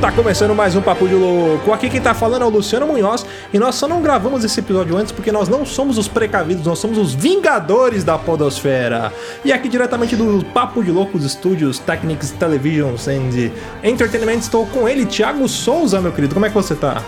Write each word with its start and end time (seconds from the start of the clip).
Tá 0.00 0.12
começando 0.12 0.54
mais 0.54 0.76
um 0.76 0.80
Papo 0.80 1.08
de 1.08 1.14
Louco. 1.14 1.72
Aqui 1.72 1.90
quem 1.90 2.00
tá 2.00 2.14
falando 2.14 2.42
é 2.42 2.44
o 2.44 2.48
Luciano 2.48 2.86
Munhoz 2.86 3.26
e 3.52 3.58
nós 3.58 3.74
só 3.74 3.88
não 3.88 4.00
gravamos 4.00 4.44
esse 4.44 4.60
episódio 4.60 4.96
antes 4.96 5.10
porque 5.10 5.32
nós 5.32 5.48
não 5.48 5.66
somos 5.66 5.98
os 5.98 6.06
precavidos, 6.06 6.64
nós 6.64 6.78
somos 6.78 6.96
os 6.98 7.14
vingadores 7.14 8.04
da 8.04 8.16
podosfera. 8.16 9.12
E 9.44 9.52
aqui 9.52 9.68
diretamente 9.68 10.14
do 10.14 10.44
Papo 10.54 10.84
de 10.84 10.92
Loucos 10.92 11.28
Studios, 11.28 11.80
Technics 11.80 12.30
Television 12.30 12.94
and 13.08 13.50
Entertainment, 13.82 14.38
estou 14.38 14.66
com 14.66 14.88
ele, 14.88 15.04
Thiago 15.04 15.48
Souza, 15.48 16.00
meu 16.00 16.12
querido. 16.12 16.32
Como 16.32 16.46
é 16.46 16.48
que 16.48 16.54
você 16.54 16.76
tá? 16.76 17.02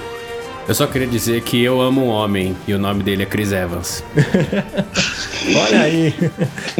Eu 0.70 0.74
só 0.77 0.87
queria 0.87 1.09
dizer 1.09 1.42
que 1.42 1.60
eu 1.60 1.80
amo 1.80 2.01
um 2.01 2.06
homem 2.06 2.56
e 2.65 2.73
o 2.73 2.79
nome 2.79 3.02
dele 3.02 3.24
é 3.24 3.27
Chris 3.27 3.51
Evans. 3.51 4.05
Olha 5.66 5.80
aí. 5.80 6.15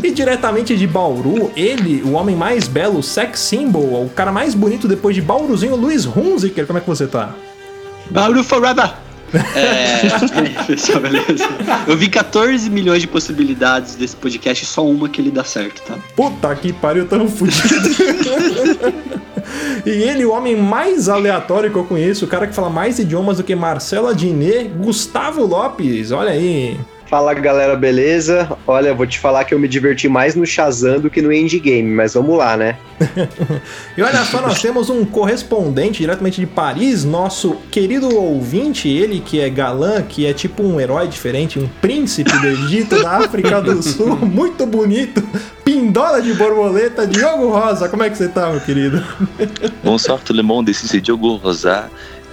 E 0.01 0.13
diretamente 0.13 0.77
de 0.77 0.87
Bauru, 0.87 1.51
ele, 1.57 2.01
o 2.03 2.13
homem 2.13 2.37
mais 2.37 2.69
belo, 2.69 3.03
sex 3.03 3.41
symbol, 3.41 4.05
o 4.05 4.09
cara 4.09 4.31
mais 4.31 4.55
bonito 4.55 4.87
depois 4.87 5.17
de 5.17 5.21
Bauruzinho, 5.21 5.75
Luiz 5.75 6.07
Hunziker. 6.07 6.69
Como 6.69 6.79
é 6.79 6.81
que 6.81 6.87
você 6.87 7.09
tá? 7.09 7.35
Bauru 8.13 8.45
forever! 8.45 8.93
É, 9.57 10.03
pessoal, 10.69 11.01
beleza? 11.01 11.49
Eu 11.89 11.97
vi 11.97 12.09
14 12.09 12.71
milhões 12.71 13.03
de 13.03 13.09
possibilidades 13.09 13.97
desse 13.97 14.15
podcast, 14.15 14.67
só 14.67 14.87
uma 14.87 15.09
que 15.09 15.21
ele 15.21 15.33
dá 15.33 15.43
certo, 15.43 15.83
tá? 15.83 15.99
Puta 16.15 16.55
que 16.55 16.73
pariu, 16.73 17.07
tão 17.09 17.27
fudido. 17.27 17.59
E 19.85 19.91
ele, 19.91 20.25
o 20.25 20.33
homem 20.33 20.57
mais 20.57 21.09
aleatório 21.09 21.71
que 21.71 21.77
eu 21.77 21.85
conheço, 21.85 22.25
o 22.25 22.29
cara 22.29 22.47
que 22.47 22.55
fala 22.55 22.71
mais 22.71 22.99
idiomas 22.99 23.39
do 23.39 23.45
que 23.45 23.55
Marcela 23.55 24.15
Diné, 24.15 24.65
Gustavo 24.65 25.45
Lopes. 25.45 26.11
Olha 26.13 26.31
aí. 26.31 26.79
Fala 27.11 27.35
galera, 27.35 27.75
beleza? 27.75 28.57
Olha, 28.65 28.95
vou 28.95 29.05
te 29.05 29.19
falar 29.19 29.45
que 29.45 29.53
eu 29.53 29.59
me 29.59 29.67
diverti 29.67 30.09
mais 30.09 30.37
no 30.37 30.47
Shazam 30.47 31.01
do 31.01 31.11
que 31.11 31.21
no 31.21 31.33
Endgame, 31.33 31.83
mas 31.83 32.15
vamos 32.15 32.39
lá, 32.39 32.57
né? 32.57 32.77
e 33.99 34.01
olha 34.01 34.25
só, 34.25 34.41
nós 34.41 34.63
temos 34.63 34.89
um 34.89 35.05
correspondente 35.05 35.99
diretamente 36.03 36.41
de 36.41 36.47
Paris, 36.47 37.05
nosso 37.05 37.57
querido 37.69 38.17
ouvinte, 38.17 38.89
ele 38.89 39.19
que 39.19 39.41
é 39.41 39.51
galã, 39.51 40.03
que 40.03 40.25
é 40.25 40.33
tipo 40.33 40.63
um 40.63 40.81
herói 40.81 41.09
diferente, 41.09 41.59
um 41.59 41.67
príncipe 41.81 42.31
do 42.31 42.47
Egito, 42.47 43.03
da 43.03 43.17
África 43.17 43.61
do 43.61 43.83
Sul, 43.83 44.15
muito 44.15 44.65
bonito, 44.65 45.21
pindola 45.65 46.23
de 46.23 46.33
borboleta, 46.35 47.09
Diogo 47.09 47.49
Rosa. 47.49 47.89
Como 47.89 48.05
é 48.05 48.11
que 48.11 48.19
você 48.19 48.29
tá, 48.29 48.49
meu 48.51 48.61
querido? 48.61 49.03
Bonsoir 49.83 50.21
tout 50.21 50.37
le 50.37 50.45
monde, 50.45 50.71
ici 50.71 50.87
c'est 50.87 51.01
Diogo 51.01 51.35
Rosa. 51.35 51.91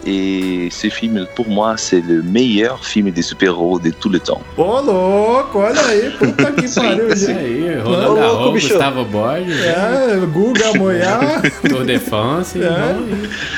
Et 0.09 0.69
ce 0.71 0.89
film, 0.89 1.27
pour 1.35 1.49
moi, 1.49 1.75
c'est 1.75 1.99
le 1.99 2.23
meilleur 2.23 2.85
film 2.85 3.11
de 3.11 3.21
super-héros 3.21 3.77
de 3.77 3.89
tout 3.89 4.07
le 4.07 4.21
temps. 4.21 4.41
Ô, 4.55 4.61
oh, 4.63 4.81
louco, 4.81 5.59
olha 5.59 5.85
aí, 5.85 6.09
puta 6.17 6.49
que 6.53 6.65
pariu, 6.73 7.13
gente. 7.13 7.31
aí, 7.31 7.79
Ronaldo 7.79 8.21
oh, 8.21 8.37
louco, 8.37 8.51
Gustavo 8.53 9.03
Borges. 9.03 9.59
É, 9.65 10.17
Guga 10.31 10.73
Moyá. 10.77 11.41
Tour 11.67 11.83
de 11.83 11.99
France. 11.99 12.57
É, 12.57 12.95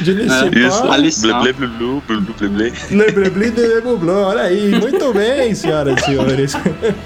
Isso, 0.02 1.22
blé, 1.22 1.54
blé, 1.54 1.54
blé, 1.54 1.68
blé, 1.68 2.18
blé, 2.18 2.48
blé. 2.48 2.72
Blé, 2.90 3.12
blé, 3.12 3.30
blé, 3.30 3.52
blé, 3.52 3.96
blé, 3.96 4.12
olha 4.12 4.42
aí, 4.42 4.72
muito 4.72 5.14
bem, 5.14 5.54
senhoras 5.54 6.02
e 6.02 6.06
senhores. 6.06 6.54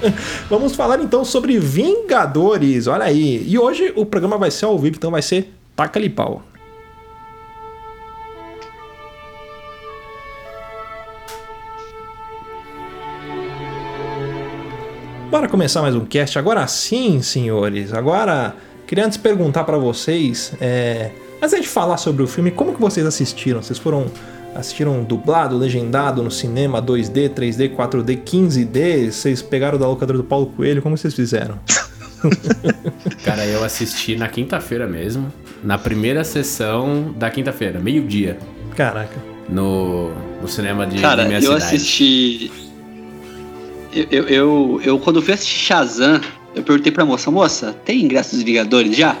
Vamos 0.48 0.74
falar 0.74 1.00
então 1.02 1.22
sobre 1.22 1.58
Vingadores, 1.58 2.86
olha 2.86 3.04
aí. 3.04 3.44
E 3.46 3.58
hoje 3.58 3.92
o 3.94 4.06
programa 4.06 4.38
vai 4.38 4.50
ser 4.50 4.64
ao 4.64 4.78
vivo, 4.78 4.96
então 4.96 5.10
vai 5.10 5.20
ser 5.20 5.52
taca-lhe 5.76 6.08
pau. 6.08 6.42
Bora 15.34 15.48
começar 15.48 15.82
mais 15.82 15.96
um 15.96 16.04
cast. 16.04 16.38
Agora 16.38 16.64
sim, 16.68 17.20
senhores. 17.20 17.92
Agora, 17.92 18.54
queria 18.86 19.04
antes 19.04 19.18
perguntar 19.18 19.64
para 19.64 19.76
vocês, 19.76 20.52
é, 20.60 21.10
antes 21.42 21.60
de 21.60 21.66
falar 21.66 21.96
sobre 21.96 22.22
o 22.22 22.26
filme, 22.28 22.52
como 22.52 22.72
que 22.72 22.80
vocês 22.80 23.04
assistiram? 23.04 23.60
Vocês 23.60 23.76
foram 23.76 24.06
assistiram 24.54 25.02
dublado, 25.02 25.58
legendado 25.58 26.22
no 26.22 26.30
cinema, 26.30 26.80
2D, 26.80 27.30
3D, 27.30 27.74
4D, 27.74 28.22
15D? 28.22 29.10
Vocês 29.10 29.42
pegaram 29.42 29.76
da 29.76 29.88
locadora 29.88 30.18
do 30.18 30.22
Paulo 30.22 30.46
Coelho? 30.46 30.80
Como 30.80 30.96
vocês 30.96 31.12
fizeram? 31.12 31.58
Cara, 33.24 33.44
eu 33.44 33.64
assisti 33.64 34.14
na 34.14 34.28
quinta-feira 34.28 34.86
mesmo, 34.86 35.32
na 35.64 35.76
primeira 35.76 36.22
sessão 36.22 37.12
da 37.18 37.28
quinta-feira, 37.28 37.80
meio-dia. 37.80 38.38
Caraca. 38.76 39.20
No, 39.48 40.12
no 40.40 40.46
cinema 40.46 40.86
de, 40.86 41.00
Cara, 41.00 41.22
de 41.22 41.28
minha 41.28 41.40
eu 41.40 41.54
cidade. 41.54 41.64
assisti 41.64 42.52
eu, 43.94 44.28
eu, 44.28 44.80
eu, 44.84 44.98
quando 44.98 45.22
fui 45.22 45.34
assistir 45.34 45.66
Shazam, 45.66 46.20
eu 46.54 46.62
perguntei 46.62 46.90
pra 46.90 47.04
moça, 47.04 47.30
moça, 47.30 47.72
tem 47.84 48.02
ingresso 48.02 48.34
dos 48.34 48.42
Vingadores 48.42 48.96
já? 48.96 49.16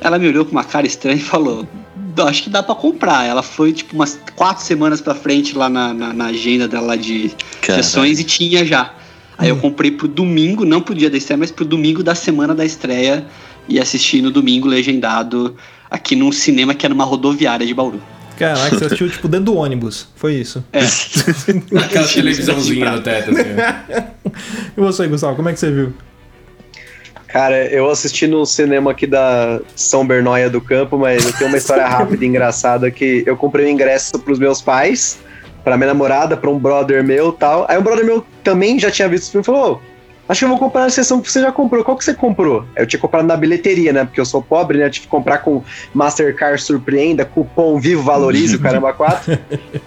Ela 0.00 0.18
me 0.18 0.28
olhou 0.28 0.44
com 0.44 0.52
uma 0.52 0.64
cara 0.64 0.86
estranha 0.86 1.16
e 1.16 1.22
falou, 1.22 1.66
acho 2.26 2.44
que 2.44 2.50
dá 2.50 2.62
pra 2.62 2.74
comprar. 2.74 3.24
Ela 3.24 3.42
foi, 3.42 3.72
tipo, 3.72 3.94
umas 3.94 4.18
quatro 4.34 4.64
semanas 4.64 5.00
pra 5.00 5.14
frente 5.14 5.56
lá 5.56 5.68
na, 5.68 5.92
na, 5.92 6.12
na 6.12 6.26
agenda 6.26 6.66
dela 6.66 6.96
de 6.96 7.30
sessões 7.62 8.18
e 8.18 8.24
tinha 8.24 8.64
já. 8.64 8.94
Aí 9.36 9.48
eu 9.48 9.56
hum. 9.56 9.60
comprei 9.60 9.90
pro 9.90 10.06
domingo, 10.06 10.64
não 10.64 10.80
pro 10.80 10.94
dia 10.94 11.10
da 11.10 11.16
estreia, 11.16 11.38
mas 11.38 11.50
pro 11.50 11.64
domingo 11.64 12.02
da 12.02 12.14
semana 12.14 12.54
da 12.54 12.64
estreia 12.64 13.26
e 13.68 13.78
assisti 13.78 14.20
no 14.20 14.30
domingo 14.30 14.68
legendado 14.68 15.56
aqui 15.90 16.14
num 16.14 16.30
cinema 16.30 16.74
que 16.74 16.86
é 16.86 16.88
numa 16.88 17.04
rodoviária 17.04 17.66
de 17.66 17.74
Bauru. 17.74 18.00
Caraca, 18.40 18.70
você 18.70 18.86
assistiu 18.86 19.10
tipo 19.10 19.28
dentro 19.28 19.52
do 19.52 19.56
ônibus. 19.56 20.08
Foi 20.16 20.32
isso. 20.32 20.64
É. 20.72 20.80
Aquela 21.84 22.08
televisãozinha 22.08 22.92
no 22.92 23.02
teto, 23.02 23.32
assim. 23.32 23.50
e 24.74 24.80
você, 24.80 25.06
Gustavo, 25.06 25.36
como 25.36 25.50
é 25.50 25.52
que 25.52 25.60
você 25.60 25.70
viu? 25.70 25.92
Cara, 27.28 27.66
eu 27.66 27.90
assisti 27.90 28.26
no 28.26 28.46
cinema 28.46 28.92
aqui 28.92 29.06
da 29.06 29.60
São 29.76 30.06
Bernóia 30.06 30.48
do 30.48 30.58
Campo, 30.58 30.96
mas 30.96 31.26
eu 31.26 31.32
tenho 31.34 31.50
uma 31.50 31.58
história 31.58 31.84
rápida 31.86 32.24
e 32.24 32.28
engraçada 32.28 32.90
que 32.90 33.22
eu 33.26 33.36
comprei 33.36 33.66
o 33.66 33.68
um 33.68 33.72
ingresso 33.72 34.18
pros 34.18 34.38
meus 34.38 34.62
pais, 34.62 35.18
pra 35.62 35.76
minha 35.76 35.88
namorada, 35.88 36.34
pra 36.34 36.48
um 36.48 36.58
brother 36.58 37.04
meu 37.04 37.32
tal. 37.32 37.66
Aí 37.68 37.76
um 37.76 37.82
brother 37.82 38.06
meu 38.06 38.24
também 38.42 38.78
já 38.78 38.90
tinha 38.90 39.06
visto 39.06 39.28
o 39.28 39.30
filme 39.32 39.42
e 39.42 39.44
falou: 39.44 39.82
Acho 40.30 40.38
que 40.38 40.44
eu 40.44 40.50
vou 40.50 40.58
comprar 40.58 40.82
na 40.82 40.90
sessão 40.90 41.20
que 41.20 41.28
você 41.28 41.40
já 41.40 41.50
comprou. 41.50 41.82
Qual 41.82 41.96
que 41.96 42.04
você 42.04 42.14
comprou? 42.14 42.64
Eu 42.76 42.86
tinha 42.86 43.00
comprado 43.00 43.26
na 43.26 43.36
bilheteria, 43.36 43.92
né? 43.92 44.04
Porque 44.04 44.20
eu 44.20 44.24
sou 44.24 44.40
pobre, 44.40 44.78
né? 44.78 44.86
Eu 44.86 44.90
tive 44.90 45.06
que 45.06 45.10
comprar 45.10 45.38
com 45.38 45.60
Mastercard 45.92 46.62
Surpreenda, 46.62 47.24
cupom 47.24 47.80
Vivo 47.80 48.04
Valorize, 48.04 48.54
o 48.54 48.60
caramba 48.62 48.92
4. 48.92 49.36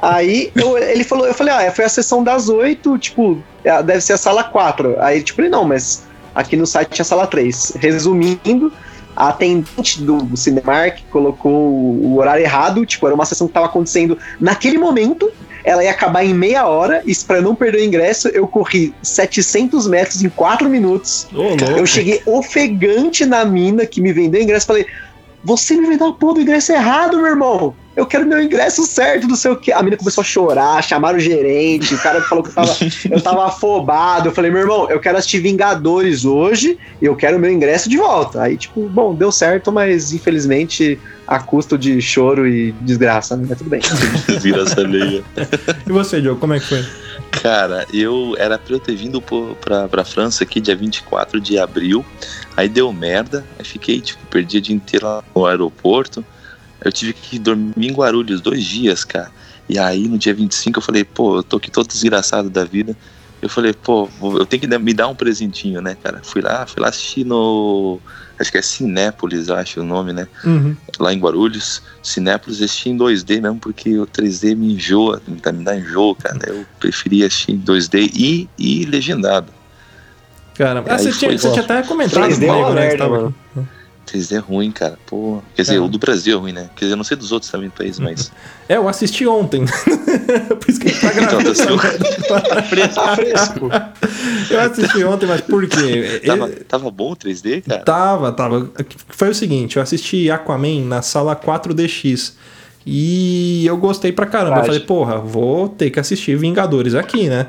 Aí 0.02 0.52
eu, 0.54 0.78
ele 0.78 1.06
falou, 1.06 1.26
eu 1.26 1.34
falei, 1.34 1.54
ah, 1.54 1.72
foi 1.72 1.86
a 1.86 1.90
sessão 1.90 2.22
das 2.22 2.50
8, 2.50 2.98
tipo, 2.98 3.42
é, 3.64 3.82
deve 3.82 4.02
ser 4.02 4.12
a 4.12 4.18
sala 4.18 4.44
4. 4.44 5.00
Aí, 5.00 5.24
tipo, 5.24 5.40
ele, 5.40 5.48
não, 5.48 5.64
mas 5.64 6.04
aqui 6.36 6.58
no 6.58 6.68
site 6.68 6.90
tinha 6.90 7.06
sala 7.06 7.26
3. 7.26 7.78
Resumindo, 7.80 8.70
a 9.16 9.30
atendente 9.30 10.02
do 10.02 10.36
Cinemark 10.36 11.04
colocou 11.10 11.54
o 11.54 12.18
horário 12.18 12.44
errado, 12.44 12.86
tipo, 12.86 13.06
era 13.06 13.16
uma 13.16 13.26
sessão 13.26 13.48
que 13.48 13.52
estava 13.52 13.68
acontecendo 13.68 14.18
naquele 14.42 14.78
momento, 14.78 15.32
ela 15.64 15.84
ia 15.84 15.92
acabar 15.92 16.24
em 16.24 16.34
meia 16.34 16.68
hora, 16.68 17.02
e 17.06 17.16
para 17.16 17.42
não 17.42 17.56
perder 17.56 17.80
o 17.80 17.84
ingresso, 17.84 18.28
eu 18.30 18.48
corri 18.48 18.94
700 19.02 19.88
metros 19.88 20.24
em 20.24 20.30
4 20.30 20.70
minutos. 20.70 21.28
Oh, 21.34 21.56
eu 21.78 21.86
cheguei 21.86 22.22
ofegante 22.26 23.26
na 23.26 23.46
mina 23.46 23.86
que 23.86 24.02
me 24.02 24.12
vendeu 24.12 24.42
o 24.42 24.44
ingresso, 24.44 24.68
falei, 24.68 24.86
você 25.44 25.76
me 25.76 25.88
vendeu 25.88 26.08
a 26.08 26.14
porra 26.14 26.36
do 26.36 26.42
ingresso 26.42 26.72
errado, 26.72 27.18
meu 27.18 27.28
irmão 27.28 27.76
eu 27.96 28.06
quero 28.06 28.26
meu 28.26 28.42
ingresso 28.42 28.86
certo, 28.86 29.28
não 29.28 29.36
sei 29.36 29.52
o 29.52 29.56
que. 29.56 29.72
A 29.72 29.78
menina 29.78 29.98
começou 29.98 30.22
a 30.22 30.26
chorar, 30.26 30.84
chamaram 30.84 31.18
o 31.18 31.22
gerente, 31.22 31.94
o 31.94 32.00
cara 32.00 32.22
falou 32.22 32.44
que 32.44 32.50
eu 32.50 32.54
tava, 32.54 32.76
eu 33.10 33.22
tava 33.22 33.46
afobado. 33.48 34.30
Eu 34.30 34.32
falei, 34.32 34.50
meu 34.50 34.62
irmão, 34.62 34.90
eu 34.90 35.00
quero 35.00 35.18
assistir 35.18 35.40
Vingadores 35.40 36.26
hoje 36.26 36.78
e 37.02 37.06
eu 37.06 37.16
quero 37.16 37.40
meu 37.40 37.52
ingresso 37.52 37.88
de 37.88 37.98
volta. 37.98 38.42
Aí, 38.42 38.58
tipo, 38.58 38.90
bom, 38.90 39.14
deu 39.14 39.32
certo, 39.32 39.72
mas 39.72 40.12
infelizmente 40.12 41.00
a 41.28 41.40
custo 41.40 41.78
de 41.78 42.02
choro 42.02 42.48
e 42.48 42.72
desgraça, 42.82 43.38
né? 43.38 43.46
Mas 43.48 43.58
tudo 43.60 43.70
bem. 43.70 43.82
Desgraça 44.28 44.82
alheia. 44.82 45.24
e 45.88 45.92
você, 45.92 46.20
Diogo, 46.20 46.40
como 46.40 46.54
é 46.54 46.60
que 46.60 46.66
foi? 46.66 47.03
Cara, 47.42 47.86
eu 47.92 48.36
era 48.38 48.58
pra 48.60 48.76
eu 48.76 48.80
ter 48.80 48.96
vindo 48.96 49.22
pra, 49.22 49.90
pra 49.90 50.06
França 50.06 50.44
aqui 50.44 50.62
dia 50.62 50.76
24 50.76 51.42
de 51.42 51.58
abril. 51.58 52.06
Aí 52.56 52.70
deu 52.70 52.94
merda, 52.94 53.46
aí 53.58 53.66
fiquei, 53.66 54.00
tipo, 54.00 54.26
perdi 54.28 54.58
o 54.58 54.62
dia 54.62 54.76
inteiro 54.76 55.08
lá 55.08 55.24
no 55.36 55.46
aeroporto. 55.46 56.24
Eu 56.84 56.92
tive 56.92 57.14
que 57.14 57.40
dormir 57.40 57.74
em 57.78 57.94
Guarulhos 57.94 58.40
dois 58.40 58.64
dias, 58.64 59.04
cara. 59.04 59.32
E 59.68 59.80
aí 59.80 60.08
no 60.08 60.18
dia 60.18 60.34
25 60.34 60.80
eu 60.80 60.84
falei, 60.84 61.04
pô, 61.04 61.38
eu 61.38 61.44
tô 61.44 61.58
aqui 61.58 61.72
todo 61.72 61.88
desgraçado 61.88 62.50
da 62.50 62.64
vida. 62.64 62.96
Eu 63.42 63.50
falei, 63.50 63.74
pô, 63.74 64.08
eu 64.22 64.46
tenho 64.46 64.62
que 64.62 64.78
me 64.78 64.94
dar 64.94 65.08
um 65.08 65.16
presentinho, 65.16 65.82
né, 65.82 65.98
cara? 66.02 66.22
Fui 66.24 66.42
lá, 66.42 66.66
fui 66.66 66.82
lá 66.82 66.90
assistir 66.90 67.26
no. 67.26 68.00
Acho 68.44 68.52
que 68.52 68.58
é 68.58 68.62
Cinépolis, 68.62 69.50
acho 69.50 69.80
o 69.80 69.84
nome, 69.84 70.12
né? 70.12 70.28
Uhum. 70.44 70.76
Lá 71.00 71.14
em 71.14 71.20
Guarulhos. 71.20 71.82
Cinépolis 72.04 72.62
assisti 72.62 72.90
em 72.90 72.98
2D 72.98 73.42
mesmo, 73.42 73.58
porque 73.58 73.98
o 73.98 74.06
3D 74.06 74.56
me 74.56 74.74
enjoa, 74.74 75.22
me 75.26 75.64
dá 75.64 75.76
enjoo, 75.76 76.14
cara. 76.14 76.38
Eu 76.46 76.66
preferia 76.80 77.28
assistir 77.28 77.54
em 77.54 77.60
2D 77.60 78.12
e, 78.14 78.50
e 78.60 78.86
legendado. 78.86 79.48
Cara, 80.56 80.84
ah, 80.88 80.98
você, 80.98 81.12
tinha, 81.12 81.38
você 81.38 81.50
tinha 81.52 81.64
até 81.64 81.82
comentado 81.84 82.30
3D 82.30 82.46
comigo, 82.46 82.70
né? 82.74 82.82
Merda, 82.88 83.10
mano. 83.10 83.36
3D 84.06 84.36
é 84.36 84.40
ruim, 84.40 84.72
cara. 84.72 84.98
Pô. 85.06 85.42
Quer 85.56 85.62
dizer, 85.64 85.76
É. 85.76 85.80
o 85.80 85.88
do 85.88 85.98
Brasil 85.98 86.38
é 86.38 86.40
ruim, 86.42 86.52
né? 86.52 86.70
Quer 86.76 86.86
dizer, 86.86 86.94
eu 86.94 86.98
não 86.98 87.04
sei 87.04 87.16
dos 87.18 87.32
outros 87.32 87.50
também 87.52 87.70
do 87.70 87.74
país, 87.74 87.98
mas. 88.00 88.32
É, 88.70 88.78
eu 88.78 88.88
assisti 88.88 89.26
ontem. 89.26 89.66
Por 90.60 90.70
isso 90.70 90.80
que 90.80 90.88
a 90.88 90.92
gente 90.92 91.02
tá 91.02 91.08
Então, 91.14 91.40
gravando. 91.42 91.54
tá 92.28 92.42
Tá 92.42 92.64
fresco. 93.16 93.70
eu 94.50 94.60
assisti 94.60 95.04
ontem, 95.04 95.26
mas 95.26 95.42
por 95.42 95.68
quê? 95.68 96.22
Tava, 96.26 96.46
Ele- 96.48 96.56
tava 96.64 96.92
bom 96.92 97.12
o 97.12 97.16
3D, 97.16 97.62
cara? 97.68 97.82
Tava, 97.84 98.32
tava. 98.32 98.70
Foi 99.10 99.30
o 99.30 99.36
seguinte, 99.36 99.78
eu 99.78 99.84
assisti 99.84 100.30
Aquaman 100.30 100.82
na 100.86 101.02
sala 101.02 101.36
4DX. 101.36 102.34
E 102.86 103.66
eu 103.66 103.78
gostei 103.78 104.12
pra 104.12 104.26
caramba. 104.26 104.58
Eu 104.60 104.66
falei, 104.66 104.82
porra, 104.82 105.18
vou 105.18 105.70
ter 105.70 105.90
que 105.90 106.00
assistir 106.00 106.36
Vingadores 106.38 106.96
aqui, 106.96 107.30
né? 107.30 107.48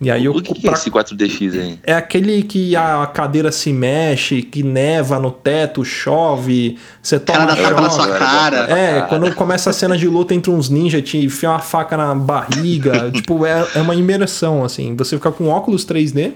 E 0.00 0.10
aí 0.10 0.24
eu. 0.24 0.32
o 0.32 0.42
que, 0.42 0.54
que 0.54 0.66
é 0.66 0.70
pra- 0.70 0.78
esse 0.78 0.90
4DX 0.90 1.52
aí? 1.60 1.78
É 1.84 1.94
aquele 1.94 2.42
que 2.42 2.74
a 2.74 3.06
cadeira 3.06 3.52
se 3.52 3.72
mexe, 3.72 4.42
que 4.42 4.62
neva 4.62 5.18
no 5.18 5.30
teto, 5.30 5.84
chove, 5.84 6.76
você 7.02 7.18
toma 7.18 7.46
Cara 7.46 7.56
tapa 7.56 7.80
na 7.80 7.90
sua 7.90 8.08
cara. 8.08 8.56
É, 8.70 9.02
quando 9.02 9.32
começa 9.34 9.70
a 9.70 9.72
cena 9.72 9.96
de 9.96 10.08
luta 10.08 10.34
entre 10.34 10.50
uns 10.50 10.68
ninjas, 10.68 11.02
te 11.02 11.18
enfia 11.18 11.50
uma 11.50 11.60
faca 11.60 11.96
na 11.96 12.14
barriga. 12.14 13.10
tipo, 13.14 13.46
é, 13.46 13.66
é 13.74 13.80
uma 13.80 13.94
imersão, 13.94 14.64
assim. 14.64 14.94
Você 14.96 15.16
fica 15.16 15.30
com 15.30 15.48
óculos 15.48 15.86
3D 15.86 16.32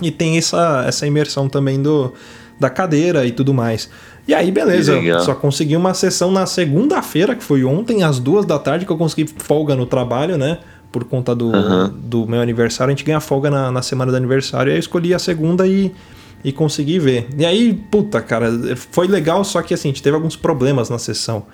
e 0.00 0.10
tem 0.10 0.38
essa, 0.38 0.84
essa 0.86 1.06
imersão 1.06 1.48
também 1.48 1.80
do, 1.82 2.12
da 2.58 2.70
cadeira 2.70 3.26
e 3.26 3.30
tudo 3.30 3.52
mais. 3.52 3.88
E 4.26 4.34
aí, 4.34 4.50
beleza, 4.50 4.94
legal. 4.94 5.20
só 5.20 5.34
consegui 5.34 5.76
uma 5.76 5.94
sessão 5.94 6.32
na 6.32 6.46
segunda-feira, 6.46 7.36
que 7.36 7.44
foi 7.44 7.62
ontem, 7.62 8.02
às 8.02 8.18
duas 8.18 8.44
da 8.44 8.58
tarde, 8.58 8.84
que 8.84 8.90
eu 8.90 8.96
consegui 8.96 9.30
folga 9.38 9.76
no 9.76 9.86
trabalho, 9.86 10.36
né? 10.36 10.58
Por 10.92 11.04
conta 11.04 11.34
do, 11.34 11.54
Aham. 11.54 11.92
do 11.94 12.26
meu 12.26 12.40
aniversário. 12.40 12.92
A 12.92 12.96
gente 12.96 13.04
ganha 13.04 13.20
folga 13.20 13.50
na, 13.50 13.70
na 13.70 13.82
semana 13.82 14.10
do 14.10 14.16
aniversário. 14.16 14.70
E 14.70 14.72
aí 14.72 14.76
eu 14.76 14.80
escolhi 14.80 15.12
a 15.12 15.18
segunda 15.18 15.66
e, 15.66 15.92
e 16.42 16.52
consegui 16.52 16.98
ver. 16.98 17.28
E 17.36 17.44
aí, 17.44 17.74
puta, 17.90 18.20
cara, 18.20 18.50
foi 18.76 19.06
legal, 19.06 19.44
só 19.44 19.60
que 19.62 19.74
assim, 19.74 19.88
a 19.88 19.92
gente 19.92 20.02
teve 20.02 20.16
alguns 20.16 20.36
problemas 20.36 20.88
na 20.88 20.98
sessão. 20.98 21.44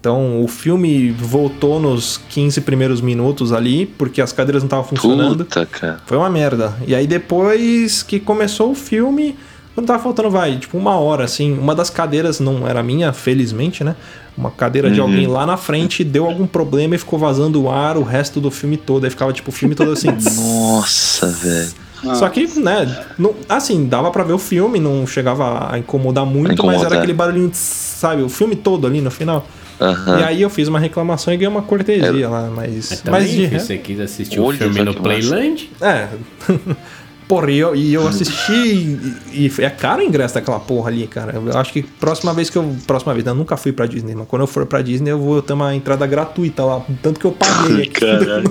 Então, 0.00 0.44
o 0.44 0.46
filme 0.46 1.10
voltou 1.10 1.80
nos 1.80 2.18
15 2.28 2.60
primeiros 2.60 3.00
minutos 3.00 3.52
ali, 3.52 3.84
porque 3.84 4.20
as 4.22 4.32
cadeiras 4.32 4.62
não 4.62 4.68
estavam 4.68 4.84
funcionando. 4.84 5.44
Puta, 5.44 5.66
cara. 5.66 6.00
Foi 6.06 6.16
uma 6.16 6.30
merda. 6.30 6.72
E 6.86 6.94
aí 6.94 7.06
depois 7.06 8.02
que 8.04 8.20
começou 8.20 8.70
o 8.70 8.74
filme, 8.76 9.36
quando 9.78 9.86
tava 9.86 10.02
faltando, 10.02 10.28
vai, 10.28 10.56
tipo 10.56 10.76
uma 10.76 10.96
hora, 10.98 11.22
assim, 11.22 11.56
uma 11.56 11.72
das 11.72 11.88
cadeiras 11.88 12.40
não 12.40 12.66
era 12.66 12.82
minha, 12.82 13.12
felizmente, 13.12 13.84
né? 13.84 13.94
Uma 14.36 14.50
cadeira 14.50 14.90
de 14.90 15.00
Uhum. 15.00 15.06
alguém 15.06 15.26
lá 15.28 15.46
na 15.46 15.56
frente 15.56 16.02
deu 16.02 16.26
algum 16.26 16.48
problema 16.48 16.96
e 16.96 16.98
ficou 16.98 17.16
vazando 17.16 17.62
o 17.62 17.70
ar 17.70 17.96
o 17.96 18.02
resto 18.02 18.40
do 18.40 18.50
filme 18.50 18.76
todo. 18.76 19.04
Aí 19.04 19.10
ficava, 19.10 19.32
tipo, 19.32 19.50
o 19.50 19.52
filme 19.52 19.76
todo 19.76 19.92
assim. 19.92 20.08
Nossa, 20.36 21.28
velho. 21.28 21.70
Só 22.16 22.28
que, 22.28 22.58
né, 22.58 23.04
não, 23.16 23.34
assim, 23.48 23.86
dava 23.86 24.10
pra 24.10 24.24
ver 24.24 24.32
o 24.32 24.38
filme, 24.38 24.80
não 24.80 25.06
chegava 25.06 25.72
a 25.72 25.78
incomodar 25.78 26.26
muito, 26.26 26.64
mas 26.66 26.82
era 26.82 26.96
aquele 26.98 27.12
barulhinho, 27.12 27.48
tss, 27.48 27.98
sabe, 28.00 28.22
o 28.22 28.28
filme 28.28 28.56
todo 28.56 28.84
ali 28.84 29.00
no 29.00 29.12
final. 29.12 29.46
Aham. 29.80 30.18
E 30.18 30.22
aí 30.24 30.42
eu 30.42 30.50
fiz 30.50 30.66
uma 30.66 30.80
reclamação 30.80 31.32
e 31.32 31.36
ganhei 31.36 31.48
uma 31.48 31.62
cortesia 31.62 32.28
lá, 32.28 32.50
mas, 32.52 32.90
Mas 32.90 33.02
mas 33.04 33.30
de 33.30 33.48
se 33.48 33.58
você 33.60 33.78
quis 33.78 34.00
assistir 34.00 34.40
o 34.40 34.44
Olha 34.44 34.58
filme 34.58 34.82
no. 34.82 34.92
Playland, 34.94 35.70
É. 35.80 36.08
Porra, 37.28 37.50
e 37.50 37.58
eu, 37.58 37.76
e 37.76 37.92
eu 37.92 38.08
assisti 38.08 38.52
e, 38.52 39.16
e 39.32 39.52
é 39.62 39.68
caro 39.68 40.00
o 40.00 40.04
ingresso 40.04 40.34
daquela 40.34 40.58
porra 40.58 40.88
ali, 40.88 41.06
cara. 41.06 41.34
Eu 41.34 41.58
acho 41.58 41.74
que 41.74 41.82
próxima 41.82 42.32
vez 42.32 42.48
que 42.48 42.56
eu. 42.56 42.74
Próxima 42.86 43.12
vez, 43.12 43.22
né, 43.22 43.30
eu 43.30 43.34
nunca 43.34 43.54
fui 43.54 43.70
pra 43.70 43.84
Disney, 43.84 44.14
mas 44.14 44.26
quando 44.26 44.42
eu 44.42 44.46
for 44.46 44.64
pra 44.64 44.80
Disney 44.80 45.10
eu 45.10 45.18
vou 45.18 45.42
ter 45.42 45.52
uma 45.52 45.74
entrada 45.74 46.06
gratuita 46.06 46.64
lá. 46.64 46.82
Tanto 47.02 47.20
que 47.20 47.26
eu 47.26 47.32
paguei 47.32 47.92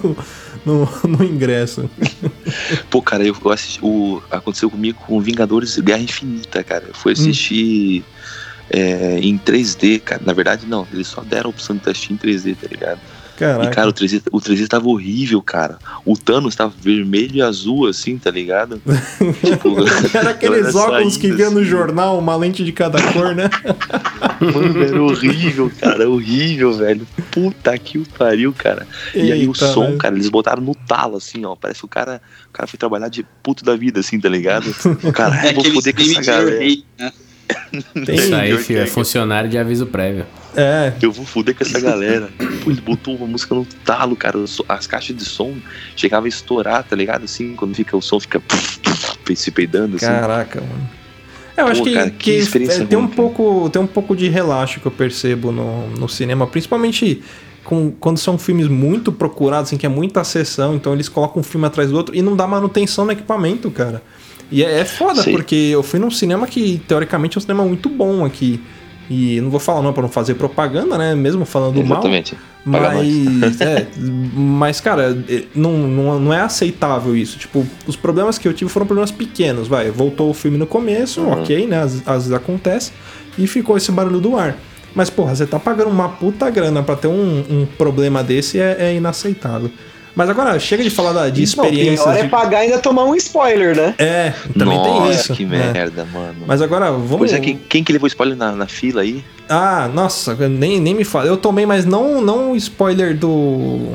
no, 0.63 0.85
no, 1.03 1.17
no 1.17 1.23
ingresso. 1.23 1.89
Pô, 2.91 3.01
cara, 3.01 3.25
eu, 3.25 3.35
eu 3.43 3.51
assisti. 3.51 3.79
O, 3.81 4.21
aconteceu 4.29 4.69
comigo 4.69 4.99
com 5.07 5.19
Vingadores 5.19 5.75
Guerra 5.79 6.03
Infinita, 6.03 6.63
cara. 6.63 6.85
Eu 6.87 6.93
fui 6.93 7.13
assistir 7.13 8.05
é, 8.69 9.17
em 9.19 9.39
3D, 9.39 10.01
cara. 10.01 10.21
Na 10.23 10.33
verdade, 10.33 10.67
não. 10.67 10.87
Eles 10.93 11.07
só 11.07 11.21
deram 11.21 11.47
a 11.47 11.49
opção 11.49 11.75
de 11.75 11.89
assistir 11.89 12.13
em 12.13 12.17
3D, 12.17 12.55
tá 12.55 12.67
ligado? 12.69 12.99
Caraca. 13.37 13.69
E, 13.69 13.73
cara, 13.73 13.89
o 13.89 13.93
3D, 13.93 14.21
o 14.31 14.39
3D 14.41 14.67
tava 14.67 14.87
horrível, 14.89 15.41
cara. 15.41 15.77
O 16.03 16.17
Thanos 16.17 16.55
tava 16.55 16.73
vermelho 16.81 17.35
e 17.35 17.41
azul, 17.41 17.87
assim, 17.87 18.17
tá 18.17 18.31
ligado? 18.31 18.81
tipo, 19.43 19.75
Era 20.17 20.31
aqueles 20.31 20.67
era 20.67 20.77
óculos 20.77 21.13
saída, 21.13 21.19
que 21.19 21.31
via 21.33 21.49
no 21.49 21.59
assim. 21.59 21.69
jornal, 21.69 22.17
uma 22.17 22.35
lente 22.35 22.63
de 22.63 22.71
cada 22.71 22.99
cor, 23.13 23.35
né? 23.35 23.49
Mano, 24.41 24.83
era 24.83 25.01
horrível, 25.01 25.71
cara. 25.79 26.09
Horrível, 26.09 26.73
velho. 26.73 27.07
Puta 27.31 27.77
que 27.77 27.97
o 27.97 28.05
pariu, 28.17 28.53
cara. 28.57 28.87
E 29.13 29.31
aí 29.31 29.47
o 29.47 29.53
som, 29.53 29.85
velho. 29.87 29.97
cara, 29.97 30.15
eles 30.15 30.29
botaram 30.29 30.61
no 30.61 30.73
talo, 30.75 31.17
assim, 31.17 31.45
ó. 31.45 31.55
Parece 31.55 31.79
que 31.81 31.85
o 31.85 31.89
cara, 31.89 32.21
o 32.49 32.51
cara 32.53 32.67
foi 32.67 32.77
trabalhar 32.77 33.09
de 33.09 33.25
puto 33.43 33.63
da 33.63 33.75
vida, 33.75 33.99
assim, 33.99 34.19
tá 34.19 34.29
ligado? 34.29 34.67
Cara, 35.13 35.47
É 35.47 35.51
eu 35.51 35.55
vou 35.55 35.65
foder 35.73 35.95
com 35.95 36.01
essa 36.01 36.21
galera. 36.21 36.59
rei, 36.59 36.83
né? 36.97 37.11
Tem- 38.05 38.15
isso 38.15 38.35
aí, 38.35 38.57
filho, 38.57 38.79
é 38.79 38.85
funcionário 38.85 39.49
de 39.49 39.57
aviso 39.57 39.85
prévio. 39.85 40.25
É. 40.55 40.93
Eu 41.01 41.11
vou 41.11 41.25
foder 41.25 41.55
com 41.55 41.63
essa 41.63 41.79
galera. 41.79 42.29
Pô, 42.63 42.71
ele 42.71 42.81
botou 42.81 43.15
uma 43.15 43.27
música 43.27 43.53
no 43.53 43.65
talo, 43.85 44.15
cara. 44.15 44.37
As 44.67 44.87
caixas 44.87 45.15
de 45.15 45.23
som 45.23 45.53
chegavam 45.95 46.25
a 46.25 46.29
estourar, 46.29 46.83
tá 46.83 46.95
ligado? 46.95 47.25
Assim, 47.25 47.55
quando 47.55 47.75
fica 47.75 47.95
o 47.95 48.01
som 48.01 48.19
fica 48.19 48.41
se 49.35 49.51
peidando, 49.51 49.97
assim. 49.97 50.05
Caraca, 50.05 50.61
mano. 50.61 50.89
É, 51.55 51.61
eu 51.61 51.67
acho 51.67 51.81
Pô, 51.81 51.87
que, 51.87 51.93
cara, 51.93 52.09
que 52.11 52.17
que 52.17 52.31
experiência 52.31 52.83
é, 52.83 52.85
tem, 52.85 52.97
um 52.97 53.07
cara. 53.07 53.15
pouco, 53.15 53.69
tem 53.69 53.81
um 53.81 53.87
pouco 53.87 54.15
de 54.15 54.29
relaxo 54.29 54.79
que 54.79 54.85
eu 54.85 54.91
percebo 54.91 55.51
no, 55.51 55.87
no 55.89 56.07
cinema, 56.07 56.45
principalmente 56.45 57.23
com, 57.63 57.91
quando 57.99 58.19
são 58.19 58.37
filmes 58.37 58.67
muito 58.67 59.11
procurados, 59.11 59.69
assim, 59.69 59.77
que 59.77 59.85
é 59.85 59.89
muita 59.89 60.23
sessão, 60.23 60.75
então 60.75 60.93
eles 60.93 61.09
colocam 61.09 61.39
um 61.39 61.43
filme 61.43 61.65
atrás 61.65 61.89
do 61.89 61.97
outro 61.97 62.15
e 62.15 62.21
não 62.21 62.35
dá 62.35 62.45
manutenção 62.45 63.05
no 63.05 63.11
equipamento, 63.11 63.71
cara. 63.71 64.03
E 64.51 64.63
é, 64.63 64.79
é 64.79 64.85
foda, 64.85 65.21
Sim. 65.23 65.31
porque 65.31 65.55
eu 65.55 65.83
fui 65.83 65.99
num 65.99 66.11
cinema 66.11 66.47
que, 66.47 66.81
teoricamente, 66.87 67.37
é 67.37 67.39
um 67.39 67.41
cinema 67.41 67.63
muito 67.65 67.89
bom 67.89 68.23
aqui. 68.25 68.61
E 69.09 69.39
não 69.39 69.49
vou 69.49 69.59
falar 69.59 69.81
não 69.81 69.93
pra 69.93 70.01
não 70.01 70.09
fazer 70.09 70.35
propaganda, 70.35 70.97
né? 70.97 71.15
Mesmo 71.15 71.45
falando 71.45 71.75
mal. 71.83 71.99
Exatamente. 71.99 72.35
Paga 72.69 72.91
Mas, 72.95 73.61
é, 73.61 73.87
mas, 74.33 74.81
cara, 74.81 75.17
é, 75.29 75.43
não, 75.55 75.71
não, 75.77 76.19
não 76.19 76.33
é 76.33 76.41
aceitável 76.41 77.15
isso. 77.15 77.37
Tipo, 77.39 77.65
os 77.85 77.95
problemas 77.95 78.37
que 78.37 78.45
eu 78.47 78.53
tive 78.53 78.69
foram 78.69 78.85
problemas 78.85 79.09
pequenos, 79.11 79.67
vai. 79.69 79.89
Voltou 79.89 80.29
o 80.29 80.33
filme 80.33 80.57
no 80.57 80.67
começo, 80.67 81.21
Uhum. 81.21 81.41
ok, 81.41 81.65
né? 81.67 81.81
Às, 81.81 82.05
às 82.05 82.23
vezes 82.23 82.33
acontece. 82.33 82.91
E 83.37 83.47
ficou 83.47 83.77
esse 83.77 83.91
barulho 83.93 84.19
do 84.19 84.35
ar. 84.35 84.57
Mas, 84.93 85.09
porra, 85.09 85.33
você 85.35 85.45
tá 85.45 85.57
pagando 85.59 85.89
uma 85.89 86.09
puta 86.09 86.49
grana 86.49 86.83
pra 86.83 86.95
ter 86.97 87.07
um, 87.07 87.45
um 87.49 87.65
problema 87.77 88.21
desse 88.23 88.59
é, 88.59 88.75
é 88.79 88.95
inaceitável. 88.95 89.69
Mas 90.17 90.31
agora, 90.31 90.59
chega 90.59 90.83
de 90.83 90.89
falar 90.89 91.13
da, 91.13 91.29
de 91.29 91.41
Não, 91.41 91.43
experiências. 91.43 92.01
pior 92.01 92.17
é 92.17 92.27
pagar 92.27 92.63
e 92.63 92.65
ainda 92.65 92.79
tomar 92.79 93.03
um 93.05 93.13
spoiler, 93.15 93.75
né? 93.77 93.93
É, 93.99 94.33
também 94.57 94.81
tem 94.81 94.91
Nossa, 94.99 95.11
isso. 95.13 95.33
que 95.35 95.45
né? 95.45 95.69
merda, 95.71 96.05
mano. 96.11 96.37
Mas 96.47 96.59
agora, 96.59 96.91
vamos. 96.91 97.17
Pois 97.17 97.33
é, 97.33 97.39
quem, 97.39 97.55
quem 97.69 97.83
que 97.83 97.93
levou 97.93 98.07
spoiler 98.07 98.35
na, 98.35 98.51
na 98.53 98.65
fila 98.65 99.01
aí? 99.03 99.23
Ah, 99.47 99.87
nossa, 99.93 100.33
nem, 100.49 100.79
nem 100.81 100.95
me 100.95 101.03
fala. 101.03 101.27
Eu 101.27 101.37
tomei, 101.37 101.67
mas 101.67 101.85
não 101.85 102.19
não 102.19 102.53
o 102.53 102.55
spoiler 102.55 103.15
do 103.15 103.91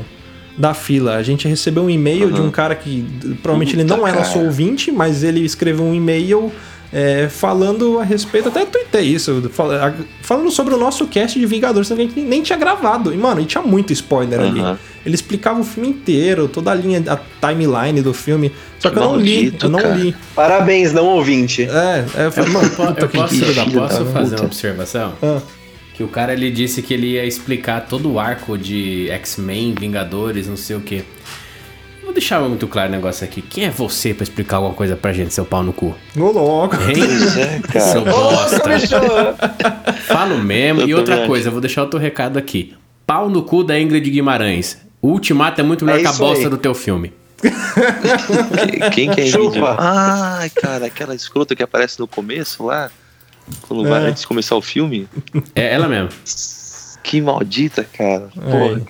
da 0.57 0.73
fila. 0.73 1.15
A 1.17 1.23
gente 1.23 1.45
recebeu 1.45 1.83
um 1.83 1.89
e-mail 1.89 2.31
de 2.31 2.39
um 2.39 2.49
cara 2.49 2.73
que 2.73 3.05
provavelmente 3.41 3.75
ele 3.75 3.83
Puta, 3.83 3.97
não 3.97 4.07
é 4.07 4.13
nosso 4.13 4.33
cara. 4.35 4.45
ouvinte, 4.45 4.91
mas 4.93 5.23
ele 5.23 5.41
escreveu 5.43 5.83
um 5.83 5.93
e-mail 5.93 6.51
é, 6.93 7.27
falando 7.27 7.99
a 7.99 8.03
respeito, 8.03 8.49
até 8.49 8.63
tuitei 8.65 9.01
isso, 9.01 9.49
fal- 9.51 9.71
a- 9.71 9.91
falando 10.21 10.51
sobre 10.51 10.73
o 10.75 10.77
nosso 10.77 11.07
cast 11.07 11.37
de 11.39 11.45
Vingadores, 11.47 11.87
que 11.87 11.93
a 11.93 11.97
gente 11.97 12.19
nem 12.21 12.41
tinha 12.43 12.57
gravado. 12.57 13.11
E, 13.13 13.17
mano, 13.17 13.41
e 13.41 13.45
tinha 13.45 13.63
muito 13.63 13.91
spoiler 13.91 14.39
ali. 14.39 14.61
Ele 15.05 15.15
explicava 15.15 15.59
o 15.59 15.63
filme 15.63 15.89
inteiro, 15.89 16.47
toda 16.47 16.71
a 16.71 16.75
linha, 16.75 17.03
a 17.07 17.17
timeline 17.47 18.01
do 18.01 18.13
filme. 18.13 18.51
Só 18.79 18.89
que 18.89 18.97
eu 18.97 19.03
não 19.03 19.15
li, 19.17 19.53
eu 19.61 19.69
não 19.69 19.79
cara. 19.79 19.95
li. 19.95 20.15
Parabéns, 20.33 20.93
não 20.93 21.05
ouvinte. 21.07 21.63
É, 21.63 22.05
é 22.15 22.25
eu 22.27 22.31
falei, 22.31 22.51
mano, 22.51 22.69
puta 22.69 23.01
eu 23.01 23.09
que 23.09 23.17
posso, 23.17 23.39
da 23.53 23.63
eu 23.63 23.71
posso 23.71 23.97
puta. 23.97 24.11
fazer 24.11 24.35
uma 24.37 24.45
observação? 24.45 25.13
Ah. 25.21 25.41
Que 25.93 26.03
o 26.03 26.07
cara 26.07 26.33
ele 26.33 26.49
disse 26.49 26.81
que 26.81 26.93
ele 26.93 27.11
ia 27.11 27.25
explicar 27.25 27.81
todo 27.81 28.11
o 28.11 28.19
arco 28.19 28.57
de 28.57 29.09
X-Men, 29.11 29.75
Vingadores, 29.79 30.47
não 30.47 30.55
sei 30.57 30.75
o 30.75 30.81
que. 30.81 31.03
Vou 32.03 32.11
deixar 32.13 32.39
muito 32.41 32.67
claro 32.67 32.89
o 32.89 32.91
negócio 32.91 33.23
aqui. 33.25 33.41
Quem 33.41 33.65
é 33.65 33.69
você 33.69 34.13
pra 34.13 34.23
explicar 34.23 34.57
alguma 34.57 34.73
coisa 34.73 34.95
pra 34.95 35.13
gente, 35.13 35.33
seu 35.33 35.45
pau 35.45 35.63
no 35.63 35.71
cu? 35.73 35.95
Ô, 36.17 36.31
louco. 36.31 36.75
Hein? 36.75 36.95
Pois 36.95 37.37
é, 37.37 37.61
Seu 37.79 38.03
cara. 38.03 38.15
bosta. 38.15 39.93
Falo 40.07 40.37
mesmo. 40.39 40.81
Eu 40.81 40.87
e 40.87 40.93
outra 40.95 41.25
coisa, 41.25 41.47
eu 41.47 41.51
vou 41.51 41.61
deixar 41.61 41.81
outro 41.81 41.99
recado 41.99 42.37
aqui. 42.37 42.73
Pau 43.05 43.29
no 43.29 43.43
cu 43.43 43.63
da 43.63 43.79
Ingrid 43.79 44.09
Guimarães. 44.09 44.81
O 45.03 45.09
Ultimato 45.09 45.59
é 45.59 45.63
muito 45.63 45.83
melhor 45.85 45.99
É 45.99 46.01
que 46.01 46.07
a 46.07 46.13
bosta 46.13 46.45
aí. 46.45 46.49
do 46.49 46.57
teu 46.57 46.73
filme. 46.73 47.13
Quem, 48.93 49.09
que 49.11 49.21
é 49.21 49.25
Chupa. 49.25 49.75
Ai, 49.77 50.49
cara, 50.49 50.85
aquela 50.85 51.13
escrota 51.13 51.55
que 51.55 51.61
aparece 51.61 51.99
no 51.99 52.07
começo 52.07 52.63
lá. 52.65 52.89
Quando 53.67 53.87
vai 53.87 54.05
É. 54.05 54.07
antes 54.07 54.21
de 54.21 54.27
começar 54.27 54.55
o 54.55 54.61
filme. 54.61 55.07
É 55.53 55.73
ela 55.73 55.87
mesmo. 55.89 56.09
Que 57.03 57.19
maldita, 57.21 57.83
cara. 57.83 58.29
Porra. 58.33 58.81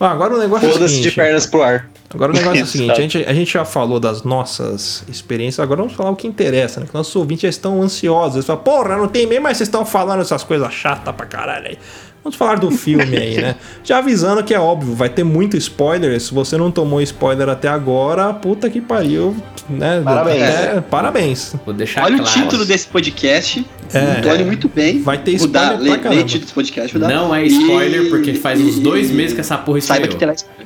Ah, 0.00 0.10
agora 0.10 0.34
o 0.34 0.38
negócio 0.38 0.66
é 0.66 0.70
o 0.70 0.72
Foda-se 0.72 0.94
de 0.96 1.02
seguinte. 1.02 1.14
pernas 1.16 1.46
pro 1.46 1.62
ar. 1.62 1.90
Agora 2.12 2.32
o 2.32 2.34
negócio 2.34 2.60
é 2.60 2.62
o 2.62 2.66
seguinte, 2.66 2.92
a 2.92 2.94
gente, 3.00 3.18
a 3.26 3.34
gente 3.34 3.52
já 3.52 3.64
falou 3.64 3.98
das 3.98 4.22
nossas 4.22 5.02
experiências, 5.08 5.58
agora 5.60 5.80
vamos 5.82 5.94
falar 5.96 6.10
o 6.10 6.16
que 6.16 6.26
interessa, 6.28 6.78
né? 6.80 6.86
Que 6.86 6.94
nossos 6.94 7.14
ouvintes 7.16 7.42
já 7.42 7.48
estão 7.48 7.82
ansiosos. 7.82 8.36
Eles 8.36 8.46
falam, 8.46 8.62
porra, 8.62 8.96
não 8.96 9.08
tem 9.08 9.24
e-mail, 9.24 9.42
mas 9.42 9.56
vocês 9.56 9.66
estão 9.68 9.84
falando 9.84 10.20
essas 10.20 10.42
coisas 10.44 10.72
chatas 10.72 11.14
pra 11.14 11.26
caralho 11.26 11.68
aí. 11.68 11.78
Vamos 12.24 12.36
falar 12.38 12.58
do 12.58 12.70
filme 12.70 13.16
aí, 13.18 13.36
né? 13.36 13.54
Já 13.84 13.98
avisando 13.98 14.42
que 14.42 14.54
é 14.54 14.58
óbvio, 14.58 14.94
vai 14.94 15.10
ter 15.10 15.22
muito 15.22 15.58
spoiler. 15.58 16.18
Se 16.18 16.32
você 16.32 16.56
não 16.56 16.70
tomou 16.70 17.02
spoiler 17.02 17.48
até 17.50 17.68
agora, 17.68 18.32
puta 18.32 18.70
que 18.70 18.80
pariu, 18.80 19.36
né? 19.68 20.00
Parabéns. 20.02 20.40
É, 20.42 20.80
parabéns. 20.90 21.54
Vou 21.66 21.74
deixar 21.74 22.02
Olha 22.04 22.16
claro. 22.16 22.30
o 22.30 22.42
título 22.42 22.64
desse 22.64 22.86
podcast. 22.86 23.66
É. 23.92 24.26
Olha 24.26 24.44
muito 24.46 24.68
bem. 24.70 25.02
Vai 25.02 25.18
ter 25.18 25.36
Vou 25.36 25.48
dar- 25.48 25.74
spoiler 25.74 26.00
pra 26.00 26.10
lê- 26.10 26.16
lê 26.16 26.22
título 26.24 26.40
desse 26.40 26.54
podcast. 26.54 26.98
Não 26.98 27.34
é 27.34 27.44
spoiler, 27.44 28.08
porque 28.08 28.32
faz 28.34 28.58
uns 28.58 28.78
dois 28.78 29.10
meses 29.10 29.34
que 29.34 29.40
essa 29.40 29.58
porra 29.58 29.80
Saiba 29.82 30.08
que 30.08 30.14
estreou. 30.14 30.18
terá 30.18 30.32
spoiler. 30.34 30.64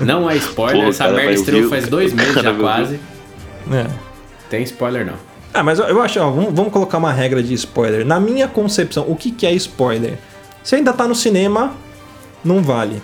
Não 0.06 0.30
é 0.30 0.36
spoiler, 0.36 0.82
Pô, 0.84 0.90
essa 0.90 1.04
cara, 1.04 1.16
merda 1.16 1.32
estreou 1.32 1.68
faz 1.68 1.88
dois 1.88 2.12
meses 2.14 2.34
já 2.40 2.54
quase. 2.54 3.00
É. 3.72 3.86
Tem 4.48 4.62
spoiler 4.62 5.04
não. 5.06 5.14
Ah, 5.54 5.62
mas 5.62 5.78
eu, 5.78 5.86
eu 5.86 6.00
acho, 6.02 6.20
ó, 6.20 6.30
vamos, 6.30 6.52
vamos 6.54 6.72
colocar 6.72 6.98
uma 6.98 7.12
regra 7.12 7.42
de 7.42 7.52
spoiler. 7.54 8.04
Na 8.06 8.20
minha 8.20 8.46
concepção, 8.46 9.04
o 9.08 9.16
que, 9.16 9.30
que 9.30 9.46
é 9.46 9.52
spoiler? 9.54 10.18
Se 10.62 10.76
ainda 10.76 10.92
tá 10.92 11.06
no 11.08 11.14
cinema, 11.14 11.72
não 12.44 12.62
vale. 12.62 13.02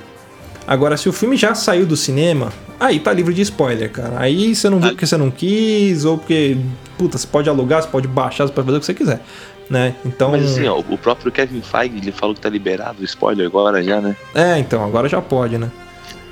Agora, 0.67 0.97
se 0.97 1.09
o 1.09 1.13
filme 1.13 1.37
já 1.37 1.55
saiu 1.55 1.87
do 1.87 1.97
cinema, 1.97 2.53
aí 2.79 3.01
tá 3.01 3.13
livre 3.13 3.33
de 3.33 3.43
spoiler, 3.43 3.91
cara. 3.91 4.19
Aí 4.19 4.55
você 4.55 4.69
não 4.69 4.79
viu 4.79 4.91
porque 4.91 5.07
você 5.07 5.17
não 5.17 5.31
quis, 5.31 6.05
ou 6.05 6.19
porque, 6.19 6.59
puta, 6.99 7.17
você 7.17 7.27
pode 7.27 7.49
alugar, 7.49 7.83
você 7.83 7.89
pode 7.89 8.07
baixar, 8.07 8.47
você 8.47 8.53
pode 8.53 8.67
fazer 8.67 8.77
o 8.77 8.81
que 8.81 8.87
você 8.87 8.95
quiser, 8.95 9.21
né? 9.71 9.95
Então... 10.05 10.33
Mas 10.33 10.45
assim, 10.45 10.69
ó, 10.69 10.79
o 10.79 10.99
próprio 10.99 11.33
Kevin 11.33 11.63
Feige, 11.63 11.97
ele 11.97 12.13
falou 12.13 12.35
que 12.35 12.41
tá 12.41 12.49
liberado 12.49 13.01
o 13.01 13.05
spoiler 13.05 13.47
agora 13.47 13.83
já, 13.83 14.01
né? 14.01 14.15
É, 14.35 14.59
então, 14.59 14.85
agora 14.85 15.09
já 15.09 15.23
pode, 15.23 15.57
né? 15.57 15.71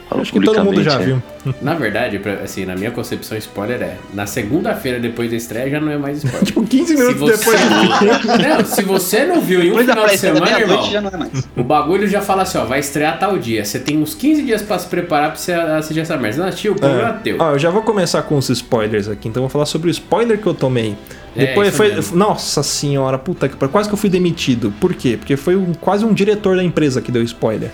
Falou 0.08 0.22
Acho 0.22 0.32
que 0.32 0.40
todo 0.40 0.62
mundo 0.64 0.82
já 0.84 0.92
publicamente, 0.98 1.22
viu. 1.44 1.54
Na 1.60 1.74
verdade, 1.74 2.18
pra- 2.20 2.34
assim, 2.44 2.64
na 2.64 2.76
minha 2.76 2.92
concepção, 2.92 3.36
spoiler 3.38 3.82
é. 3.82 3.96
Na 4.14 4.24
segunda-feira 4.24 5.00
depois 5.00 5.28
da 5.30 5.36
estreia 5.36 5.68
já 5.68 5.80
não 5.80 5.90
é 5.90 5.98
mais 5.98 6.18
spoiler. 6.18 6.44
Tipo, 6.46 6.64
15 6.64 6.94
minutos 6.94 7.20
você- 7.20 7.36
depois... 7.36 8.48
não, 8.48 8.64
se 8.64 8.82
você 8.82 9.24
não 9.26 9.40
viu 9.40 9.60
em 9.60 9.72
um 9.72 9.76
Depois 9.84 9.86
final 9.88 10.06
de 10.06 10.18
semana, 10.18 10.60
irmão, 10.60 10.90
já 10.90 11.00
não 11.00 11.10
é 11.10 11.16
mais. 11.16 11.48
o 11.56 11.64
bagulho 11.64 12.06
já 12.08 12.20
fala 12.20 12.42
assim, 12.42 12.56
ó, 12.58 12.64
vai 12.64 12.78
estrear 12.78 13.18
tal 13.18 13.36
dia. 13.36 13.64
Você 13.64 13.80
tem 13.80 13.98
uns 14.00 14.14
15 14.14 14.42
dias 14.42 14.62
pra 14.62 14.78
se 14.78 14.86
preparar 14.86 15.30
pra 15.30 15.38
você 15.40 15.52
assistir 15.52 16.00
essa 16.00 16.16
merda. 16.16 16.38
Não 16.38 16.46
assistiu, 16.48 16.72
o 16.72 16.76
problema 16.76 17.08
é 17.08 17.12
teu. 17.24 17.36
Ó, 17.40 17.50
eu 17.52 17.58
já 17.58 17.70
vou 17.70 17.82
começar 17.82 18.22
com 18.22 18.36
os 18.36 18.48
spoilers 18.48 19.08
aqui, 19.08 19.26
então 19.28 19.40
eu 19.42 19.48
vou 19.48 19.50
falar 19.52 19.66
sobre 19.66 19.88
o 19.88 19.90
spoiler 19.90 20.38
que 20.38 20.46
eu 20.46 20.54
tomei. 20.54 20.96
É, 21.34 21.46
Depois 21.46 21.76
foi. 21.76 21.92
mesmo. 21.94 22.16
Nossa 22.16 22.62
senhora, 22.62 23.18
puta 23.18 23.48
que 23.48 23.56
pariu. 23.56 23.72
Quase 23.72 23.88
que 23.88 23.94
eu 23.94 23.98
fui 23.98 24.08
demitido. 24.08 24.72
Por 24.80 24.94
quê? 24.94 25.16
Porque 25.18 25.36
foi 25.36 25.56
um- 25.56 25.74
quase 25.74 26.04
um 26.04 26.14
diretor 26.14 26.56
da 26.56 26.62
empresa 26.62 27.02
que 27.02 27.10
deu 27.12 27.22
spoiler. 27.24 27.70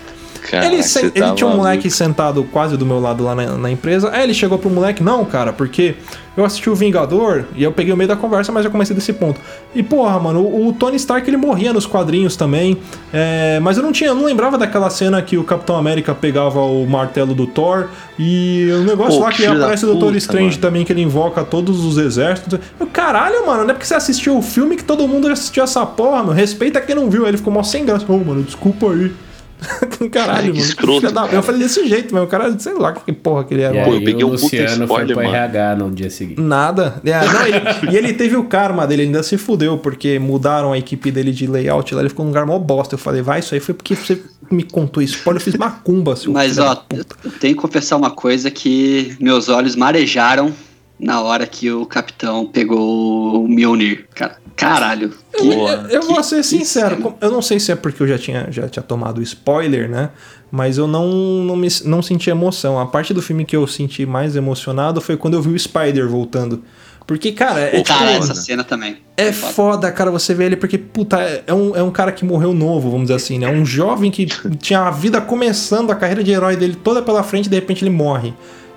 Ele 0.51 0.83
tá 0.83 1.01
ele 1.15 1.35
tinha 1.35 1.49
um 1.49 1.57
moleque 1.57 1.91
sentado 1.91 2.43
quase 2.45 2.77
do 2.77 2.85
meu 2.85 3.01
lado 3.01 3.23
lá 3.23 3.35
na, 3.35 3.57
na 3.57 3.71
empresa. 3.71 4.11
Aí 4.13 4.25
ele 4.25 4.35
chegou 4.35 4.59
pro 4.59 4.69
moleque, 4.69 5.03
não, 5.03 5.25
cara, 5.25 5.53
porque 5.53 5.95
eu 6.37 6.45
assisti 6.45 6.71
o 6.71 6.75
Vingador 6.75 7.45
e 7.55 7.63
eu 7.63 7.73
peguei 7.73 7.93
o 7.93 7.97
meio 7.97 8.09
da 8.09 8.17
conversa, 8.17 8.51
mas 8.51 8.65
eu 8.65 8.71
comecei 8.71 8.97
desse 8.97 9.13
ponto. 9.13 9.39
E 9.75 9.83
porra, 9.83 10.19
mano, 10.19 10.41
o, 10.41 10.69
o 10.69 10.73
Tony 10.73 10.97
Stark 10.97 11.29
ele 11.29 11.37
morria 11.37 11.73
nos 11.73 11.87
quadrinhos 11.87 12.37
também. 12.37 12.79
é, 13.13 13.61
mas 13.61 13.77
eu 13.77 13.83
não 13.83 13.93
tinha, 13.93 14.11
eu 14.11 14.15
não 14.15 14.25
lembrava 14.25 14.57
daquela 14.57 14.89
cena 14.89 15.21
que 15.21 15.37
o 15.37 15.45
Capitão 15.45 15.77
América 15.77 16.15
pegava 16.15 16.61
o 16.61 16.87
martelo 16.87 17.35
do 17.35 17.47
Thor 17.47 17.89
e 18.19 18.69
o 18.73 18.85
negócio 18.85 19.19
Pô, 19.19 19.25
lá 19.25 19.33
que 19.33 19.45
aparece 19.45 19.85
o 19.85 19.89
Doutor 19.89 20.07
puta, 20.07 20.19
Strange 20.19 20.57
mano. 20.57 20.61
também, 20.61 20.85
que 20.85 20.93
ele 20.93 21.03
invoca 21.03 21.45
todos 21.45 21.85
os 21.85 21.99
exércitos. 21.99 22.59
Eu, 22.81 22.87
caralho, 22.87 23.47
mano, 23.47 23.65
não 23.65 23.71
é 23.71 23.75
porque 23.75 23.87
você 23.87 23.95
assistiu 23.95 24.37
o 24.37 24.43
filme 24.43 24.77
que 24.77 24.85
todo 24.85 25.07
mundo 25.07 25.27
já 25.27 25.35
assistiu 25.35 25.63
essa 25.63 25.85
porra, 25.85 26.25
meu. 26.25 26.33
Respeita 26.33 26.81
quem 26.81 26.95
não 26.95 27.11
viu. 27.11 27.25
Aí 27.25 27.31
ele 27.31 27.37
ficou 27.37 27.53
mó 27.53 27.63
sem 27.63 27.85
graça. 27.85 28.05
Ô, 28.09 28.17
mano, 28.19 28.43
desculpa 28.43 28.91
aí. 28.91 29.13
Caralho, 30.11 30.33
Ai, 30.39 30.43
que 30.43 30.49
mano. 30.49 30.61
escroto, 30.61 31.13
da- 31.13 31.23
cara. 31.23 31.35
Eu 31.35 31.43
falei 31.43 31.61
desse 31.63 31.87
jeito, 31.87 32.15
mas 32.15 32.25
o 32.25 32.27
cara, 32.27 32.59
sei 32.59 32.75
lá 32.75 32.93
que 32.93 33.13
porra 33.13 33.45
que 33.45 33.55
ele 33.55 33.63
era. 33.63 33.85
Pô, 33.85 33.95
eu 33.95 34.03
peguei 34.03 34.25
o 34.25 34.29
um 34.29 34.31
puta 34.33 34.43
Luciano 34.43 34.87
foi 34.89 35.07
pro 35.07 35.17
mano. 35.17 35.29
RH 35.35 35.77
no 35.77 35.91
dia 35.91 36.11
seguinte. 36.11 36.41
Nada. 36.41 37.01
É, 37.05 37.25
não, 37.25 37.47
ele- 37.47 37.63
e 37.93 37.97
ele 37.97 38.13
teve 38.13 38.37
o 38.37 38.45
karma 38.45 38.87
dele, 38.87 39.03
ele 39.03 39.09
ainda 39.09 39.23
se 39.23 39.37
fudeu, 39.39 39.79
porque 39.79 40.19
mudaram 40.19 40.73
a 40.73 40.79
equipe 40.79 41.11
dele 41.11 41.33
de 41.33 41.47
layout 41.47 41.95
lá, 41.95 42.01
ele 42.03 42.09
ficou 42.09 42.25
num 42.25 42.31
lugar 42.31 42.47
mó 42.47 42.59
bosta. 42.59 42.95
Eu 42.95 42.99
falei, 42.99 43.23
vai, 43.23 43.41
isso 43.41 43.55
aí 43.55 43.61
foi 43.61 43.75
porque 43.75 43.95
você 43.95 44.21
me 44.51 44.63
contou 44.63 45.03
spoiler, 45.03 45.41
eu 45.41 45.45
fiz 45.45 45.57
macumba, 45.57 46.15
seu 46.17 46.33
Mas, 46.33 46.59
ó, 46.59 46.85
eu 46.93 47.05
tenho 47.41 47.55
que 47.55 47.61
confessar 47.61 47.97
uma 47.97 48.11
coisa 48.11 48.51
que 48.51 49.17
meus 49.21 49.49
olhos 49.49 49.77
marejaram 49.77 50.53
na 51.03 51.21
hora 51.21 51.47
que 51.47 51.71
o 51.71 51.85
capitão 51.85 52.47
pegou 52.47 53.45
o 53.45 53.49
Mjolnir, 53.49 54.07
cara. 54.15 54.37
Caralho. 54.55 55.13
Eu, 55.35 55.45
Boa. 55.45 55.71
eu- 55.73 55.89
eu 55.89 56.03
vou 56.03 56.17
Que- 56.17 56.23
ser 56.23 56.37
que 56.37 56.43
sincero, 56.45 57.15
eu 57.21 57.31
não 57.31 57.41
sei 57.43 57.59
se 57.59 57.73
é 57.73 57.75
porque 57.75 58.03
eu 58.03 58.07
já 58.07 58.19
tinha, 58.19 58.49
já 58.51 58.69
tinha 58.69 58.83
tomado 58.83 59.21
spoiler, 59.23 59.89
né? 59.89 60.11
Mas 60.51 60.77
eu 60.79 60.87
não, 60.87 61.09
não, 61.09 61.57
me, 61.57 61.69
não 61.87 62.03
senti 62.03 62.29
emoção. 62.31 62.79
A 62.79 62.87
parte 62.87 63.13
do 63.15 63.23
filme 63.23 63.45
que 63.45 63.57
eu 63.57 63.67
senti 63.67 64.05
mais 64.07 64.37
emocionado 64.37 65.01
foi 65.01 65.17
quando 65.17 65.35
eu 65.35 65.43
vi 65.43 65.51
o 65.55 65.59
Spider 65.59 66.07
voltando. 66.09 66.63
Porque, 67.07 67.33
cara, 67.33 67.59
é, 67.61 67.71
tipo, 67.83 67.89
Cara, 67.89 68.13
foda. 68.13 68.25
essa 68.33 68.35
cena 68.35 68.63
também. 68.63 68.99
é 69.17 69.33
foda, 69.33 69.91
cara, 69.91 70.11
você 70.11 70.35
vê 70.35 70.45
ele 70.45 70.57
porque, 70.57 70.79
puta, 70.79 71.21
é 71.21 71.43
é 71.49 71.55
um, 71.55 71.75
é 71.75 71.83
um 71.83 71.91
cara 71.91 72.13
que 72.13 72.25
morreu 72.25 72.55
novo, 72.55 72.91
vamos 72.91 73.07
dizer 73.07 73.15
assim, 73.17 73.39
né? 73.39 73.49
Um 73.51 73.65
jovem 73.67 74.11
que 74.11 74.27
tinha 74.61 74.81
a 74.83 74.91
vida 74.91 75.21
começando, 75.21 75.91
a 75.91 75.97
carreira 75.97 76.23
de 76.23 76.31
herói 76.31 76.55
dele 76.57 76.77
toda 76.77 77.03
pela 77.03 77.23
frente 77.25 77.47
e 77.47 77.49
de 77.49 77.57
repente 77.57 77.83
ele 77.83 77.91
morre. 77.91 78.33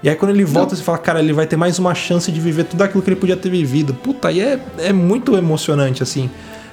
E 0.05 0.09
aí 0.09 0.15
quando 0.15 0.29
ele 0.35 0.45
volta, 0.45 0.75
você 0.75 0.83
fala, 0.83 0.99
cara, 0.99 1.19
ele 1.19 1.33
vai 1.33 1.47
ter 1.47 1.57
mais 1.57 1.79
uma 1.79 1.95
chance 1.95 2.31
de 2.31 2.39
viver 2.39 2.65
tudo 2.65 2.83
aquilo 2.83 3.01
que 3.01 3.09
ele 3.09 3.15
podia 3.19 3.35
ter 3.35 3.49
vivido. 3.49 3.91
Puta, 3.91 4.27
aí 4.27 4.39
é, 4.39 4.59
é 4.77 4.93
muito 4.93 5.35
emocionante, 5.35 6.03
assim. 6.03 6.29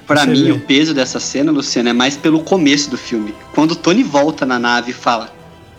Pra 0.07 0.21
Você 0.21 0.27
mim, 0.33 0.45
vê. 0.45 0.53
o 0.53 0.61
peso 0.61 0.93
dessa 0.93 1.19
cena, 1.19 1.51
Luciano, 1.51 1.89
é 1.89 1.95
mais 1.95 2.15
pelo 2.15 2.41
começo 2.43 2.91
do 2.91 2.99
filme. 2.99 3.35
Quando 3.55 3.71
o 3.71 3.75
Tony 3.77 4.03
volta 4.03 4.45
na 4.45 4.59
nave 4.59 4.91
e 4.91 4.95
fala: 4.95 5.33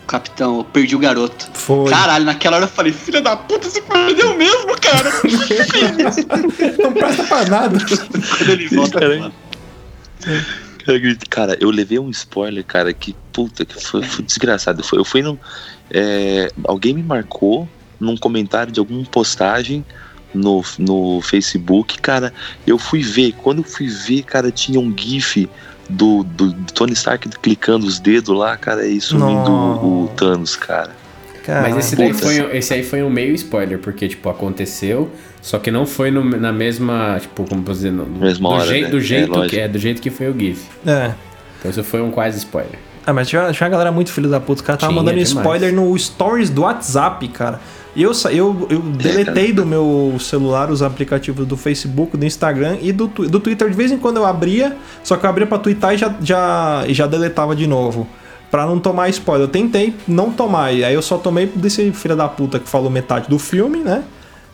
Capitão, 0.07 0.57
eu 0.57 0.63
perdi 0.63 0.95
o 0.95 1.00
garoto. 1.00 1.48
Foi. 1.53 1.91
Caralho, 1.91 2.25
naquela 2.25 2.55
hora 2.55 2.65
eu 2.65 2.69
falei: 2.69 2.91
Filha 2.91 3.22
da 3.22 3.36
puta, 3.38 3.69
você 3.69 3.81
perdeu 3.81 4.36
mesmo, 4.36 4.75
cara. 4.81 5.12
Não 6.81 6.91
presta 6.91 7.24
pra 7.25 7.45
nada. 7.45 7.77
Quando 8.38 8.50
ele 8.50 8.67
volta, 8.69 9.00
Eu 10.88 10.95
acredito- 10.95 11.29
Cara, 11.29 11.55
eu 11.60 11.69
levei 11.69 12.00
um 12.00 12.10
spoiler, 12.10 12.63
cara, 12.65 12.91
que 12.93 13.15
puta, 13.31 13.63
que 13.63 13.79
foi, 13.83 14.01
foi 14.03 14.25
desgraçado. 14.25 14.83
Foi, 14.83 14.98
eu 14.98 15.05
fui 15.05 15.22
no. 15.22 15.39
É, 15.94 16.50
alguém 16.66 16.94
me 16.94 17.04
marcou 17.04 17.68
num 18.00 18.18
comentário 18.18 18.72
de 18.72 18.80
alguma 18.80 19.04
postagem 19.06 19.86
no, 20.34 20.64
no 20.80 21.22
Facebook, 21.22 22.00
cara. 22.00 22.34
Eu 22.66 22.78
fui 22.78 23.02
ver. 23.02 23.34
Quando 23.44 23.60
eu 23.60 23.64
fui 23.64 23.88
ver, 23.88 24.24
cara, 24.24 24.52
tinha 24.52 24.80
um 24.80 24.94
GIF 24.98 25.48
do, 25.90 26.24
do, 26.24 26.52
do 26.52 26.74
Tony 26.74 26.94
Stark 26.94 27.30
clicando 27.42 27.86
os 27.86 28.00
dedos 28.00 28.36
lá, 28.36 28.58
cara, 28.58 28.86
e 28.88 29.00
sumindo 29.00 29.52
o, 29.52 30.04
o 30.06 30.08
Thanos, 30.16 30.56
cara. 30.56 30.92
Mas 31.46 31.76
esse, 31.78 31.96
daí 31.98 32.14
foi, 32.14 32.58
esse 32.58 32.74
aí 32.74 32.84
foi 32.84 33.04
um 33.04 33.10
meio 33.10 33.36
spoiler, 33.36 33.78
porque, 33.78 34.08
tipo, 34.08 34.30
aconteceu, 34.30 35.12
só 35.42 35.60
que 35.60 35.70
não 35.70 35.86
foi 35.86 36.10
no- 36.10 36.24
na 36.24 36.54
mesma, 36.54 37.18
tipo, 37.20 37.44
como 37.44 37.62
posso 37.64 37.80
dizer, 37.80 37.92
no, 37.92 38.06
Mesma 38.06 38.48
do, 38.48 38.56
hora, 38.56 38.66
jeito, 38.66 38.86
né? 38.86 38.90
do 38.92 38.98
É, 38.98 39.02
jeito 39.02 39.32
que 39.32 39.38
lógico. 39.38 39.56
é, 39.58 39.68
do 39.68 39.78
jeito 39.78 40.02
que 40.02 40.10
foi 40.10 40.30
o 40.30 40.40
GIF. 40.40 40.66
É. 40.88 41.12
Então 41.60 41.70
isso 41.70 41.84
foi 41.84 42.02
um 42.02 42.12
quase 42.12 42.38
spoiler. 42.38 42.80
Ah, 43.05 43.13
mas 43.13 43.27
tinha, 43.27 43.51
tinha 43.51 43.65
uma 43.65 43.72
galera 43.72 43.91
muito 43.91 44.12
filho 44.12 44.29
da 44.29 44.39
puta. 44.39 44.62
Os 44.62 44.62
caras 44.62 44.77
estavam 44.79 44.95
Tinha 44.95 45.03
mandando 45.03 45.25
demais. 45.25 45.45
spoiler 45.45 45.74
no 45.74 45.98
stories 45.98 46.50
do 46.50 46.62
WhatsApp, 46.62 47.27
cara. 47.29 47.60
E 47.95 48.01
eu, 48.01 48.12
eu, 48.31 48.67
eu 48.69 48.79
deletei 48.79 49.51
do 49.53 49.65
meu 49.65 50.15
celular 50.19 50.72
os 50.72 50.81
aplicativos 50.81 51.45
do 51.45 51.55
Facebook, 51.55 52.17
do 52.17 52.25
Instagram 52.25 52.77
e 52.81 52.91
do, 52.91 53.07
do 53.07 53.39
Twitter. 53.39 53.69
De 53.69 53.75
vez 53.75 53.91
em 53.91 53.98
quando 53.98 54.17
eu 54.17 54.25
abria, 54.25 54.75
só 55.03 55.15
que 55.15 55.25
eu 55.25 55.29
abria 55.29 55.45
pra 55.45 55.60
twittar 55.60 55.93
e 55.93 55.98
já, 55.98 56.15
já, 56.22 56.83
já 56.89 57.05
deletava 57.05 57.55
de 57.55 57.67
novo. 57.67 58.07
Pra 58.50 58.65
não 58.65 58.79
tomar 58.79 59.10
spoiler. 59.10 59.45
Eu 59.48 59.51
tentei 59.51 59.93
não 60.07 60.31
tomar. 60.31 60.72
E 60.74 60.83
aí 60.83 60.93
eu 60.93 61.01
só 61.01 61.17
tomei 61.17 61.45
desse 61.45 61.91
filho 61.91 62.15
da 62.15 62.27
puta 62.27 62.57
que 62.60 62.67
falou 62.69 62.89
metade 62.89 63.27
do 63.27 63.38
filme, 63.38 63.79
né? 63.79 64.03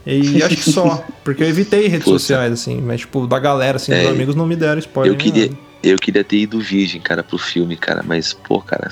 E 0.06 0.42
acho 0.44 0.56
que 0.56 0.72
só. 0.72 1.04
Porque 1.24 1.44
eu 1.44 1.48
evitei 1.48 1.88
redes 1.88 2.06
Puta. 2.06 2.18
sociais, 2.20 2.52
assim. 2.52 2.82
Mas, 2.82 3.02
tipo, 3.02 3.28
da 3.28 3.38
galera, 3.40 3.76
assim, 3.78 3.92
É, 3.94 4.02
dos 4.04 4.12
amigos 4.12 4.36
não 4.36 4.46
me 4.46 4.56
deram 4.56 4.80
spoiler. 4.80 5.14
Eu 5.14 5.18
queria, 5.18 5.48
nada. 5.48 5.58
Eu 5.84 5.98
queria 5.98 6.24
ter 6.24 6.38
ido 6.38 6.60
virgem, 6.60 7.00
cara, 7.02 7.24
pro 7.24 7.38
filme, 7.38 7.76
cara, 7.76 8.04
mas, 8.06 8.34
pô, 8.34 8.60
cara, 8.62 8.90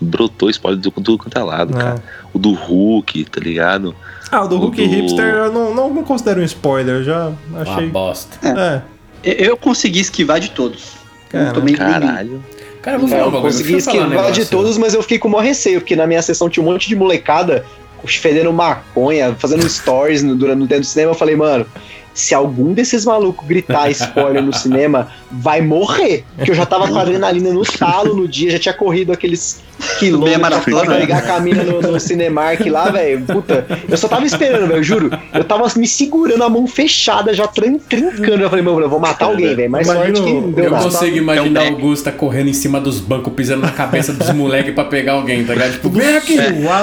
brotou 0.00 0.50
spoiler 0.50 0.80
de 0.80 0.90
tudo 0.90 1.18
quanto 1.18 1.38
é 1.38 1.42
lado, 1.42 1.76
É. 1.76 1.80
cara. 1.82 2.02
O 2.32 2.38
do 2.38 2.52
Hulk, 2.52 3.24
tá 3.24 3.40
ligado? 3.40 3.94
Ah, 4.30 4.44
o 4.44 4.48
do 4.48 4.56
O 4.56 4.58
Hulk 4.60 4.76
do- 4.86 4.94
Hipster 4.94 5.24
eu 5.26 5.52
não, 5.52 5.74
não, 5.74 5.92
não 5.94 6.02
considero 6.04 6.40
um 6.40 6.44
spoiler, 6.44 6.96
eu 6.96 7.04
já 7.04 7.32
Uma 7.48 7.60
achei. 7.62 7.86
bosta. 7.88 8.38
É, 8.46 8.82
Eu 9.22 9.50
eu 9.50 9.56
consegui 9.56 10.00
esquivar 10.00 10.40
de 10.40 10.50
todos. 10.50 10.94
Cara, 11.28 11.44
não 11.46 11.52
tomei. 11.52 11.74
Caralho. 11.74 12.42
Cara, 12.82 12.96
eu 12.96 13.00
vou 13.00 13.08
É, 13.08 13.12
falar 13.20 13.36
eu 13.36 13.40
consegui 13.42 13.74
esquivar 13.76 14.32
de 14.32 14.44
todos, 14.46 14.76
mas 14.76 14.92
eu 14.94 15.02
fiquei 15.02 15.18
com 15.18 15.28
o 15.28 15.30
maior 15.30 15.44
receio, 15.44 15.80
porque 15.80 15.94
na 15.94 16.06
minha 16.06 16.20
sessão 16.22 16.48
tinha 16.48 16.64
um 16.64 16.66
monte 16.72 16.88
de 16.88 16.96
molecada 16.96 17.64
fedendo 18.04 18.52
maconha, 18.52 19.32
fazendo 19.38 19.68
stories 19.68 20.24
no, 20.24 20.34
durante, 20.34 20.60
dentro 20.66 20.80
do 20.80 20.86
cinema. 20.86 21.12
Eu 21.12 21.14
falei, 21.14 21.36
mano, 21.36 21.64
se 22.14 22.34
algum 22.34 22.72
desses 22.72 23.04
malucos 23.04 23.46
gritar 23.46 23.90
spoiler 23.90 24.42
no 24.42 24.52
cinema, 24.52 25.08
vai 25.30 25.60
morrer. 25.60 26.24
Porque 26.36 26.50
eu 26.50 26.54
já 26.54 26.66
tava 26.66 26.88
com 26.88 26.98
a 26.98 27.02
adrenalina 27.02 27.52
no 27.52 27.62
talo 27.62 28.14
no 28.14 28.28
dia, 28.28 28.50
já 28.50 28.58
tinha 28.58 28.74
corrido 28.74 29.12
aqueles 29.12 29.62
quilômetros 29.98 30.40
maratona, 30.40 30.84
pra 30.84 30.96
pegar 30.96 31.18
a 31.18 31.22
caminha 31.22 31.62
no, 31.64 31.80
no 31.82 32.00
Cinemark 32.00 32.60
lá, 32.66 32.90
velho. 32.90 33.22
Puta, 33.22 33.66
eu 33.88 33.96
só 33.96 34.08
tava 34.08 34.24
esperando, 34.26 34.66
velho, 34.68 34.82
juro. 34.82 35.10
Eu 35.34 35.44
tava 35.44 35.66
me 35.76 35.86
segurando 35.86 36.42
a 36.44 36.48
mão 36.48 36.66
fechada, 36.66 37.32
já 37.34 37.46
trin- 37.46 37.78
trincando. 37.78 38.42
Eu 38.42 38.50
falei, 38.50 38.64
meu, 38.64 38.78
eu 38.80 38.88
vou 38.88 39.00
matar 39.00 39.26
alguém, 39.26 39.54
velho. 39.54 39.70
Mas 39.70 39.86
Imagino- 39.88 40.16
sorte 40.16 40.28
que 40.34 40.40
não 40.40 40.50
deu 40.52 40.64
Eu 40.64 40.70
nada. 40.70 40.84
consigo 40.84 41.16
imaginar 41.16 41.64
É 41.64 41.70
um 41.70 41.74
Augusta 41.74 42.12
correndo 42.12 42.48
em 42.48 42.52
cima 42.52 42.80
dos 42.80 43.00
bancos, 43.00 43.32
pisando 43.32 43.62
na 43.62 43.70
cabeça 43.72 44.12
dos 44.12 44.30
moleques 44.34 44.74
pra 44.74 44.84
pegar 44.84 45.12
alguém, 45.14 45.44
tá 45.44 45.54
ligado? 45.54 45.72
Tipo, 45.72 45.90
vem 45.90 46.16
aqui, 46.16 46.36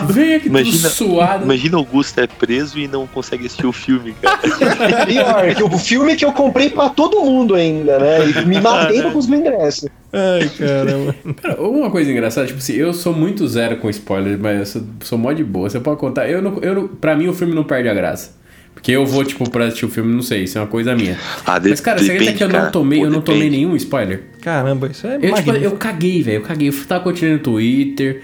vem 0.07 0.35
aqui, 0.35 0.47
Imagina- 0.47 0.89
tudo 0.89 0.89
suado. 0.91 1.43
Imagina 1.45 1.77
o 1.77 1.79
Augusto 1.79 2.19
é 2.19 2.27
preso 2.27 2.79
e 2.79 2.87
não 2.87 3.05
consegue 3.07 3.45
assistir 3.45 3.65
o 3.67 3.71
filme, 3.71 4.13
cara. 4.21 4.39
pior, 5.05 5.55
que 5.55 5.63
o 5.63 5.77
filme 5.77 6.15
que 6.15 6.25
eu 6.25 6.31
comprei 6.31 6.69
pra 6.69 6.89
todo 6.89 7.19
mundo 7.21 7.55
ainda, 7.55 7.97
né? 7.99 8.19
E 8.29 8.45
me 8.45 8.59
matei 8.61 9.01
com 9.11 9.17
os 9.17 9.27
meus 9.27 9.41
ingressos. 9.41 9.89
Ai, 10.11 10.49
caramba. 10.57 11.15
Cara, 11.41 11.61
uma 11.61 11.89
coisa 11.91 12.11
engraçada, 12.11 12.47
tipo 12.47 12.59
assim, 12.59 12.73
eu 12.73 12.93
sou 12.93 13.13
muito 13.13 13.47
zero 13.47 13.77
com 13.77 13.89
spoiler, 13.89 14.37
mas 14.39 14.59
eu 14.59 14.65
sou, 14.65 14.81
sou 15.03 15.17
mó 15.17 15.31
de 15.31 15.43
boa. 15.43 15.69
Você 15.69 15.79
pode 15.79 15.99
contar. 15.99 16.29
Eu 16.29 16.41
não, 16.41 16.57
eu 16.61 16.73
não, 16.75 16.87
pra 16.87 17.15
mim, 17.15 17.27
o 17.27 17.33
filme 17.33 17.53
não 17.53 17.63
perde 17.63 17.89
a 17.89 17.93
graça. 17.93 18.37
Porque 18.73 18.91
eu 18.91 19.05
vou, 19.05 19.25
tipo, 19.25 19.49
pra 19.49 19.65
assistir 19.65 19.85
o 19.85 19.89
filme, 19.89 20.13
não 20.13 20.21
sei, 20.21 20.43
isso 20.45 20.57
é 20.57 20.61
uma 20.61 20.67
coisa 20.67 20.95
minha. 20.95 21.17
Ah, 21.45 21.59
de- 21.59 21.69
Mas, 21.69 21.81
cara, 21.81 21.97
você 21.99 22.05
acredita 22.11 22.31
depende, 22.31 22.37
que 22.37 22.43
eu 22.57 22.61
não 22.63 22.71
tomei, 22.71 22.99
Pô, 22.99 23.05
eu 23.05 23.11
não 23.11 23.21
tomei 23.21 23.49
nenhum 23.49 23.75
spoiler? 23.75 24.23
Caramba, 24.41 24.87
isso 24.87 25.05
é 25.05 25.17
Eu, 25.21 25.33
tipo, 25.33 25.51
eu 25.51 25.71
caguei, 25.71 26.23
velho. 26.23 26.37
Eu 26.37 26.41
caguei. 26.41 26.69
Eu 26.69 26.73
tava 26.87 27.03
continuando 27.03 27.37
no 27.37 27.43
Twitter. 27.43 28.21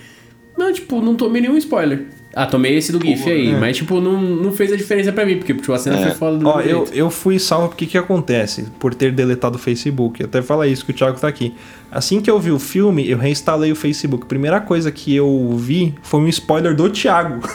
Não, 0.58 0.72
tipo, 0.72 1.02
não 1.02 1.16
tomei 1.16 1.42
nenhum 1.42 1.58
spoiler. 1.58 2.04
Ah, 2.38 2.46
tomei 2.46 2.76
esse 2.76 2.92
do 2.92 3.00
GIF 3.00 3.30
aí. 3.30 3.56
Mas, 3.58 3.78
tipo, 3.78 4.02
não, 4.02 4.22
não 4.22 4.52
fez 4.52 4.70
a 4.74 4.76
diferença 4.76 5.10
pra 5.14 5.26
mim. 5.26 5.38
Porque 5.38 5.54
tipo, 5.54 5.72
a 5.72 5.80
cena 5.80 5.98
foi 6.00 6.12
foda 6.12 6.38
do 6.38 6.46
Ó, 6.50 6.60
eu, 6.60 6.80
jeito. 6.86 6.94
eu 6.94 7.10
fui 7.10 7.40
salvo 7.40 7.70
porque 7.70 7.86
que 7.86 7.98
acontece? 7.98 8.64
Por 8.78 8.94
ter 8.94 9.14
deletado 9.14 9.56
o 9.56 9.60
Facebook. 9.60 10.22
Até 10.22 10.42
fala 10.42 10.68
isso 10.68 10.84
que 10.86 10.92
o 10.92 10.94
Thiago 10.94 11.18
tá 11.18 11.30
aqui. 11.30 11.56
Assim 11.90 12.20
que 12.20 12.30
eu 12.30 12.38
vi 12.38 12.52
o 12.52 12.60
filme, 12.60 13.10
eu 13.10 13.18
reinstalei 13.18 13.72
o 13.72 13.76
Facebook. 13.76 14.26
Primeira 14.26 14.60
coisa 14.60 14.92
que 14.92 15.16
eu 15.16 15.56
vi 15.58 15.96
foi 16.04 16.20
um 16.20 16.28
spoiler 16.28 16.76
do 16.76 16.90
Thiago. 16.90 17.40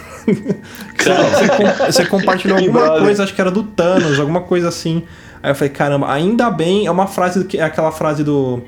Você, 1.00 1.10
você 1.10 1.48
com- 1.48 1.84
você 1.86 2.06
compartilhou 2.06 2.58
Que 2.58 2.66
alguma 2.66 3.00
coisa, 3.00 3.24
acho 3.24 3.34
que 3.34 3.40
era 3.40 3.50
do 3.50 3.62
Thanos, 3.62 4.18
alguma 4.20 4.42
coisa 4.42 4.68
assim. 4.68 5.02
Aí 5.42 5.50
eu 5.50 5.54
falei, 5.54 5.70
caramba, 5.72 6.12
ainda 6.12 6.50
bem, 6.50 6.86
é 6.86 6.90
uma 6.90 7.06
frase 7.06 7.44
que 7.44 7.58
é 7.58 7.62
aquela 7.62 7.90
frase 7.90 8.22
do. 8.22 8.62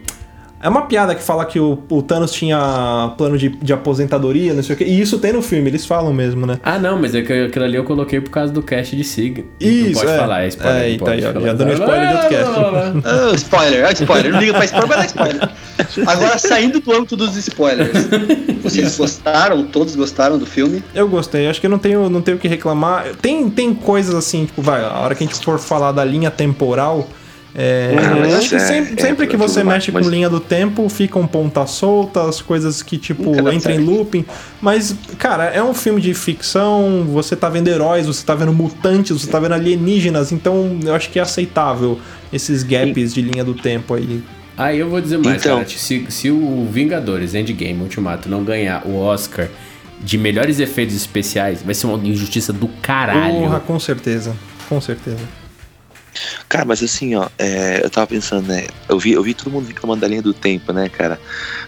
É 0.62 0.68
uma 0.68 0.82
piada 0.82 1.12
que 1.12 1.22
fala 1.22 1.44
que 1.44 1.58
o, 1.58 1.82
o 1.90 2.00
Thanos 2.02 2.30
tinha 2.30 3.12
plano 3.18 3.36
de, 3.36 3.48
de 3.48 3.72
aposentadoria, 3.72 4.54
não 4.54 4.62
sei 4.62 4.76
o 4.76 4.78
quê. 4.78 4.84
E 4.84 5.00
isso 5.00 5.18
tem 5.18 5.32
no 5.32 5.42
filme, 5.42 5.68
eles 5.68 5.84
falam 5.84 6.12
mesmo, 6.12 6.46
né? 6.46 6.60
Ah, 6.62 6.78
não, 6.78 7.00
mas 7.00 7.16
é 7.16 7.22
que 7.22 7.32
aquilo 7.32 7.64
ali 7.64 7.76
eu 7.76 7.82
coloquei 7.82 8.20
por 8.20 8.30
causa 8.30 8.52
do 8.52 8.62
cast 8.62 8.94
de 8.94 9.02
Sig. 9.02 9.44
Isso, 9.58 9.86
Não 9.86 9.92
pode 9.94 10.12
é. 10.12 10.18
falar, 10.18 10.44
é 10.44 10.48
spoiler. 10.48 10.76
É, 10.76 10.86
não 10.86 10.94
então 10.94 11.06
pode 11.06 11.18
aí, 11.20 11.28
ó, 11.28 11.32
falar. 11.32 11.46
já 11.46 11.52
dando 11.54 11.72
spoiler 11.72 12.08
de 12.08 12.14
outro 12.14 12.28
cast. 12.28 12.52
Ah, 13.04 13.34
spoiler, 13.34 13.86
ah, 13.86 13.92
spoiler. 13.92 14.32
Não 14.32 14.40
liga 14.40 14.52
pra 14.54 14.64
spoiler, 14.64 14.88
mas 14.88 14.98
dá 14.98 15.06
spoiler. 15.06 15.50
Agora, 16.06 16.38
saindo 16.38 16.78
do 16.80 16.92
âmbito 16.92 17.16
dos 17.16 17.36
spoilers. 17.36 17.90
Vocês 18.62 18.96
gostaram? 18.96 19.64
Todos 19.64 19.96
gostaram 19.96 20.38
do 20.38 20.46
filme? 20.46 20.82
Eu 20.94 21.08
gostei, 21.08 21.48
acho 21.48 21.60
que 21.60 21.66
eu 21.66 21.70
não 21.70 21.78
tenho, 21.78 22.08
não 22.08 22.22
tenho 22.22 22.36
o 22.36 22.40
que 22.40 22.46
reclamar. 22.46 23.06
Tem, 23.20 23.50
tem 23.50 23.74
coisas 23.74 24.14
assim, 24.14 24.44
tipo, 24.46 24.62
vai, 24.62 24.84
a 24.84 24.98
hora 25.00 25.14
que 25.14 25.24
a 25.24 25.26
gente 25.26 25.44
for 25.44 25.58
falar 25.58 25.90
da 25.90 26.04
linha 26.04 26.30
temporal. 26.30 27.08
É, 27.54 27.94
Ah, 27.98 28.16
mas 28.18 28.32
eu 28.32 28.38
acho 28.38 28.48
que 28.48 28.54
é- 28.54 28.58
sempre, 28.60 28.94
é 28.96 29.02
sempre 29.02 29.26
que 29.26 29.36
você 29.36 29.62
mexe 29.62 29.92
mas- 29.92 30.04
com 30.04 30.10
linha 30.10 30.30
do 30.30 30.40
tempo, 30.40 30.88
ficam 30.88 31.26
pontas 31.26 31.70
soltas, 31.72 32.40
coisas 32.40 32.82
que, 32.82 32.96
tipo, 32.96 33.30
entram 33.52 33.74
em 33.74 33.78
looping. 33.78 34.24
Mas, 34.60 34.94
cara, 35.18 35.44
é 35.44 35.62
um 35.62 35.74
filme 35.74 36.00
de 36.00 36.14
ficção, 36.14 37.04
você 37.12 37.36
tá 37.36 37.50
vendo 37.50 37.68
heróis, 37.68 38.06
você 38.06 38.24
tá 38.24 38.34
vendo 38.34 38.52
mutantes, 38.54 39.20
você 39.20 39.30
tá 39.30 39.38
vendo 39.38 39.52
alienígenas, 39.52 40.32
então 40.32 40.78
eu 40.82 40.94
acho 40.94 41.10
que 41.10 41.18
é 41.18 41.22
aceitável 41.22 42.00
esses 42.32 42.62
gaps 42.62 43.12
de 43.12 43.20
linha 43.20 43.44
do 43.44 43.52
tempo 43.52 43.92
aí. 43.94 44.22
Aí 44.56 44.78
eu 44.78 44.88
vou 44.88 45.00
dizer 45.00 45.18
mais, 45.18 45.42
Então. 45.42 45.58
cara. 45.58 45.68
Se, 45.68 46.06
se 46.08 46.30
o 46.30 46.66
Vingadores 46.70 47.34
Endgame 47.34 47.82
Ultimato 47.82 48.28
não 48.30 48.42
ganhar 48.44 48.86
o 48.86 48.96
Oscar 48.98 49.48
de 50.00 50.16
melhores 50.16 50.58
efeitos 50.58 50.94
especiais, 50.96 51.62
vai 51.62 51.74
ser 51.74 51.86
uma 51.86 51.98
injustiça 52.06 52.50
do 52.52 52.68
caralho. 52.80 53.34
Porra, 53.34 53.60
com 53.60 53.78
certeza. 53.78 54.34
Com 54.68 54.80
certeza. 54.80 55.18
Cara, 56.48 56.64
mas 56.64 56.82
assim, 56.82 57.14
ó, 57.14 57.28
é, 57.38 57.80
eu 57.82 57.90
tava 57.90 58.06
pensando, 58.06 58.46
né? 58.48 58.66
Eu 58.88 58.98
vi, 58.98 59.12
eu 59.12 59.22
vi 59.22 59.34
todo 59.34 59.50
mundo 59.50 59.66
reclamando 59.66 60.00
da 60.02 60.08
linha 60.08 60.22
do 60.22 60.34
tempo, 60.34 60.72
né, 60.72 60.88
cara? 60.88 61.18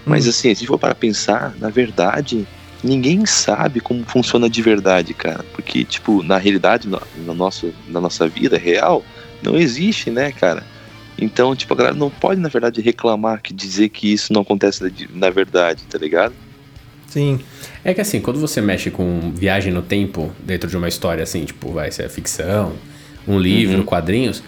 Mas 0.05 0.27
Hum. 0.27 0.31
assim, 0.31 0.41
se 0.41 0.49
a 0.49 0.55
gente 0.55 0.67
for 0.67 0.79
para 0.79 0.95
pensar, 0.95 1.55
na 1.59 1.71
verdade, 1.71 2.47
ninguém 2.83 3.25
sabe 3.25 3.81
como 3.81 4.05
funciona 4.05 4.49
de 4.49 4.61
verdade, 4.61 5.15
cara. 5.15 5.45
Porque, 5.55 5.85
tipo, 5.85 6.23
na 6.23 6.37
realidade, 6.37 6.87
no, 6.89 7.01
no 7.25 7.35
nosso, 7.35 7.73
na 7.89 8.01
nossa 8.01 8.29
vida 8.29 8.59
real, 8.59 9.03
não 9.43 9.57
existe, 9.57 10.11
né, 10.11 10.31
cara? 10.31 10.63
Então, 11.19 11.55
tipo, 11.55 11.73
a 11.73 11.77
galera 11.77 11.97
não 11.97 12.11
pode, 12.11 12.41
na 12.41 12.49
verdade, 12.49 12.81
reclamar 12.81 13.41
que 13.41 13.55
dizer 13.55 13.89
que 13.89 14.13
isso 14.13 14.33
não 14.33 14.43
acontece 14.43 14.93
na, 15.11 15.31
verdade, 15.31 15.83
tá 15.89 15.97
ligado? 15.97 16.35
Sim. 17.09 17.39
É 17.85 17.95
que 17.95 18.01
assim, 18.01 18.21
quando 18.21 18.41
você 18.41 18.61
mexe 18.61 18.91
com 18.91 19.33
viagem 19.33 19.73
no 19.73 19.83
tempo 19.83 20.33
dentro 20.41 20.69
de 20.69 20.77
uma 20.77 20.89
história 20.89 21.23
assim, 21.23 21.45
tipo, 21.45 21.73
vai 21.73 21.91
ser 21.93 22.09
ficção, 22.11 22.73
um 23.26 23.38
livro, 23.38 23.78
Uhum. 23.78 23.85
quadrinhos. 23.85 24.43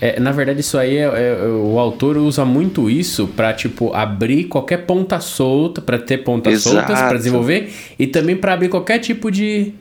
É, 0.00 0.18
na 0.18 0.32
verdade, 0.32 0.60
isso 0.60 0.78
aí 0.78 0.96
é, 0.96 1.02
é- 1.02 1.46
o 1.46 1.78
autor 1.78 2.16
usa 2.16 2.42
muito 2.44 2.88
isso 2.88 3.26
pra, 3.36 3.52
tipo, 3.52 3.92
abrir 3.92 4.44
qualquer 4.44 4.78
ponta 4.86 5.20
solta, 5.20 5.82
pra 5.82 5.98
ter 5.98 6.18
pontas 6.18 6.54
Exato. 6.54 6.76
soltas 6.76 6.98
pra 6.98 7.18
desenvolver 7.18 7.70
e 7.98 8.06
também 8.06 8.34
pra 8.34 8.54
abrir 8.54 8.68
qualquer 8.70 8.98
tipo 8.98 9.30
de, 9.30 9.74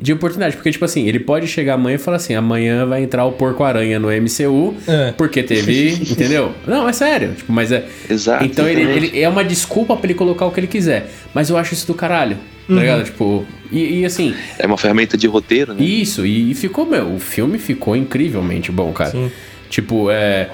de 0.00 0.12
oportunidade. 0.12 0.56
Porque, 0.56 0.70
tipo 0.70 0.84
assim, 0.84 1.06
ele 1.06 1.18
pode 1.20 1.46
chegar 1.46 1.74
amanhã 1.74 1.96
e 1.96 1.98
falar 1.98 2.16
assim: 2.16 2.34
amanhã 2.34 2.86
vai 2.86 3.02
entrar 3.02 3.24
o 3.24 3.32
Porco-Aranha 3.32 3.98
no 3.98 4.08
MCU, 4.08 4.74
É. 4.88 5.12
porque 5.12 5.42
teve. 5.42 5.90
entendeu? 6.10 6.52
Não, 6.66 6.88
é 6.88 6.92
sério. 6.92 7.34
Tipo, 7.34 7.52
mas 7.52 7.70
é. 7.70 7.84
Exato. 8.08 8.44
Então 8.44 8.66
ele, 8.68 8.82
ele- 8.82 9.20
é 9.20 9.28
uma 9.28 9.44
desculpa 9.44 9.96
pra 9.96 10.06
ele 10.06 10.14
colocar 10.14 10.46
o 10.46 10.50
que 10.50 10.60
ele 10.60 10.66
quiser. 10.66 11.10
Mas 11.34 11.50
eu 11.50 11.56
acho 11.56 11.74
isso 11.74 11.86
do 11.86 11.94
caralho. 11.94 12.36
Tá 12.66 12.74
ligado? 12.74 13.04
Tipo. 13.04 13.44
E, 13.72 14.00
e 14.00 14.04
assim, 14.04 14.34
É 14.58 14.66
uma 14.66 14.76
ferramenta 14.78 15.16
de 15.16 15.26
roteiro, 15.28 15.74
né? 15.74 15.82
isso, 15.84 16.24
e, 16.26 16.50
e 16.50 16.54
ficou, 16.54 16.84
meu, 16.86 17.14
o 17.14 17.18
filme 17.20 17.56
ficou 17.58 17.94
incrivelmente 17.94 18.72
bom, 18.72 18.92
cara. 18.92 19.10
Sim. 19.10 19.30
Tipo, 19.68 20.10
é. 20.10 20.48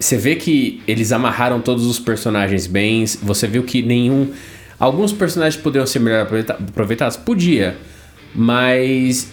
Você 0.00 0.16
vê 0.16 0.36
que 0.36 0.80
eles 0.86 1.10
amarraram 1.12 1.60
todos 1.60 1.84
os 1.84 1.98
personagens 1.98 2.66
bem. 2.68 3.04
Você 3.22 3.46
viu 3.46 3.62
que 3.64 3.82
nenhum. 3.82 4.30
Alguns 4.78 5.12
personagens 5.12 5.60
poderiam 5.60 5.86
ser 5.86 5.98
melhor 5.98 6.22
aproveita- 6.22 6.52
aproveitados? 6.54 7.16
Podia. 7.16 7.76
Mas 8.34 9.30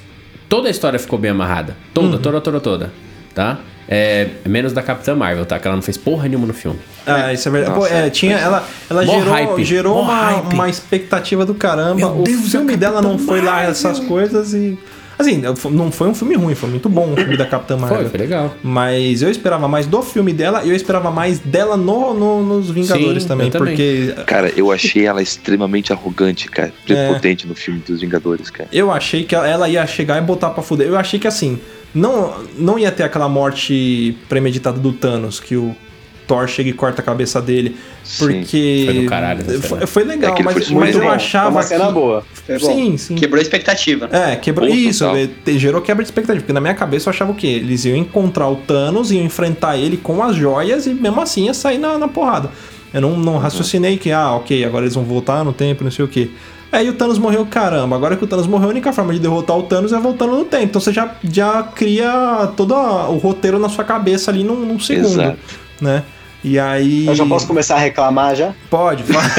toda 0.47 0.67
a 0.67 0.71
história 0.71 0.97
ficou 0.99 1.19
bem 1.19 1.31
amarrada. 1.31 1.75
Toda, 1.93 2.17
toda, 2.17 2.41
toda, 2.41 2.59
toda. 2.59 2.93
Tá? 3.33 3.59
É, 3.87 4.29
menos 4.47 4.73
da 4.73 4.81
Capitã 4.81 5.15
Marvel, 5.15 5.45
tá? 5.45 5.59
Que 5.59 5.67
ela 5.67 5.75
não 5.75 5.83
fez 5.83 5.97
porra 5.97 6.27
nenhuma 6.27 6.47
no 6.47 6.53
filme. 6.53 6.79
Ah, 7.05 7.31
isso 7.31 7.47
é 7.47 7.51
verdade. 7.51 7.75
Pô, 7.75 7.81
Nossa, 7.81 7.93
é, 7.93 8.09
tinha, 8.09 8.37
ela 8.37 8.67
ela 8.89 9.05
gerou, 9.05 9.31
hype, 9.31 9.63
gerou 9.63 10.01
uma, 10.01 10.21
hype. 10.21 10.53
uma 10.53 10.69
expectativa 10.69 11.45
do 11.45 11.53
caramba. 11.53 11.95
Meu 11.95 12.19
o 12.19 12.23
Deus, 12.23 12.49
filme 12.49 12.73
a 12.73 12.77
dela 12.77 13.01
não 13.01 13.19
foi 13.19 13.41
lá 13.41 13.63
essas 13.63 13.99
coisas 13.99 14.53
e. 14.53 14.77
Assim, 15.17 15.41
não 15.71 15.91
foi 15.91 16.07
um 16.09 16.13
filme 16.13 16.35
ruim, 16.35 16.55
foi 16.55 16.69
muito 16.69 16.89
bom 16.89 17.13
o 17.13 17.15
filme 17.15 17.37
da 17.37 17.45
Capitã 17.45 17.77
Marvel. 17.77 18.01
Foi, 18.01 18.09
foi 18.09 18.19
legal. 18.19 18.55
Mas 18.61 19.21
eu 19.21 19.29
esperava 19.31 19.67
mais 19.67 19.85
do 19.87 20.01
filme 20.01 20.33
dela 20.33 20.63
e 20.63 20.69
eu 20.69 20.75
esperava 20.75 21.09
mais 21.11 21.39
dela 21.39 21.77
no, 21.77 22.13
no- 22.13 22.43
nos 22.43 22.69
Vingadores 22.69 23.23
Sim, 23.23 23.29
também, 23.29 23.49
porque 23.51 24.13
Cara, 24.25 24.51
eu 24.57 24.71
achei 24.71 25.05
ela 25.05 25.21
extremamente 25.21 25.93
arrogante, 25.93 26.49
cara. 26.49 26.73
Prepotente 26.85 27.47
no 27.47 27.55
filme 27.55 27.81
dos 27.85 28.01
Vingadores, 28.01 28.49
cara. 28.49 28.67
eu 28.71 28.91
achei 28.91 29.23
que 29.23 29.33
ela 29.35 29.69
ia 29.69 29.85
chegar 29.87 30.17
e 30.17 30.21
botar 30.21 30.49
pra 30.49 30.61
fuder. 30.61 30.87
Eu 30.87 30.97
achei 30.97 31.19
que 31.19 31.27
assim, 31.27 31.59
não, 31.93 32.33
não 32.57 32.77
ia 32.77 32.91
ter 32.91 33.03
aquela 33.03 33.29
morte 33.29 34.17
premeditada 34.27 34.79
do 34.79 34.91
Thanos, 34.91 35.39
que 35.39 35.55
o 35.55 35.75
Thor 36.27 36.47
chega 36.47 36.69
e 36.69 36.73
corta 36.73 37.01
a 37.01 37.05
cabeça 37.05 37.41
dele. 37.41 37.75
Sim. 38.03 38.43
Foi 38.43 38.85
Foi 38.85 38.93
do 39.01 39.05
caralho 39.09 39.43
Foi, 39.61 39.87
foi 39.87 40.03
legal, 40.03 40.33
Aquele 40.33 40.45
mas, 40.45 40.53
foi 40.53 40.63
mas 40.63 40.69
muito 40.71 40.97
eu 40.97 41.01
bom. 41.01 41.07
Foi 41.07 41.15
achava. 41.15 41.49
uma 41.49 41.63
cena 41.63 41.87
que- 41.87 41.93
boa. 41.93 42.23
Foi 42.45 42.59
bom. 42.59 42.65
Sim, 42.67 42.97
sim. 42.97 43.15
Quebrou 43.15 43.39
a 43.39 43.41
expectativa. 43.41 44.09
É, 44.11 44.35
quebrou. 44.35 44.67
Pô, 44.67 44.73
Isso, 44.73 45.05
é, 45.05 45.27
te- 45.43 45.57
gerou 45.57 45.81
quebra 45.81 46.03
de 46.03 46.09
expectativa. 46.09 46.41
Porque 46.41 46.53
na 46.53 46.61
minha 46.61 46.73
cabeça 46.75 47.09
eu 47.09 47.11
achava 47.13 47.31
o 47.31 47.35
quê? 47.35 47.47
Eles 47.47 47.85
iam 47.85 47.95
encontrar 47.97 48.47
o 48.49 48.55
Thanos, 48.57 49.11
iam 49.11 49.23
enfrentar 49.23 49.77
ele 49.77 49.97
com 49.97 50.23
as 50.23 50.35
joias 50.35 50.85
e 50.85 50.93
mesmo 50.93 51.19
assim 51.21 51.45
ia 51.45 51.53
sair 51.53 51.77
na, 51.77 51.97
na 51.97 52.07
porrada. 52.07 52.49
Eu 52.93 53.01
não, 53.01 53.17
não 53.17 53.37
raciocinei 53.37 53.97
que, 53.97 54.11
ah, 54.11 54.31
ok, 54.35 54.63
agora 54.63 54.85
eles 54.85 54.95
vão 54.95 55.03
voltar 55.03 55.43
no 55.43 55.51
tempo, 55.51 55.83
não 55.83 55.91
sei 55.91 56.05
o 56.05 56.07
quê. 56.07 56.29
Aí 56.71 56.89
o 56.89 56.93
Thanos 56.93 57.17
morreu, 57.17 57.45
caramba. 57.45 57.95
Agora 57.95 58.15
que 58.15 58.23
o 58.23 58.27
Thanos 58.27 58.47
morreu, 58.47 58.67
a 58.67 58.71
única 58.71 58.91
forma 58.93 59.13
de 59.13 59.19
derrotar 59.19 59.57
o 59.57 59.63
Thanos 59.63 59.91
é 59.93 59.99
voltando 59.99 60.35
no 60.35 60.45
tempo. 60.45 60.63
Então 60.63 60.79
você 60.81 60.91
já, 60.93 61.15
já 61.23 61.63
cria 61.63 62.49
todo 62.57 62.73
a- 62.73 63.09
o 63.09 63.17
roteiro 63.17 63.57
na 63.59 63.69
sua 63.69 63.83
cabeça 63.83 64.29
ali 64.31 64.43
num, 64.43 64.55
num 64.65 64.79
segundo. 64.79 65.07
Exato. 65.21 65.37
Né? 65.81 66.03
E 66.45 66.59
aí. 66.59 67.07
Eu 67.07 67.15
já 67.15 67.25
posso 67.25 67.47
começar 67.47 67.73
a 67.73 67.79
reclamar 67.79 68.35
já? 68.35 68.53
Pode, 68.69 69.01
vai. 69.01 69.25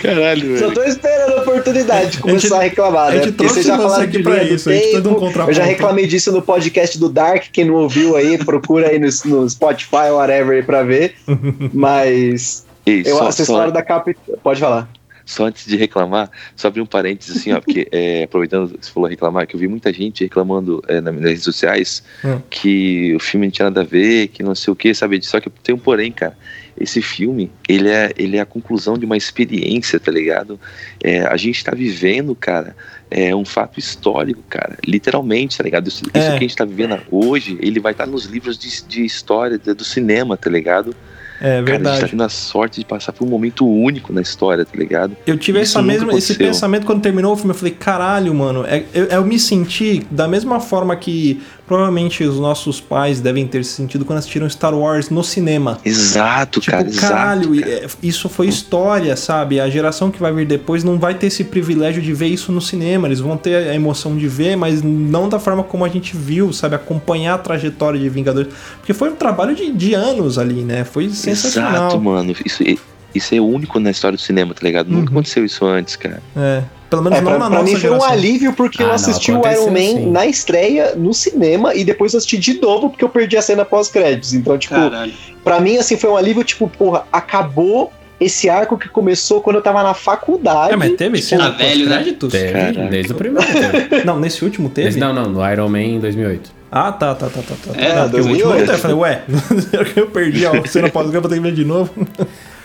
Caralho, 0.00 0.58
Só 0.58 0.70
tô 0.70 0.82
esperando 0.84 1.34
a 1.34 1.42
oportunidade 1.42 2.12
de 2.12 2.18
começar 2.18 2.56
a, 2.56 2.62
reclamar, 2.62 3.08
a 3.08 3.10
né? 3.10 3.16
gente 3.16 3.32
Porque 3.32 3.46
vocês 3.46 3.66
trouxe 3.66 3.68
já 3.68 3.76
você 3.76 3.82
falaram 3.82 4.04
aqui 4.04 4.16
de 4.16 4.22
pra 4.22 4.42
isso, 4.42 4.70
a 4.70 4.72
gente 4.72 4.92
tá 4.92 4.98
um 4.98 5.02
tempo. 5.02 5.14
contraponto. 5.16 5.50
Eu 5.50 5.54
já 5.54 5.64
reclamei 5.64 6.06
disso 6.06 6.32
no 6.32 6.40
podcast 6.40 6.98
do 6.98 7.10
Dark, 7.10 7.44
quem 7.52 7.66
não 7.66 7.74
ouviu 7.74 8.16
aí, 8.16 8.38
procura 8.42 8.88
aí 8.88 8.98
no, 8.98 9.08
no 9.26 9.50
Spotify 9.50 10.08
ou 10.10 10.16
whatever 10.16 10.56
aí 10.56 10.62
pra 10.62 10.82
ver. 10.82 11.14
Mas 11.74 12.64
Ei, 12.86 13.02
eu, 13.04 13.22
essa 13.28 13.42
história 13.42 13.70
da 13.70 13.82
capa. 13.82 14.14
Pode 14.42 14.60
falar. 14.60 14.88
Só 15.26 15.46
antes 15.46 15.66
de 15.66 15.76
reclamar, 15.76 16.30
só 16.54 16.68
abrir 16.68 16.80
um 16.82 16.86
parênteses 16.86 17.36
assim, 17.38 17.52
ó, 17.52 17.60
porque 17.60 17.88
é, 17.92 18.24
aproveitando 18.24 18.76
que 18.78 18.84
você 18.84 18.92
falou 18.92 19.08
reclamar, 19.08 19.46
que 19.46 19.56
eu 19.56 19.60
vi 19.60 19.66
muita 19.68 19.92
gente 19.92 20.22
reclamando 20.24 20.82
é, 20.86 21.00
na- 21.00 21.12
nas 21.12 21.22
redes 21.22 21.42
sociais 21.44 22.02
Hum. 22.24 22.40
que 22.50 23.14
o 23.14 23.18
filme 23.20 23.46
não 23.46 23.50
tinha 23.50 23.64
nada 23.70 23.80
a 23.80 23.84
ver, 23.84 24.28
que 24.28 24.42
não 24.42 24.54
sei 24.54 24.72
o 24.72 24.76
que, 24.76 24.92
sabe? 24.94 25.20
Só 25.24 25.40
que 25.40 25.48
tem 25.62 25.74
um 25.74 25.78
porém, 25.78 26.12
cara. 26.12 26.36
Esse 26.78 27.00
filme, 27.00 27.52
ele 27.68 27.88
é, 27.88 28.12
ele 28.18 28.36
é 28.36 28.40
a 28.40 28.44
conclusão 28.46 28.98
de 28.98 29.04
uma 29.06 29.16
experiência, 29.16 30.00
tá 30.00 30.10
ligado? 30.10 30.58
É, 31.02 31.20
a 31.20 31.36
gente 31.36 31.62
tá 31.62 31.70
vivendo, 31.72 32.34
cara, 32.34 32.74
é 33.10 33.34
um 33.34 33.44
fato 33.44 33.78
histórico, 33.78 34.42
cara. 34.48 34.76
Literalmente, 34.84 35.56
tá 35.56 35.62
ligado? 35.62 35.86
Isso, 35.86 36.02
isso 36.04 36.10
É. 36.16 36.30
que 36.32 36.36
a 36.36 36.40
gente 36.40 36.56
tá 36.56 36.64
vivendo 36.64 37.00
hoje, 37.12 37.56
ele 37.62 37.78
vai 37.78 37.92
estar 37.92 38.06
nos 38.06 38.24
livros 38.24 38.58
de, 38.58 38.82
de 38.88 39.04
história 39.04 39.56
do 39.56 39.84
cinema, 39.84 40.36
tá 40.36 40.50
ligado? 40.50 40.94
É 41.44 41.46
Cara, 41.46 41.52
a 41.52 41.58
gente 41.58 41.66
verdade. 41.66 42.00
tá 42.00 42.08
tendo 42.08 42.22
a 42.22 42.28
sorte 42.30 42.80
de 42.80 42.86
passar 42.86 43.12
por 43.12 43.26
um 43.26 43.28
momento 43.28 43.68
único 43.68 44.14
na 44.14 44.22
história, 44.22 44.64
tá 44.64 44.78
ligado? 44.78 45.14
Eu 45.26 45.36
tive 45.36 45.60
Isso 45.60 45.76
essa 45.76 45.82
mesma, 45.82 46.16
esse 46.16 46.34
pensamento 46.36 46.86
quando 46.86 47.02
terminou 47.02 47.34
o 47.34 47.36
filme. 47.36 47.50
Eu 47.50 47.54
falei, 47.54 47.74
caralho, 47.74 48.34
mano. 48.34 48.64
É, 48.64 48.82
eu, 48.94 49.04
eu 49.04 49.24
me 49.26 49.38
senti 49.38 50.06
da 50.10 50.26
mesma 50.26 50.58
forma 50.58 50.96
que 50.96 51.42
provavelmente 51.66 52.22
os 52.24 52.38
nossos 52.38 52.80
pais 52.80 53.20
devem 53.20 53.46
ter 53.46 53.64
se 53.64 53.72
sentido 53.72 54.04
quando 54.04 54.18
assistiram 54.18 54.48
Star 54.48 54.74
Wars 54.74 55.08
no 55.10 55.22
cinema. 55.24 55.78
Exato, 55.84 56.60
Tipo, 56.60 56.76
cara, 56.76 56.90
caralho, 56.90 57.54
exato. 57.54 57.70
é, 57.70 57.86
isso 58.02 58.28
foi 58.28 58.48
história, 58.48 59.16
sabe? 59.16 59.60
A 59.60 59.68
geração 59.68 60.10
que 60.10 60.20
vai 60.20 60.32
vir 60.32 60.46
depois 60.46 60.84
não 60.84 60.98
vai 60.98 61.14
ter 61.14 61.26
esse 61.28 61.44
privilégio 61.44 62.02
de 62.02 62.12
ver 62.12 62.26
isso 62.28 62.52
no 62.52 62.60
cinema. 62.60 63.08
Eles 63.08 63.20
vão 63.20 63.36
ter 63.36 63.68
a 63.70 63.74
emoção 63.74 64.16
de 64.16 64.28
ver, 64.28 64.56
mas 64.56 64.82
não 64.82 65.28
da 65.28 65.38
forma 65.38 65.62
como 65.62 65.84
a 65.84 65.88
gente 65.88 66.16
viu, 66.16 66.52
sabe? 66.52 66.74
Acompanhar 66.74 67.34
a 67.34 67.38
trajetória 67.38 67.98
de 67.98 68.08
Vingadores. 68.08 68.52
Porque 68.78 68.92
foi 68.92 69.10
um 69.10 69.16
trabalho 69.16 69.54
de, 69.54 69.72
de 69.72 69.94
anos 69.94 70.38
ali, 70.38 70.62
né? 70.62 70.84
Foi 70.84 71.08
sensacional. 71.10 71.88
Exato, 71.88 72.00
mano. 72.00 72.34
Isso, 72.44 72.62
isso 73.14 73.34
é 73.34 73.40
único 73.40 73.78
na 73.78 73.90
história 73.90 74.16
do 74.16 74.20
cinema, 74.22 74.52
tá 74.54 74.60
ligado? 74.62 74.88
Nunca 74.88 75.10
Uhum. 75.10 75.18
aconteceu 75.18 75.44
isso 75.44 75.64
antes, 75.64 75.96
cara. 75.96 76.22
É. 76.36 76.62
Pelo 76.90 77.02
menos 77.02 77.18
É, 77.18 77.22
não 77.22 77.30
pra, 77.32 77.38
na 77.40 77.46
pra 77.50 77.58
nossa 77.60 77.72
mim 77.72 77.80
foi 77.80 77.90
um 77.90 78.02
alívio 78.04 78.52
porque 78.52 78.82
Ah, 78.82 78.84
eu 78.84 78.88
não, 78.88 78.94
assisti 78.94 79.32
o 79.32 79.36
aconteceu 79.38 79.62
Iron 79.64 79.72
Man 79.72 79.78
sim. 80.00 80.10
na 80.12 80.26
estreia 80.26 80.94
no 80.94 81.12
cinema 81.12 81.74
e 81.74 81.84
depois 81.84 82.12
eu 82.14 82.18
assisti 82.18 82.36
de 82.38 82.60
novo 82.60 82.90
porque 82.90 83.04
eu 83.04 83.08
perdi 83.08 83.36
a 83.36 83.42
cena 83.42 83.64
pós-créditos. 83.64 84.32
Então, 84.34 84.56
tipo, 84.58 84.74
Caralho. 84.74 85.12
pra 85.42 85.60
mim, 85.60 85.76
assim, 85.76 85.96
foi 85.96 86.10
um 86.10 86.16
alívio, 86.16 86.44
tipo, 86.44 86.68
porra, 86.68 87.04
acabou 87.12 87.92
esse 88.20 88.48
arco 88.48 88.78
que 88.78 88.88
começou 88.88 89.40
quando 89.40 89.56
eu 89.56 89.62
tava 89.62 89.82
na 89.82 89.92
faculdade. 89.92 90.72
É, 90.72 90.76
mas 90.76 90.92
teve 90.92 91.20
cena 91.20 91.50
tá 91.50 91.56
velho, 91.56 91.86
né? 91.88 91.96
pós-créditos? 91.96 92.32
Teve, 92.32 92.88
desde 92.88 93.12
o 93.12 93.14
primeiro. 93.16 93.48
Teve. 93.52 94.04
Não, 94.04 94.20
nesse 94.20 94.44
último 94.44 94.68
teve? 94.68 94.84
Desde- 94.86 95.00
não, 95.00 95.12
não, 95.12 95.24
no 95.24 95.50
Iron 95.52 95.68
Man 95.68 95.80
em 95.80 95.98
2008. 96.00 96.52
Ah, 96.70 96.92
tá, 96.92 97.14
tá, 97.14 97.28
tá, 97.28 97.40
tá. 97.42 97.54
tá. 97.72 97.80
É, 97.80 97.94
Não, 97.94 98.02
porque 98.08 98.20
o 98.20 98.24
2008. 98.24 98.46
último 98.58 98.72
eu 98.72 98.78
falei, 98.78 98.96
ué, 98.96 99.22
eu 99.96 100.06
perdi 100.08 100.46
a 100.46 100.64
cena 100.66 100.88
pós-crédito, 100.90 101.22
vou 101.22 101.28
ter 101.30 101.36
que 101.36 101.40
ver 101.42 101.52
de 101.52 101.64
novo. 101.64 101.90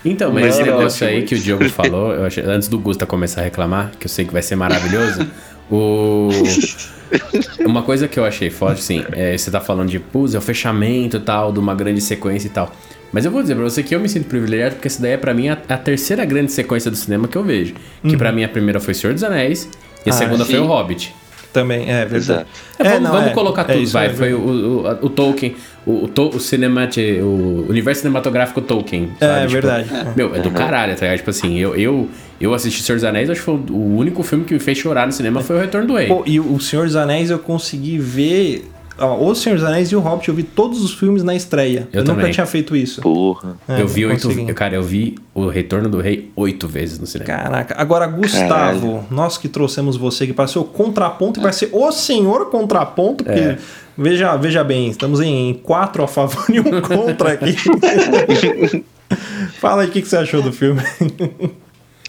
Então, 0.06 0.32
mas 0.32 0.46
esse 0.56 0.64
negócio 0.64 1.06
aí 1.06 1.24
que 1.24 1.36
o 1.36 1.40
Diogo 1.40 1.68
falou, 1.70 2.14
eu 2.14 2.26
achei- 2.26 2.44
antes 2.46 2.68
do 2.68 2.80
Gusta 2.80 3.06
começar 3.06 3.42
a 3.42 3.44
reclamar, 3.44 3.92
que 4.00 4.06
eu 4.06 4.10
sei 4.10 4.24
que 4.26 4.32
vai 4.32 4.42
ser 4.42 4.56
maravilhoso, 4.56 5.28
o... 5.70 6.30
uma 7.66 7.84
coisa 7.84 8.08
que 8.08 8.20
eu 8.20 8.26
achei 8.26 8.50
forte, 8.50 8.80
assim, 8.80 9.04
é, 9.12 9.38
você 9.38 9.52
tá 9.52 9.60
falando 9.60 9.90
de, 9.90 10.00
pus, 10.00 10.36
é 10.36 10.38
o 10.38 10.42
fechamento 10.42 11.18
e 11.18 11.20
tal, 11.20 11.52
de 11.52 11.60
uma 11.60 11.76
grande 11.76 12.02
sequência 12.02 12.48
e 12.48 12.52
tal. 12.52 12.74
Mas 13.12 13.26
eu 13.26 13.32
vou 13.32 13.42
dizer 13.42 13.56
pra 13.56 13.64
você 13.64 13.82
que 13.82 13.94
eu 13.96 14.00
me 14.00 14.08
sinto 14.08 14.28
privilegiado, 14.28 14.76
porque 14.76 14.88
essa 14.88 15.02
daí 15.02 15.12
é 15.14 15.18
pra 15.18 15.34
mim 15.34 15.50
a, 15.50 15.58
a 15.68 15.78
terceira 15.78 16.24
grande 16.26 16.52
sequência 16.52 16.92
do 16.92 16.98
cinema 16.98 17.28
que 17.28 17.36
eu 17.36 17.44
vejo. 17.44 17.74
Que 18.08 18.16
pra 18.16 18.32
mim 18.32 18.44
a 18.44 18.50
primeira 18.50 18.80
foi 18.80 18.94
Senhor 18.94 19.14
dos 19.14 19.24
Anéis 19.24 19.68
e 20.06 20.10
a 20.12 20.14
Ah, 20.14 20.16
segunda 20.16 20.46
foi 20.46 20.56
sim. 20.56 20.62
o 20.62 20.66
Hobbit. 20.68 21.16
Também, 21.52 21.90
é 21.90 22.06
verdade. 22.06 22.46
É, 22.78 22.84
vamos 22.84 23.02
não, 23.02 23.12
vamos 23.12 23.28
é. 23.32 23.34
colocar 23.34 23.62
É 23.64 23.74
tudo, 23.74 23.82
isso, 23.84 23.94
vai. 23.94 24.06
é 24.08 24.10
Foi 24.10 24.34
o, 24.34 24.40
o, 24.40 24.88
o 25.06 25.10
Tolkien, 25.10 25.56
o, 25.86 26.04
o, 26.04 26.08
to- 26.08 26.30
o, 26.36 26.40
universo 27.70 28.02
cinematográfico 28.02 28.62
Tolkien. 28.62 29.10
É, 29.20 29.26
sabe? 29.26 29.40
é 29.40 29.42
Tipo, 29.48 29.54
verdade. 29.54 29.90
Meu, 30.16 30.36
é 30.36 30.40
do 30.40 30.52
caralho, 30.52 30.94
tá 30.96 31.02
ligado? 31.02 31.18
Tipo 31.18 31.30
assim, 31.32 31.58
eu, 31.58 31.76
eu, 31.76 32.08
eu 32.40 32.54
assisti 32.54 32.84
Senhor 32.84 32.98
dos 32.98 33.04
Anéis, 33.04 33.30
acho 33.30 33.40
que 33.40 33.46
foi 33.46 33.56
o 33.72 33.96
único 33.98 34.22
filme 34.22 34.46
que 34.46 34.54
me 34.54 34.60
fez 34.60 34.78
chorar 34.78 35.08
no 35.08 35.12
cinema 35.12 35.42
foi 35.42 35.56
o 35.56 35.60
Retorno 35.60 35.88
do 35.88 35.96
Rei. 35.96 36.08
Pô, 36.08 36.24
e 36.26 36.40
o 36.40 36.60
Senhor 36.60 36.86
dos 36.86 36.96
Anéis 36.96 37.30
eu 37.32 37.40
consegui 37.40 37.98
ver. 37.98 38.70
Ó, 39.00 39.26
o 39.30 39.36
Senhor 39.36 39.56
dos 39.58 39.66
Anéis 39.66 39.92
e 39.92 39.96
o 39.96 40.00
Hobbit, 40.00 40.30
eu 40.30 40.36
vi 40.36 40.44
todos 40.44 40.84
os 40.84 40.94
filmes 40.94 41.24
na 41.24 41.36
estreia. 41.36 41.88
Eu, 41.94 42.02
Eu 42.02 42.06
nunca 42.06 42.16
também. 42.18 42.32
tinha 42.32 42.46
feito 42.46 42.76
isso. 42.76 43.02
Porra. 43.02 43.58
É, 43.68 43.82
eu 43.82 43.88
vi 43.88 44.06
oito, 44.06 44.28
consegui. 44.28 44.54
cara, 44.54 44.76
eu 44.76 44.84
vi 44.84 45.18
o 45.34 45.48
Retorno 45.48 45.90
do 45.90 46.00
Rei 46.00 46.32
oito 46.36 46.68
vezes 46.68 47.00
no 47.00 47.08
cinema. 47.08 47.28
Caraca. 47.32 47.76
Agora, 47.78 48.08
Gustavo, 48.08 48.48
Caralho. 48.50 49.06
nós 49.10 49.38
que 49.38 49.48
trouxemos 49.48 49.96
você 49.98 50.28
que 50.28 50.34
para 50.34 50.48
ser 50.48 50.60
o 50.60 50.64
contraponto 50.64 51.40
e 51.40 51.44
vai 51.44 51.54
ser 51.54 51.70
o 51.72 51.92
senhor 51.92 52.50
contraponto, 52.50 53.24
porque. 53.24 53.40
É. 53.40 53.58
Veja, 54.02 54.38
veja 54.38 54.64
bem, 54.64 54.90
estamos 54.90 55.20
em 55.20 55.54
quatro 55.56 56.02
a 56.02 56.08
favor 56.08 56.46
e 56.50 56.58
um 56.62 56.82
contra 56.82 57.34
aqui. 57.34 57.54
Fala 59.60 59.82
aí 59.82 59.90
o 59.90 59.92
que, 59.92 60.02
que 60.02 60.08
você 60.08 60.16
achou 60.18 60.42
do 60.42 60.54
filme. 60.54 60.82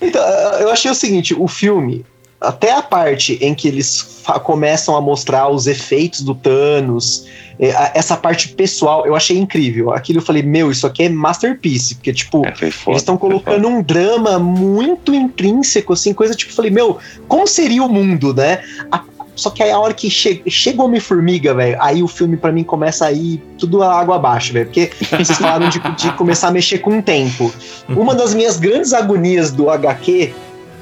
Então, 0.00 0.22
eu 0.61 0.70
achei 0.70 0.88
o 0.90 0.94
seguinte, 0.94 1.35
o 1.35 1.48
filme, 1.48 2.05
até 2.40 2.72
a 2.72 2.83
parte 2.83 3.38
em 3.40 3.55
que 3.55 3.68
eles 3.68 4.22
começam 4.44 4.96
a 4.96 5.00
mostrar 5.00 5.48
os 5.48 5.66
efeitos 5.66 6.22
do 6.22 6.35
Thanos, 6.35 7.26
é, 7.59 7.72
a- 7.72 7.92
essa 7.94 8.16
parte 8.16 8.48
pessoal, 8.48 9.05
eu 9.07 9.14
achei 9.14 9.37
incrível. 9.37 9.92
Aquilo 9.92 10.20
eu 10.20 10.22
falei, 10.24 10.42
meu, 10.42 10.70
isso 10.70 10.87
aqui 10.87 11.03
é 11.03 11.09
masterpiece, 11.09 11.96
porque, 11.96 12.12
tipo, 12.12 12.46
É, 12.46 12.53
foda. 12.53 12.92
eles 12.92 13.03
estão 13.03 13.18
colocando 13.18 13.68
um 13.68 13.83
drama 13.83 14.38
muito 14.38 15.12
intrínseco, 15.14 15.92
assim, 15.92 16.14
coisa 16.14 16.35
tipo, 16.35 16.50
eu 16.53 16.57
falei, 16.57 16.70
meu, 16.70 16.98
como 17.29 17.46
seria 17.46 17.83
o 17.83 17.88
mundo, 17.88 18.33
né? 18.35 18.61
A- 18.90 19.03
só 19.37 19.48
que 19.50 19.62
aí 19.62 19.70
a 19.70 19.79
hora 19.79 19.94
que 19.94 20.11
che 20.11 20.42
chega 20.48 20.83
o 20.83 20.85
Homem-Formiga, 20.85 21.55
velho, 21.55 21.76
aí 21.81 22.03
o 22.03 22.09
filme 22.09 22.37
pra 22.37 22.53
mim 22.53 22.62
começa 22.62 23.07
a 23.07 23.12
ir 23.12 23.42
tudo 23.59 23.83
a 23.83 23.98
água 23.98 24.16
abaixo, 24.16 24.53
velho. 24.53 24.66
Porque 24.66 24.90
vocês 25.11 25.38
falaram 25.38 25.68
de, 25.70 25.79
de 25.96 26.12
começar 26.12 26.48
a 26.48 26.50
mexer 26.50 26.79
com 26.79 26.98
o 26.98 27.03
tempo. 27.03 27.50
Uma 27.88 28.14
das 28.14 28.35
minhas 28.35 28.59
grandes 28.59 28.92
agonias 28.92 29.50
do 29.50 29.70
HQ 29.70 30.33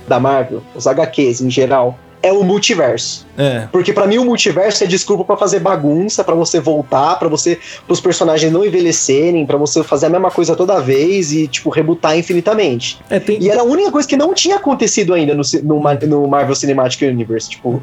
da 0.09 0.19
Marvel, 0.19 0.63
os 0.75 0.87
HQs 0.87 1.41
em 1.41 1.51
geral, 1.51 1.99
é 2.23 2.33
o 2.33 2.43
multiverso. 2.43 3.27
É. 3.37 3.69
Porque 3.71 3.93
pra 3.93 4.07
mim 4.07 4.19
o 4.19 4.25
multiverso 4.25 4.83
é 4.83 4.87
desculpa 4.87 5.25
pra 5.25 5.37
fazer 5.37 5.61
bagunça, 5.61 6.25
pra 6.25 6.35
você 6.35 6.61
voltar, 6.61 7.17
pra 7.19 7.29
você 7.29 7.59
os 7.87 8.01
personagens 8.01 8.53
não 8.53 8.65
envelhecerem, 8.65 9.47
pra 9.47 9.57
você 9.57 9.83
fazer 9.83 10.07
a 10.07 10.11
mesma 10.11 10.31
coisa 10.31 10.57
toda 10.57 10.81
vez 10.81 11.33
e 11.33 11.47
tipo 11.47 11.71
rebutar 11.71 12.19
infinitamente. 12.19 12.99
É, 13.09 13.21
tem, 13.21 13.41
E 13.41 13.51
era 13.51 13.61
a 13.61 13.65
única 13.65 13.91
coisa 13.91 14.09
que 14.09 14.17
não 14.17 14.35
tinha 14.35 14.57
acontecido 14.57 15.15
ainda 15.15 15.35
no, 15.35 15.43
no, 15.63 15.81
no 16.07 16.29
Marvel 16.29 16.55
Cinematic 16.55 17.03
Universe, 17.03 17.51
tipo, 17.51 17.81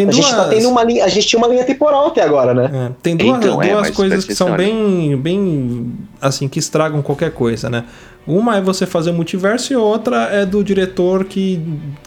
tem 0.00 0.08
a 0.08 0.10
duas. 0.10 0.24
gente 0.24 0.34
tá 0.36 0.48
tendo 0.48 0.68
uma 0.68 0.82
linha, 0.84 1.04
a 1.04 1.08
gente 1.08 1.26
tinha 1.26 1.38
uma 1.38 1.48
linha 1.48 1.64
temporal 1.64 2.06
até 2.08 2.22
agora, 2.22 2.52
né? 2.54 2.70
É, 2.72 2.92
tem 3.02 3.16
duas, 3.16 3.38
Então, 3.38 3.62
é, 3.62 3.68
duas 3.70 3.80
mas 3.88 3.96
coisas 3.96 4.24
que 4.24 4.34
são 4.34 4.56
bem, 4.56 5.16
bem, 5.16 5.92
assim, 6.20 6.48
que 6.48 6.58
estragam 6.58 7.02
qualquer 7.02 7.30
coisa, 7.32 7.68
né? 7.70 7.84
Uma 8.26 8.58
é 8.58 8.60
você 8.60 8.84
fazer 8.84 9.08
o 9.10 9.14
multiverso 9.14 9.72
e 9.72 9.76
outra 9.76 10.24
é 10.30 10.44
do 10.44 10.62
diretor 10.62 11.24
que, 11.24 11.58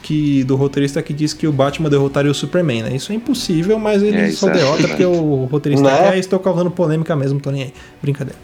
que 0.03 0.43
do 0.43 0.55
roteirista 0.55 1.01
que 1.01 1.13
diz 1.13 1.33
que 1.33 1.47
o 1.47 1.51
Batman 1.51 1.89
derrotaria 1.89 2.29
o 2.29 2.33
Superman, 2.35 2.83
né? 2.83 2.95
Isso 2.95 3.11
é 3.11 3.15
impossível, 3.15 3.79
mas 3.79 4.03
ele 4.03 4.17
É, 4.17 4.31
só 4.31 4.47
derrota 4.47 4.87
porque 4.87 5.03
o 5.03 5.45
roteirista 5.45 5.89
quer 5.89 6.15
e 6.17 6.19
estou 6.19 6.37
causando 6.39 6.69
polêmica 6.69 7.15
mesmo, 7.15 7.39
tô 7.39 7.49
nem 7.49 7.63
aí. 7.63 7.73
Brincadeira. 8.01 8.37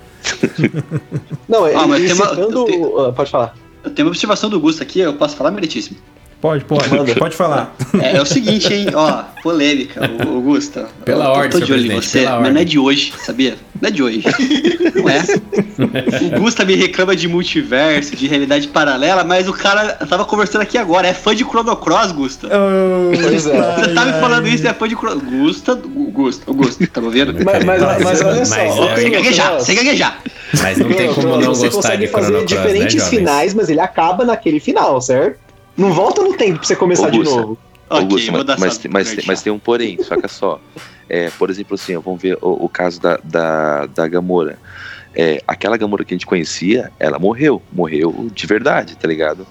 Não, 1.47 1.65
Ah, 1.65 1.87
mas 1.87 2.03
tem 2.03 2.13
uma- 2.13 2.29
citando, 2.29 2.65
tem- 2.65 2.83
ah, 2.97 3.11
pode 3.13 3.29
falar. 3.29 3.55
Eu 3.83 3.91
tenho 3.91 4.07
uma 4.07 4.11
observação 4.11 4.49
do 4.49 4.59
Gusto 4.59 4.81
aqui, 4.81 4.99
eu 4.99 5.13
posso 5.13 5.35
falar, 5.35 5.51
meritíssimo. 5.51 5.97
Pode, 6.39 6.65
pode, 6.65 6.87
Manda. 6.89 7.15
pode 7.15 7.35
falar. 7.35 7.75
É, 7.99 8.17
é 8.17 8.21
o 8.21 8.25
seguinte, 8.25 8.71
hein, 8.71 8.87
ó, 8.93 9.23
polêmica, 9.41 10.07
Gusta. 10.43 10.87
Pela 11.03 11.25
eu, 11.25 11.31
ordem, 11.31 11.59
tô 11.59 11.65
de 11.65 11.73
olho 11.73 11.91
em 11.91 11.95
você, 11.95 12.25
mas 12.25 12.29
não 12.29 12.37
ordem. 12.45 12.61
é 12.61 12.65
de 12.65 12.77
hoje, 12.77 13.13
sabia? 13.17 13.55
Não 13.81 13.89
é 13.89 13.91
de 13.91 14.03
hoje. 14.03 14.23
Não 14.95 15.09
é. 15.09 16.35
O 16.35 16.39
Gusta 16.39 16.65
me 16.65 16.75
reclama 16.75 17.15
de 17.15 17.27
multiverso, 17.27 18.15
de 18.15 18.27
realidade 18.27 18.67
paralela, 18.67 19.23
mas 19.23 19.47
o 19.47 19.53
cara 19.53 19.93
tava 20.09 20.25
conversando 20.25 20.63
aqui 20.63 20.77
agora, 20.77 21.07
é 21.07 21.13
fã 21.13 21.35
de 21.35 21.43
Chrono 21.43 21.75
Cross, 21.75 22.11
Gusta. 22.11 22.49
Pois 22.49 23.45
é. 23.45 23.75
Você 23.75 23.93
tá 23.93 24.05
me 24.05 24.13
falando 24.13 24.47
isso, 24.47 24.67
é 24.67 24.73
fã 24.73 24.87
de 24.87 24.95
Chrono 24.95 25.21
Gusta, 25.21 25.75
Gusta, 25.75 26.51
Gusta, 26.51 26.87
tá 26.87 27.01
me 27.01 27.07
ouvindo? 27.07 27.33
Mas, 27.45 27.63
mas, 27.63 27.81
mas 28.03 28.21
olha 28.21 28.45
só, 28.45 28.55
Mas, 28.55 28.91
é, 28.91 28.95
Sem 28.95 29.11
gaguejar, 29.11 29.61
sem 29.61 29.75
gaguejar. 29.75 30.21
Mas 30.61 30.77
não 30.77 30.89
tem 30.89 31.13
como 31.13 31.27
não 31.37 31.53
você 31.53 31.69
gostar 31.69 31.91
consegue 31.91 32.05
de 32.05 32.11
fazer 32.11 32.27
Chrono 32.27 32.45
Cross, 32.45 32.51
né, 32.51 32.63
diferentes 32.63 33.03
jovens? 33.03 33.09
finais, 33.09 33.53
mas 33.53 33.69
ele 33.69 33.81
acaba 33.81 34.25
naquele 34.25 34.59
final, 34.59 34.99
certo? 35.01 35.46
Não 35.77 35.93
volta 35.93 36.21
no 36.23 36.33
tempo 36.35 36.59
pra 36.59 36.67
você 36.67 36.75
começar 36.75 37.09
de 37.09 37.17
Augusta. 37.17 37.39
novo. 37.41 37.57
Ok, 37.89 38.01
Augusto, 38.03 38.31
vou 38.31 38.43
mas, 38.45 38.59
mas, 38.59 38.79
mas, 38.89 39.07
merchan. 39.13 39.23
mas 39.27 39.41
tem 39.41 39.53
um 39.53 39.59
porém, 39.59 40.01
saca 40.03 40.27
só. 40.27 40.59
É, 41.07 41.29
por 41.37 41.49
exemplo, 41.49 41.75
assim, 41.75 41.95
ó, 41.95 42.01
vamos 42.01 42.21
ver 42.21 42.37
o, 42.41 42.65
o 42.65 42.67
caso 42.67 42.99
da, 42.99 43.17
da, 43.23 43.85
da 43.85 44.07
Gamora. 44.07 44.57
É, 45.15 45.41
aquela 45.47 45.77
Gamora 45.77 46.03
que 46.03 46.13
a 46.13 46.15
gente 46.17 46.25
conhecia, 46.25 46.91
ela 46.99 47.17
morreu. 47.17 47.61
Morreu 47.71 48.29
de 48.33 48.45
verdade, 48.45 48.97
tá 48.97 49.07
ligado? 49.07 49.47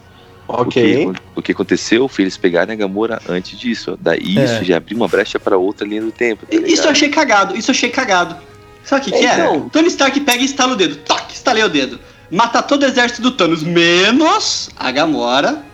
O, 0.46 0.60
Ok. 0.62 0.82
que, 1.12 1.20
o 1.34 1.42
que 1.42 1.52
aconteceu 1.52 2.06
foi 2.08 2.24
eles 2.24 2.36
pegarem 2.36 2.72
a 2.74 2.76
Gamora 2.76 3.20
antes 3.28 3.58
disso. 3.58 3.98
Daí 4.00 4.36
É. 4.38 4.44
isso 4.44 4.64
já 4.64 4.76
abriu 4.76 4.96
uma 4.98 5.08
brecha 5.08 5.40
pra 5.40 5.56
outra 5.56 5.86
linha 5.86 6.02
do 6.02 6.12
tempo. 6.12 6.44
Tá 6.46 6.56
Isso 6.56 6.84
eu 6.86 6.90
achei 6.90 7.08
cagado, 7.08 7.56
isso 7.56 7.70
eu 7.70 7.74
achei 7.74 7.88
cagado. 7.88 8.36
Sabe 8.84 9.00
o 9.00 9.04
que, 9.06 9.18
que 9.18 9.26
é? 9.26 9.34
Então. 9.34 9.68
Tony 9.70 9.88
Stark 9.88 10.20
pega 10.20 10.42
e 10.42 10.44
estala 10.44 10.74
o 10.74 10.76
dedo. 10.76 10.96
Toque, 10.96 11.34
estalei 11.34 11.64
o 11.64 11.68
dedo. 11.68 11.98
Mata 12.30 12.62
todo 12.62 12.82
o 12.82 12.86
exército 12.86 13.22
do 13.22 13.32
Thanos, 13.32 13.62
menos 13.64 14.70
a 14.76 14.90
Gamora. 14.92 15.64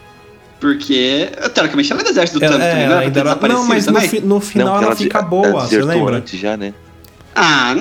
Porque, 0.63 1.29
teoricamente, 1.53 1.93
ela 1.93 2.01
é 2.01 2.05
do 2.05 2.11
exército 2.11 2.39
do 2.39 2.45
Ela- 2.45 2.53
Thanos, 2.55 2.67
é, 2.67 2.71
também, 2.71 2.85
ela 2.87 2.95
não 2.95 3.03
é 3.03 3.05
ainda 3.07 3.21
pra 3.21 3.31
era- 3.49 3.53
Não, 3.55 3.67
mas 3.67 3.87
no, 3.89 4.01
fi- 4.01 4.21
no 4.21 4.41
final 4.41 4.69
porque 4.75 4.85
ela 4.87 4.95
de- 4.95 5.03
fica 5.03 5.19
ela 5.19 5.27
boa, 5.27 5.61
você 5.67 5.83
lembra? 5.83 6.17
antes 6.19 6.39
já, 6.41 6.57
né? 6.57 6.73
Ah, 7.35 7.75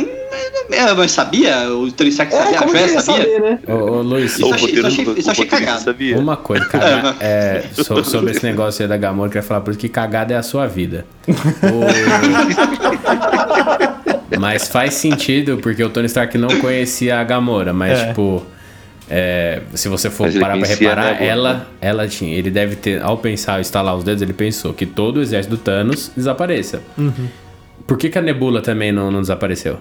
é, 0.71 0.93
mas 0.93 1.11
sabia? 1.11 1.69
O 1.71 1.91
Tony 1.91 2.09
Stark 2.09 2.33
É, 2.33 2.37
sabia? 2.39 2.57
como 2.57 2.71
a 2.71 2.77
Joia 2.79 2.99
sabia? 3.01 3.23
saber, 3.23 3.39
né? 3.41 3.59
Ô, 3.67 3.71
ô 3.73 4.01
Luiz, 4.01 4.31
Isso 4.33 4.45
achei- 4.51 4.65
roteiro- 4.67 4.87
achei- 4.87 5.05
o 5.05 5.19
isso 5.19 5.29
achei 5.29 5.45
cagado. 5.45 5.83
Sabia. 5.83 6.17
uma 6.17 6.35
coisa, 6.37 6.65
caga, 6.65 7.15
é, 7.19 7.63
so- 7.73 8.01
sobre 8.03 8.31
esse 8.31 8.43
negócio 8.43 8.81
aí 8.81 8.89
da 8.89 8.97
Gamora, 8.97 9.27
eu 9.27 9.31
queria 9.31 9.47
falar 9.47 9.61
por 9.61 9.69
isso 9.71 9.79
que 9.79 9.89
cagada 9.89 10.33
é 10.33 10.37
a 10.37 10.43
sua 10.43 10.65
vida. 10.67 11.05
O- 14.33 14.39
Mas 14.39 14.67
faz 14.67 14.93
sentido, 14.95 15.57
porque 15.57 15.83
o 15.83 15.89
Tony 15.89 16.07
Stark 16.07 16.35
não 16.37 16.49
conhecia 16.59 17.19
a 17.19 17.23
Gamora, 17.23 17.73
mas 17.73 17.99
É. 17.99 18.07
tipo. 18.07 18.43
É, 19.13 19.61
se 19.73 19.89
você 19.89 20.09
for 20.09 20.31
parar 20.39 20.57
pra 20.57 20.65
reparar, 20.67 21.21
ela, 21.21 21.53
né? 21.55 21.65
ela 21.81 22.07
tinha. 22.07 22.33
Ele 22.33 22.49
deve 22.49 22.77
ter, 22.77 23.01
ao 23.01 23.17
pensar, 23.17 23.59
estalar 23.59 23.93
os 23.95 24.05
dedos, 24.05 24.21
ele 24.21 24.31
pensou 24.31 24.73
que 24.73 24.85
todo 24.85 25.17
o 25.17 25.21
exército 25.21 25.57
do 25.57 25.61
Thanos 25.61 26.09
desapareça. 26.15 26.81
Por 27.85 27.97
que, 27.97 28.09
que 28.09 28.17
a 28.17 28.21
Nebula 28.21 28.61
também 28.61 28.91
não, 28.93 29.11
não 29.11 29.19
desapareceu? 29.19 29.79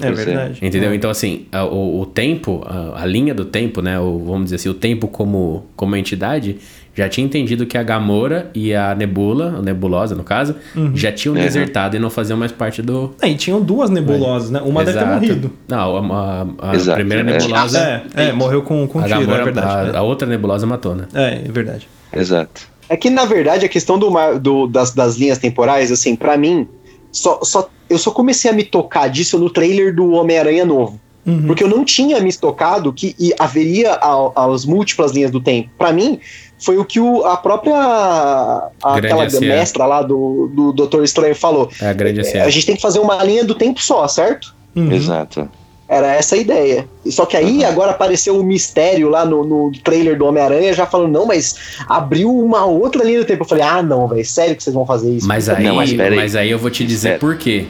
É 0.00 0.06
é. 0.06 0.12
verdade. 0.12 0.58
Entendeu? 0.64 0.94
Então, 0.94 1.10
assim, 1.10 1.46
a- 1.52 1.64
o, 1.64 2.00
o 2.00 2.06
tempo, 2.06 2.62
a, 2.66 3.02
a 3.02 3.06
linha 3.06 3.34
do 3.34 3.44
tempo, 3.44 3.82
né? 3.82 3.98
O, 4.00 4.18
vamos 4.24 4.44
dizer 4.44 4.56
assim, 4.56 4.68
o 4.68 4.74
tempo 4.74 5.08
como, 5.08 5.66
como 5.76 5.94
entidade, 5.96 6.56
já 6.98 7.08
tinha 7.08 7.24
entendido 7.24 7.64
que 7.64 7.78
a 7.78 7.82
Gamora 7.84 8.50
e 8.52 8.74
a 8.74 8.92
Nebula, 8.94 9.54
a 9.58 9.62
Nebulosa 9.62 10.16
no 10.16 10.24
caso, 10.24 10.56
já 10.94 11.12
tinham 11.12 11.34
Uhum. 11.36 11.40
desertado 11.40 11.94
e 11.96 11.98
não 12.00 12.10
faziam 12.10 12.36
mais 12.36 12.50
parte 12.50 12.82
do. 12.82 13.14
É, 13.22 13.28
e 13.28 13.36
tinham 13.36 13.60
duas 13.62 13.88
nebulosas, 13.88 14.50
né? 14.50 14.60
Uma 14.64 14.84
deve 14.84 14.98
ter 14.98 15.04
Exato. 15.04 15.20
morrido. 15.20 15.52
Não, 15.68 15.96
a, 15.96 16.42
a- 16.60 16.70
a 16.70 16.74
Exato, 16.74 16.96
primeira 16.96 17.22
é. 17.30 17.38
nebulosa. 17.38 17.78
É, 17.78 18.02
é, 18.28 18.32
morreu 18.32 18.62
com, 18.62 18.86
com 18.88 18.98
a, 18.98 19.04
tiro, 19.04 19.20
Gamora, 19.20 19.40
é 19.40 19.44
verdade. 19.44 19.96
a, 19.96 20.00
a 20.00 20.02
outra 20.02 20.26
nebulosa 20.28 20.66
matou, 20.66 20.96
né? 20.96 21.04
É, 21.14 21.42
é 21.46 21.52
verdade. 21.52 21.88
Exato. 22.12 22.62
É 22.88 22.96
que, 22.96 23.08
na 23.10 23.24
verdade, 23.24 23.64
a 23.64 23.68
questão 23.68 23.96
do, 23.96 24.10
do- 24.40 24.66
das, 24.66 24.92
das 24.92 25.16
linhas 25.16 25.38
temporais, 25.38 25.92
assim, 25.92 26.16
pra 26.16 26.36
mim, 26.36 26.66
só, 27.12 27.38
só, 27.44 27.68
eu 27.88 27.96
só 27.98 28.10
comecei 28.10 28.50
a 28.50 28.54
me 28.54 28.64
tocar 28.64 29.06
disso 29.08 29.38
no 29.38 29.48
trailer 29.48 29.94
do 29.94 30.10
Homem-Aranha 30.12 30.64
novo. 30.64 30.98
Uhum. 31.26 31.46
Porque 31.46 31.62
eu 31.62 31.68
não 31.68 31.84
tinha 31.84 32.18
me 32.20 32.32
tocado 32.32 32.90
que 32.92 33.14
haveria 33.38 33.92
a- 33.92 34.32
as 34.52 34.64
múltiplas 34.64 35.12
linhas 35.12 35.30
do 35.30 35.38
tempo. 35.40 35.68
Pra 35.76 35.92
mim, 35.92 36.18
foi 36.58 36.76
o 36.78 36.84
que 36.84 36.98
o- 37.00 37.24
a 37.24 37.36
própria. 37.36 37.74
a- 37.76 38.70
aquela 38.82 39.26
mestra 39.40 39.86
lá 39.86 40.02
do, 40.02 40.50
do 40.54 40.72
Doutor 40.72 41.04
Estranho 41.04 41.34
falou. 41.34 41.70
É 41.80 41.88
a 41.88 41.92
grande 41.92 42.20
É, 42.20 42.22
assim. 42.22 42.38
a 42.38 42.50
gente 42.50 42.66
tem 42.66 42.76
que 42.76 42.82
fazer 42.82 42.98
uma 42.98 43.22
linha 43.24 43.44
do 43.44 43.54
tempo 43.54 43.80
só, 43.82 44.06
certo? 44.08 44.54
Uhum. 44.76 44.92
Exato. 44.92 45.48
Era 45.88 46.12
essa 46.14 46.34
a 46.34 46.38
ideia. 46.38 46.86
Só 47.06 47.24
que 47.24 47.34
aí 47.34 47.64
agora 47.64 47.92
apareceu 47.92 48.38
o 48.38 48.44
mistério 48.44 49.08
lá 49.08 49.24
no, 49.24 49.42
no 49.42 49.72
trailer 49.82 50.18
do 50.18 50.26
Homem-Aranha, 50.26 50.72
já 50.74 50.84
falando, 50.84 51.12
não, 51.12 51.24
mas 51.24 51.78
abriu 51.88 52.30
uma 52.30 52.66
outra 52.66 53.02
linha 53.02 53.20
do 53.20 53.24
tempo. 53.24 53.42
Eu 53.44 53.48
falei, 53.48 53.64
ah, 53.64 53.82
não, 53.82 54.06
velho, 54.06 54.22
sério 54.26 54.54
que 54.54 54.62
vocês 54.62 54.74
vão 54.74 54.84
fazer 54.84 55.10
isso? 55.10 55.26
Mas 55.26 55.48
aí, 55.48 55.64
Não, 55.64 55.76
mas 55.76 55.90
mas, 55.94 56.36
aí. 56.36 56.50
eu 56.50 56.58
vou 56.58 56.70
te 56.70 56.84
dizer 56.84 57.14
Espera. 57.14 57.18
por 57.20 57.36
quê. 57.38 57.64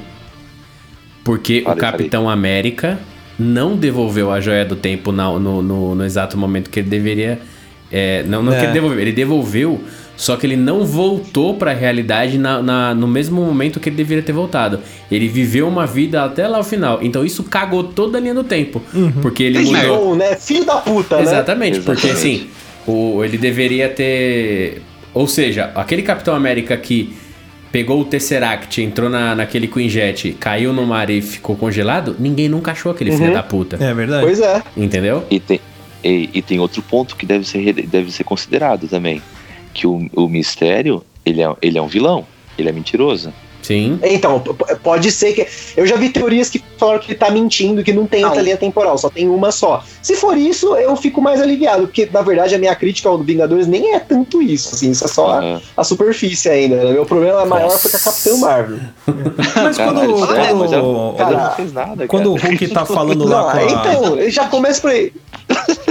Porque 1.24 1.62
Falei, 1.62 1.78
o 1.78 1.80
Capitão 1.80 2.28
América 2.28 2.98
não 3.38 3.76
devolveu 3.76 4.32
a 4.32 4.40
joia 4.40 4.64
do 4.64 4.74
tempo 4.74 5.12
na- 5.12 5.38
no, 5.38 5.62
no, 5.62 5.94
no 5.94 6.04
exato 6.04 6.36
momento 6.36 6.70
que 6.70 6.80
ele 6.80 6.88
deveria. 6.88 7.38
É, 7.92 8.22
não 8.24 8.42
não 8.42 8.52
É. 8.52 8.58
que 8.58 8.64
ele 8.64 8.72
devolveu, 8.72 9.00
ele 9.00 9.12
devolveu, 9.12 9.80
só 10.16 10.36
que 10.36 10.44
ele 10.46 10.56
não 10.56 10.84
voltou 10.84 11.54
pra 11.54 11.72
realidade 11.72 12.36
na, 12.38 12.60
na- 12.62 12.94
no 12.94 13.06
mesmo 13.06 13.40
momento 13.40 13.78
que 13.78 13.88
ele 13.88 13.96
deveria 13.96 14.22
ter 14.22 14.32
voltado. 14.32 14.80
Ele 15.10 15.28
viveu 15.28 15.68
uma 15.68 15.86
vida 15.86 16.24
até 16.24 16.46
lá 16.48 16.58
o 16.58 16.64
final. 16.64 16.98
Então 17.02 17.24
isso 17.24 17.44
cagou 17.44 17.84
toda 17.84 18.18
a 18.18 18.20
linha 18.20 18.34
do 18.34 18.42
tempo. 18.44 18.82
Porque 19.22 19.42
ele 19.44 19.58
Fez 19.64 19.70
mudou. 19.70 20.16
Né? 20.16 20.34
Filho 20.36 20.64
da 20.64 20.76
puta, 20.76 21.16
né? 21.16 21.22
Exatamente, 21.22 21.80
porque 21.80 22.08
Exatamente. 22.08 22.40
assim, 22.42 22.50
o, 22.86 23.24
ele 23.24 23.38
deveria 23.38 23.88
ter. 23.88 24.82
Ou 25.14 25.26
seja, 25.28 25.70
aquele 25.74 26.02
Capitão 26.02 26.34
América 26.34 26.76
que 26.76 27.14
pegou 27.70 28.00
o 28.00 28.04
Tesseract, 28.04 28.80
entrou 28.82 29.08
na, 29.10 29.34
naquele 29.34 29.68
Quinjet, 29.68 30.32
caiu 30.40 30.72
no 30.72 30.84
mar 30.86 31.10
e 31.10 31.20
ficou 31.20 31.54
congelado, 31.54 32.16
ninguém 32.18 32.48
nunca 32.48 32.72
achou 32.72 32.90
aquele 32.90 33.12
filho 33.12 33.26
Uhum. 33.28 33.32
da 33.34 33.42
puta. 33.42 33.76
É 33.78 33.92
verdade. 33.94 34.24
Pois 34.24 34.40
é. 34.40 34.62
Entendeu? 34.76 35.22
E 35.30 35.38
tem, 35.38 35.60
e, 36.02 36.30
e 36.34 36.42
tem 36.42 36.58
outro 36.60 36.82
ponto 36.82 37.16
que 37.16 37.26
deve 37.26 37.46
ser, 37.46 37.72
deve 37.86 38.10
ser 38.12 38.24
considerado 38.24 38.88
também. 38.88 39.22
Que 39.74 39.86
o, 39.86 40.08
o 40.14 40.28
mistério, 40.28 41.04
ele 41.24 41.42
é, 41.42 41.54
ele 41.62 41.78
é 41.78 41.82
um 41.82 41.88
vilão. 41.88 42.26
Ele 42.58 42.68
é 42.68 42.72
mentiroso. 42.72 43.32
Sim. 43.62 43.98
Então, 44.02 44.42
pode 44.82 45.12
ser 45.12 45.32
que. 45.34 45.46
Eu 45.76 45.86
já 45.86 45.94
vi 45.96 46.08
teorias 46.08 46.48
que 46.48 46.62
falaram 46.78 47.00
que 47.00 47.10
ele 47.10 47.18
tá 47.18 47.30
mentindo, 47.30 47.82
que 47.84 47.92
não 47.92 48.06
tem 48.06 48.24
outra 48.24 48.38
Não. 48.38 48.44
linha 48.44 48.56
temporal, 48.56 48.96
só 48.96 49.10
tem 49.10 49.28
uma 49.28 49.52
só. 49.52 49.84
Se 50.00 50.14
for 50.16 50.38
isso, 50.38 50.74
eu 50.76 50.96
fico 50.96 51.20
mais 51.20 51.40
aliviado, 51.40 51.82
porque 51.82 52.08
na 52.10 52.22
verdade 52.22 52.54
a 52.54 52.58
minha 52.58 52.74
crítica 52.74 53.08
ao 53.10 53.18
Vingadores 53.18 53.66
nem 53.66 53.94
é 53.94 54.00
tanto 54.00 54.40
isso, 54.40 54.74
assim, 54.74 54.92
isso 54.92 55.04
é 55.04 55.08
só 55.08 55.32
a, 55.32 55.38
Aham. 55.40 55.60
a 55.76 55.84
superfície 55.84 56.48
ainda. 56.48 56.76
né? 56.76 56.92
Meu 56.92 57.04
problema 57.04 57.44
maior 57.44 57.64
Nossa. 57.64 57.88
foi 57.88 57.90
com 57.90 57.96
a 57.96 58.00
Capitã 58.00 58.36
Marvel. 58.38 58.78
Mas 59.54 59.76
quando, 59.76 59.94
Caralho, 59.96 60.14
quando, 60.14 60.36
é, 60.36 60.52
mas 60.54 60.72
ela- 60.72 61.14
Cara, 61.14 61.30
ela 61.34 61.44
não 61.48 61.54
fez 61.56 61.72
nada, 61.72 62.06
quando 62.06 62.32
o. 62.32 62.36
Hulk 62.36 62.68
tá 62.68 62.86
falando 62.86 63.24
lá 63.26 63.42
Não, 63.42 63.50
com 63.50 63.58
a... 63.58 63.64
então, 63.64 64.18
ele 64.18 64.30
já 64.30 64.46
começa 64.48 64.80
por 64.80 64.90
aí. 64.90 65.12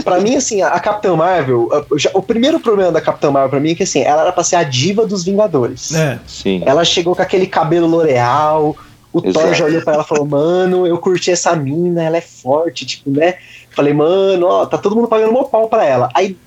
Pra 0.08 0.20
mim, 0.22 0.36
assim, 0.38 0.62
a 0.62 0.80
Capitã 0.80 1.16
Marvel, 1.16 1.70
já- 1.98 2.12
o 2.14 2.22
primeiro 2.22 2.60
problema 2.60 2.92
da 2.92 3.02
Capitã 3.02 3.30
Marvel 3.30 3.50
pra 3.50 3.60
mim 3.60 3.72
é 3.72 3.76
que 3.76 3.84
assim, 3.84 4.02
ela 4.02 4.22
era 4.22 4.32
pra 4.32 4.44
ser 4.44 4.56
a 4.56 4.64
diva 4.64 5.06
dos 5.06 5.24
Vingadores. 5.26 5.94
É, 5.94 6.18
Sim. 6.26 6.64
Ela 6.66 6.86
chegou 6.86 7.16
com 7.16 7.22
aquele 7.22 7.46
cabelo 7.46 7.88
L'Oreal, 7.88 8.76
o 9.12 9.22
Thor 9.22 9.30
Exato. 9.44 9.54
já 9.56 9.66
olhou 9.66 9.82
pra 9.82 9.94
ela 9.96 10.04
e 10.04 10.08
falou, 10.08 10.26
mano, 10.26 10.88
eu 10.88 10.98
curti 10.98 11.32
essa 11.32 11.56
mina, 11.56 12.04
ela 12.04 12.18
é 12.18 12.22
forte, 12.22 12.86
tipo, 12.86 13.10
né? 13.12 13.36
Falei, 13.76 13.94
mano, 13.94 14.46
ó, 14.48 14.66
tá 14.66 14.78
todo 14.78 14.96
mundo 14.96 15.08
pagando 15.08 15.38
um 15.38 15.44
pau 15.44 15.68
pra 15.68 15.84
ela. 15.86 16.10
Aí, 16.14 16.38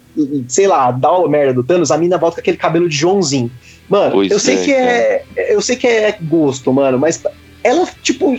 sei 0.48 0.66
lá, 0.66 0.90
dá 0.90 1.12
uma 1.12 1.28
merda 1.28 1.54
do 1.54 1.62
Thanos, 1.62 1.90
a 1.90 1.98
mina 1.98 2.16
volta 2.18 2.36
com 2.36 2.40
aquele 2.40 2.56
cabelo 2.56 2.88
de 2.88 2.96
Joãozinho. 2.96 3.50
Mano, 3.88 4.12
Pois 4.12 4.30
eu 4.30 4.38
sei 4.38 4.56
é, 4.56 4.64
que 4.64 4.72
é. 4.72 5.24
Eu 5.54 5.60
sei 5.60 5.76
que 5.76 5.86
é 5.86 6.16
gosto, 6.22 6.72
mano, 6.72 6.98
mas 6.98 7.20
ela, 7.62 7.86
tipo, 8.02 8.36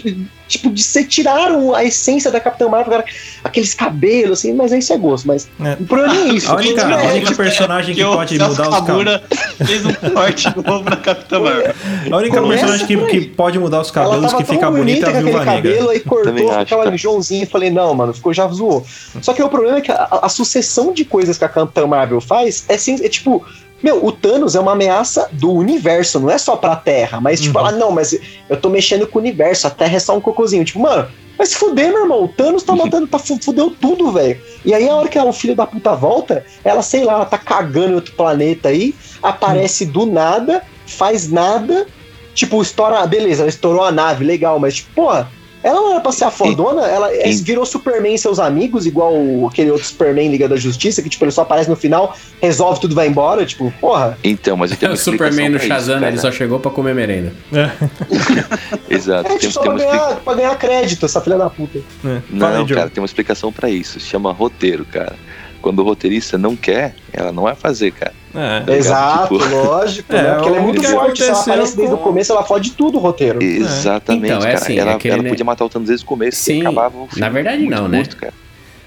tipo, 0.48 0.70
de 0.70 0.84
você 0.84 1.04
tiraram 1.04 1.74
a 1.74 1.84
essência 1.84 2.30
da 2.30 2.40
Capitã 2.40 2.68
Marvel, 2.68 2.92
cara, 2.92 3.06
aqueles 3.44 3.74
cabelos, 3.74 4.40
assim, 4.40 4.54
mas 4.54 4.72
isso 4.72 4.92
é 4.92 4.98
gosto, 4.98 5.28
mas 5.28 5.48
É. 5.64 5.74
o 5.80 5.86
problema 5.86 6.14
é 6.16 6.34
isso. 6.34 6.52
a 6.52 6.56
única, 6.56 6.86
né? 6.86 6.96
a 6.96 7.10
única 7.12 7.26
Tipo, 7.28 7.38
personagem 7.38 7.96
que 7.96 8.04
o 8.04 8.14
pode 8.14 8.38
mudar 8.38 8.70
os 8.70 8.80
cabelos. 8.88 9.22
Fez 9.66 9.86
um 9.86 9.94
corte 9.94 10.48
novo 10.58 10.90
na 10.90 10.98
Capitã 10.98 11.40
Marvel. 11.40 11.74
A 12.12 12.18
única 12.18 12.42
Começa 12.42 12.66
personagem 12.66 12.88
que, 12.88 13.08
que 13.08 13.28
pode 13.30 13.60
mudar 13.60 13.82
os 13.82 13.92
cabelos 13.92 14.34
que 14.34 14.44
fica 14.44 14.70
bonita 14.70 15.08
é 15.08 15.10
a 15.10 15.22
Viúva 15.22 15.46
Negra. 15.46 15.56
cabelo, 15.56 15.90
aí 15.90 16.00
cortou, 16.00 16.52
aquela. 16.52 16.98
Joãozinho 16.98 17.44
e 17.44 17.46
falei, 17.46 17.70
não, 17.70 17.94
mano, 17.94 18.14
ficou 18.14 18.34
já 18.34 18.48
zoou. 18.48 18.86
Só 19.22 19.34
que 19.34 19.42
o 19.42 19.50
problema 19.50 19.78
é 19.78 19.82
que 19.82 19.92
a, 19.92 20.20
a 20.24 20.30
sucessão 20.30 20.94
de 20.94 21.06
coisas 21.06 21.38
que 21.38 21.46
a 21.46 21.50
Capitã 21.50 21.88
Marvel 21.88 22.20
faz 22.20 22.66
é, 22.68 22.76
assim, 22.76 22.96
é 23.04 23.08
tipo. 23.10 23.46
Meu, 23.84 24.06
o 24.06 24.12
Thanos 24.12 24.56
é 24.56 24.60
uma 24.60 24.74
ameaça 24.74 25.28
do 25.32 25.52
universo, 25.52 26.20
não 26.20 26.30
é 26.30 26.38
só 26.38 26.56
pra 26.56 26.76
Terra. 26.76 27.20
Mas, 27.20 27.40
tipo, 27.42 27.58
Uhum. 27.60 27.66
ah, 27.66 27.72
não, 27.72 27.92
mas 27.92 28.16
eu 28.50 28.58
tô 28.58 28.70
mexendo 28.70 29.08
com 29.08 29.18
o 29.18 29.22
universo, 29.22 29.68
a 29.68 29.70
Terra 29.70 29.96
é 29.96 30.00
só 30.00 30.16
um 30.16 30.22
cocôzinho. 30.22 30.64
Tipo, 30.64 30.80
mano, 30.80 31.08
vai 31.38 31.48
se 31.48 31.56
fuder, 31.56 31.90
meu 31.92 32.04
irmão. 32.04 32.24
O 32.24 32.28
Thanos 32.28 32.64
tá 32.64 32.74
matando, 32.76 33.08
tá 33.08 33.18
fu- 33.18 33.40
fudeu 33.42 33.72
tudo, 33.72 34.12
velho. 34.12 34.40
E 34.64 34.74
aí, 34.74 34.88
a 34.88 34.96
hora 34.96 35.08
que 35.08 35.18
ela, 35.18 35.30
o 35.30 35.34
filho 35.34 35.56
da 35.56 35.66
puta 35.66 35.96
volta, 35.96 36.46
ela, 36.64 36.82
sei 36.82 37.04
lá, 37.04 37.14
ela 37.14 37.26
tá 37.26 37.38
cagando 37.38 37.92
em 37.92 37.96
outro 37.96 38.14
planeta 38.14 38.70
aí, 38.70 38.94
aparece 39.22 39.86
do 39.86 40.06
nada, 40.06 40.62
faz 40.86 41.30
nada, 41.32 41.88
tipo, 42.36 42.62
estoura. 42.62 43.06
Beleza, 43.08 43.42
ela 43.44 43.50
estourou 43.50 43.84
a 43.84 43.92
nave, 43.92 44.24
legal, 44.24 44.60
mas, 44.60 44.76
tipo, 44.76 44.94
porra. 44.94 45.30
Ela 45.64 45.80
não 45.80 45.92
era 45.92 46.00
pra 46.00 46.12
ser 46.12 46.24
a 46.26 46.32
fodona, 46.32 46.88
ela 46.88 47.14
é, 47.14 47.30
virou 47.34 47.66
Superman 47.66 48.16
e 48.16 48.18
seus 48.18 48.40
amigos, 48.40 48.86
igual 48.86 49.14
o- 49.14 49.48
aquele 49.48 49.70
outro 49.72 49.86
Superman 49.86 50.30
Liga 50.30 50.48
da 50.50 50.56
Justiça, 50.56 51.02
que 51.02 51.10
tipo, 51.10 51.24
ele 51.24 51.32
só 51.32 51.42
aparece 51.44 51.70
no 51.70 51.76
final, 51.76 52.16
resolve 52.42 52.80
tudo 52.82 52.94
e 52.94 52.96
vai 52.96 53.08
embora, 53.08 53.46
tipo, 53.46 53.72
porra. 53.80 54.18
Então, 54.24 54.58
mas 54.58 54.72
eu 54.72 54.78
tenho 54.78 54.90
O 54.92 54.94
uma 54.94 54.96
explicação 54.96 55.14
Superman 55.34 55.50
no 55.50 55.58
isso, 55.58 55.68
Shazam, 55.68 56.00
cara. 56.00 56.08
ele 56.12 56.18
só 56.20 56.32
chegou 56.32 56.60
pra 56.60 56.72
comer 56.72 56.96
merenda. 56.96 57.32
É, 57.54 57.70
Exato. 58.90 59.28
É 59.28 59.30
Tem, 59.30 59.38
tipo, 59.40 59.54
só 59.54 59.62
tem 59.62 59.72
pra 59.72 59.80
ganhar, 59.86 60.16
pra 60.18 60.34
ganhar 60.34 60.56
crédito, 60.58 61.06
essa 61.06 61.22
filha 61.22 61.38
da 61.38 61.50
puta. 61.50 61.80
é. 62.06 62.22
Não, 62.30 62.66
cara, 62.68 62.90
tem 62.90 63.02
uma 63.02 63.06
explicação 63.06 63.52
pra 63.52 63.70
isso. 63.70 64.00
Chama 64.00 64.32
roteiro, 64.32 64.86
cara. 64.86 65.16
Quando 65.62 65.80
o 65.80 65.84
roteirista 65.84 66.38
não 66.38 66.56
quer, 66.56 66.96
ela 67.14 67.32
não 67.32 67.44
vai 67.44 67.56
fazer, 67.56 67.92
cara. 67.92 68.14
É. 68.36 68.76
Exato, 68.78 69.38
Tipo- 69.38 69.50
lógico, 69.56 70.12
É, 70.16 70.22
né? 70.22 70.34
Porque 70.36 70.48
ela 70.50 70.58
é 70.58 70.62
muito 70.62 70.82
que 70.82 70.88
forte, 70.88 71.18
se 71.24 71.30
ela 71.30 71.40
aparece 71.42 71.76
desde 71.78 71.94
o 71.94 71.98
com- 71.98 72.04
começo, 72.04 72.32
ela 72.32 72.44
fode 72.44 72.72
tudo 72.72 72.98
o 72.98 73.02
roteiro. 73.02 73.42
Exatamente, 73.44 74.26
Então, 74.26 74.38
é 74.40 74.42
cara. 74.42 74.56
assim, 74.56 74.78
ela, 74.78 74.94
aquele 74.96 75.14
ela 75.16 75.24
podia 75.24 75.46
matar 75.46 75.66
o 75.66 75.70
Thanos 75.70 75.88
desde 75.88 76.06
o 76.06 76.08
começo 76.08 76.38
Sim, 76.42 76.60
e 76.60 76.62
acabava 76.62 76.98
o 76.98 77.08
filme 77.08 77.20
na 77.22 77.30
verdade 77.30 77.58
muito 77.64 77.76
não, 77.76 77.88
né? 77.88 78.04
curto. 78.06 78.34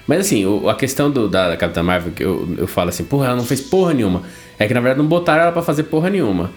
Mas 0.07 0.19
assim, 0.19 0.45
o- 0.45 0.69
a 0.69 0.75
questão 0.75 1.09
do, 1.09 1.27
da, 1.27 1.49
da 1.49 1.57
Capitã 1.57 1.81
Marvel, 1.83 2.11
que 2.13 2.23
eu, 2.23 2.47
eu 2.57 2.67
falo 2.67 2.89
assim, 2.89 3.03
porra, 3.03 3.27
ela 3.27 3.35
não 3.35 3.45
fez 3.45 3.61
porra 3.61 3.93
nenhuma. 3.93 4.21
É 4.57 4.67
que 4.67 4.73
na 4.73 4.79
verdade 4.79 4.99
não 4.99 5.07
botaram 5.07 5.43
ela 5.43 5.51
pra 5.51 5.61
fazer 5.61 5.83
porra 5.83 6.09
nenhuma. 6.09 6.51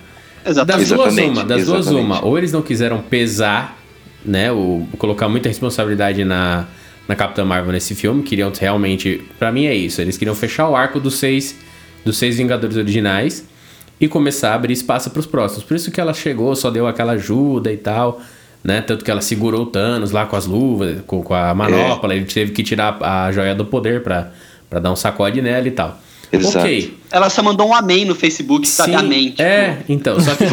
Das 0.45 0.53
Exatamente. 0.57 0.89
duas 0.89 1.07
Exatamente, 1.13 1.39
uma, 1.39 1.45
das 1.45 1.67
duas 1.67 1.87
uma. 1.89 2.25
Ou 2.25 2.39
eles 2.39 2.53
não 2.53 2.63
quiseram 2.63 2.99
pesar, 3.01 3.77
né, 4.25 4.51
o, 4.53 4.87
colocar 4.99 5.29
muita 5.29 5.49
responsabilidade 5.49 6.25
na, 6.25 6.67
na 7.09 7.15
Capitã 7.17 7.45
Marvel 7.45 7.73
nesse 7.73 7.95
filme, 7.95 8.23
queriam 8.23 8.53
realmente, 8.59 9.23
Pra 9.39 9.51
mim 9.51 9.67
é 9.67 9.75
isso, 9.75 10.01
eles 10.01 10.17
queriam 10.17 10.35
fechar 10.35 10.69
o 10.69 10.77
arco 10.77 11.01
dos 11.01 11.19
seis, 11.19 11.57
dos 12.05 12.17
seis 12.17 12.37
Vingadores 12.37 12.77
originais 12.77 13.45
e 14.01 14.07
começar 14.09 14.53
a 14.53 14.55
abrir 14.55 14.73
espaço 14.73 15.11
pros 15.11 15.27
próximos. 15.27 15.65
Por 15.65 15.77
isso 15.77 15.91
que 15.91 16.01
ela 16.01 16.15
chegou, 16.15 16.55
só 16.55 16.71
deu 16.71 16.87
aquela 16.87 17.13
ajuda 17.13 17.73
e 17.73 17.77
tal, 17.77 18.21
né, 18.63 18.81
tanto 18.81 19.05
que 19.05 19.11
ela 19.11 19.21
segurou 19.21 19.63
o 19.63 19.67
Thanos 19.67 20.11
lá 20.11 20.27
com 20.27 20.37
as 20.37 20.47
luvas, 20.47 20.99
com, 21.07 21.23
com 21.23 21.35
a 21.35 21.55
manopla, 21.55 22.15
ele 22.15 22.25
teve 22.25 22.53
que 22.53 22.63
tirar 22.63 22.99
a 23.03 23.31
joia 23.33 23.55
do 23.55 23.65
poder 23.65 24.03
pra, 24.03 24.33
pra 24.69 24.79
dar 24.79 24.93
um 24.93 24.97
sacode 24.97 25.41
nela 25.43 25.67
e 25.67 25.71
tal. 25.73 25.99
Exato. 26.31 26.59
Ok, 26.59 26.99
Ela 27.11 27.31
só 27.31 27.43
mandou 27.43 27.69
um 27.69 27.75
amém 27.75 28.05
no 28.05 28.15
Facebook, 28.15 28.69
sabe? 28.69 28.91
Sim, 28.91 28.97
Amém. 28.97 29.31
tipo, 29.31 29.43
É, 29.43 29.79
então, 29.89 30.21
só 30.21 30.33
que. 30.35 30.45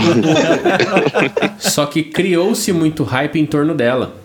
só 1.70 1.86
que 1.86 2.04
criou-se 2.04 2.72
muito 2.72 3.04
hype 3.04 3.38
em 3.38 3.46
torno 3.46 3.74
dela. 3.74 4.16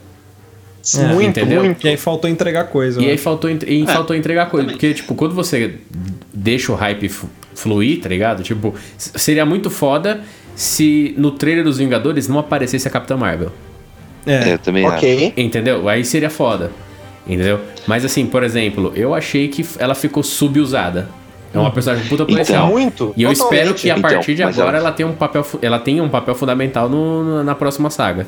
É, 0.97 1.03
muito, 1.13 1.39
entendeu? 1.39 1.63
muito. 1.65 1.87
E 1.87 1.91
aí 1.91 1.97
faltou 1.97 2.29
entregar 2.31 2.65
coisa. 2.65 3.01
E 3.01 3.05
né? 3.07 3.11
aí 3.13 3.19
faltou, 3.19 3.51
e 3.51 3.87
faltou 3.87 4.17
entregar 4.17 4.49
coisa. 4.49 4.69
Porque, 4.71 4.95
tipo, 4.95 5.15
quando 5.15 5.35
você 5.35 5.75
deixa 6.33 6.73
o 6.73 6.75
hype 6.75 7.11
fluir, 7.55 8.01
tá 8.01 8.09
ligado? 8.09 8.43
Tipo, 8.43 8.75
seria 8.97 9.45
muito 9.45 9.69
foda 9.71 10.21
se 10.55 11.15
no 11.19 11.31
trailer 11.33 11.65
dos 11.65 11.79
Vingadores 11.79 12.29
não 12.29 12.39
aparecesse 12.39 12.87
a 12.89 12.91
Capitã 12.91 13.17
Marvel. 13.17 13.51
É. 14.27 14.51
É, 14.51 14.53
eu 14.55 14.59
também 14.59 14.85
acho. 14.87 14.97
Ok. 14.97 15.33
Entendeu? 15.37 15.89
Aí 15.89 16.05
seria 16.05 16.31
foda. 16.31 16.71
Entendeu? 17.27 17.61
Mas 17.87 18.05
assim, 18.05 18.27
por 18.27 18.43
exemplo, 18.43 18.93
eu 18.97 19.15
achei 19.15 19.49
que 19.49 19.65
ela 19.79 19.95
ficou 19.95 20.23
subusada. 20.23 21.09
É 21.53 21.59
uma 21.59 21.71
personagem 21.73 22.05
com 22.05 22.11
puta 22.11 22.25
potencial. 22.25 22.69
muito. 22.69 23.13
E 23.17 23.23
eu 23.25 23.33
totalmente. 23.33 23.57
espero 23.59 23.75
que 23.75 23.91
a 23.91 23.99
Então, 23.99 24.11
partir 24.11 24.35
de 24.37 24.45
mas 24.45 24.57
agora 24.59 24.79
ela- 24.79 24.87
ela 24.89 24.97
tenha 24.97 25.09
um 25.09 25.13
papel, 25.15 25.45
ela 25.61 25.79
tenha 25.81 26.03
um 26.03 26.09
papel 26.09 26.35
fundamental 26.35 26.89
no- 26.89 27.25
no- 27.25 27.45
na 27.45 27.55
próxima 27.57 27.91
saga. 27.91 28.27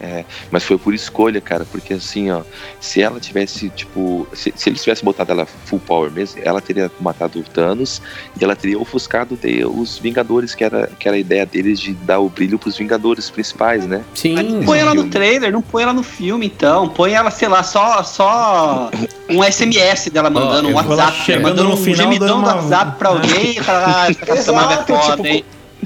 É, 0.00 0.24
mas 0.50 0.62
foi 0.62 0.76
por 0.76 0.92
escolha, 0.92 1.40
cara, 1.40 1.64
porque 1.70 1.94
assim, 1.94 2.30
ó, 2.30 2.42
se 2.80 3.00
ela 3.00 3.18
tivesse, 3.18 3.70
tipo, 3.70 4.26
se, 4.32 4.52
se 4.54 4.68
eles 4.68 4.82
tivessem 4.82 5.04
botado 5.04 5.32
ela 5.32 5.46
full 5.46 5.80
power 5.80 6.10
mesmo, 6.10 6.40
ela 6.44 6.60
teria 6.60 6.90
matado 7.00 7.38
o 7.38 7.42
Thanos 7.42 8.02
e 8.38 8.44
ela 8.44 8.54
teria 8.54 8.78
ofuscado 8.78 9.36
de, 9.36 9.64
os 9.64 9.98
Vingadores, 9.98 10.54
que 10.54 10.62
era, 10.62 10.88
que 10.98 11.08
era 11.08 11.16
a 11.16 11.20
ideia 11.20 11.46
deles 11.46 11.80
de 11.80 11.92
dar 11.94 12.18
o 12.18 12.28
brilho 12.28 12.58
pros 12.58 12.76
Vingadores 12.76 13.30
principais, 13.30 13.86
né? 13.86 14.04
Sim. 14.14 14.34
Mas 14.34 14.64
põe 14.66 14.78
ela 14.80 14.92
no 14.94 15.08
trailer, 15.08 15.50
não 15.50 15.62
põe 15.62 15.82
ela 15.82 15.94
no 15.94 16.02
filme, 16.02 16.46
então. 16.46 16.88
Põe 16.88 17.12
ela, 17.12 17.30
sei 17.30 17.48
lá, 17.48 17.62
só, 17.62 18.02
só 18.02 18.90
um 19.30 19.42
SMS 19.42 20.10
dela 20.10 20.28
mandando 20.28 20.68
Ó, 20.68 20.72
um 20.72 20.74
WhatsApp, 20.74 21.38
mandando 21.40 21.70
no 21.70 21.74
um 21.74 21.76
final, 21.78 21.96
gemidão 21.96 22.28
dando 22.28 22.42
do 22.42 22.46
uma- 22.50 22.54
WhatsApp 22.56 22.98
pra 22.98 23.08
alguém 23.08 23.50
e 23.52 23.62
falar, 23.62 24.04
ah, 24.08 24.10
essa 24.10 24.50
é 24.52 24.84
foda, 24.84 25.16
tipo, 25.16 25.26
hein? 25.26 25.44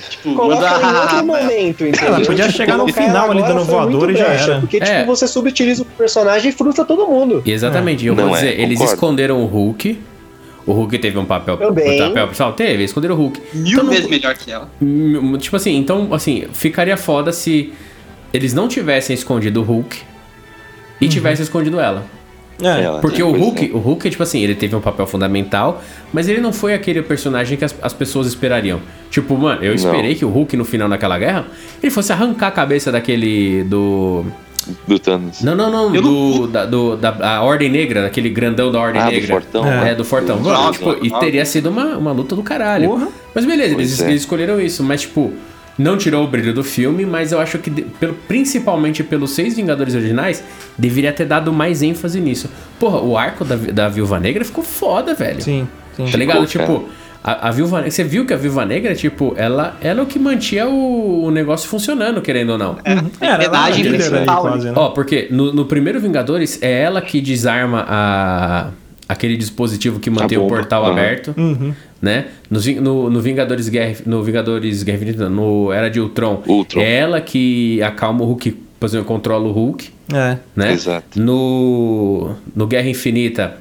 Tipo, 0.09 0.35
Coloca 0.35 0.66
em 0.66 0.94
outro 1.00 1.16
ah, 1.18 1.22
momento, 1.22 1.85
entendeu? 1.87 2.14
Ela 2.14 2.24
podia 2.24 2.50
chegar 2.50 2.79
no 2.79 2.88
final 2.88 3.31
ali 3.31 3.42
dando 3.42 3.64
voadora 3.64 4.12
e 4.12 4.16
já 4.16 4.24
brecha, 4.29 4.50
era. 4.53 4.61
Porque, 4.61 4.76
É. 4.79 5.00
tipo, 5.00 5.07
você 5.07 5.26
subutiliza 5.26 5.83
o 5.83 5.85
personagem 5.85 6.50
e 6.50 6.53
frustra 6.53 6.85
todo 6.85 7.07
mundo. 7.07 7.42
Exatamente, 7.44 8.07
eu 8.07 8.14
Não 8.14 8.29
vou 8.29 8.37
é, 8.37 8.40
dizer, 8.40 8.61
eles 8.61 8.79
concordo. 8.79 8.94
esconderam 8.94 9.42
o 9.42 9.46
Hulk. 9.46 9.98
O 10.66 10.72
Hulk 10.72 10.98
teve 10.98 11.18
um 11.18 11.24
papel, 11.24 11.57
Também. 11.57 12.00
um 12.03 12.09
papel 12.09 12.26
principal? 12.26 12.53
Teve, 12.53 12.85
esconderam 12.85 13.14
o 13.14 13.18
Hulk. 13.18 13.40
mil 13.55 13.72
Então 13.72 13.85
não- 13.85 13.90
vezes 13.90 14.09
melhor 14.09 14.35
que 14.35 14.50
ela. 14.53 14.70
Tipo 15.38 15.57
assim, 15.57 15.76
então, 15.76 16.09
assim, 16.14 16.44
ficaria 16.53 16.96
foda 16.96 17.33
se 17.33 17.72
eles 18.33 18.55
não 18.55 18.68
tivessem 18.68 19.12
escondido 19.12 19.61
o 19.61 19.64
Hulk 19.64 19.98
e 21.00 21.09
tivessem 21.09 21.42
escondido 21.42 21.81
ela. 21.81 22.05
É. 22.62 23.01
Porque 23.01 23.20
é, 23.20 23.25
o 23.25 23.33
Hulk, 23.33 23.70
o 23.73 23.79
Hulk, 23.79 24.11
tipo 24.11 24.23
assim, 24.23 24.40
ele 24.42 24.55
teve 24.55 24.75
um 24.77 24.81
papel 24.81 25.07
fundamental, 25.07 25.83
mas 26.12 26.29
ele 26.29 26.40
não 26.40 26.53
foi 26.53 26.75
aquele 26.75 27.03
personagem 27.03 27.57
que 27.57 27.64
as, 27.64 27.75
as 27.83 27.92
pessoas 27.92 28.27
esperariam. 28.27 28.81
Tipo, 29.11 29.37
mano, 29.37 29.62
eu 29.64 29.75
esperei 29.75 30.11
Não. 30.12 30.18
que 30.18 30.25
o 30.25 30.29
Hulk 30.29 30.57
no 30.57 30.64
final 30.64 30.88
daquela 30.88 31.18
guerra, 31.18 31.46
ele 31.83 31.90
fosse 31.90 32.12
arrancar 32.12 32.49
a 32.49 32.53
cabeça 32.53 32.92
daquele 32.92 33.64
do 33.64 34.25
é, 34.68 34.73
do 34.87 34.99
Thanos. 34.99 35.40
Não, 35.42 35.55
não, 35.55 35.70
não, 35.70 35.94
Eu 35.94 36.03
do, 36.03 36.46
da, 36.46 36.66
do, 36.66 36.96
da 36.96 37.42
Ordem 37.42 37.70
Negra, 37.70 38.03
daquele 38.03 38.29
grandão 38.29 38.70
da 38.70 38.79
Ordem 38.79 39.01
Ah, 39.01 39.07
do 39.07 39.11
Negra. 39.12 39.33
Fortão, 39.40 39.66
É, 39.66 39.85
né? 39.85 39.94
do 39.94 40.05
Fortão. 40.05 40.37
Do 40.37 40.44
Mano, 40.49 40.73
tipo, 40.73 40.96
e 41.03 41.09
nove. 41.09 41.25
teria 41.25 41.44
sido 41.44 41.70
uma, 41.70 41.96
uma 41.96 42.12
luta 42.12 42.37
do 42.37 42.42
caralho. 42.42 42.88
Porra. 42.90 43.09
Mas 43.35 43.46
beleza, 43.46 43.75
eles, 43.75 44.01
é. 44.01 44.09
eles 44.09 44.20
escolheram 44.23 44.61
isso, 44.61 44.83
mas 44.85 45.01
tipo, 45.03 45.33
não 45.81 45.97
tirou 45.97 46.25
o 46.25 46.29
brilho 46.29 46.53
do 46.53 46.62
filme, 46.62 47.07
mas 47.07 47.33
eu 47.33 47.40
acho 47.40 47.59
que, 47.59 47.71
pelo, 47.71 48.14
principalmente 48.29 49.03
pelos 49.03 49.31
seis 49.31 49.57
Vingadores 49.57 49.95
originais, 49.95 50.45
deveria 50.77 51.12
ter 51.12 51.25
dado 51.25 51.53
mais 51.53 51.83
ênfase 51.83 52.21
nisso. 52.21 52.51
Porra, 52.79 53.01
o 53.01 53.16
arco 53.16 53.45
da, 53.45 53.57
da 53.57 53.88
Viúva 53.88 54.21
Negra 54.21 54.45
ficou 54.45 54.62
foda, 54.62 55.14
velho. 55.14 55.40
Sim, 55.43 55.66
sim. 55.97 56.05
Tá 56.05 56.19
ligado? 56.19 56.47
Ficou, 56.47 56.81
tipo, 56.81 56.88
a, 57.25 57.49
a 57.49 57.51
Viúva 57.51 57.79
Negra. 57.79 57.90
Você 57.90 58.05
viu 58.05 58.27
que 58.27 58.35
a 58.35 58.37
Viúva 58.37 58.64
Negra, 58.66 58.95
tipo, 58.95 59.33
ela, 59.37 59.77
ela 59.81 60.01
é 60.01 60.03
o 60.03 60.07
que 60.07 60.19
mantinha 60.19 60.69
o, 60.69 61.25
o 61.25 61.31
negócio 61.31 61.69
funcionando, 61.69 62.21
querendo 62.21 62.51
ou 62.51 62.59
não. 62.59 62.77
Era, 62.85 63.43
ela 63.43 63.71
Engrenagem 63.71 63.87
era 63.87 63.88
ali, 63.88 63.99
principal, 63.99 64.43
quase, 64.43 64.66
né? 64.66 64.73
Ó, 64.77 64.90
porque 64.90 65.29
no, 65.31 65.53
no 65.53 65.64
primeiro 65.64 65.99
Vingadores 65.99 66.59
é 66.62 66.83
ela 66.83 67.01
que 67.01 67.21
desarma 67.21 67.85
a, 67.88 68.69
aquele 69.09 69.37
dispositivo 69.37 69.99
que 69.99 70.11
mantém 70.11 70.38
o 70.38 70.47
portal 70.47 70.85
Aham. 70.85 70.93
aberto, 70.93 71.35
Uhum. 71.37 71.73
Né? 72.00 72.26
Ving- 72.50 72.80
No, 72.80 73.10
no, 73.10 73.20
Vingadores 73.20 73.68
Guerra, 73.68 73.96
no 74.06 74.22
Vingadores 74.22 74.82
Guerra 74.82 74.96
Infinita, 74.98 75.28
não, 75.28 75.64
no 75.64 75.72
Era 75.72 75.88
de 75.90 76.00
Ultron, 76.00 76.42
Ultron. 76.46 76.80
é 76.80 76.94
ela 76.98 77.20
que 77.20 77.82
acalma 77.82 78.22
o 78.22 78.26
Hulk, 78.26 78.52
por 78.78 78.86
exemplo, 78.86 79.06
controla 79.06 79.46
o 79.48 79.52
Hulk, 79.52 79.90
É. 80.12 80.36
né? 80.56 80.72
Exato. 80.72 81.20
No, 81.20 82.34
no 82.56 82.66
Guerra 82.66 82.88
Infinita, 82.88 83.56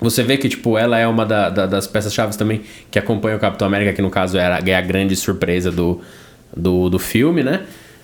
você 0.00 0.22
vê 0.22 0.36
que, 0.38 0.48
tipo, 0.48 0.78
ela 0.78 0.98
é 0.98 1.06
uma 1.06 1.26
da- 1.26 1.50
da- 1.50 1.66
das 1.66 1.86
peças-chave 1.86 2.36
também 2.38 2.62
que 2.90 2.98
acompanha 2.98 3.36
o 3.36 3.38
Capitão 3.40 3.66
América, 3.66 3.92
que 3.92 4.00
no 4.00 4.08
caso 4.10 4.38
era, 4.38 4.58
é 4.64 4.74
a 4.74 4.80
grande 4.80 5.14
surpresa 5.14 5.70
do, 5.70 6.00
do, 6.56 6.88
do 6.88 6.98
filme, 6.98 7.42
né? 7.42 7.60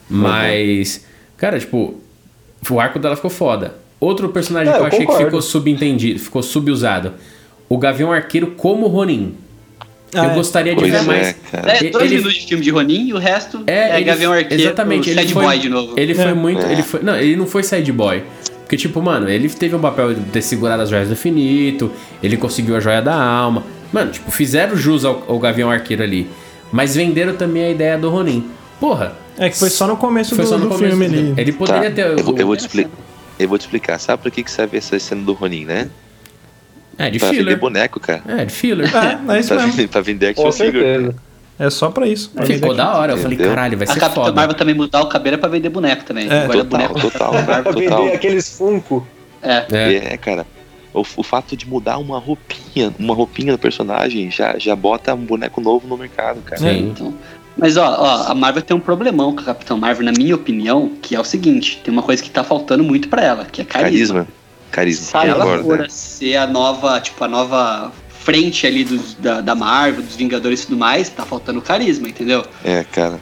Mas, 0.09 1.05
cara, 1.37 1.59
tipo, 1.59 1.99
o 2.71 2.81
arco 2.81 2.99
dela 2.99 3.17
ficou 3.17 3.31
foda. 3.31 3.75
Outro 3.99 4.29
personagem 4.29 4.69
É, 4.73 4.77
que 4.77 4.79
eu, 4.79 4.83
eu 4.83 4.87
achei 4.89 5.01
que 5.01 5.07
concordo. 5.07 5.25
ficou 5.27 5.43
subentendido, 5.43 6.19
ficou 6.21 6.43
subusado. 6.43 7.15
O 7.69 7.79
Gavião 7.79 8.13
Arqueiro 8.13 8.49
como 8.53 8.87
Ronin. 8.89 9.35
Ah, 10.15 10.25
eu 10.27 10.31
é. 10.31 10.35
gostaria 10.35 10.75
de 10.75 10.81
Pois 10.81 10.93
ver 10.93 10.99
é, 10.99 11.03
mais. 11.03 11.37
cara. 11.51 11.73
É, 11.73 11.91
dois 11.91 12.05
Ele- 12.07 12.17
minutos 12.19 12.39
de 12.39 12.47
filme 12.47 12.63
de 12.65 12.71
Ronin 12.71 13.09
e 13.09 13.13
o 13.13 13.19
resto 13.19 13.63
é, 13.67 13.97
ele- 13.97 14.05
Gavião 14.05 14.33
Arqueiro, 14.33 14.63
Exatamente, 14.63 15.11
ele 15.11 15.21
Sad 15.21 15.33
foi, 15.33 15.45
Boy 15.45 15.59
de 15.59 15.69
novo. 15.69 15.95
Ele 15.97 16.15
foi 16.15 16.25
É. 16.25 16.35
muito. 16.35 16.65
É. 16.65 16.73
Ele 16.73 16.83
foi, 16.83 17.03
não, 17.03 17.17
ele 17.17 17.37
não 17.37 17.47
foi 17.47 17.63
side 17.63 17.93
boy. 17.93 18.23
Porque, 18.63 18.77
tipo, 18.77 19.01
mano, 19.03 19.29
ele 19.29 19.49
teve 19.49 19.77
um 19.77 19.81
papel 19.81 20.15
de 20.15 20.21
ter 20.23 20.43
segurado 20.43 20.83
as 20.83 20.91
joias 20.91 21.07
do 21.09 21.13
infinito, 21.15 21.91
ele 22.23 22.37
conseguiu 22.37 22.77
a 22.77 22.81
joia 22.81 23.01
da 23.03 23.15
alma. 23.15 23.63
Mano, 23.93 24.11
tipo, 24.11 24.31
fizeram 24.31 24.75
jus 24.77 25.05
ao, 25.05 25.25
ao 25.29 25.39
Gavião 25.39 25.71
Arqueiro 25.71 26.03
ali. 26.03 26.29
Mas 26.73 26.97
venderam 26.97 27.35
também 27.37 27.65
a 27.65 27.71
ideia 27.71 27.97
do 27.97 28.11
Ronin. 28.11 28.45
Porra. 28.81 29.13
É 29.39 29.49
que 29.51 29.57
foi 29.59 29.71
só 29.71 29.87
no 29.87 29.97
começo 29.97 30.35
Foi 30.35 30.45
do, 30.45 30.49
só 30.49 30.57
no 30.59 30.65
do 30.65 30.69
começo 30.75 30.97
filme 30.97 31.05
ali. 31.05 31.35
Ele 31.37 31.53
poderia 31.53 31.91
Tá, 31.91 31.95
ter. 31.97 32.07
eu, 32.19 32.25
vou- 32.25 32.35
o- 32.35 32.39
eu 32.39 32.47
vou 32.47 32.57
te 32.57 32.61
explicar. 32.61 32.91
Eu 33.39 33.49
vou 33.49 33.59
te 33.59 33.63
explicar. 33.63 33.99
Sabe 34.01 34.23
pra 34.23 34.31
que, 34.31 34.43
que 34.43 34.51
serve 34.51 34.79
essa 34.79 34.99
cena 34.99 35.23
do 35.23 35.33
Ronin, 35.35 35.65
né? 35.67 35.89
É, 36.99 37.11
de 37.11 37.19
pra 37.19 37.29
vender 37.29 37.39
filler. 37.43 37.59
boneco, 37.59 38.01
cara. 38.01 38.23
É, 38.27 38.45
de 38.45 38.53
filler. 38.53 38.91
É, 38.95 39.37
é 39.37 39.41
isso 39.41 39.49
Pra, 39.55 39.57
mesmo. 39.59 39.73
vender- 39.73 39.89
pra 39.89 40.01
vender 40.01 40.35
Com 40.35 40.47
action 40.49 40.65
figure. 40.67 40.85
certeza. 40.85 41.15
É 41.59 41.71
só 41.71 41.91
pra 41.91 42.07
isso. 42.07 42.31
pra 42.31 42.45
Ficou 42.45 42.71
vender 42.71 42.77
da 42.77 42.95
hora. 42.97 43.13
Eu 43.13 43.17
falei, 43.19 43.35
Entendeu? 43.35 43.55
caralho, 43.55 43.79
vai 43.79 43.87
A 43.89 43.93
ser 43.93 44.01
Capitã 44.01 44.21
foda. 44.23 44.33
Marvel 44.33 44.57
também 44.57 44.75
mudar 44.75 45.01
o 45.03 45.07
cabelo 45.09 45.35
é 45.37 45.39
pra 45.39 45.49
vender 45.49 45.69
boneco 45.71 46.05
também. 46.05 46.27
É, 46.31 46.47
Total, 46.47 46.65
boneco. 46.65 47.01
total, 47.01 47.31
Pra 47.45 47.63
total. 47.63 47.75
vender 48.05 48.15
aqueles 48.15 48.57
Funko. 48.57 49.07
É. 49.43 49.65
É. 49.73 49.95
É, 50.13 50.17
cara. 50.17 50.47
O, 50.93 51.01
o 51.01 51.23
fato 51.23 51.57
de 51.57 51.67
mudar 51.69 51.99
uma 51.99 52.19
roupinha, 52.19 52.93
uma 52.99 53.15
roupinha 53.15 53.53
do 53.53 53.59
personagem 53.59 54.31
já, 54.31 54.59
já 54.59 54.75
bota 54.77 55.15
um 55.15 55.25
boneco 55.25 55.61
novo 55.61 55.87
no 55.87 55.97
mercado, 55.97 56.41
cara. 56.43 56.61
Sim. 56.61 56.89
Então, 56.91 57.15
mas 57.57 57.77
ó, 57.77 57.87
ó, 57.87 58.31
a 58.33 58.35
Marvel 58.35 58.63
tem 58.63 58.77
um 58.77 58.81
problemão 58.81 59.35
com 59.35 59.41
a 59.41 59.45
Capitã 59.45 59.77
Marvel, 59.77 60.05
na 60.05 60.13
minha 60.13 60.35
opinião, 60.35 60.91
que 61.03 61.15
é 61.15 61.21
o 61.21 61.25
seguinte: 61.25 61.81
tem 61.85 61.93
uma 61.93 62.03
coisa 62.03 62.23
que 62.23 62.31
tá 62.31 62.43
faltando 62.45 62.83
muito 62.85 63.09
pra 63.09 63.23
ela, 63.23 63.45
que 63.45 63.61
é 63.63 63.65
carisma. 63.65 64.25
Carisma. 64.25 64.29
Carisma. 64.77 65.07
Se 65.07 65.27
ela 65.27 65.43
concordo, 65.43 65.65
for 65.65 65.79
né? 65.79 65.87
ser 65.89 66.37
a 66.37 66.47
nova, 66.47 67.01
tipo, 67.01 67.25
a 67.25 67.29
nova 67.29 67.91
frente 68.11 68.67
ali 68.67 68.85
dos, 68.85 69.15
da, 69.15 69.41
da 69.41 69.55
Marvel, 69.55 70.03
dos 70.03 70.17
Vingadores 70.17 70.63
e 70.63 70.67
tudo 70.67 70.77
mais, 70.77 71.09
tá 71.09 71.25
faltando 71.25 71.63
carisma, 71.63 72.09
entendeu? 72.09 72.45
É, 72.63 72.85
cara. 72.85 73.19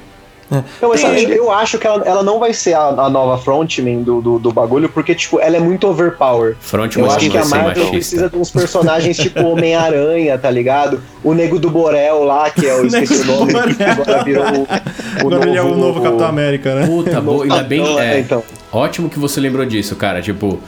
Não, 0.50 0.88
mas 0.88 1.00
sabe, 1.00 1.22
eu 1.22 1.50
acho 1.50 1.78
que 1.78 1.86
ela, 1.86 2.02
ela 2.04 2.22
não 2.22 2.38
vai 2.38 2.52
ser 2.52 2.74
a, 2.74 2.88
a 2.88 3.08
nova 3.08 3.38
frontman 3.38 4.02
do, 4.02 4.20
do, 4.20 4.38
do 4.38 4.52
bagulho, 4.52 4.88
porque, 4.88 5.14
tipo, 5.14 5.40
ela 5.40 5.56
é 5.56 5.60
muito 5.60 5.86
overpower. 5.86 6.56
Front 6.60 6.96
Eu 6.96 7.10
acho 7.10 7.30
que 7.30 7.38
a 7.38 7.44
Marvel 7.44 7.88
precisa 7.88 8.28
de 8.28 8.36
uns 8.36 8.50
personagens 8.50 9.16
tipo 9.16 9.40
Homem-Aranha, 9.42 10.36
tá 10.36 10.50
ligado? 10.50 11.00
O 11.22 11.32
Nego 11.32 11.58
do 11.58 11.70
Borel 11.70 12.24
lá, 12.24 12.50
que 12.50 12.66
é 12.66 12.74
o 12.74 12.84
esqueci 12.86 13.22
o 13.22 13.26
Nego 13.26 13.46
do 13.46 13.52
nome, 13.52 13.74
que 13.74 13.82
agora 13.82 14.24
virou 14.24 14.44
o, 14.44 14.62
o 14.62 14.66
Agora 15.34 15.48
ele 15.48 15.56
é 15.56 15.62
o 15.62 15.74
novo 15.74 16.02
Capitão 16.02 16.26
América, 16.26 16.74
né? 16.74 16.86
Puta, 16.86 17.20
boa, 17.20 17.44
ainda 17.44 17.62
bem. 17.62 17.98
É, 17.98 18.20
então. 18.20 18.42
Ótimo 18.72 19.08
que 19.08 19.18
você 19.18 19.40
lembrou 19.40 19.64
disso, 19.64 19.96
cara. 19.96 20.20
Tipo, 20.20 20.60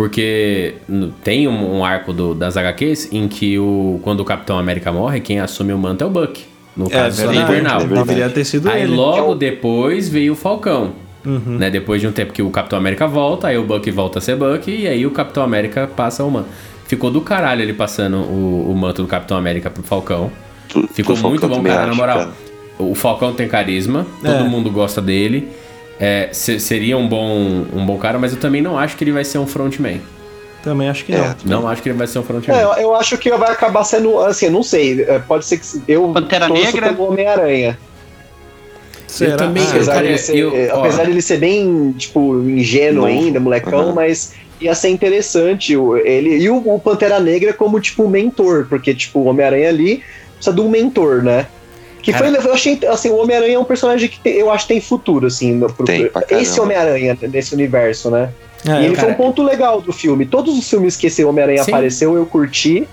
porque 0.00 0.76
tem 1.22 1.46
um, 1.46 1.76
um 1.80 1.84
arco 1.84 2.10
do- 2.10 2.34
das 2.34 2.56
HQs 2.56 3.12
em 3.12 3.28
que 3.28 3.58
o, 3.58 4.00
quando 4.02 4.20
o 4.20 4.24
Capitão 4.24 4.58
América 4.58 4.90
morre, 4.90 5.20
quem 5.20 5.38
assume 5.40 5.74
o 5.74 5.78
manto 5.78 6.02
é 6.02 6.06
o 6.06 6.10
Buck. 6.10 6.42
No 6.74 6.86
É 6.86 6.88
caso 6.88 7.20
do 7.22 7.28
verdade. 7.28 7.52
Invernal. 7.52 7.80
é. 7.82 7.84
Deveria 7.86 8.30
ter 8.30 8.44
sido 8.46 8.70
Aí 8.70 8.84
ele. 8.84 8.94
logo 8.94 9.34
depois 9.34 10.08
veio 10.08 10.32
o 10.32 10.36
Falcão. 10.36 10.92
Né? 11.22 11.68
Depois 11.68 12.00
de 12.00 12.06
um 12.08 12.12
tempo 12.12 12.32
que 12.32 12.40
o 12.40 12.48
Capitão 12.48 12.78
América 12.78 13.06
volta, 13.06 13.48
aí 13.48 13.58
o 13.58 13.62
Buck 13.62 13.90
volta 13.90 14.20
a 14.20 14.22
ser 14.22 14.36
Buck, 14.36 14.70
e 14.70 14.88
aí 14.88 15.04
o 15.04 15.10
Capitão 15.10 15.42
América 15.42 15.86
passa 15.86 16.24
o 16.24 16.30
manto. 16.30 16.48
Ficou 16.86 17.10
do 17.10 17.20
caralho 17.20 17.60
ele 17.60 17.74
passando 17.74 18.16
o, 18.16 18.70
o 18.70 18.74
manto 18.74 19.02
do 19.02 19.06
Capitão 19.08 19.36
América 19.36 19.68
pro 19.68 19.82
Falcão. 19.82 20.32
Tu- 20.70 20.88
Ficou 20.94 21.14
tu 21.14 21.28
muito 21.28 21.42
Falcão 21.42 21.62
bom, 21.62 21.68
cara, 21.68 21.86
na 21.88 21.94
moral. 21.94 22.18
cara. 22.20 22.30
O 22.78 22.94
Falcão 22.94 23.34
tem 23.34 23.46
carisma, 23.46 24.06
todo 24.22 24.32
É. 24.32 24.42
mundo 24.44 24.70
gosta 24.70 25.02
dele. 25.02 25.48
É, 26.00 26.30
se- 26.32 26.58
seria 26.58 26.96
um 26.96 27.06
bom, 27.06 27.66
um 27.74 27.84
bom 27.84 27.98
cara, 27.98 28.18
mas 28.18 28.32
eu 28.32 28.40
também 28.40 28.62
não 28.62 28.78
acho 28.78 28.96
que 28.96 29.04
ele 29.04 29.12
vai 29.12 29.24
ser 29.24 29.36
um 29.38 29.46
frontman. 29.46 30.00
Também 30.62 30.88
acho 30.88 31.04
que 31.04 31.12
É. 31.12 31.18
não. 31.44 31.60
Não 31.62 31.68
acho 31.68 31.82
que 31.82 31.88
ele 31.90 31.98
vai 31.98 32.06
ser 32.06 32.18
um 32.18 32.22
frontman. 32.22 32.56
É, 32.56 32.62
eu, 32.64 32.72
eu 32.74 32.94
acho 32.94 33.18
que 33.18 33.30
vai 33.30 33.50
acabar 33.52 33.84
sendo, 33.84 34.18
assim, 34.20 34.48
não 34.48 34.62
sei, 34.62 35.02
é, 35.02 35.18
pode 35.18 35.44
ser 35.44 35.58
que 35.58 35.66
eu 35.86 36.08
Pantera 36.12 36.48
Negra. 36.48 36.88
pelo 36.92 37.08
Homem-Aranha. 37.10 37.78
Será? 39.06 39.36
também- 39.36 39.62
Ah, 39.64 39.70
Apesar, 39.70 39.92
cara, 39.94 40.06
dele 40.06 40.18
ser, 40.18 40.36
eu- 40.36 40.54
é, 40.56 40.70
apesar 40.70 41.04
dele 41.04 41.20
ser 41.22 41.38
bem, 41.38 41.92
tipo, 41.98 42.36
ingênuo 42.48 43.06
Novo. 43.06 43.06
ainda, 43.06 43.40
molecão, 43.40 43.80
Aham. 43.80 43.92
mas 43.94 44.34
ia 44.60 44.74
ser 44.74 44.88
interessante 44.90 45.76
o- 45.76 45.96
ele. 45.96 46.36
E 46.38 46.48
o, 46.48 46.56
o 46.58 46.78
Pantera 46.78 47.18
Negra 47.18 47.52
como, 47.52 47.80
tipo, 47.80 48.08
mentor, 48.08 48.66
porque, 48.68 48.94
tipo, 48.94 49.18
o 49.20 49.24
Homem-Aranha 49.24 49.68
ali 49.68 50.02
precisa 50.36 50.54
de 50.54 50.60
um 50.62 50.68
mentor, 50.70 51.22
né? 51.22 51.46
Que 52.02 52.12
foi, 52.12 52.28
eu 52.34 52.52
achei, 52.52 52.78
assim, 52.88 53.10
o 53.10 53.16
Homem-Aranha 53.16 53.54
é 53.56 53.58
um 53.58 53.64
personagem 53.64 54.08
que 54.08 54.18
tem- 54.20 54.34
eu 54.34 54.50
acho 54.50 54.66
que 54.66 54.74
tem 54.74 54.80
futuro, 54.80 55.26
assim, 55.26 55.52
no, 55.52 55.72
pro, 55.72 55.84
Tem, 55.84 56.10
esse 56.30 56.60
Homem-Aranha 56.60 57.16
nesse 57.22 57.54
universo, 57.54 58.10
né? 58.10 58.30
É, 58.66 58.82
e 58.82 58.84
ele 58.86 58.94
cara. 58.94 59.06
foi 59.08 59.12
um 59.14 59.16
ponto 59.16 59.42
legal 59.42 59.80
do 59.80 59.92
filme. 59.92 60.26
Todos 60.26 60.58
os 60.58 60.68
filmes 60.68 60.96
que 60.96 61.06
esse 61.06 61.24
Homem-Aranha 61.24 61.62
apareceu 61.62 62.14
eu 62.16 62.26
curti, 62.26 62.86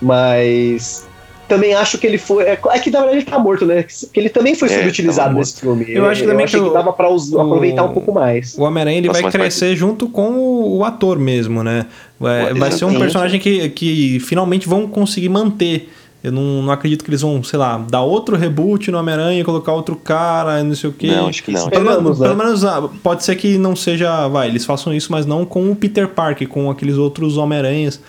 mas 0.00 1.06
também 1.48 1.74
acho 1.74 1.98
que 1.98 2.06
ele 2.06 2.18
foi. 2.18 2.44
É, 2.44 2.58
é 2.70 2.78
que 2.78 2.90
na 2.90 3.00
verdade 3.00 3.18
ele 3.18 3.26
tá 3.26 3.38
morto, 3.38 3.66
né? 3.66 3.82
Que 3.84 4.18
ele 4.18 4.28
também 4.28 4.54
foi 4.54 4.68
É, 4.70 4.78
subutilizado 4.78 5.34
nesse 5.34 5.60
filme. 5.60 5.84
Eu 5.88 6.06
acho 6.06 6.24
também 6.24 6.44
achei 6.44 6.60
que 6.60 6.66
que, 6.66 6.72
dava 6.72 6.92
pra 6.92 7.10
us- 7.10 7.32
o- 7.32 7.40
aproveitar 7.40 7.84
um 7.84 7.92
pouco 7.92 8.12
mais. 8.12 8.56
O 8.56 8.62
Homem-Aranha 8.62 8.98
ele 8.98 9.08
Nossa, 9.08 9.22
vai 9.22 9.30
crescer 9.30 9.76
junto 9.76 10.08
com 10.08 10.30
o, 10.30 10.78
o 10.78 10.84
ator 10.84 11.18
mesmo, 11.18 11.62
né? 11.62 11.86
Vai, 12.18 12.54
vai 12.54 12.70
ser 12.72 12.84
um 12.84 12.98
personagem 12.98 13.38
que, 13.40 13.68
que 13.70 14.20
finalmente 14.20 14.68
vão 14.68 14.86
conseguir 14.86 15.28
manter 15.28 15.88
Eu 16.22 16.30
não, 16.30 16.62
não 16.62 16.72
acredito 16.72 17.02
que 17.02 17.10
eles 17.10 17.20
vão, 17.20 17.42
sei 17.42 17.58
lá, 17.58 17.78
dar 17.78 18.02
outro 18.02 18.36
reboot 18.36 18.90
no 18.92 18.98
Homem-Aranha, 18.98 19.44
colocar 19.44 19.72
outro 19.72 19.96
cara, 19.96 20.62
não 20.62 20.74
sei 20.74 20.88
o 20.88 20.92
quê. 20.92 21.08
Não, 21.08 21.26
acho 21.26 21.42
que 21.42 21.50
não. 21.50 21.68
Pelo, 21.68 21.84
menos- 21.84 21.96
Esperamos, 21.96 22.20
né? 22.20 22.28
pelo 22.28 22.38
menos 22.38 22.64
ah, 22.64 22.88
pode 23.02 23.24
ser 23.24 23.34
que 23.34 23.58
não 23.58 23.74
seja. 23.74 24.28
Vai, 24.28 24.48
eles 24.48 24.64
façam 24.64 24.94
isso, 24.94 25.10
mas 25.10 25.26
não 25.26 25.44
com 25.44 25.70
o 25.70 25.74
Peter 25.74 26.06
Parker, 26.06 26.46
com 26.46 26.70
aqueles 26.70 26.96
outros 26.96 27.36
Homem-Aranhas. 27.36 28.00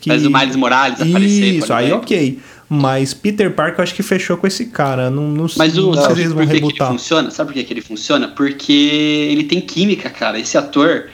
Que... 0.00 0.08
Mas 0.08 0.26
o 0.26 0.30
Miles 0.30 0.56
Morales 0.56 1.00
aparecer. 1.00 1.54
Isso, 1.54 1.66
por 1.68 1.72
aí 1.74 1.92
ok. 1.92 2.38
Mas 2.68 3.12
Peter 3.12 3.52
Parker 3.52 3.80
eu 3.80 3.82
acho 3.82 3.94
que 3.94 4.02
fechou 4.02 4.36
com 4.36 4.46
esse 4.46 4.66
cara. 4.66 5.10
Não, 5.10 5.28
não, 5.28 5.46
Mas 5.56 5.76
o, 5.76 5.86
não 5.86 5.94
sei 5.94 6.02
sabe 6.02 6.14
se 6.14 6.20
eles 6.20 6.32
por 6.32 6.36
vão 6.36 6.46
que, 6.46 6.60
que 6.60 6.66
ele 6.66 6.90
funciona? 6.90 7.30
Sabe 7.30 7.48
por 7.48 7.54
que, 7.54 7.64
que 7.64 7.72
ele 7.72 7.80
funciona? 7.82 8.28
Porque 8.28 8.72
ele 8.72 9.44
tem 9.44 9.60
química, 9.60 10.08
cara. 10.08 10.38
Esse 10.38 10.56
ator, 10.56 11.08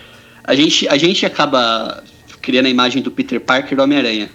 a 0.45 0.55
gente, 0.55 0.87
a 0.89 0.97
gente 0.97 1.25
acaba 1.25 2.03
criando 2.43 2.67
a 2.67 2.69
imagem 2.69 3.03
do 3.03 3.11
Peter 3.11 3.41
Parker 3.41 3.77
do 3.77 3.83
Homem-Aranha. 3.83 4.31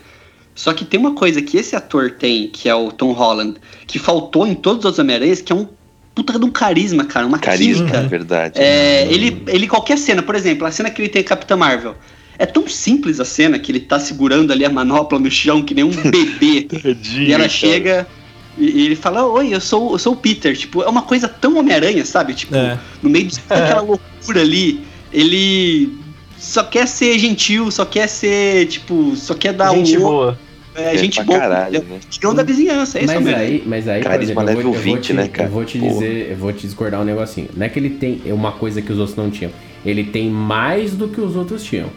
Só 0.62 0.74
que 0.74 0.86
tem 0.86 1.00
uma 1.00 1.16
coisa 1.16 1.42
que 1.42 1.58
esse 1.58 1.76
ator 1.76 2.12
tem, 2.12 2.48
que 2.48 2.70
é 2.70 2.76
o 2.76 2.92
Tom 2.92 3.14
Holland, 3.14 3.56
que 3.88 3.98
faltou 3.98 4.46
em 4.46 4.54
todos 4.54 4.86
os 4.86 5.00
Homem-Aranhas, 5.00 5.42
que 5.42 5.52
é 5.52 5.56
um 5.56 5.68
puta 6.14 6.38
de 6.38 6.46
um 6.46 6.52
carisma, 6.52 7.04
cara, 7.04 7.26
uma 7.26 7.40
Carisma, 7.40 7.88
química. 7.88 7.98
é 7.98 8.08
verdade. 8.08 8.60
É, 8.62 9.08
ele, 9.12 9.42
ele, 9.48 9.68
qualquer 9.68 9.98
cena, 9.98 10.22
por 10.22 10.36
exemplo, 10.36 10.68
a 10.68 10.72
cena 10.72 10.92
que 10.92 11.02
ele 11.02 11.10
tem 11.10 11.24
Capitã 11.24 11.56
Marvel. 11.58 11.96
É 12.38 12.46
tão 12.46 12.68
simples 12.68 13.20
a 13.20 13.26
cena 13.26 13.58
que 13.58 13.72
ele 13.72 13.80
tá 13.80 14.00
segurando 14.00 14.52
ali 14.54 14.64
a 14.64 14.70
manopla 14.70 15.18
no 15.18 15.32
chão, 15.32 15.64
que 15.64 15.74
nem 15.74 15.84
um 15.84 15.90
bebê. 16.12 16.62
Tadinho, 16.80 17.24
E 17.24 17.34
ela 17.34 17.40
cara. 17.46 17.50
chega 17.50 18.08
e, 18.56 18.66
e 18.66 18.86
ele 18.86 18.96
fala: 18.96 19.26
Oi, 19.26 19.56
eu 19.56 19.60
sou, 19.60 19.94
eu 19.94 19.98
sou 19.98 20.14
o 20.14 20.16
Peter. 20.16 20.56
Tipo, 20.56 20.84
é 20.84 20.88
uma 20.88 21.02
coisa 21.02 21.28
tão 21.28 21.58
Homem-Aranha, 21.58 22.06
sabe? 22.06 22.36
Tipo, 22.36 22.54
É. 22.56 22.78
no 23.02 23.10
meio 23.10 23.26
de 23.26 23.40
toda 23.40 23.64
aquela 23.64 23.82
loucura 23.98 24.42
ali, 24.42 24.80
ele 25.12 25.92
só 26.38 26.62
quer 26.64 26.88
ser 26.88 27.18
gentil, 27.18 27.72
só 27.72 27.84
quer 27.84 28.08
ser, 28.08 28.68
tipo, 28.68 29.16
só 29.16 29.34
quer 29.34 29.54
dar 29.54 29.74
Gente 29.74 29.98
um. 29.98 30.02
boa. 30.02 30.40
É, 30.76 30.94
É, 30.96 30.98
gente 30.98 31.22
boa. 31.24 31.38
caralho, 31.40 31.84
né? 31.84 32.00
Tirão 32.10 32.34
da 32.34 32.44
vizinhança, 32.44 32.98
é 32.98 33.04
isso, 33.04 33.14
Mas 33.14 33.22
Homem-Aranha. 33.22 33.50
aí, 33.50 33.64
mas 33.66 33.88
aí, 33.88 34.02
Carisma 34.02 34.42
exemplo, 34.44 34.50
eu 34.50 34.64
vou, 34.64 34.72
level 34.72 34.74
eu 34.74 34.86
vou 34.86 34.96
20, 34.96 35.06
te, 35.06 35.14
né, 35.14 35.28
cara? 35.28 35.50
Eu 35.50 35.52
vou 35.54 35.66
te 35.66 35.78
Porra. 35.80 35.92
dizer, 35.94 36.28
eu 36.32 36.38
vou 36.38 36.54
te 36.54 36.62
discordar 36.62 37.02
um 37.02 37.04
negocinho. 37.04 37.50
Não 37.56 37.66
é 37.66 37.70
que 37.70 37.78
ele 37.80 37.90
tem 37.90 38.22
uma 38.28 38.52
coisa 38.54 38.82
que 38.82 38.92
os 38.92 38.98
outros 39.00 39.18
não 39.18 39.30
tinham. 39.30 39.52
Ele 39.86 40.04
tem 40.04 40.30
mais 40.30 40.94
do 40.94 41.08
que 41.10 41.20
os 41.20 41.36
outros 41.36 41.64
tinham. 41.64 41.90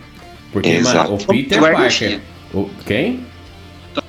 Porque, 0.53 0.69
Exato. 0.71 1.13
mano, 1.13 1.23
o 1.23 1.27
Peter 1.27 1.61
Parker. 1.61 2.21
O, 2.53 2.71
quem? 2.87 3.21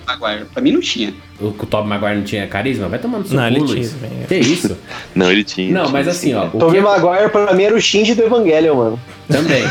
Maguire. 0.05 0.45
Pra 0.45 0.61
mim 0.61 0.71
não 0.71 0.81
tinha. 0.81 1.13
O, 1.39 1.47
o 1.47 1.51
Tobey 1.51 1.87
Maguire 1.89 2.15
não 2.15 2.23
tinha 2.23 2.47
carisma? 2.47 2.87
Vai 2.87 2.99
tomando 2.99 3.27
seu 3.27 3.37
Não, 3.37 3.47
ele 3.47 3.59
cu, 3.59 3.65
tinha, 3.65 3.77
Luiz. 3.77 3.93
velho. 3.93 4.27
Que 4.27 4.35
isso? 4.35 4.77
Não, 5.15 5.31
ele 5.31 5.43
tinha. 5.43 5.73
Não, 5.73 5.89
mas 5.89 6.05
sim, 6.05 6.11
assim, 6.11 6.33
ó. 6.33 6.43
né? 6.43 6.49
O 6.53 6.59
Tobey 6.59 6.81
que, 6.81 6.87
Maguire 6.87 7.29
pra 7.29 7.53
mim 7.53 7.63
era 7.63 7.75
o 7.75 7.81
Shinji 7.81 8.15
do 8.15 8.23
Evangelion, 8.23 8.75
mano. 8.75 8.99
Também. 9.27 9.63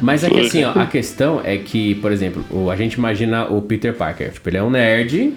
Mas 0.00 0.24
é 0.24 0.30
que 0.30 0.40
assim, 0.40 0.64
ó, 0.64 0.72
a 0.78 0.86
questão 0.86 1.40
é 1.44 1.56
que, 1.58 1.94
por 1.96 2.10
exemplo, 2.10 2.44
o, 2.50 2.70
a 2.70 2.76
gente 2.76 2.94
imagina 2.94 3.46
o 3.46 3.60
Peter 3.60 3.94
Parker. 3.94 4.32
Tipo, 4.32 4.48
ele 4.48 4.56
é 4.56 4.62
um 4.62 4.70
nerd 4.70 5.34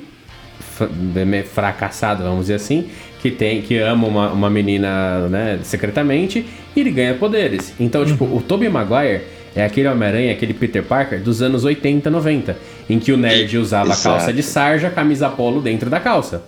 meio 1.25 1.43
fracassado, 1.43 2.23
vamos 2.23 2.41
dizer 2.41 2.55
assim, 2.55 2.87
que 3.21 3.31
tem 3.31 3.61
que 3.61 3.77
ama 3.79 4.07
uma, 4.07 4.31
uma 4.31 4.49
menina, 4.49 5.27
né, 5.27 5.59
secretamente, 5.63 6.45
e 6.75 6.79
ele 6.79 6.91
ganha 6.91 7.15
poderes. 7.15 7.73
Então, 7.79 8.05
tipo, 8.05 8.25
o 8.25 8.41
Tobey 8.41 8.69
Maguire 8.69 9.21
é 9.55 9.65
aquele 9.65 9.87
Homem-Aranha, 9.87 10.31
aquele 10.31 10.53
Peter 10.53 10.83
Parker 10.83 11.19
dos 11.19 11.41
anos 11.41 11.65
80, 11.65 12.09
90, 12.09 12.57
em 12.89 12.99
que 12.99 13.11
o 13.11 13.17
nerd 13.17 13.57
usava 13.57 13.91
Exato. 13.91 14.03
calça 14.03 14.33
de 14.33 14.41
sarja, 14.43 14.89
camisa 14.89 15.29
polo 15.29 15.61
dentro 15.61 15.89
da 15.89 15.99
calça. 15.99 16.43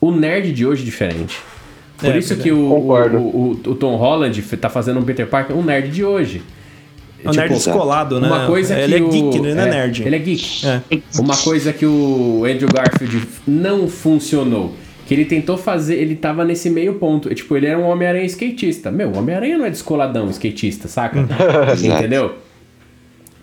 O 0.00 0.10
nerd 0.10 0.52
de 0.52 0.66
hoje 0.66 0.82
é 0.82 0.84
diferente. 0.84 1.38
Por 1.98 2.14
É, 2.14 2.18
isso 2.18 2.36
que 2.36 2.48
é. 2.48 2.52
o, 2.52 2.56
o, 2.58 2.92
o, 2.92 3.50
o 3.52 3.74
Tom 3.74 3.96
Holland 3.96 4.40
tá 4.42 4.68
fazendo 4.68 5.00
um 5.00 5.02
Peter 5.02 5.26
Parker, 5.26 5.56
um 5.56 5.62
nerd 5.62 5.88
de 5.90 6.04
hoje. 6.04 6.42
É 7.24 7.28
um 7.28 7.32
nerd 7.32 7.52
Tipo, 7.52 7.64
descolado, 7.64 8.20
né? 8.20 8.28
Uma 8.28 8.46
coisa 8.46 8.74
que 8.76 8.80
ele 8.80 8.96
é 8.96 9.02
o- 9.02 9.08
geek, 9.08 9.36
ele 9.38 9.54
não 9.54 9.62
é 9.64 9.70
nerd. 9.70 10.02
Ele 10.06 10.14
é 10.14 10.18
geek. 10.20 10.66
É. 10.66 10.80
Uma 11.18 11.36
coisa 11.36 11.72
que 11.72 11.84
o 11.84 12.44
Andrew 12.48 12.68
Garfield 12.72 13.26
não 13.46 13.88
funcionou. 13.88 14.72
Que 15.04 15.14
ele 15.14 15.24
tentou 15.24 15.56
fazer, 15.56 15.96
ele 15.96 16.14
tava 16.14 16.44
nesse 16.44 16.68
meio 16.70 16.94
ponto. 16.94 17.34
Tipo, 17.34 17.56
ele 17.56 17.66
era 17.66 17.78
um 17.78 17.88
Homem-Aranha 17.88 18.26
skatista. 18.26 18.90
Meu, 18.92 19.08
o 19.10 19.18
Homem-Aranha 19.18 19.58
não 19.58 19.64
é 19.64 19.70
descoladão 19.70 20.28
skatista, 20.30 20.86
saca? 20.86 21.18
Entendeu? 21.82 22.34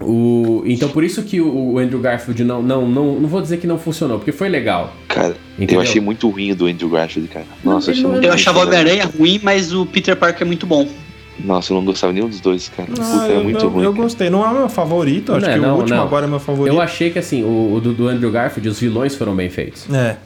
O, 0.01 0.61
então 0.65 0.89
por 0.89 1.03
isso 1.05 1.23
que 1.23 1.39
o, 1.39 1.73
o 1.73 1.77
Andrew 1.79 1.99
Garfield 2.01 2.43
não, 2.43 2.61
não, 2.61 2.87
não, 2.87 3.19
não 3.19 3.29
vou 3.29 3.41
dizer 3.41 3.57
que 3.57 3.65
não 3.67 3.79
funcionou, 3.79 4.17
porque 4.17 4.31
foi 4.33 4.49
legal. 4.49 4.93
Cara, 5.07 5.35
Entendeu? 5.57 5.75
eu 5.75 5.81
achei 5.81 6.01
muito 6.01 6.29
ruim 6.29 6.51
o 6.51 6.55
do 6.55 6.65
Andrew 6.67 6.89
Garfield, 6.89 7.29
cara. 7.29 7.45
Nossa, 7.63 7.91
achei 7.91 8.03
não- 8.03 8.11
muito 8.11 8.23
Eu 8.23 8.29
ruim, 8.31 8.35
achava 8.35 8.59
o. 8.59 8.63
Homem-Aranha 8.63 9.05
ruim, 9.17 9.39
mas 9.41 9.73
o 9.73 9.85
Peter 9.85 10.15
Parker 10.15 10.41
é 10.41 10.45
muito 10.45 10.65
bom. 10.67 10.87
Nossa, 11.39 11.71
eu 11.73 11.77
não 11.77 11.85
gostava 11.85 12.11
nenhum 12.13 12.27
dos 12.29 12.39
dois, 12.41 12.69
cara. 12.69 12.89
Ah, 12.99 13.03
Puta, 13.19 13.27
eu, 13.27 13.39
é 13.39 13.43
muito 13.43 13.59
eu- 13.65 13.69
ruim. 13.69 13.83
eu 13.83 13.91
cara. 13.91 14.03
gostei. 14.03 14.29
Não 14.29 14.45
é 14.45 14.49
o 14.49 14.53
meu 14.53 14.69
favorito, 14.69 15.33
acho 15.33 15.45
Não, 15.45 15.53
que 15.53 15.59
não, 15.59 15.75
o 15.75 15.77
último 15.79 15.97
não. 15.97 16.03
agora 16.03 16.25
é 16.25 16.29
meu 16.29 16.39
favorito. 16.39 16.73
Eu 16.75 16.81
achei 16.81 17.09
que 17.09 17.19
assim, 17.19 17.43
o, 17.43 17.73
o 17.75 17.79
do, 17.81 17.93
do 17.93 18.07
Andrew 18.07 18.31
Garfield, 18.31 18.67
os 18.69 18.79
vilões 18.79 19.15
foram 19.15 19.35
bem 19.35 19.49
feitos. 19.49 19.85
É. 19.93 20.17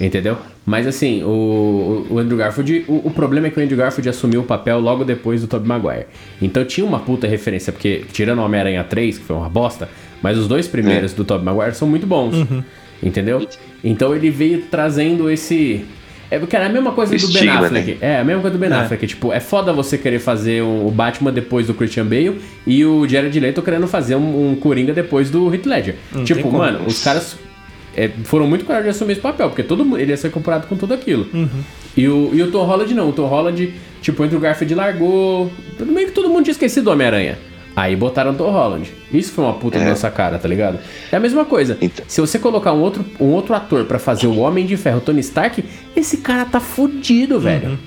Entendeu? 0.00 0.36
Mas 0.66 0.84
assim, 0.86 1.22
o, 1.22 2.06
o 2.10 2.18
Andrew 2.18 2.36
Garfield, 2.36 2.84
o, 2.88 3.02
o 3.06 3.10
problema 3.12 3.46
é 3.46 3.50
que 3.50 3.58
o 3.58 3.62
Andrew 3.62 3.78
Garfield 3.78 4.08
assumiu 4.08 4.40
o 4.40 4.44
papel 4.44 4.80
logo 4.80 5.04
depois 5.04 5.40
do 5.40 5.46
Tobey 5.46 5.68
Maguire. 5.68 6.06
Então 6.42 6.64
tinha 6.64 6.84
uma 6.84 6.98
puta 6.98 7.26
referência, 7.28 7.72
porque 7.72 8.04
tirando 8.12 8.40
o 8.40 8.44
Homem-Aranha 8.44 8.82
3, 8.82 9.18
que 9.18 9.24
foi 9.24 9.36
uma 9.36 9.48
bosta, 9.48 9.88
mas 10.20 10.36
os 10.36 10.48
dois 10.48 10.66
primeiros 10.66 11.12
do 11.12 11.24
Tobey 11.24 11.44
Maguire 11.44 11.74
são 11.76 11.86
muito 11.88 12.04
bons. 12.06 12.34
Entendeu? 13.02 13.46
Então 13.84 14.14
ele 14.14 14.28
veio 14.30 14.62
trazendo 14.70 15.30
esse. 15.30 15.84
É, 16.28 16.38
cara, 16.40 16.64
é 16.64 16.66
a 16.66 16.72
mesma 16.72 16.90
coisa 16.90 17.12
do 17.14 17.18
Ben 17.18 17.28
Estigma, 17.28 17.66
Affleck. 17.66 17.90
né? 17.92 17.96
É, 18.00 18.18
a 18.18 18.24
mesma 18.24 18.42
coisa 18.42 18.56
do 18.56 18.60
Ben 18.60 18.68
É. 18.68 18.74
Affleck. 18.74 19.06
Tipo, 19.06 19.32
é 19.32 19.38
foda 19.38 19.72
você 19.72 19.96
querer 19.96 20.18
fazer 20.18 20.60
um- 20.62 20.84
o 20.84 20.90
Batman 20.90 21.30
depois 21.32 21.68
do 21.68 21.74
Christian 21.74 22.04
Bale 22.04 22.40
e 22.66 22.84
o 22.84 23.06
Jared 23.06 23.38
Leto 23.38 23.62
querendo 23.62 23.86
fazer 23.86 24.16
um, 24.16 24.50
um 24.50 24.56
Coringa 24.56 24.92
depois 24.92 25.30
do 25.30 25.54
Heath 25.54 25.66
Ledger. 25.66 25.94
tem 26.12 26.24
tipo, 26.24 26.50
mano, 26.50 26.80
os 26.84 27.04
caras 27.04 27.36
é, 27.96 28.08
foram 28.24 28.46
muito 28.46 28.64
coragem 28.64 28.90
de 28.90 28.96
assumir 28.96 29.12
esse 29.12 29.20
papel, 29.20 29.48
porque 29.48 29.62
todo 29.62 29.84
mundo, 29.84 29.98
ele 29.98 30.10
ia 30.12 30.16
ser 30.16 30.30
comparado 30.30 30.66
com 30.66 30.76
tudo 30.76 30.92
aquilo. 30.94 31.26
E, 31.96 32.06
o, 32.08 32.30
e 32.34 32.42
o 32.42 32.50
Tom 32.50 32.64
Holland 32.64 32.94
não. 32.94 33.08
O 33.08 33.12
Tom 33.12 33.26
Holland, 33.26 33.72
tipo, 34.02 34.22
entre 34.24 34.36
o 34.36 34.40
Garfield 34.40 34.74
largou. 34.74 35.50
Meio 35.80 36.08
que 36.08 36.12
todo 36.12 36.28
mundo 36.28 36.44
tinha 36.44 36.52
esquecido 36.52 36.84
do 36.84 36.90
Homem-Aranha. 36.90 37.38
Aí 37.74 37.94
botaram 37.94 38.30
o 38.30 38.34
Tom 38.34 38.50
Holland. 38.50 38.90
Isso 39.12 39.32
foi 39.32 39.44
uma 39.44 39.52
puta 39.52 39.76
É. 39.76 39.84
dessa 39.84 40.10
cara, 40.10 40.38
tá 40.38 40.48
ligado? 40.48 40.78
É 41.12 41.16
a 41.16 41.20
mesma 41.20 41.44
coisa. 41.44 41.76
Então. 41.78 42.04
Se 42.08 42.22
você 42.22 42.38
colocar 42.38 42.72
um 42.72 42.80
outro, 42.80 43.04
um 43.20 43.26
outro 43.26 43.54
ator 43.54 43.84
pra 43.84 43.98
fazer 43.98 44.26
o 44.26 44.38
Homem 44.38 44.64
de 44.64 44.78
Ferro, 44.78 45.00
Tony 45.02 45.20
Stark, 45.20 45.62
esse 45.94 46.16
cara 46.18 46.46
tá 46.46 46.58
fudido, 46.58 47.38
velho. 47.38 47.78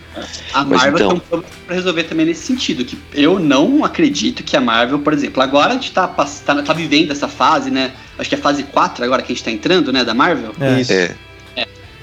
A 0.54 0.64
Mas 0.64 0.82
Marvel 0.84 0.94
então- 0.96 1.08
tem 1.10 1.18
um 1.18 1.20
problema 1.22 1.54
pra 1.66 1.76
resolver 1.76 2.04
também 2.04 2.26
nesse 2.28 2.46
sentido, 2.46 2.86
que 2.86 2.98
eu 3.16 3.40
não 3.40 3.84
acredito 3.84 4.44
que 4.44 4.56
a 4.56 4.62
Marvel, 4.62 5.00
por 5.00 5.12
exemplo, 5.12 5.42
agora 5.42 5.72
a 5.72 5.74
gente 5.74 5.92
tá, 5.92 6.08
pass- 6.08 6.42
tá, 6.46 6.62
tá 6.62 6.74
vivendo 6.74 7.10
essa 7.12 7.28
fase, 7.28 7.72
né? 7.72 7.92
Acho 8.20 8.30
que 8.30 8.36
é 8.36 8.38
a 8.38 8.42
fase 8.42 8.64
4 8.64 9.04
agora 9.04 9.22
que 9.22 9.32
a 9.32 9.36
gente 9.36 9.44
tá 9.44 9.52
entrando, 9.52 9.92
né, 9.92 10.04
da 10.04 10.14
Marvel. 10.14 10.54
É. 10.60 10.82
Isso. 10.82 10.94
É, 10.94 11.16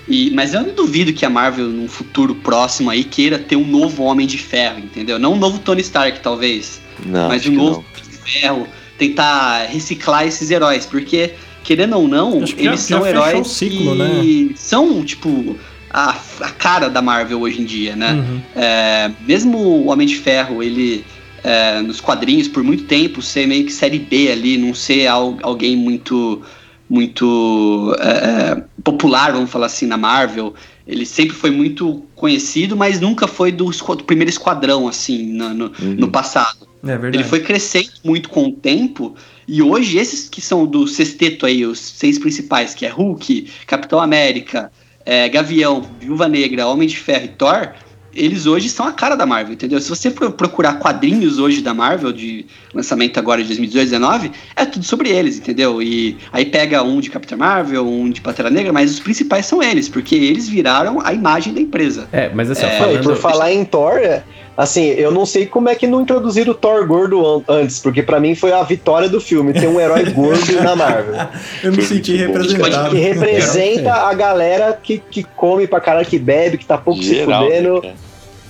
E, 0.09 0.31
mas 0.31 0.55
eu 0.55 0.63
não 0.63 0.75
duvido 0.75 1.13
que 1.13 1.27
a 1.27 1.31
Marvel, 1.31 1.67
num 1.67 1.89
futuro 1.89 2.35
próximo 2.35 2.91
aí, 2.91 3.05
queira 3.05 3.39
ter 3.39 3.57
um 3.57 3.67
novo 3.67 4.03
Homem 4.05 4.27
de 4.27 4.39
Ferro, 4.39 4.79
entendeu? 4.79 5.19
Não 5.19 5.35
um 5.35 5.37
novo 5.37 5.59
Tony 5.59 5.81
Stark, 5.83 6.21
talvez. 6.21 6.81
não, 7.05 7.29
mas 7.29 7.47
um 7.47 7.53
novo 7.53 7.71
não. 7.71 7.79
Homem 7.79 8.11
de 8.11 8.31
Ferro. 8.41 8.69
Tentar 8.97 9.67
reciclar 9.67 10.27
esses 10.27 10.51
heróis, 10.51 10.87
porque, 10.87 11.35
querendo 11.63 11.97
ou 11.97 12.09
não, 12.09 12.43
Acho 12.43 12.55
eles 12.57 12.89
já 12.89 12.97
são 12.97 13.07
heróis 13.07 13.41
o 13.41 13.45
ciclo, 13.45 13.95
que 14.23 14.55
são, 14.57 15.05
tipo, 15.05 15.59
a, 15.91 16.17
a 16.41 16.51
cara 16.51 16.89
da 16.89 17.03
Marvel 17.03 17.41
hoje 17.43 17.61
em 17.61 17.65
dia, 17.67 17.95
né? 17.95 18.13
Uhum. 18.13 18.41
É, 18.55 19.11
mesmo 19.27 19.59
o 19.59 19.89
Homem 19.89 20.07
de 20.07 20.17
Ferro, 20.17 20.63
ele 20.63 21.05
é, 21.47 21.81
nos 21.81 22.01
quadrinhos 22.01 22.49
por 22.49 22.65
muito 22.65 22.85
tempo 22.85 23.23
ser 23.23 23.47
meio 23.47 23.65
que 23.65 23.73
série 23.73 24.01
B 24.01 24.33
ali, 24.33 24.59
não 24.59 24.75
ser 24.75 25.07
al- 25.07 25.39
alguém 25.43 25.77
muito 25.77 26.43
muito 26.89 27.97
é, 27.99 28.09
é, 28.09 28.65
popular, 28.83 29.33
vamos 29.33 29.51
falar 29.51 29.67
assim, 29.67 29.87
na 29.87 29.97
Marvel. 29.97 30.55
Ele 30.87 31.05
sempre 31.05 31.35
foi 31.35 31.51
muito 31.51 32.05
conhecido, 32.15 32.77
mas 32.77 33.01
nunca 33.01 33.27
foi 33.27 33.51
do, 33.51 33.65
do 33.71 34.05
primeiro 34.05 34.31
esquadrão, 34.31 34.87
assim, 34.87 35.27
no, 35.33 35.53
no, 35.53 35.73
no 35.81 36.09
passado. 36.09 36.69
É 36.85 36.97
verdade. 36.97 37.17
Ele 37.17 37.25
foi 37.25 37.41
crescendo 37.41 37.91
muito 38.05 38.29
com 38.29 38.47
o 38.47 38.53
tempo, 38.53 39.17
e 39.49 39.61
hoje 39.63 39.99
esses 39.99 40.29
que 40.29 40.41
são 40.41 40.65
do 40.65 40.87
sexteto 40.87 41.45
aí, 41.45 41.67
os 41.67 41.81
seis 41.81 42.21
principais, 42.21 42.73
que 42.73 42.87
é 42.87 42.89
Hulk, 42.89 43.49
Capitão 43.67 43.99
América, 44.01 44.71
é, 45.05 45.29
Gavião, 45.29 45.83
Viúva 46.01 46.29
Negra, 46.29 46.69
Homem 46.69 46.87
de 46.87 46.97
Ferro 46.97 47.25
e 47.25 47.29
Thor, 47.29 47.73
eles 48.17 48.47
hoje 48.47 48.69
são 48.69 48.87
a 48.87 48.93
cara 48.93 49.15
da 49.15 49.27
Marvel, 49.27 49.53
entendeu? 49.53 49.81
Se 49.81 49.89
você 49.89 50.11
for 50.11 50.33
procurar 50.33 50.79
quadrinhos 50.79 51.39
hoje 51.39 51.61
da 51.61 51.75
Marvel, 51.75 52.13
de 52.13 52.47
lançamento 52.75 53.19
agora 53.19 53.43
de 53.43 53.49
2018, 53.49 53.91
2019, 53.91 54.33
é 54.55 54.65
tudo 54.65 54.85
sobre 54.85 55.11
eles, 55.11 55.39
entendeu? 55.39 55.83
E 55.83 56.17
aí 56.33 56.47
pega 56.47 56.83
um 56.83 57.01
de 57.01 57.11
Capitã 57.11 57.37
Marvel, 57.37 57.87
um 57.87 58.11
de 58.11 58.21
Pantera 58.21 58.51
Negra, 58.51 58.73
mas 58.73 58.93
os 58.93 59.01
principais 59.01 59.47
são 59.47 59.63
eles, 59.63 59.89
porque 59.89 60.15
eles 60.15 60.49
viraram 60.49 61.01
a 61.05 61.13
imagem 61.13 61.53
da 61.53 61.61
empresa. 61.61 62.09
É, 62.13 62.31
mas 62.35 62.51
assim, 62.51 62.67
É, 62.67 62.79
falando... 62.79 63.03
por 63.03 63.17
falar 63.17 63.53
em 63.53 63.65
Thor, 63.65 63.99
é, 63.99 64.23
assim, 64.57 64.87
eu 64.87 65.11
não 65.11 65.27
sei 65.27 65.47
como 65.47 65.69
é 65.69 65.75
que 65.75 65.87
não 65.87 66.01
introduziram 66.03 66.53
o 66.53 66.55
Thor 66.55 66.87
gordo 66.87 67.25
an- 67.27 67.43
antes, 67.49 67.79
porque 67.81 68.03
pra 68.03 68.19
mim 68.19 68.35
foi 68.35 68.53
a 68.53 68.63
vitória 68.63 69.09
do 69.09 69.21
filme, 69.21 69.53
ter 69.53 69.67
um 69.69 69.81
herói 69.81 70.05
gordo 70.11 70.53
na 70.63 70.75
Marvel. 70.77 71.15
Eu 71.63 71.73
me 71.73 71.83
senti 71.83 72.17
representado. 72.17 72.91
Que 72.91 72.99
representa 73.01 73.93
a 73.93 74.15
galera 74.15 74.79
que, 74.83 74.99
que 74.99 75.23
come 75.23 75.67
pra 75.67 75.81
caralho, 75.81 76.07
que 76.07 76.19
bebe, 76.19 76.59
que 76.59 76.65
tá 76.67 76.79
pouco 76.79 77.03
Geral, 77.03 77.43
se 77.45 77.49
fudendo. 77.49 77.75
né, 77.75 77.81
cara? 77.83 77.95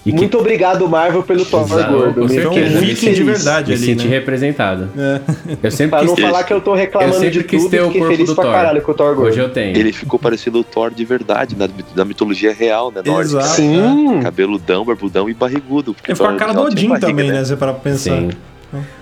E 0.07 0.13
que- 0.13 0.19
Muito 0.19 0.39
obrigado, 0.39 0.89
Marvel, 0.89 1.23
pelo 1.25 1.45
Thor 1.45 1.65
Exato, 1.65 1.93
gordo. 1.93 2.29
certeza. 2.29 2.49
fiquei 2.49 2.63
um 2.65 2.71
muito 2.71 2.81
viking 2.87 3.13
de 3.13 3.23
verdade 3.25 3.69
me 3.73 3.77
ali, 3.77 3.87
senti 3.87 4.05
né? 4.07 4.11
representado. 4.15 4.89
É. 4.97 5.21
Eu 5.65 5.71
sempre 5.73 5.91
Pra 5.91 6.03
não 6.03 6.15
quis 6.15 6.25
ter, 6.25 6.31
falar 6.31 6.45
que 6.45 6.53
eu 6.53 6.61
tô 6.61 6.71
eu 6.71 6.75
reclamando 6.77 7.15
sempre 7.15 7.31
de 7.31 7.43
quis 7.45 7.63
tudo, 7.63 7.71
ter 7.73 7.81
o 7.83 7.87
fiquei 7.87 8.01
corpo 8.01 8.15
feliz 8.15 8.29
do 8.29 8.35
pra 8.37 8.45
Thor. 8.45 8.53
caralho 8.55 8.83
com 8.83 8.93
o 8.93 8.95
Thor 8.95 9.15
gordo. 9.17 9.29
Hoje 9.29 9.41
eu 9.41 9.49
tenho. 9.49 9.77
Ele 9.77 9.93
ficou 9.93 10.17
parecendo 10.19 10.61
o 10.61 10.65
Thor 10.65 10.93
de 10.95 11.05
verdade, 11.05 11.57
da, 11.57 11.69
da 11.95 12.05
mitologia 12.05 12.55
real, 12.55 12.93
né? 12.93 13.03
Nórdica. 13.05 13.41
Exato. 13.41 13.57
Sim. 13.57 14.21
Cabeludão, 14.23 14.85
barbudão 14.85 15.29
e 15.29 15.35
barrigudo. 15.35 15.97
Ele 16.07 16.15
ficou 16.15 16.31
a 16.31 16.37
cara 16.37 16.53
do 16.55 16.61
Odin 16.63 16.89
barriga, 16.89 17.07
também, 17.09 17.33
né? 17.33 17.45
Se 17.45 17.57
para 17.57 17.73
pensar. 17.75 18.17
Sim. 18.21 18.31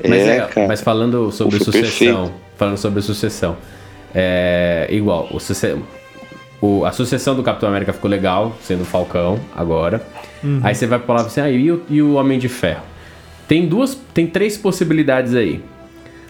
É, 0.02 0.08
Mas, 0.08 0.20
é, 0.26 0.40
cara. 0.40 0.68
mas 0.68 0.80
falando 0.80 1.30
sobre 1.32 1.58
sucessão, 1.58 1.82
perfeito. 1.82 2.32
falando 2.56 2.76
sobre 2.78 3.02
sucessão, 3.02 3.56
é 4.14 4.86
igual, 4.90 5.28
o, 5.32 5.38
suce- 5.40 5.76
o- 6.64 6.84
a 6.84 6.92
sucessão 6.92 7.34
do 7.34 7.42
Capitão 7.42 7.68
América 7.68 7.92
ficou 7.92 8.10
legal, 8.10 8.56
sendo 8.62 8.82
o 8.82 8.84
Falcão 8.84 9.38
agora. 9.54 10.00
Aí 10.62 10.74
você 10.74 10.86
vai 10.86 10.98
falar 10.98 11.22
assim, 11.22 11.40
ah, 11.40 11.50
e 11.50 11.70
o, 11.72 11.82
e 11.88 12.02
o 12.02 12.14
Homem 12.14 12.38
de 12.38 12.48
Ferro? 12.48 12.82
Tem 13.48 13.66
duas, 13.66 13.98
tem 14.12 14.26
três 14.26 14.56
possibilidades 14.58 15.34
aí. 15.34 15.62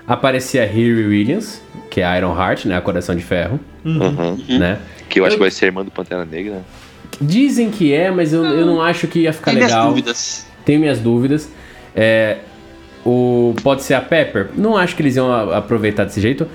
Aparecer 0.07 0.61
a 0.61 0.67
Riri 0.67 1.07
Williams, 1.07 1.61
que 1.91 2.01
é 2.01 2.05
a 2.05 2.17
Iron 2.19 2.37
Heart, 2.39 2.67
né, 2.67 2.77
a 2.77 2.81
Coração 2.81 3.15
de 3.17 3.23
Ferro, 3.23 3.59
Uhum. 3.85 4.37
né? 4.59 4.79
Que 5.09 5.19
eu 5.21 5.25
acho 5.25 5.37
que 5.37 5.41
vai 5.43 5.51
ser 5.51 5.67
a 5.67 5.69
irmã 5.69 5.85
do 5.85 5.91
Pantera 5.91 6.25
Negra. 6.25 6.55
né? 6.55 6.63
Dizem 7.21 7.71
que 7.71 7.93
é, 7.93 8.11
mas 8.11 8.33
eu, 8.33 8.45
eu 8.45 8.67
não 8.67 8.81
acho 8.83 9.07
que 9.07 9.21
ia 9.21 9.33
ficar 9.33 9.51
Tem 9.53 9.57
minhas 9.57 9.71
legal. 9.73 9.89
dúvidas. 9.89 10.47
Tenho 10.65 10.81
minhas 10.81 10.99
dúvidas. 10.99 11.49
É, 11.95 12.39
o, 13.05 13.55
pode 13.63 13.83
ser 13.83 13.95
a 13.95 14.01
Pepper? 14.01 14.49
Não 14.57 14.77
acho 14.77 14.97
que 14.97 15.03
eles 15.03 15.17
iam 15.17 15.31
aproveitar 15.53 16.05
desse 16.05 16.21
jeito. 16.21 16.47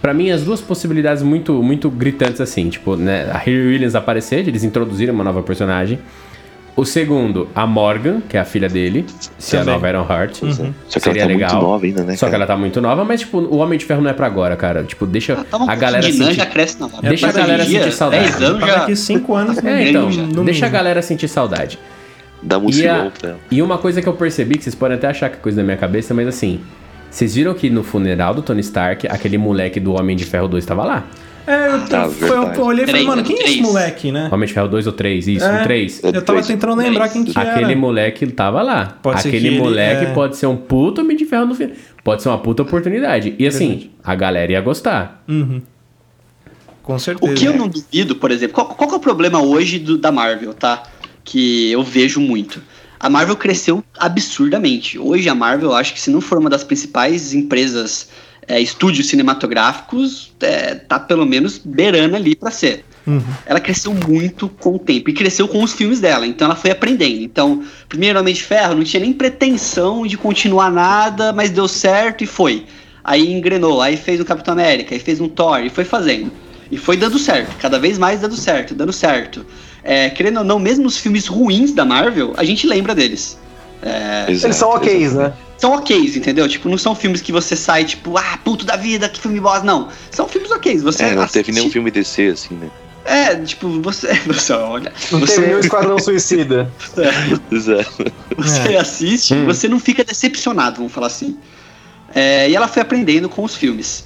Pra 0.00 0.14
mim, 0.14 0.30
as 0.30 0.42
duas 0.44 0.60
possibilidades 0.60 1.22
muito, 1.22 1.62
muito 1.62 1.90
gritantes 1.90 2.40
assim. 2.40 2.68
Tipo, 2.68 2.96
né, 2.96 3.28
a 3.32 3.38
Harry 3.38 3.66
Williams 3.66 3.94
aparecer, 3.94 4.42
de 4.44 4.50
eles 4.50 4.62
introduzirem 4.64 5.12
uma 5.14 5.24
nova 5.24 5.42
personagem. 5.42 5.98
O 6.76 6.84
segundo, 6.84 7.48
a 7.56 7.66
Morgan, 7.66 8.20
que 8.28 8.36
é 8.36 8.40
a 8.40 8.44
filha 8.44 8.68
dele, 8.68 9.04
se 9.36 9.56
a 9.56 9.60
Também. 9.60 9.74
nova 9.74 9.88
Iron 9.88 10.06
Heart. 10.08 10.34
Só 10.36 10.44
que 10.44 11.00
Seria 11.00 11.22
ela 11.22 11.28
tá 11.32 11.34
legal. 11.34 11.50
muito 11.54 11.66
nova 11.66 11.84
ainda, 11.86 12.04
né? 12.04 12.14
Só 12.16 12.26
que 12.26 12.30
cara? 12.30 12.44
ela 12.44 12.46
tá 12.46 12.56
muito 12.56 12.80
nova, 12.80 13.04
mas 13.04 13.18
tipo, 13.20 13.38
o 13.38 13.56
Homem 13.56 13.76
de 13.76 13.84
Ferro 13.84 14.00
não 14.00 14.08
é 14.10 14.12
pra 14.12 14.28
agora, 14.28 14.54
cara. 14.56 14.84
Tipo, 14.84 15.04
deixa 15.04 15.44
Ah, 15.50 15.56
um 15.56 15.68
a 15.68 15.74
galera 15.74 16.06
de 16.06 16.12
sentir... 16.12 16.34
já 16.34 16.46
cresce 16.46 16.78
na 16.78 16.86
hora. 16.86 17.08
Deixa 17.08 17.26
a 17.28 17.32
galera 17.32 17.64
dia, 17.64 17.80
sentir 17.82 17.92
saudade. 17.96 18.22
10 18.30 18.42
anos 18.42 18.58
Pra 18.60 18.66
já... 18.68 18.78
daqui 18.78 18.94
cinco 18.96 19.34
anos. 19.34 19.58
É, 19.64 19.88
então, 19.88 20.44
deixa 20.44 20.66
a 20.66 20.68
galera 20.68 21.02
sentir 21.02 21.26
saudade. 21.26 21.80
Dá 22.40 22.56
um 22.58 22.70
E, 22.70 22.86
a- 22.86 23.10
e 23.50 23.60
uma 23.60 23.78
coisa 23.78 24.00
que 24.00 24.08
eu 24.08 24.12
percebi, 24.12 24.56
que 24.56 24.62
vocês 24.62 24.76
podem 24.76 24.96
até 24.96 25.08
achar 25.08 25.28
que 25.30 25.34
é 25.34 25.40
coisa 25.40 25.56
da 25.56 25.64
minha 25.64 25.76
cabeça, 25.76 26.14
mas 26.14 26.28
assim, 26.28 26.60
vocês 27.10 27.34
viram 27.34 27.54
que 27.54 27.70
no 27.70 27.82
funeral 27.82 28.34
do 28.34 28.42
Tony 28.42 28.60
Stark, 28.60 29.06
aquele 29.08 29.38
moleque 29.38 29.80
do 29.80 29.92
Homem 29.94 30.16
de 30.16 30.24
Ferro 30.24 30.48
2 30.48 30.62
estava 30.62 30.84
lá? 30.84 31.06
É, 31.46 31.68
eu, 31.68 31.74
Ah, 31.98 32.08
foi, 32.10 32.28
eu 32.36 32.62
olhei 32.66 32.84
e 32.84 32.86
falei, 32.86 33.04
mano, 33.06 33.24
quem 33.24 33.38
é 33.40 33.44
esse 33.44 33.62
moleque, 33.62 34.12
né? 34.12 34.28
Homem 34.30 34.46
de 34.46 34.52
Ferro 34.52 34.68
2 34.68 34.86
ou 34.86 34.92
3, 34.92 35.26
isso, 35.28 35.46
É. 35.46 35.60
um 35.60 35.62
3. 35.62 36.04
Eu 36.04 36.20
tava 36.22 36.42
tentando 36.42 36.74
lembrar 36.74 37.08
quem 37.08 37.24
que 37.24 37.32
Aquele 37.38 37.72
era. 37.72 37.76
moleque 37.76 38.26
tava 38.26 38.60
lá. 38.60 38.98
Pode 39.02 39.22
ser 39.22 39.28
Aquele 39.28 39.48
que 39.48 39.54
ele- 39.54 39.58
moleque 39.62 40.04
é. 40.04 40.12
pode 40.12 40.36
ser 40.36 40.46
um 40.46 40.56
puto 40.56 41.00
Homem 41.00 41.16
de 41.16 41.24
Ferro 41.24 41.46
no 41.46 41.54
final. 41.54 41.74
Pode 42.04 42.22
ser 42.22 42.28
uma 42.28 42.36
puta 42.38 42.62
oportunidade. 42.62 43.34
E 43.38 43.46
assim, 43.46 43.68
Verdade. 43.68 43.90
a 44.04 44.14
galera 44.14 44.52
ia 44.52 44.60
gostar. 44.60 45.24
Uhum. 45.26 45.62
Com 46.82 46.98
certeza. 46.98 47.32
O 47.32 47.34
que 47.34 47.44
eu 47.46 47.54
não 47.56 47.66
duvido, 47.68 48.16
por 48.16 48.30
exemplo, 48.30 48.54
qual, 48.54 48.66
qual 48.68 48.88
que 48.88 48.94
é 48.94 48.98
o 48.98 49.00
problema 49.00 49.42
hoje 49.42 49.78
do- 49.78 49.96
da 49.96 50.12
Marvel, 50.12 50.52
tá? 50.52 50.82
Que 51.24 51.70
eu 51.72 51.82
vejo 51.82 52.20
muito. 52.20 52.62
A 53.00 53.08
Marvel 53.08 53.36
cresceu 53.36 53.82
absurdamente. 53.98 54.98
Hoje 54.98 55.28
a 55.28 55.34
Marvel, 55.34 55.74
acho 55.74 55.94
que 55.94 56.00
se 56.00 56.10
não 56.10 56.20
for 56.20 56.38
uma 56.38 56.50
das 56.50 56.64
principais 56.64 57.32
empresas, 57.32 58.08
é, 58.46 58.60
estúdios 58.60 59.08
cinematográficos, 59.08 60.32
é, 60.40 60.74
tá 60.74 60.98
pelo 60.98 61.26
menos 61.26 61.58
beirando 61.58 62.16
ali 62.16 62.34
pra 62.34 62.50
ser. 62.50 62.84
Uhum. 63.06 63.22
Ela 63.46 63.60
cresceu 63.60 63.94
muito 63.94 64.48
com 64.48 64.74
o 64.74 64.78
tempo 64.78 65.08
e 65.10 65.12
cresceu 65.12 65.46
com 65.46 65.62
os 65.62 65.72
filmes 65.72 66.00
dela, 66.00 66.26
então 66.26 66.46
ela 66.46 66.56
foi 66.56 66.70
aprendendo. 66.70 67.22
Então, 67.22 67.62
primeiro 67.88 68.18
Homem 68.18 68.34
de 68.34 68.42
Ferro 68.42 68.74
não 68.74 68.84
tinha 68.84 69.00
nem 69.00 69.12
pretensão 69.12 70.06
de 70.06 70.16
continuar 70.16 70.70
nada, 70.70 71.32
mas 71.32 71.50
deu 71.50 71.68
certo 71.68 72.24
e 72.24 72.26
foi. 72.26 72.66
Aí 73.04 73.32
engrenou, 73.32 73.80
aí 73.80 73.96
fez 73.96 74.20
um 74.20 74.24
Capitão 74.24 74.52
América, 74.52 74.94
aí 74.94 75.00
fez 75.00 75.20
um 75.20 75.28
Thor 75.28 75.60
e 75.60 75.70
foi 75.70 75.84
fazendo. 75.84 76.30
E 76.70 76.76
foi 76.76 76.96
dando 76.96 77.18
certo, 77.18 77.56
cada 77.58 77.78
vez 77.78 77.96
mais 77.96 78.20
dando 78.20 78.36
certo, 78.36 78.74
dando 78.74 78.92
certo. 78.92 79.46
É, 79.90 80.10
querendo 80.10 80.38
ou 80.40 80.44
não, 80.44 80.58
mesmo 80.58 80.86
os 80.86 80.98
filmes 80.98 81.26
ruins 81.26 81.72
da 81.72 81.82
Marvel, 81.84 82.34
a 82.36 82.44
gente 82.44 82.66
lembra 82.66 82.94
deles. 82.94 83.38
Eles 84.26 84.40
são 84.42 84.50
Exato, 84.50 84.72
ok, 84.76 85.02
exato. 85.02 85.28
né? 85.30 85.32
São 85.56 85.72
ok, 85.72 85.96
entendeu? 86.14 86.46
Tipo, 86.46 86.68
não 86.68 86.76
são 86.76 86.94
filmes 86.94 87.22
que 87.22 87.32
você 87.32 87.56
sai, 87.56 87.84
tipo, 87.84 88.18
ah, 88.18 88.38
puto 88.44 88.66
da 88.66 88.76
vida, 88.76 89.08
que 89.08 89.18
filme 89.18 89.40
bosta. 89.40 89.64
Não. 89.64 89.88
São 90.10 90.28
filmes 90.28 90.50
ok. 90.50 90.76
Você 90.78 91.04
É, 91.04 91.14
não 91.14 91.26
teve 91.26 91.50
nenhum 91.52 91.62
assiste- 91.64 91.72
filme 91.72 91.90
DC, 91.90 92.26
assim, 92.26 92.54
né? 92.56 92.68
É, 93.04 93.34
tipo, 93.36 93.80
você. 93.80 94.08
Você 94.26 94.52
olha. 94.52 94.92
Não 95.10 95.20
você, 95.20 95.36
teve 95.36 95.46
nenhum 95.46 95.60
Esquadrão 95.60 95.98
Suicida. 96.02 96.70
Exato. 97.50 98.12
você 98.36 98.74
É. 98.74 98.78
assiste, 98.78 99.32
Hum. 99.34 99.46
você 99.46 99.66
não 99.68 99.80
fica 99.80 100.04
decepcionado, 100.04 100.76
vamos 100.76 100.92
falar 100.92 101.06
assim. 101.06 101.38
É, 102.14 102.50
e 102.50 102.54
ela 102.54 102.68
foi 102.68 102.82
aprendendo 102.82 103.28
com 103.28 103.42
os 103.42 103.54
filmes. 103.54 104.04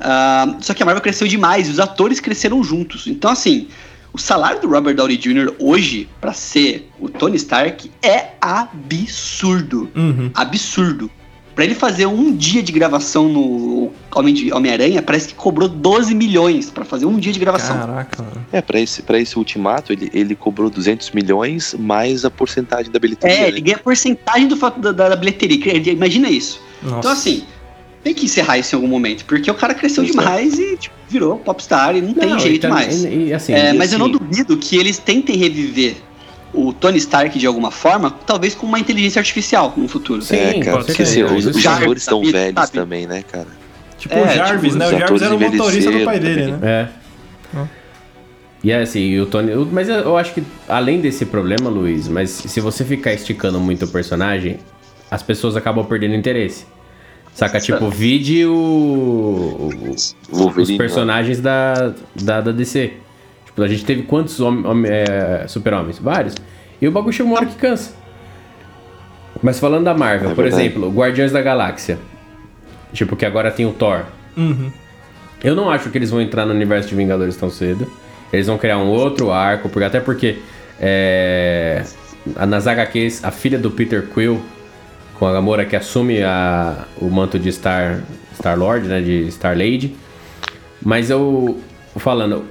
Ah, 0.00 0.56
só 0.60 0.74
que 0.74 0.82
a 0.82 0.86
Marvel 0.86 1.02
cresceu 1.02 1.28
demais 1.28 1.68
e 1.68 1.70
os 1.70 1.78
atores 1.78 2.18
cresceram 2.20 2.62
juntos. 2.64 3.06
Então, 3.06 3.30
assim, 3.30 3.68
o 4.12 4.18
salário 4.18 4.60
do 4.60 4.68
Robert 4.68 4.94
Downey 4.94 5.16
Jr. 5.16 5.54
hoje, 5.58 6.08
pra 6.20 6.32
ser 6.32 6.90
o 6.98 7.08
Tony 7.08 7.36
Stark, 7.36 7.90
é 8.02 8.30
absurdo. 8.40 9.88
Uhum. 9.94 10.30
absurdo. 10.34 11.10
Pra 11.54 11.64
ele 11.64 11.74
fazer 11.74 12.06
um 12.06 12.34
dia 12.34 12.62
de 12.62 12.72
gravação 12.72 13.28
no 13.28 13.90
Homem 14.14 14.32
de- 14.32 14.52
Homem-Aranha, 14.52 15.02
parece 15.02 15.28
que 15.28 15.34
cobrou 15.34 15.68
12 15.68 16.14
milhões 16.14 16.70
pra 16.70 16.84
fazer 16.84 17.04
um 17.06 17.18
dia 17.18 17.32
de 17.32 17.38
gravação. 17.38 17.76
Caraca, 17.76 18.22
mano. 18.22 18.46
É, 18.52 18.62
pra 18.62 18.80
esse, 18.80 19.02
pra 19.02 19.18
esse 19.20 19.36
ultimato, 19.36 19.92
ele, 19.92 20.10
ele 20.14 20.34
cobrou 20.34 20.70
200 20.70 21.10
milhões 21.10 21.74
mais 21.78 22.24
a 22.24 22.30
porcentagem 22.30 22.90
da 22.90 22.98
bilheteria. 22.98 23.36
É, 23.36 23.40
né? 23.42 23.48
ele 23.48 23.60
ganha 23.60 23.78
porcentagem 23.78 24.48
do 24.48 24.56
fato 24.56 24.80
da, 24.80 24.92
da 24.92 25.16
bilheteria. 25.16 25.92
Imagina 25.92 26.30
isso. 26.30 26.62
Nossa. 26.82 26.98
Então, 26.98 27.10
assim, 27.10 27.44
tem 28.02 28.14
que 28.14 28.24
encerrar 28.24 28.58
isso 28.58 28.74
em 28.74 28.76
algum 28.76 28.88
momento, 28.88 29.24
porque 29.24 29.50
o 29.50 29.54
cara 29.54 29.74
cresceu 29.74 30.02
Exato. 30.04 30.18
demais 30.18 30.58
e 30.58 30.76
tipo, 30.76 30.94
virou 31.08 31.36
popstar 31.38 31.94
e 31.96 32.00
não, 32.00 32.14
tem 32.14 32.30
Não, 32.30 32.36
e 32.36 32.40
jeito 32.40 32.62
tam- 32.62 32.70
mais. 32.70 33.04
E, 33.04 33.08
e, 33.26 33.32
assim, 33.34 33.52
É, 33.52 33.70
e 33.74 33.76
mas 33.76 33.92
eu 33.92 33.98
não 33.98 34.06
assim, 34.06 34.18
duvido 34.18 34.56
que 34.56 34.76
eles 34.76 34.98
tentem 34.98 35.36
reviver 35.36 35.96
o 36.52 36.72
Tony 36.72 36.98
Stark 36.98 37.38
de 37.38 37.46
alguma 37.46 37.70
forma, 37.70 38.10
talvez 38.26 38.54
com 38.54 38.66
uma 38.66 38.78
inteligência 38.78 39.20
artificial 39.20 39.72
no 39.76 39.86
futuro. 39.86 40.22
Sim, 40.22 40.36
é, 40.36 40.52
cara, 40.60 40.76
pode 40.78 40.86
porque 40.86 41.02
assim, 41.02 41.22
os, 41.22 41.46
os 41.46 41.60
Jarvis, 41.62 41.82
atores 41.82 42.02
estão 42.02 42.20
sabe? 42.20 42.32
velhos 42.32 42.54
Sabe? 42.60 42.72
também, 42.72 43.06
né, 43.06 43.22
cara? 43.30 43.46
Tipo 43.98 44.14
É, 44.14 44.22
o 44.22 44.28
Jarvis, 44.34 44.72
tipo, 44.72 44.78
né? 44.78 44.86
O 44.88 44.98
Jarvis 44.98 45.22
era 45.22 45.34
o 45.34 45.40
motorista 45.40 45.90
do 45.90 46.04
pai 46.04 46.18
dele, 46.18 46.52
né? 46.52 46.58
É. 46.62 47.00
E 48.62 48.70
é 48.70 48.82
assim, 48.82 49.18
o 49.18 49.26
Tony. 49.26 49.52
Mas 49.72 49.88
eu 49.88 50.16
acho 50.16 50.34
que, 50.34 50.42
além 50.68 51.00
desse 51.00 51.24
problema, 51.24 51.70
Luiz, 51.70 52.08
mas 52.08 52.30
se 52.30 52.60
você 52.60 52.84
ficar 52.84 53.12
esticando 53.12 53.58
muito 53.58 53.84
o 53.86 53.88
personagem, 53.88 54.58
as 55.10 55.22
pessoas 55.22 55.56
acabam 55.56 55.84
perdendo 55.84 56.14
interesse. 56.14 56.66
Saca? 57.40 57.58
Tipo, 57.58 57.88
vide 57.88 58.44
o. 58.44 59.70
o- 60.30 60.60
os 60.60 60.70
personagens 60.72 61.40
da, 61.40 61.94
da, 62.14 62.40
da 62.42 62.52
DC. 62.52 62.92
Tipo, 63.46 63.62
a 63.62 63.68
gente 63.68 63.82
teve 63.82 64.02
quantos 64.02 64.38
hom- 64.40 64.62
hom- 64.66 64.84
é, 64.84 65.46
super-homens? 65.48 65.98
Vários. 65.98 66.34
E 66.82 66.86
o 66.86 66.90
bagulho 66.92 67.14
chega 67.14 67.26
uma 67.28 67.36
hora 67.38 67.46
que 67.46 67.54
cansa. 67.54 67.94
Mas 69.42 69.58
falando 69.58 69.84
da 69.84 69.94
Marvel, 69.94 70.32
É 70.32 70.34
por 70.34 70.42
verdade. 70.44 70.64
exemplo, 70.66 70.90
Guardiões 70.90 71.32
da 71.32 71.40
Galáxia. 71.40 71.98
Tipo, 72.92 73.16
que 73.16 73.24
agora 73.24 73.50
tem 73.50 73.64
o 73.64 73.72
Thor. 73.72 74.04
Uhum. 74.36 74.70
Eu 75.42 75.56
não 75.56 75.70
acho 75.70 75.88
que 75.88 75.96
eles 75.96 76.10
vão 76.10 76.20
entrar 76.20 76.44
no 76.44 76.52
universo 76.52 76.90
de 76.90 76.94
Vingadores 76.94 77.36
tão 77.36 77.48
cedo. 77.48 77.90
Eles 78.30 78.48
vão 78.48 78.58
criar 78.58 78.76
um 78.76 78.88
outro 78.88 79.30
arco, 79.32 79.70
porque 79.70 79.84
até 79.84 79.98
porque 79.98 80.36
é, 80.78 81.82
a- 82.36 82.44
nas 82.44 82.66
HQs, 82.66 83.24
a 83.24 83.30
filha 83.30 83.58
do 83.58 83.70
Peter 83.70 84.02
Quill, 84.12 84.40
com 85.20 85.26
a 85.26 85.32
Gamora 85.34 85.66
que 85.66 85.76
assume 85.76 86.22
a, 86.22 86.86
o 86.98 87.10
manto 87.10 87.38
de 87.38 87.52
Star 87.52 88.00
Star 88.34 88.58
Lord, 88.58 88.88
né, 88.88 89.02
de 89.02 89.30
Star 89.30 89.54
Lady. 89.56 89.94
Mas 90.82 91.10
eu 91.10 91.60
falando, 91.96 92.46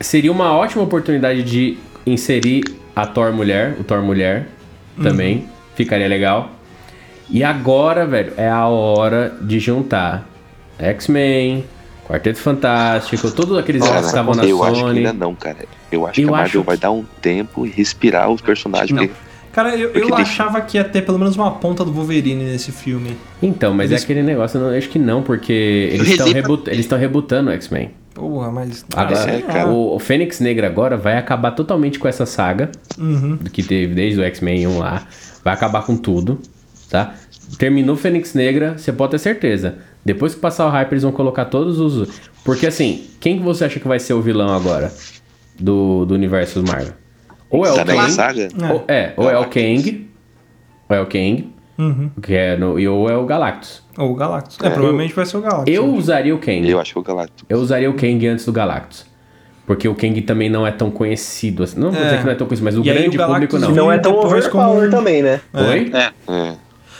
seria 0.00 0.32
uma 0.32 0.56
ótima 0.56 0.82
oportunidade 0.82 1.42
de 1.42 1.76
inserir 2.06 2.64
a 2.96 3.06
Thor 3.06 3.30
mulher, 3.30 3.76
o 3.78 3.84
Thor 3.84 4.00
mulher 4.02 4.48
também, 5.02 5.46
ficaria 5.76 6.08
legal. 6.08 6.50
E 7.28 7.44
agora, 7.44 8.06
velho, 8.06 8.32
é 8.38 8.48
a 8.48 8.66
hora 8.66 9.36
de 9.42 9.60
juntar 9.60 10.26
X-Men, 10.78 11.62
Quarteto 12.08 12.38
Fantástico, 12.38 13.30
todos 13.30 13.58
aqueles 13.58 13.82
Cara, 13.86 14.00
que 14.00 14.06
estavam 14.06 14.34
na 14.34 14.46
eu 14.46 14.64
acho 14.64 14.72
que 14.76 14.80
Sony. 14.80 14.98
ainda 15.00 15.12
não, 15.12 15.34
cara. 15.34 15.58
Eu 15.92 16.06
acho 16.06 16.18
Eu 16.22 16.24
que 16.28 16.28
a 16.34 16.36
Marvel 16.38 16.60
acho 16.62 16.66
vai 16.66 16.78
dar 16.78 16.90
um 16.90 17.04
tempo 17.20 17.66
e 17.66 17.68
respirar 17.70 18.30
os 18.30 18.40
personagens. 18.40 18.90
Não. 18.92 19.06
porque- 19.06 19.27
Cara, 19.52 19.76
eu, 19.76 19.90
eu 19.90 20.06
tem- 20.06 20.14
achava 20.22 20.60
que 20.60 20.76
ia 20.76 20.84
ter 20.84 21.02
pelo 21.02 21.18
menos 21.18 21.36
uma 21.36 21.50
ponta 21.52 21.84
do 21.84 21.92
Wolverine 21.92 22.44
nesse 22.44 22.70
filme. 22.72 23.16
Então, 23.42 23.74
mas 23.74 23.90
Eles- 23.90 24.02
é 24.02 24.04
aquele 24.04 24.22
negócio, 24.22 24.58
eu 24.58 24.70
não- 24.70 24.76
acho 24.76 24.88
que 24.88 24.98
não, 24.98 25.22
porque 25.22 25.52
eles 25.92 26.08
estão 26.10 26.26
eles 26.28 26.80
estão 26.80 26.98
rebutando 26.98 27.50
o 27.50 27.52
X-Men. 27.52 27.90
Porra, 28.14 28.50
mas. 28.50 28.84
Agora, 28.96 29.30
é, 29.30 29.64
o, 29.64 29.94
o 29.94 29.98
Fênix 29.98 30.40
Negra 30.40 30.66
agora 30.66 30.96
vai 30.96 31.16
acabar 31.16 31.52
totalmente 31.52 31.98
com 31.98 32.08
essa 32.08 32.26
saga 32.26 32.70
Uhum. 32.98 33.36
do 33.36 33.48
que 33.50 33.62
teve 33.62 33.94
desde 33.94 34.20
o 34.20 34.24
X-Men 34.24 34.66
1 34.66 34.78
lá. 34.78 35.06
Vai 35.44 35.54
acabar 35.54 35.82
com 35.82 35.96
tudo, 35.96 36.38
tá? 36.90 37.14
Terminou 37.58 37.96
Fênix 37.96 38.34
Negra, 38.34 38.74
você 38.76 38.92
pode 38.92 39.12
ter 39.12 39.18
certeza. 39.18 39.76
Depois 40.04 40.34
que 40.34 40.40
passar 40.40 40.66
o 40.66 40.70
hype, 40.70 40.92
eles 40.92 41.02
vão 41.02 41.12
colocar 41.12 41.44
todos 41.46 41.78
os. 41.78 42.08
Porque 42.44 42.66
assim, 42.66 43.04
quem 43.20 43.38
que 43.38 43.44
você 43.44 43.64
acha 43.64 43.78
que 43.78 43.86
vai 43.88 43.98
ser 44.00 44.14
o 44.14 44.20
vilão 44.20 44.48
agora 44.54 44.92
do, 45.58 46.04
do 46.04 46.14
universo 46.14 46.62
Marvel? 46.66 46.92
Ou 47.50 47.64
é 47.66 47.72
o 47.72 47.74
Tá 47.76 47.84
Kang. 47.84 48.10
saga? 48.12 48.48
Ou, 48.72 48.84
é, 48.88 49.12
ou 49.16 49.30
é 49.30 49.38
o 49.38 49.44
Kang. 49.46 50.08
Ou 50.88 50.96
é 50.96 51.00
o 51.00 51.06
Kang. 51.06 51.52
Uhum. 51.78 52.10
Que 52.20 52.34
é 52.34 52.56
no, 52.56 52.78
e 52.78 52.88
ou 52.88 53.08
é 53.08 53.16
o 53.16 53.24
Galactus. 53.24 53.82
Ou 53.96 54.10
o 54.10 54.14
Galactus. 54.14 54.58
É, 54.62 54.68
provavelmente 54.70 55.14
vai 55.14 55.24
ser 55.24 55.36
o 55.36 55.40
Galactus. 55.40 55.72
Eu 55.74 55.86
usaria 55.94 56.34
o 56.34 56.38
Kang. 56.38 56.68
Eu 56.68 56.80
acho 56.80 56.92
que 56.92 56.98
é 56.98 57.00
o 57.00 57.04
Galactus. 57.04 57.44
Eu 57.48 57.58
usaria 57.58 57.88
o 57.90 57.94
Kang 57.94 58.26
antes 58.26 58.44
do 58.44 58.52
Galactus. 58.52 59.06
Porque 59.66 59.86
o 59.86 59.94
Kang 59.94 60.20
também 60.22 60.48
não 60.48 60.66
é 60.66 60.70
tão 60.72 60.90
conhecido 60.90 61.62
assim. 61.62 61.78
Não 61.78 61.90
vou 61.92 62.00
É. 62.00 62.04
dizer 62.04 62.18
que 62.18 62.24
não 62.24 62.32
é 62.32 62.34
tão 62.34 62.46
conhecido, 62.46 62.64
mas 62.64 62.76
o 62.78 62.82
E 62.84 62.90
aí 62.90 62.98
grande 63.02 63.18
o 63.20 63.26
público 63.26 63.56
E 63.56 63.60
não. 63.60 63.70
não 63.70 63.92
é 63.92 63.98
tão 63.98 64.14
overpower 64.18 64.50
como- 64.80 64.90
também, 64.90 65.22
né? 65.22 65.40
Oi? 65.54 65.92
É. 65.94 66.10
É. 66.32 66.54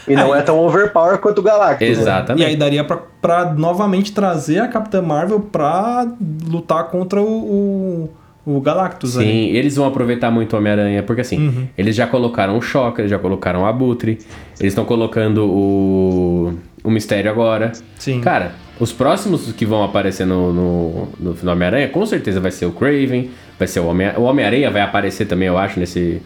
E 0.07 0.15
não 0.15 0.35
é 0.35 0.41
tão 0.43 0.59
overpower 0.59 1.19
quanto 1.19 1.39
o 1.39 1.43
Galactus. 1.43 1.81
né? 1.81 1.89
E 1.89 1.91
Exatamente. 1.99 2.45
aí 2.47 2.57
daria 2.57 2.85
pra, 2.85 2.99
pra 3.21 3.53
novamente 3.53 4.13
trazer 4.13 4.61
a 4.61 4.69
Capitã 4.69 5.03
Marvel 5.03 5.41
pra 5.41 6.07
lutar 6.47 6.85
contra 6.85 7.21
o, 7.21 7.27
o, 7.27 8.11
o 8.47 8.61
Galactus 8.61 9.13
Sim, 9.13 9.21
ali. 9.21 9.57
eles 9.57 9.77
vão 9.77 9.87
aproveitar 9.87 10.31
muito 10.31 10.55
o 10.55 10.59
Homem-Aranha, 10.59 11.03
porque 11.03 11.21
assim, 11.21 11.39
Uhum. 11.49 11.67
eles 11.77 11.95
já 11.95 12.07
colocaram 12.07 12.57
o 12.57 12.63
Shocker, 12.63 13.07
já 13.07 13.19
colocaram 13.19 13.63
o 13.63 13.67
Abutre, 13.67 14.13
eles 14.59 14.73
estão 14.73 14.85
colocando 14.87 15.45
o, 15.47 16.55
o 16.83 16.91
Mistério 16.91 17.31
agora. 17.31 17.73
Sim. 17.99 18.21
Cara, 18.21 18.53
os 18.81 18.93
próximos 18.93 19.53
que 19.53 19.67
vão 19.67 19.83
aparecer 19.85 20.27
no, 20.27 20.53
no, 20.53 21.09
no, 21.21 21.35
no 21.43 21.51
Homem-Aranha, 21.53 21.89
com 21.89 22.07
certeza 22.07 22.41
vai 22.41 22.51
ser 22.51 22.65
o 22.67 22.73
Craven, 22.73 23.29
vai 23.59 23.69
ser 23.69 23.81
o 23.81 23.87
Homem- 23.87 24.13
o 24.17 24.23
Homem-Aranha, 24.23 24.71
vai 24.71 24.83
aparecer 24.83 25.27
também, 25.27 25.49
eu 25.49 25.59
acho, 25.59 25.79
nesse. 25.79 26.23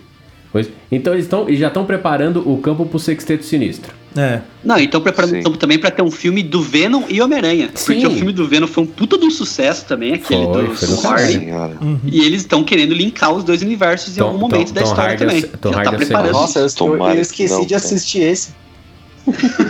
Então 0.90 1.14
eles, 1.14 1.26
tão, 1.26 1.48
eles 1.48 1.58
já 1.58 1.68
estão 1.68 1.84
preparando 1.86 2.46
o 2.48 2.58
campo 2.58 2.84
pro 2.84 2.98
Sexteto 2.98 3.42
Sinistro. 3.44 3.92
É. 4.16 4.40
Não, 4.64 4.78
então 4.78 5.00
preparando 5.00 5.30
Sim. 5.30 5.38
então, 5.38 5.52
também 5.54 5.78
pra 5.78 5.90
ter 5.90 6.02
um 6.02 6.10
filme 6.10 6.42
do 6.42 6.62
Venom 6.62 7.02
e 7.08 7.20
Homem-Aranha. 7.20 7.70
Porque 7.72 8.00
Sim. 8.00 8.06
o 8.06 8.10
filme 8.10 8.32
do 8.32 8.46
Venom 8.46 8.66
foi 8.66 8.84
um 8.84 8.86
puta 8.86 9.18
de 9.18 9.24
um 9.24 9.30
sucesso 9.30 9.84
também, 9.86 10.14
aquele 10.14 10.44
Foi, 10.44 10.66
do 10.68 10.74
foi 10.74 10.88
do. 10.88 11.00
Hardy. 11.00 11.32
Senhora. 11.32 11.76
E 12.04 12.20
eles 12.20 12.42
estão 12.42 12.62
querendo 12.62 12.94
linkar 12.94 13.32
os 13.32 13.42
dois 13.44 13.62
universos 13.62 14.16
em 14.16 14.20
Tom- 14.20 14.26
algum 14.26 14.38
momento 14.38 14.68
Tom- 14.68 14.74
da 14.74 14.80
Tom 14.82 14.86
história 14.88 15.10
Hardy 15.10 15.24
também. 15.26 15.42
Tom 15.60 15.70
Já 15.70 15.76
Hardy 15.78 15.90
tá 15.90 15.96
preparando. 15.96 16.32
Nossa, 16.32 16.58
eu, 16.60 16.62
eu, 16.62 16.96
eu 17.06 17.12
que 17.14 17.20
esqueci 17.20 17.54
não, 17.54 17.66
de 17.66 17.74
assistir 17.74 18.20
esse. 18.20 18.50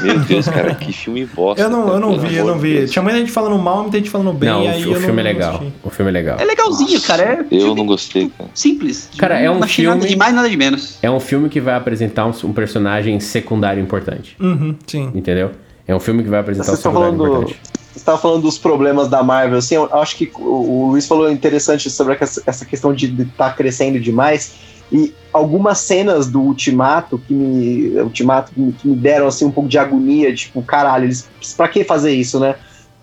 Meu 0.03 0.19
Deus, 0.21 0.47
cara, 0.49 0.75
que 0.75 0.93
filme 0.93 1.27
bosta. 1.27 1.63
Eu 1.63 1.69
não, 1.71 1.89
eu 1.89 2.01
não 2.01 2.19
vi, 2.19 2.35
eu 2.37 2.45
não 2.47 2.59
vi. 2.59 2.79
Deus. 2.79 2.91
Tinha 2.91 3.03
muita 3.03 3.19
gente 3.19 3.31
falando 3.31 3.59
mal, 3.59 3.83
muita 3.83 3.99
gente 3.99 4.09
falando 4.11 4.33
bem, 4.33 4.49
não, 4.49 4.65
o, 4.65 4.69
aí 4.69 4.85
o 4.87 4.93
eu 4.95 5.01
filme 5.01 5.21
é 5.21 5.25
não 5.25 5.31
legal. 5.33 5.55
assisti. 5.57 5.73
O 5.83 5.91
filme 5.91 6.11
é 6.11 6.13
legal. 6.13 6.37
É 6.41 6.45
legalzinho, 6.45 7.01
cara. 7.03 7.23
É 7.23 7.41
Eu 7.41 7.61
filme 7.61 7.75
não 7.77 7.87
gostei, 7.87 8.31
cara. 8.37 8.51
simples. 8.55 9.11
Cara, 9.19 9.39
é 9.39 9.51
um 9.51 9.55
não 9.57 9.65
achei 9.65 9.85
nada 9.85 9.97
filme- 9.97 10.11
de 10.11 10.17
mais, 10.17 10.35
nada 10.35 10.49
de 10.49 10.57
menos. 10.57 10.99
É 11.03 11.11
um 11.11 11.21
filme 11.21 11.49
que 11.49 11.61
vai 11.61 11.75
apresentar 11.75 12.27
um, 12.27 12.33
um 12.45 12.53
personagem 12.53 13.21
secundário 13.21 13.83
importante. 13.83 14.37
Uhum, 14.41 14.75
sim. 14.87 15.11
Entendeu? 15.15 15.51
É 15.87 15.95
um 15.95 16.01
filme 16.01 16.23
que 16.23 16.29
vai 16.31 16.41
apresentar 16.41 16.65
Vocês 16.67 16.79
um 16.79 16.79
estão 16.89 16.93
secundário 16.93 17.19
falando. 17.19 17.43
importante. 17.51 17.61
Você 17.93 17.99
estava 17.99 18.17
falando 18.19 18.43
dos 18.43 18.57
problemas 18.57 19.07
da 19.09 19.23
Marvel, 19.23 19.59
assim, 19.59 19.75
eu 19.75 19.89
acho 19.97 20.17
que 20.17 20.33
o, 20.35 20.41
o 20.87 20.91
Luiz 20.93 21.07
falou 21.07 21.31
interessante 21.31 21.91
sobre 21.91 22.17
essa, 22.19 22.43
essa 22.47 22.65
questão 22.65 22.95
de 22.95 23.07
estar 23.23 23.55
crescendo 23.55 24.01
demais. 24.01 24.55
E 24.93 25.15
algumas 25.33 25.79
cenas 25.79 26.27
do 26.27 26.41
Ultimato 26.41 27.19
que 27.19 27.33
me. 27.33 27.99
Ultimato 28.01 28.53
que 28.53 28.61
me, 28.61 28.73
que 28.73 28.87
me 28.87 28.95
deram 28.95 29.27
assim 29.27 29.47
um 29.47 29.51
pouco 29.51 29.69
de 29.69 29.79
agonia, 29.79 30.35
tipo, 30.35 30.63
caralho, 30.63 31.07
eles. 31.07 31.29
Pra 31.57 31.67
que 31.67 31.83
fazer 31.83 32.13
isso, 32.13 32.39
né? 32.39 32.57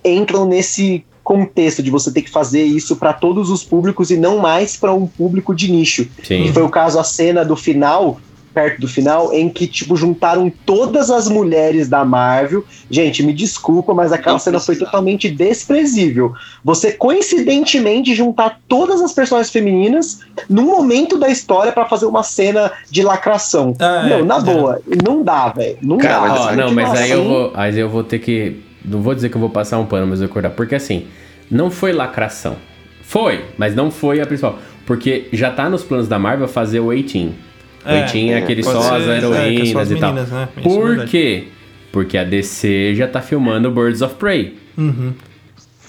Entram 0.06 0.46
nesse 0.46 1.04
contexto 1.24 1.84
de 1.84 1.92
você 1.92 2.12
ter 2.12 2.22
que 2.22 2.30
fazer 2.30 2.64
isso 2.64 2.96
para 2.96 3.14
todos 3.14 3.50
os 3.50 3.64
públicos 3.64 4.10
e 4.10 4.18
não 4.18 4.40
mais 4.40 4.76
para 4.78 4.94
um 4.94 5.06
público 5.06 5.54
de 5.54 5.72
nicho. 5.72 6.08
Sim. 6.24 6.44
Que 6.44 6.54
foi 6.54 6.64
o 6.64 6.70
caso, 6.70 7.00
a 7.00 7.04
cena 7.04 7.44
do 7.44 7.56
final, 7.56 8.20
perto 8.60 8.82
do 8.82 8.88
final, 8.90 9.32
em 9.32 9.48
que, 9.48 9.66
tipo, 9.66 9.96
juntaram 9.96 10.52
todas 10.66 11.10
as 11.10 11.30
mulheres 11.30 11.88
da 11.88 12.04
Marvel. 12.04 12.66
Gente, 12.92 13.24
me 13.24 13.32
desculpa, 13.32 13.94
mas 13.94 14.12
aquela 14.12 14.34
Não 14.34 14.40
cena 14.40 14.60
foi 14.60 14.76
totalmente 14.76 15.30
desprezível. 15.30 16.34
Você, 16.62 16.92
coincidentemente, 16.92 18.14
juntar 18.14 18.60
todas 18.68 19.02
as 19.02 19.14
personagens 19.14 19.50
femininas 19.50 20.20
num 20.50 20.66
momento 20.66 21.18
da 21.18 21.30
história 21.30 21.72
pra 21.72 21.86
fazer 21.86 22.06
uma 22.06 22.22
cena 22.22 22.70
de 22.92 23.02
lacração. 23.02 23.74
Ah, 23.80 24.10
é, 24.10 24.22
na 24.24 24.38
é. 24.38 24.42
boa, 24.42 24.82
não 25.06 25.24
dá, 25.24 25.48
velho. 25.48 25.78
Não 25.82 25.98
Cara, 25.98 26.28
dá. 26.28 26.34
ó, 26.34 26.48
Assim, 26.48 26.58
não, 26.58 26.74
mas 26.74 26.92
aí 26.92 27.12
eu 27.12 27.20
assim, 27.20 27.30
vou, 27.30 27.52
aí 27.56 27.80
eu 27.80 27.90
vou 27.90 28.04
ter 28.04 28.20
que, 28.20 28.62
não 28.84 29.02
vou 29.02 29.16
dizer 29.16 29.30
que 29.30 29.38
eu 29.38 29.42
vou 29.42 29.50
passar 29.50 29.80
um 29.80 29.86
pano, 29.86 30.06
mas 30.06 30.20
eu 30.20 30.28
vou 30.28 30.32
acordar, 30.32 30.50
porque 30.50 30.76
assim, 30.76 31.08
não 31.50 31.72
foi 31.72 31.94
lacração. 31.94 32.58
Foi, 33.04 33.46
mas 33.58 33.74
não 33.74 33.90
foi 33.90 34.20
a 34.20 34.26
principal, 34.26 34.60
porque 34.86 35.30
já 35.32 35.50
tá 35.50 35.70
nos 35.70 35.82
planos 35.82 36.10
da 36.10 36.20
Marvel 36.20 36.48
fazer 36.48 36.82
o 36.82 36.94
18. 36.94 37.49
O 37.86 37.90
É, 37.90 38.04
18 38.04 38.32
é, 38.34 38.38
aquele 38.38 38.64
só 38.64 38.82
ser, 38.82 38.94
as 38.96 39.08
é, 39.08 39.12
é 39.14 39.18
heroínas 39.18 39.76
as 39.78 39.92
e 39.92 39.96
tal. 39.96 40.10
meninas, 40.14 40.32
né? 40.32 40.50
Isso 40.58 40.60
é 40.60 40.62
Por 40.64 40.88
verdade. 40.90 41.12
quê? 41.12 41.48
Porque 41.92 42.18
a 42.18 42.24
DC 42.24 42.94
já 42.96 43.08
tá 43.08 43.22
filmando 43.22 43.72
Birds 43.72 44.02
of 44.02 44.16
Prey. 44.16 44.58
Uhum. 44.78 45.14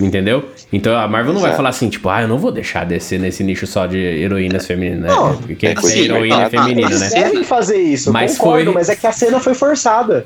Entendeu? 0.01 0.49
Então 0.73 0.97
a 0.97 1.07
Marvel 1.07 1.35
não 1.35 1.41
vai 1.41 1.51
Exato. 1.51 1.57
falar 1.59 1.69
assim, 1.69 1.91
tipo, 1.91 2.09
ah, 2.09 2.23
eu 2.23 2.29
não 2.29 2.39
vou 2.39 2.51
deixar 2.51 2.87
descer 2.87 3.21
nesse 3.21 3.45
nicho 3.45 3.67
só 3.67 3.87
de 3.87 3.99
heroínas 3.99 4.67
femininas, 4.67 5.03
né? 5.03 5.09
Não, 5.09 5.37
Porque 5.37 5.67
é 5.67 5.73
assim, 5.77 6.01
heroína 6.05 6.37
mas- 6.39 6.51
feminina, 6.51 6.89
Eles 6.89 7.01
né? 7.01 7.09
devem 7.11 7.45
fazer 7.45 7.77
isso, 7.79 8.11
Mas 8.11 8.39
concordo, 8.39 8.65
foi- 8.67 8.75
mas 8.75 8.89
é 8.89 8.97
que 8.97 9.07
a 9.07 9.13
cena 9.13 9.39
foi 9.41 9.53
forçada. 9.53 10.25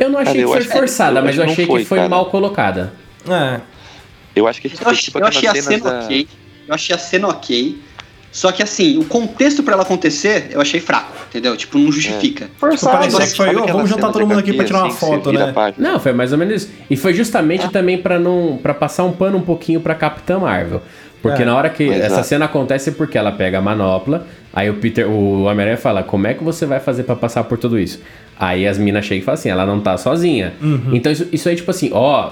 Eu 0.00 0.08
não 0.10 0.18
achei 0.18 0.32
Cara, 0.34 0.38
eu 0.44 0.50
que 0.50 0.54
foi 0.68 0.78
forçada, 0.80 1.20
eu 1.20 1.24
mas 1.24 1.36
eu 1.36 1.44
achei 1.44 1.66
que 1.66 1.84
foi 1.84 1.98
cara. 1.98 2.08
mal 2.08 2.26
colocada. 2.26 2.92
É. 3.28 3.60
Eu 4.34 4.48
acho 4.48 4.60
que 4.60 4.66
é 4.66 4.70
Eu 4.80 4.88
achei, 4.90 5.02
tipo 5.04 5.18
eu 5.20 5.26
achei 5.26 5.46
a 5.48 5.50
aquelas 5.52 5.64
cenas 5.64 5.82
cena 5.82 5.98
da... 6.00 6.04
ok. 6.04 6.28
Eu 6.66 6.74
achei 6.74 6.94
a 6.94 6.98
cena 6.98 7.28
ok. 7.28 7.78
Só 8.38 8.52
que 8.52 8.62
assim, 8.62 8.96
o 8.98 9.04
contexto 9.04 9.64
pra 9.64 9.74
ela 9.74 9.82
acontecer, 9.82 10.46
eu 10.52 10.60
achei 10.60 10.78
fraco, 10.78 11.12
entendeu? 11.28 11.56
Tipo, 11.56 11.76
não 11.76 11.90
justifica. 11.90 12.44
Tipo, 12.44 12.56
Forçado. 12.56 12.96
parecia 12.96 13.18
Mas 13.18 13.30
que 13.32 13.36
foi, 13.36 13.48
aquela 13.48 13.66
vamos 13.72 13.90
juntar 13.90 14.12
todo 14.12 14.24
mundo 14.24 14.38
aqui 14.38 14.52
pra 14.52 14.64
tirar 14.64 14.78
uma 14.78 14.86
assim, 14.86 14.96
foto, 14.96 15.32
né? 15.32 15.52
Não, 15.76 15.98
foi 15.98 16.12
mais 16.12 16.30
ou 16.30 16.38
menos 16.38 16.62
isso. 16.62 16.72
E 16.88 16.96
foi 16.96 17.14
justamente 17.14 17.68
também 17.70 17.98
pra 17.98 18.16
não 18.16 18.56
para 18.62 18.72
passar 18.72 19.02
um 19.02 19.10
pano 19.10 19.38
um 19.38 19.40
pouquinho 19.40 19.80
pra 19.80 19.92
Capitã 19.92 20.38
Marvel. 20.38 20.80
Porque 21.20 21.42
É, 21.42 21.44
na 21.44 21.56
hora 21.56 21.68
que 21.68 21.82
exato. 21.82 22.00
essa 22.12 22.22
cena 22.22 22.44
acontece 22.44 22.90
é 22.90 22.92
porque 22.92 23.18
ela 23.18 23.32
pega 23.32 23.58
a 23.58 23.60
manopla, 23.60 24.24
aí 24.54 24.70
o 24.70 24.74
Peter, 24.74 25.10
o 25.10 25.42
Homem-Aranha 25.42 25.76
fala: 25.76 26.04
"Como 26.04 26.28
é 26.28 26.32
que 26.32 26.44
você 26.44 26.64
vai 26.64 26.78
fazer 26.78 27.02
pra 27.02 27.16
passar 27.16 27.42
por 27.42 27.58
tudo 27.58 27.76
isso?" 27.76 28.00
Aí 28.38 28.68
as 28.68 28.78
minas 28.78 29.04
chegam 29.04 29.22
e 29.22 29.24
falam 29.24 29.34
assim: 29.34 29.48
"Ela 29.48 29.66
não 29.66 29.80
tá 29.80 29.96
sozinha". 29.98 30.54
Então 30.92 31.10
isso, 31.10 31.26
isso 31.32 31.48
aí 31.48 31.56
tipo 31.56 31.72
assim, 31.72 31.90
ó, 31.92 32.30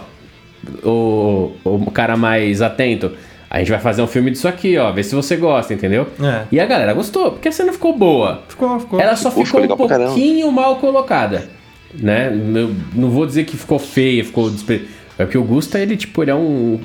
o, 0.84 1.50
o 1.64 1.90
cara 1.90 2.16
mais 2.16 2.62
atento, 2.62 3.10
a 3.48 3.58
gente 3.58 3.70
vai 3.70 3.80
fazer 3.80 4.02
um 4.02 4.06
filme 4.06 4.30
disso 4.30 4.48
aqui, 4.48 4.76
ó, 4.76 4.90
vê 4.92 5.02
se 5.02 5.14
você 5.14 5.36
gosta, 5.36 5.72
entendeu? 5.72 6.06
É. 6.20 6.44
E 6.50 6.60
a 6.60 6.66
galera 6.66 6.92
gostou, 6.92 7.32
porque 7.32 7.48
a 7.48 7.52
cena 7.52 7.72
ficou 7.72 7.96
boa. 7.96 8.42
Ficou, 8.48 8.78
ficou. 8.80 9.00
Ela 9.00 9.16
só 9.16 9.30
Ficou, 9.30 9.44
ficou, 9.44 9.62
ficou 9.62 9.86
um 9.86 9.88
pouquinho 9.88 10.50
mal 10.50 10.76
colocada, 10.76 11.48
né? 11.94 12.28
Eu 12.28 12.74
não 12.94 13.10
vou 13.10 13.24
dizer 13.24 13.44
que 13.44 13.56
ficou 13.56 13.78
feia, 13.78 14.24
ficou 14.24 14.50
despre... 14.50 14.88
É 15.18 15.24
porque 15.24 15.38
o 15.38 15.44
Gusta, 15.44 15.78
ele, 15.78 15.96
tipo, 15.96 16.22
ele 16.22 16.30
é 16.30 16.34
um, 16.34 16.78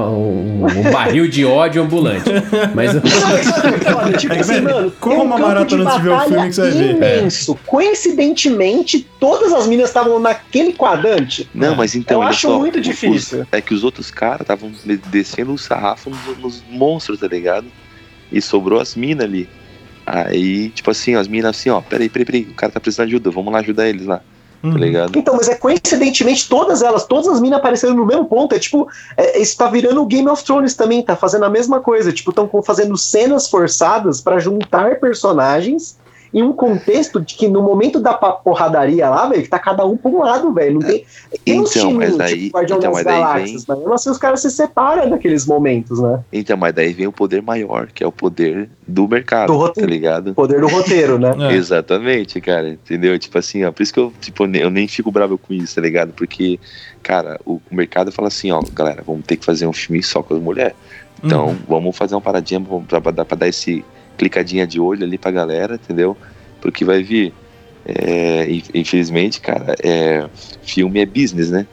um, 0.00 0.64
um 0.64 0.90
barril 0.90 1.28
de 1.28 1.44
ódio 1.44 1.82
ambulante. 1.82 2.30
Mas 2.74 2.92
sabe, 3.84 4.16
tipo 4.16 4.32
É 4.32 4.40
assim, 4.40 4.60
mano, 4.62 4.92
como 4.98 5.16
um 5.18 5.22
uma 5.24 5.38
maratona 5.38 5.90
de 5.90 6.02
ver 6.02 6.10
o 6.10 6.20
filme 6.20 6.48
que 6.48 6.52
você 6.54 6.60
vai 6.62 6.70
ver. 6.70 7.02
É. 7.02 7.18
imenso. 7.18 7.58
Coincidentemente, 7.66 9.06
todas 9.20 9.52
as 9.52 9.66
minas 9.66 9.88
estavam 9.88 10.18
naquele 10.18 10.72
quadrante. 10.72 11.48
Não, 11.54 11.74
mas 11.74 11.94
então, 11.94 12.22
Eu 12.22 12.28
acho 12.28 12.42
só, 12.48 12.58
muito 12.58 12.76
os- 12.78 12.82
difícil. 12.84 13.46
é 13.52 13.60
que 13.60 13.74
os 13.74 13.84
outros 13.84 14.10
caras 14.10 14.42
estavam 14.42 14.72
descendo 15.10 15.52
o 15.52 15.58
sarrafo 15.58 16.10
nos, 16.10 16.38
nos 16.38 16.64
monstros, 16.70 17.20
tá 17.20 17.26
ligado? 17.28 17.66
E 18.30 18.40
sobrou 18.40 18.80
as 18.80 18.94
minas 18.94 19.24
ali. 19.26 19.48
Aí, 20.06 20.70
tipo 20.70 20.90
assim, 20.90 21.14
ó, 21.16 21.20
as 21.20 21.28
minas 21.28 21.50
assim, 21.56 21.70
ó, 21.70 21.80
peraí, 21.80 22.08
peraí, 22.08 22.24
peraí, 22.24 22.42
o 22.50 22.54
cara 22.54 22.72
tá 22.72 22.80
precisando 22.80 23.08
de 23.08 23.14
ajuda, 23.14 23.30
vamos 23.30 23.52
lá 23.52 23.60
ajudar 23.60 23.88
eles 23.88 24.04
lá, 24.04 24.20
Uhum. 24.62 24.72
tá 24.72 24.78
ligado? 24.78 25.18
Então, 25.18 25.36
mas 25.36 25.48
é 25.48 25.54
coincidentemente 25.54 26.48
todas 26.48 26.82
elas, 26.82 27.04
todas 27.04 27.28
as 27.28 27.40
minas 27.40 27.58
apareceram 27.58 27.94
no 27.94 28.06
mesmo 28.06 28.26
ponto. 28.26 28.54
É 28.54 28.58
tipo, 28.58 28.88
é, 29.16 29.40
isso 29.40 29.56
tá 29.56 29.68
virando 29.68 30.00
o 30.00 30.06
Game 30.06 30.28
of 30.28 30.44
Thrones 30.44 30.74
também, 30.74 31.02
tá 31.02 31.16
fazendo 31.16 31.44
a 31.44 31.50
mesma 31.50 31.80
coisa. 31.80 32.12
Tipo, 32.12 32.30
estão 32.30 32.48
fazendo 32.62 32.96
cenas 32.96 33.48
forçadas 33.48 34.20
pra 34.20 34.38
juntar 34.38 35.00
personagens 35.00 35.96
em 36.32 36.42
um 36.42 36.52
contexto 36.52 37.20
de 37.20 37.34
que 37.34 37.46
no 37.46 37.60
momento 37.62 38.00
da 38.00 38.14
porradaria 38.14 39.08
lá, 39.10 39.26
velho, 39.28 39.42
que 39.42 39.48
tá 39.48 39.58
cada 39.58 39.84
um 39.84 39.96
pra 39.96 40.10
um 40.10 40.18
lado, 40.20 40.52
velho. 40.52 40.74
Não 40.74 40.80
tem. 40.80 41.04
Tem 41.44 41.60
uns 41.60 41.76
Então, 41.76 41.92
mas 41.92 42.06
timinhos, 42.14 42.20
aí- 42.20 42.40
tipo 42.44 42.56
Guardião 42.58 42.78
então, 42.78 42.90
das 42.92 42.96
mas 42.98 43.04
daí 43.04 43.20
Galáxias, 43.22 43.64
mas 43.66 43.78
mesmo 43.78 43.92
assim 43.94 44.10
os 44.10 44.18
caras 44.18 44.40
se 44.40 44.50
separam 44.50 45.08
naqueles 45.10 45.44
momentos, 45.46 46.00
né? 46.00 46.20
Então, 46.32 46.56
mas 46.56 46.72
daí 46.74 46.92
vem 46.92 47.06
o 47.06 47.12
poder 47.12 47.42
maior, 47.42 47.88
que 47.88 48.02
é 48.02 48.06
o 48.06 48.12
poder 48.12 48.70
do 48.88 49.06
mercado, 49.06 49.48
Do 49.52 49.58
roteiro. 49.58 49.88
tá 49.88 49.94
ligado? 49.94 50.30
O 50.30 50.34
poder 50.34 50.60
do 50.60 50.68
roteiro, 50.68 51.18
né? 51.18 51.32
É. 51.52 51.54
Exatamente, 51.54 52.40
cara, 52.40 52.68
entendeu? 52.70 53.18
Tipo 53.18 53.38
assim, 53.38 53.64
ó, 53.64 53.72
por 53.72 53.82
isso 53.82 53.92
que 53.92 54.00
eu, 54.00 54.12
tipo, 54.20 54.44
eu 54.46 54.70
nem 54.70 54.88
fico 54.88 55.10
bravo 55.10 55.36
com 55.36 55.52
isso, 55.52 55.74
tá 55.74 55.80
ligado? 55.82 56.12
Porque, 56.12 56.58
cara, 57.02 57.38
o, 57.44 57.60
o 57.70 57.74
mercado 57.74 58.10
fala 58.10 58.28
assim, 58.28 58.50
ó, 58.50 58.62
galera, 58.72 59.02
vamos 59.06 59.24
ter 59.26 59.36
que 59.36 59.44
fazer 59.44 59.66
um 59.66 59.72
filme 59.72 60.02
só 60.02 60.22
com 60.22 60.34
as 60.34 60.40
mulheres. 60.40 60.74
Então, 61.22 61.48
Uhum. 61.48 61.56
vamos 61.68 61.96
fazer 61.96 62.14
um 62.16 62.20
paradinha 62.20 62.60
pra, 62.88 63.00
pra, 63.00 63.10
dar- 63.12 63.24
pra 63.24 63.36
dar 63.36 63.48
esse 63.48 63.84
clicadinha 64.26 64.66
de 64.66 64.78
olho 64.78 65.04
ali 65.04 65.18
pra 65.18 65.30
galera, 65.32 65.74
entendeu? 65.74 66.16
Porque 66.60 66.84
vai 66.84 67.02
vir. 67.02 67.32
É, 67.84 68.46
in- 68.48 68.62
infelizmente, 68.74 69.40
cara, 69.40 69.74
é, 69.82 70.24
filme 70.62 71.00
é 71.00 71.06
business, 71.06 71.50
né? 71.50 71.66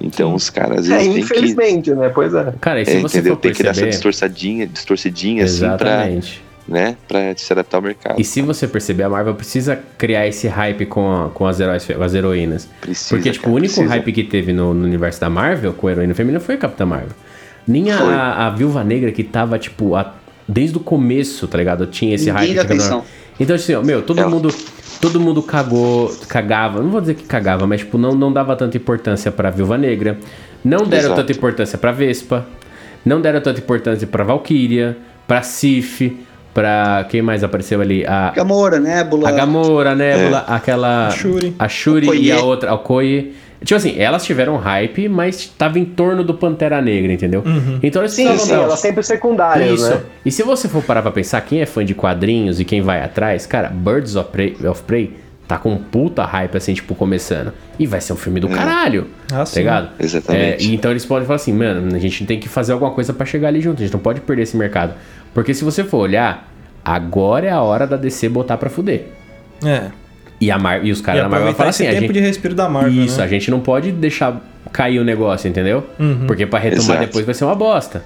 Então 0.00 0.34
os 0.34 0.48
caras 0.48 0.86
às 0.88 0.90
É, 0.90 0.98
têm 0.98 1.14
que. 1.14 1.20
infelizmente, 1.20 1.90
né? 1.92 2.08
Pois 2.14 2.32
é. 2.32 2.52
Cara, 2.60 2.80
e 2.80 2.84
se 2.84 2.92
é, 2.96 3.00
você 3.00 3.18
entendeu? 3.18 3.34
for 3.34 3.40
Tem 3.40 3.52
que 3.52 3.62
dar 3.64 3.70
essa 3.70 3.80
perceber... 3.80 3.90
distorçadinha, 3.90 4.66
distorcidinha, 4.66 5.44
assim, 5.44 5.58
pra, 5.58 5.74
Exatamente. 5.74 6.42
né, 6.68 6.96
pra 7.08 7.36
se 7.36 7.52
adaptar 7.52 7.78
ao 7.78 7.82
mercado. 7.82 8.20
E 8.20 8.24
se 8.24 8.40
você 8.42 8.68
perceber, 8.68 9.02
a 9.02 9.08
Marvel 9.08 9.34
precisa 9.34 9.76
criar 9.98 10.26
esse 10.28 10.46
hype 10.46 10.86
com, 10.86 11.10
a- 11.10 11.30
com 11.30 11.44
as, 11.46 11.58
heróis, 11.58 11.88
as 11.90 12.14
heroínas. 12.14 12.68
Precisa, 12.80 13.08
Porque, 13.16 13.30
tipo, 13.32 13.44
cara, 13.46 13.52
o 13.52 13.56
único 13.56 13.74
precisa. 13.74 13.92
hype 13.94 14.12
que 14.12 14.22
teve 14.22 14.52
no, 14.52 14.72
no 14.72 14.84
universo 14.84 15.20
da 15.20 15.28
Marvel 15.30 15.72
com 15.72 15.88
a 15.88 15.92
heroína 15.92 16.14
feminina 16.14 16.38
foi 16.38 16.54
a 16.54 16.58
Capitã 16.58 16.86
Marvel. 16.86 17.16
Nem 17.66 17.90
a, 17.90 18.46
a 18.46 18.50
Viúva 18.50 18.84
Negra 18.84 19.10
que 19.10 19.24
tava, 19.24 19.58
tipo, 19.58 19.96
há 19.96 20.14
desde 20.48 20.76
o 20.76 20.80
começo, 20.80 21.46
tá 21.48 21.58
ligado? 21.58 21.86
Tinha 21.86 22.14
esse 22.14 22.30
Ninguém 22.30 22.54
hype. 22.54 22.58
atenção. 22.60 23.02
Então, 23.38 23.54
assim, 23.56 23.74
ó, 23.74 23.82
meu, 23.82 24.02
todo 24.02 24.20
Ela- 24.20 24.30
mundo. 24.30 24.48
Todo 24.98 25.20
mundo 25.20 25.42
cagou, 25.42 26.10
cagava, 26.26 26.80
não 26.82 26.88
vou 26.88 27.02
dizer 27.02 27.14
que 27.14 27.24
cagava, 27.24 27.66
mas 27.66 27.80
tipo, 27.80 27.98
não, 27.98 28.12
não 28.12 28.32
dava 28.32 28.56
tanta 28.56 28.78
importância 28.78 29.30
pra 29.30 29.50
Viúva 29.50 29.76
Negra. 29.76 30.16
Não 30.64 30.84
deram 30.86 31.04
Exato. 31.04 31.16
tanta 31.20 31.32
importância 31.32 31.76
pra 31.76 31.92
Vespa. 31.92 32.46
Não 33.04 33.20
deram 33.20 33.40
tanta 33.42 33.60
importância 33.60 34.06
pra 34.06 34.24
Valkyria, 34.24 34.96
pra 35.28 35.42
Sif, 35.42 36.16
pra. 36.54 37.04
Quem 37.10 37.20
mais 37.20 37.44
apareceu 37.44 37.82
ali? 37.82 38.06
A, 38.06 38.30
Gamora, 38.34 38.80
Nebula. 38.80 39.28
a 39.28 39.32
Gamora, 39.32 39.90
a 39.90 39.94
Nebula, 39.94 40.38
aquela. 40.48 41.08
A 41.08 41.10
Shuri. 41.10 41.54
A 41.58 41.68
Shuri 41.68 42.18
e 42.18 42.32
a 42.32 42.40
outra, 42.40 42.70
a 42.70 42.74
Okoye. 42.74 43.34
Tipo 43.60 43.74
assim, 43.76 43.98
elas 43.98 44.24
tiveram 44.24 44.56
hype, 44.56 45.08
mas 45.08 45.46
tava 45.46 45.78
em 45.78 45.84
torno 45.84 46.22
do 46.22 46.34
Pantera 46.34 46.80
Negra, 46.82 47.12
entendeu? 47.12 47.42
Então 47.82 48.02
eles 48.02 48.12
Sim, 48.12 48.36
sim, 48.36 48.50
dar- 48.50 48.62
elas 48.62 48.78
sempre 48.80 49.02
secundárias, 49.02 49.80
Isso. 49.80 49.90
né? 49.90 50.00
E 50.24 50.30
se 50.30 50.42
você 50.42 50.68
for 50.68 50.82
parar 50.82 51.02
pra 51.02 51.10
pensar, 51.10 51.40
quem 51.40 51.60
é 51.60 51.66
fã 51.66 51.84
de 51.84 51.94
quadrinhos 51.94 52.60
e 52.60 52.64
quem 52.64 52.82
vai 52.82 53.02
atrás, 53.02 53.46
cara, 53.46 53.68
Birds 53.68 54.14
of 54.14 54.30
Prey, 54.30 54.56
of 54.68 54.82
Prey 54.82 55.16
tá 55.48 55.56
com 55.56 55.70
um 55.70 55.78
puta 55.78 56.24
hype, 56.24 56.56
assim, 56.56 56.74
tipo, 56.74 56.94
começando. 56.94 57.52
E 57.78 57.86
vai 57.86 58.00
ser 58.00 58.12
um 58.12 58.16
filme 58.16 58.40
do 58.40 58.48
caralho. 58.48 59.06
Ah, 59.32 59.36
tá 59.38 59.46
sim. 59.46 59.60
ligado? 59.60 59.90
Exatamente. 59.98 60.70
É, 60.70 60.74
então 60.74 60.90
eles 60.90 61.06
podem 61.06 61.24
falar 61.26 61.36
assim, 61.36 61.52
mano, 61.52 61.94
a 61.94 61.98
gente 61.98 62.26
tem 62.26 62.38
que 62.40 62.48
fazer 62.48 62.72
alguma 62.72 62.90
coisa 62.90 63.12
pra 63.12 63.24
chegar 63.24 63.48
ali 63.48 63.60
junto. 63.60 63.80
A 63.80 63.84
gente 63.84 63.92
não 63.94 64.00
pode 64.00 64.20
perder 64.20 64.42
esse 64.42 64.56
mercado. 64.56 64.94
Porque 65.32 65.54
se 65.54 65.64
você 65.64 65.84
for 65.84 65.98
olhar, 65.98 66.52
agora 66.84 67.46
é 67.46 67.50
a 67.50 67.60
hora 67.62 67.86
da 67.86 67.96
DC 67.96 68.28
botar 68.28 68.56
pra 68.58 68.68
fuder. 68.68 69.04
É. 69.64 69.90
E, 70.40 70.50
a 70.50 70.58
Mar 70.58 70.84
e 70.84 70.90
os 70.90 71.00
caras 71.00 71.22
da 71.22 71.28
Marvel 71.28 71.50
esse 71.50 71.62
assim, 71.62 71.86
a 71.86 71.90
tempo 71.92 72.00
gente... 72.02 72.12
de 72.12 72.20
respiro 72.20 72.54
da 72.54 72.68
Marvel, 72.68 73.04
Isso, 73.04 73.18
né? 73.18 73.24
a 73.24 73.26
gente 73.28 73.50
não 73.50 73.60
pode 73.60 73.90
deixar 73.92 74.40
cair 74.72 74.98
o 74.98 75.04
negócio, 75.04 75.48
entendeu? 75.48 75.86
Uhum. 75.98 76.26
Porque 76.26 76.44
pra 76.46 76.58
retomar 76.58 76.84
Exato. 76.96 77.06
depois 77.06 77.24
vai 77.24 77.34
ser 77.34 77.44
uma 77.46 77.54
bosta. 77.54 78.04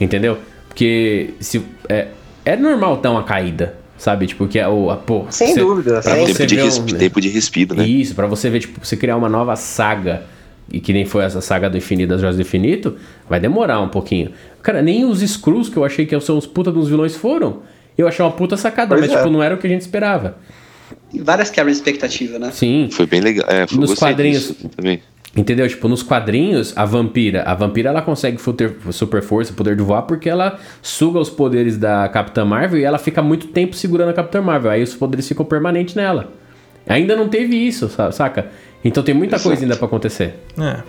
Entendeu? 0.00 0.38
Porque 0.68 1.34
se 1.40 1.62
é, 1.88 2.08
é 2.44 2.56
normal 2.56 2.96
dar 2.98 3.10
uma 3.10 3.24
caída, 3.24 3.74
sabe? 3.96 4.26
Tipo, 4.26 4.46
que 4.46 4.58
é 4.58 4.66
o. 4.68 4.90
A, 4.90 4.96
pô, 4.96 5.26
Sem 5.28 5.48
você- 5.54 5.60
dúvida, 5.60 6.00
pra 6.00 6.14
você 6.16 6.34
tempo, 6.34 6.46
de 6.46 6.60
um- 6.60 6.64
respi- 6.64 6.94
tempo 6.94 7.20
de 7.20 7.28
respiro, 7.28 7.74
né? 7.74 7.86
Isso, 7.86 8.14
pra 8.14 8.26
você 8.26 8.48
ver, 8.48 8.60
tipo, 8.60 8.84
você 8.84 8.96
criar 8.96 9.16
uma 9.16 9.28
nova 9.28 9.54
saga. 9.56 10.22
E 10.70 10.80
que 10.80 10.92
nem 10.92 11.06
foi 11.06 11.24
essa 11.24 11.40
saga 11.40 11.68
do 11.70 11.78
infinito, 11.78 12.10
das 12.10 12.20
joias 12.20 12.36
do 12.36 12.42
infinito, 12.42 12.96
vai 13.28 13.40
demorar 13.40 13.80
um 13.80 13.88
pouquinho. 13.88 14.32
Cara, 14.62 14.82
nem 14.82 15.02
os 15.04 15.22
Skrulls, 15.22 15.70
que 15.70 15.78
eu 15.78 15.84
achei 15.84 16.04
que 16.04 16.18
são 16.20 16.36
os 16.36 16.46
puta 16.46 16.70
dos 16.70 16.88
vilões, 16.90 17.16
foram. 17.16 17.62
Eu 17.96 18.06
achei 18.06 18.22
uma 18.22 18.30
puta 18.30 18.54
sacada, 18.54 18.88
Pois 18.94 19.00
mas, 19.00 19.10
é. 19.12 19.16
tipo, 19.16 19.30
não 19.30 19.42
era 19.42 19.54
o 19.54 19.58
que 19.58 19.66
a 19.66 19.70
gente 19.70 19.80
esperava. 19.80 20.36
Várias 21.20 21.50
quebras 21.50 21.76
de 21.76 21.80
expectativa, 21.82 22.38
né? 22.38 22.50
Sim. 22.52 22.88
Foi 22.92 23.06
bem 23.06 23.20
legal. 23.20 23.46
É, 23.48 23.66
foi, 23.66 23.78
Nos 23.78 23.94
quadrinhos- 23.94 24.54
também. 24.76 25.02
Entendeu? 25.36 25.68
Tipo, 25.68 25.88
nos 25.88 26.02
quadrinhos, 26.02 26.72
a 26.76 26.84
vampira, 26.84 27.42
a 27.42 27.54
vampira 27.54 27.90
ela 27.90 28.02
consegue 28.02 28.38
super 28.90 29.22
força, 29.22 29.52
poder 29.52 29.76
de 29.76 29.82
voar, 29.82 30.02
porque 30.02 30.28
ela 30.28 30.58
suga 30.82 31.18
os 31.20 31.30
poderes 31.30 31.76
da 31.76 32.08
Capitã 32.08 32.44
Marvel 32.44 32.80
e 32.80 32.84
ela 32.84 32.98
fica 32.98 33.22
muito 33.22 33.48
tempo 33.48 33.76
segurando 33.76 34.08
a 34.08 34.12
Capitã 34.14 34.40
Marvel. 34.40 34.70
Aí 34.70 34.82
os 34.82 34.94
poderes 34.94 35.28
ficam 35.28 35.44
permanentes 35.44 35.94
nela. 35.94 36.32
Ainda 36.86 37.14
não 37.14 37.28
teve 37.28 37.54
isso, 37.56 37.88
sa- 37.90 38.10
saca? 38.10 38.46
Então 38.82 39.02
tem 39.02 39.14
muita 39.14 39.38
coisa 39.38 39.62
ainda 39.62 39.76
pra 39.76 39.86
acontecer. 39.86 40.34
É. 40.58 40.82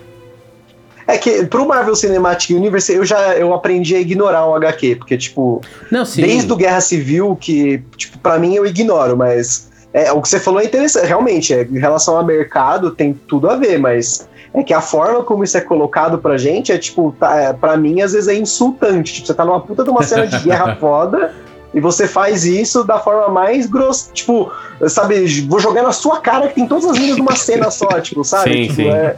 É 1.07 1.17
que 1.17 1.45
pro 1.47 1.67
Marvel 1.67 1.95
Cinematic 1.95 2.55
Universe 2.55 2.93
eu 2.93 3.03
já 3.03 3.33
eu 3.35 3.53
aprendi 3.53 3.95
a 3.95 3.99
ignorar 3.99 4.45
o 4.47 4.55
HQ, 4.55 4.95
porque, 4.95 5.17
tipo, 5.17 5.59
Não, 5.91 6.05
sim. 6.05 6.21
desde 6.21 6.51
o 6.51 6.55
Guerra 6.55 6.81
Civil, 6.81 7.35
que, 7.35 7.81
tipo, 7.97 8.17
pra 8.19 8.37
mim 8.39 8.53
eu 8.55 8.65
ignoro, 8.65 9.17
mas 9.17 9.68
é, 9.93 10.11
o 10.11 10.21
que 10.21 10.29
você 10.29 10.39
falou 10.39 10.59
é 10.61 10.65
interessante. 10.65 11.05
Realmente, 11.07 11.53
é, 11.53 11.63
em 11.63 11.79
relação 11.79 12.17
ao 12.17 12.25
mercado, 12.25 12.91
tem 12.91 13.13
tudo 13.27 13.49
a 13.49 13.55
ver, 13.55 13.79
mas 13.79 14.27
é 14.53 14.63
que 14.63 14.73
a 14.73 14.81
forma 14.81 15.23
como 15.23 15.43
isso 15.43 15.57
é 15.57 15.61
colocado 15.61 16.17
pra 16.19 16.37
gente 16.37 16.71
é, 16.71 16.77
tipo, 16.77 17.15
tá, 17.19 17.35
é, 17.35 17.53
pra 17.53 17.75
mim, 17.77 18.01
às 18.01 18.13
vezes 18.13 18.27
é 18.27 18.35
insultante. 18.35 19.13
Tipo, 19.15 19.27
você 19.27 19.33
tá 19.33 19.45
numa 19.45 19.61
puta 19.61 19.83
de 19.83 19.89
uma 19.89 20.03
cena 20.03 20.25
de 20.27 20.37
guerra 20.39 20.75
foda. 20.79 21.33
E 21.71 21.79
você 21.79 22.07
faz 22.07 22.45
isso 22.45 22.83
da 22.83 22.97
forma 22.97 23.29
mais 23.29 23.67
grossa. 23.67 24.09
Tipo, 24.11 24.51
sabe, 24.87 25.41
vou 25.47 25.59
jogar 25.59 25.83
na 25.83 25.91
sua 25.91 26.19
cara 26.19 26.47
que 26.47 26.55
tem 26.55 26.67
todas 26.67 26.85
as 26.85 26.97
linhas 26.97 27.15
de 27.15 27.21
uma 27.21 27.35
cena 27.35 27.69
só, 27.69 27.87
tipo, 28.01 28.23
sabe? 28.23 28.51
Sim, 28.51 28.61
Tipo, 28.63 28.75
sim. 28.75 28.89
é- 28.89 29.15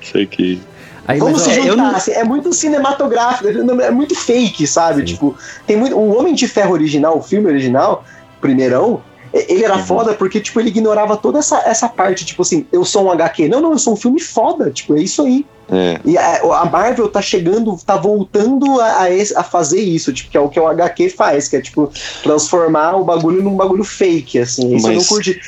Isso 0.00 0.18
aqui. 0.18 0.60
Aí, 1.06 1.18
Vamos 1.20 1.46
mas, 1.46 1.54
se 1.54 1.60
ó, 1.60 1.62
juntar, 1.64 1.76
não- 1.76 1.94
assim, 1.96 2.12
é 2.12 2.24
muito 2.24 2.52
cinematográfico, 2.52 3.46
é 3.80 3.90
muito 3.90 4.14
fake, 4.16 4.66
sabe? 4.66 5.00
Sim. 5.00 5.04
Tipo, 5.14 5.36
tem 5.66 5.76
muito. 5.76 5.94
O 5.96 6.18
Homem 6.18 6.34
de 6.34 6.48
Ferro 6.48 6.72
original, 6.72 7.18
o 7.18 7.22
filme 7.22 7.46
original, 7.46 8.02
primeirão, 8.40 9.00
ele 9.48 9.64
era 9.64 9.78
foda 9.78 10.14
porque, 10.14 10.40
tipo, 10.40 10.60
ele 10.60 10.68
ignorava 10.68 11.16
toda 11.16 11.38
essa, 11.40 11.58
essa 11.66 11.88
parte, 11.88 12.24
tipo 12.24 12.42
assim, 12.42 12.66
eu 12.72 12.84
sou 12.84 13.04
um 13.04 13.10
HQ. 13.10 13.48
Não, 13.48 13.60
não, 13.60 13.72
eu 13.72 13.78
sou 13.78 13.94
um 13.94 13.96
filme 13.96 14.20
foda, 14.20 14.70
tipo, 14.70 14.96
é 14.96 15.00
isso 15.02 15.22
aí. 15.22 15.44
É, 15.70 15.98
E 16.04 16.16
a, 16.18 16.40
a 16.60 16.64
Marvel 16.66 17.08
tá 17.08 17.22
chegando, 17.22 17.74
tá 17.86 17.96
voltando 17.96 18.80
a, 18.80 19.04
a 19.04 19.06
a 19.36 19.42
fazer 19.42 19.80
isso, 19.80 20.12
tipo, 20.12 20.30
que 20.30 20.36
é 20.36 20.40
o 20.40 20.48
que 20.48 20.60
o 20.60 20.68
HQ 20.68 21.08
faz, 21.08 21.48
que 21.48 21.56
é, 21.56 21.60
tipo, 21.62 21.90
transformar 22.22 22.96
o 22.96 23.04
bagulho 23.04 23.42
num 23.42 23.56
bagulho 23.56 23.84
fake, 23.84 24.38
assim. 24.38 24.74
Isso 24.74 24.86
eu 24.86 24.90
não 24.90 24.96
Mas- 24.98 25.08
curti. 25.08 25.40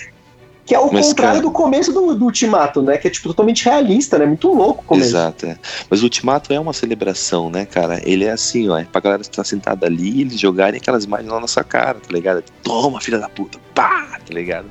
Que 0.64 0.74
é 0.74 0.80
o 0.80 0.92
Mas, 0.92 1.06
contrário 1.06 1.34
cara- 1.38 1.42
do 1.46 1.52
começo 1.52 1.92
do, 1.92 2.12
do 2.12 2.24
Ultimato, 2.24 2.82
né? 2.82 2.98
Que 2.98 3.06
é, 3.06 3.10
tipo, 3.10 3.28
totalmente 3.28 3.64
realista, 3.64 4.18
né? 4.18 4.26
Muito 4.26 4.52
louco 4.52 4.82
o 4.82 4.84
começo. 4.84 5.10
exato. 5.10 5.46
é. 5.46 5.56
Mas 5.88 6.00
o 6.00 6.06
Ultimato 6.06 6.52
é 6.52 6.58
uma 6.58 6.72
celebração, 6.72 7.48
né, 7.48 7.64
cara? 7.64 8.00
Ele 8.04 8.24
é 8.24 8.32
assim, 8.32 8.68
ó. 8.68 8.76
É 8.76 8.82
pra 8.84 9.00
galera 9.00 9.22
estar 9.22 9.44
sentada 9.44 9.86
ali 9.86 10.10
e 10.16 10.20
eles 10.22 10.40
jogarem 10.40 10.76
aquelas 10.80 11.04
imagens 11.04 11.30
na 11.32 11.38
nossa 11.38 11.62
cara, 11.62 11.94
tá 12.04 12.12
ligado? 12.12 12.42
Toma, 12.64 13.00
filha 13.00 13.20
da 13.20 13.28
puta. 13.28 13.60
Pá! 13.76 14.18
Tá 14.26 14.34
ligado? 14.34 14.66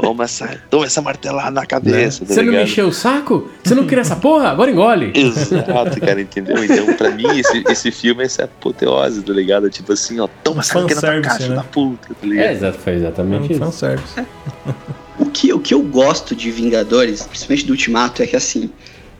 Toma 0.00 0.24
essa, 0.24 0.46
toma 0.70 0.86
essa 0.86 1.02
martelada 1.02 1.50
na 1.50 1.66
cabeça, 1.66 2.24
tá 2.24 2.32
Você 2.32 2.42
não 2.42 2.52
mexeu 2.54 2.88
o 2.88 2.92
saco? 2.92 3.50
Você 3.62 3.74
não 3.74 3.84
queria 3.84 4.00
essa 4.00 4.16
porra? 4.16 4.48
Agora 4.48 4.70
engole. 4.70 5.12
Exato, 5.14 6.00
cara, 6.00 6.20
entendeu? 6.22 6.64
Então, 6.64 6.94
pra 6.94 7.10
mim, 7.10 7.26
esse, 7.38 7.62
esse 7.68 7.90
filme 7.90 8.22
é 8.22 8.26
essa 8.26 8.44
apoteose, 8.44 9.20
tá 9.22 9.32
ligado? 9.32 9.68
Tipo 9.68 9.92
assim, 9.92 10.20
ó, 10.20 10.28
toma 10.42 10.60
essa 10.60 10.78
aqui 10.78 10.94
na 10.94 11.00
tua 11.00 11.10
Fanservice, 11.10 11.28
caixa 11.28 11.48
né? 11.50 11.56
da 11.56 11.64
puta, 11.64 12.08
tá 12.08 12.14
É, 12.22 12.26
ligado? 12.26 12.50
exato, 12.52 12.78
foi 12.78 12.92
É 12.92 12.96
exatamente 12.96 13.42
um 13.42 13.50
isso. 13.50 13.58
fanservice. 13.58 14.14
O 15.18 15.26
que, 15.26 15.52
o 15.52 15.58
que 15.58 15.74
eu 15.74 15.82
gosto 15.82 16.34
de 16.34 16.50
Vingadores, 16.50 17.24
principalmente 17.24 17.66
do 17.66 17.72
Ultimato, 17.72 18.22
é 18.22 18.26
que 18.26 18.36
assim. 18.36 18.70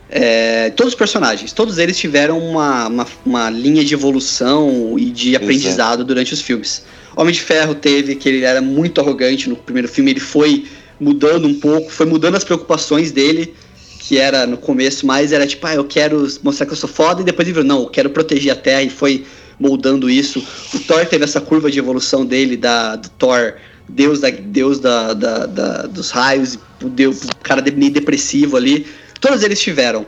é, 0.09 0.71
todos 0.71 0.93
os 0.95 0.99
personagens, 0.99 1.53
todos 1.53 1.77
eles 1.77 1.99
tiveram 1.99 2.39
uma, 2.39 2.87
uma, 2.87 3.07
uma 3.27 3.51
linha 3.51 3.85
de 3.85 3.93
evolução 3.95 4.95
e 4.97 5.07
de 5.11 5.35
aprendizado 5.37 6.05
durante 6.05 6.33
os 6.33 6.41
filmes. 6.41 6.87
Homem 7.21 7.33
de 7.35 7.41
Ferro 7.43 7.75
teve 7.75 8.15
que 8.15 8.29
ele 8.29 8.45
era 8.45 8.63
muito 8.63 9.01
arrogante 9.01 9.49
no 9.49 9.57
primeiro 9.57 9.89
filme, 9.89 10.13
ele 10.13 10.21
foi 10.21 10.67
mudando 11.01 11.49
um 11.49 11.55
pouco, 11.55 11.91
foi 11.91 12.07
mudando 12.07 12.37
as 12.37 12.45
preocupações 12.45 13.11
dele, 13.11 13.55
que 13.99 14.19
era 14.19 14.47
no 14.47 14.57
começo 14.57 15.05
mais 15.05 15.33
era 15.33 15.45
tipo, 15.45 15.67
ah, 15.67 15.75
eu 15.75 15.85
quero 15.85 16.27
mostrar 16.45 16.65
que 16.67 16.73
eu 16.73 16.77
sou 16.77 16.89
foda, 16.89 17.21
e 17.21 17.25
depois 17.25 17.47
ele 17.49 17.55
virou, 17.55 17.67
não, 17.69 17.81
eu 17.83 17.89
quero 17.89 18.09
proteger 18.11 18.53
a 18.53 18.57
Terra, 18.57 18.83
e 18.85 18.91
foi 18.91 19.25
moldando 19.59 20.09
isso. 20.09 20.39
O 20.73 20.79
Thor 20.79 21.05
teve 21.07 21.25
essa 21.25 21.41
curva 21.41 21.69
de 21.69 21.81
evolução 21.81 22.25
dele, 22.25 22.57
da, 22.57 22.95
do 22.95 23.09
Thor, 23.11 23.55
deus, 23.89 24.21
da, 24.21 24.31
deus 24.31 24.79
da, 24.79 25.13
da- 25.13 25.47
da- 25.47 25.83
dos 25.87 26.11
raios, 26.11 26.57
o 26.81 26.89
deus, 26.89 27.23
cara 27.43 27.61
meio 27.73 27.91
depressivo 27.91 28.57
ali. 28.57 28.87
Todos 29.21 29.43
eles 29.43 29.61
tiveram. 29.61 30.07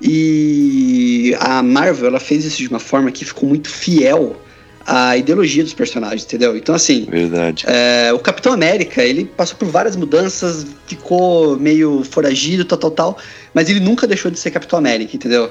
E 0.00 1.34
a 1.40 1.62
Marvel, 1.62 2.06
ela 2.06 2.20
fez 2.20 2.44
isso 2.44 2.58
de 2.58 2.68
uma 2.68 2.78
forma 2.78 3.10
que 3.10 3.24
ficou 3.24 3.48
muito 3.48 3.68
fiel 3.68 4.40
à 4.86 5.16
ideologia 5.16 5.62
dos 5.62 5.74
personagens, 5.74 6.24
entendeu? 6.24 6.56
Então, 6.56 6.74
assim, 6.74 7.06
Verdade. 7.10 7.64
é, 7.66 8.12
o 8.12 8.18
Capitão 8.18 8.52
América, 8.52 9.02
ele 9.02 9.24
passou 9.24 9.56
por 9.56 9.68
várias 9.68 9.96
mudanças, 9.96 10.66
ficou 10.86 11.56
meio 11.58 12.04
foragido, 12.04 12.64
tal, 12.64 12.78
tal, 12.78 12.90
tal, 12.90 13.18
mas 13.54 13.68
ele 13.68 13.80
nunca 13.80 14.06
deixou 14.06 14.30
de 14.30 14.38
ser 14.38 14.50
Capitão 14.50 14.78
América, 14.78 15.14
entendeu? 15.14 15.50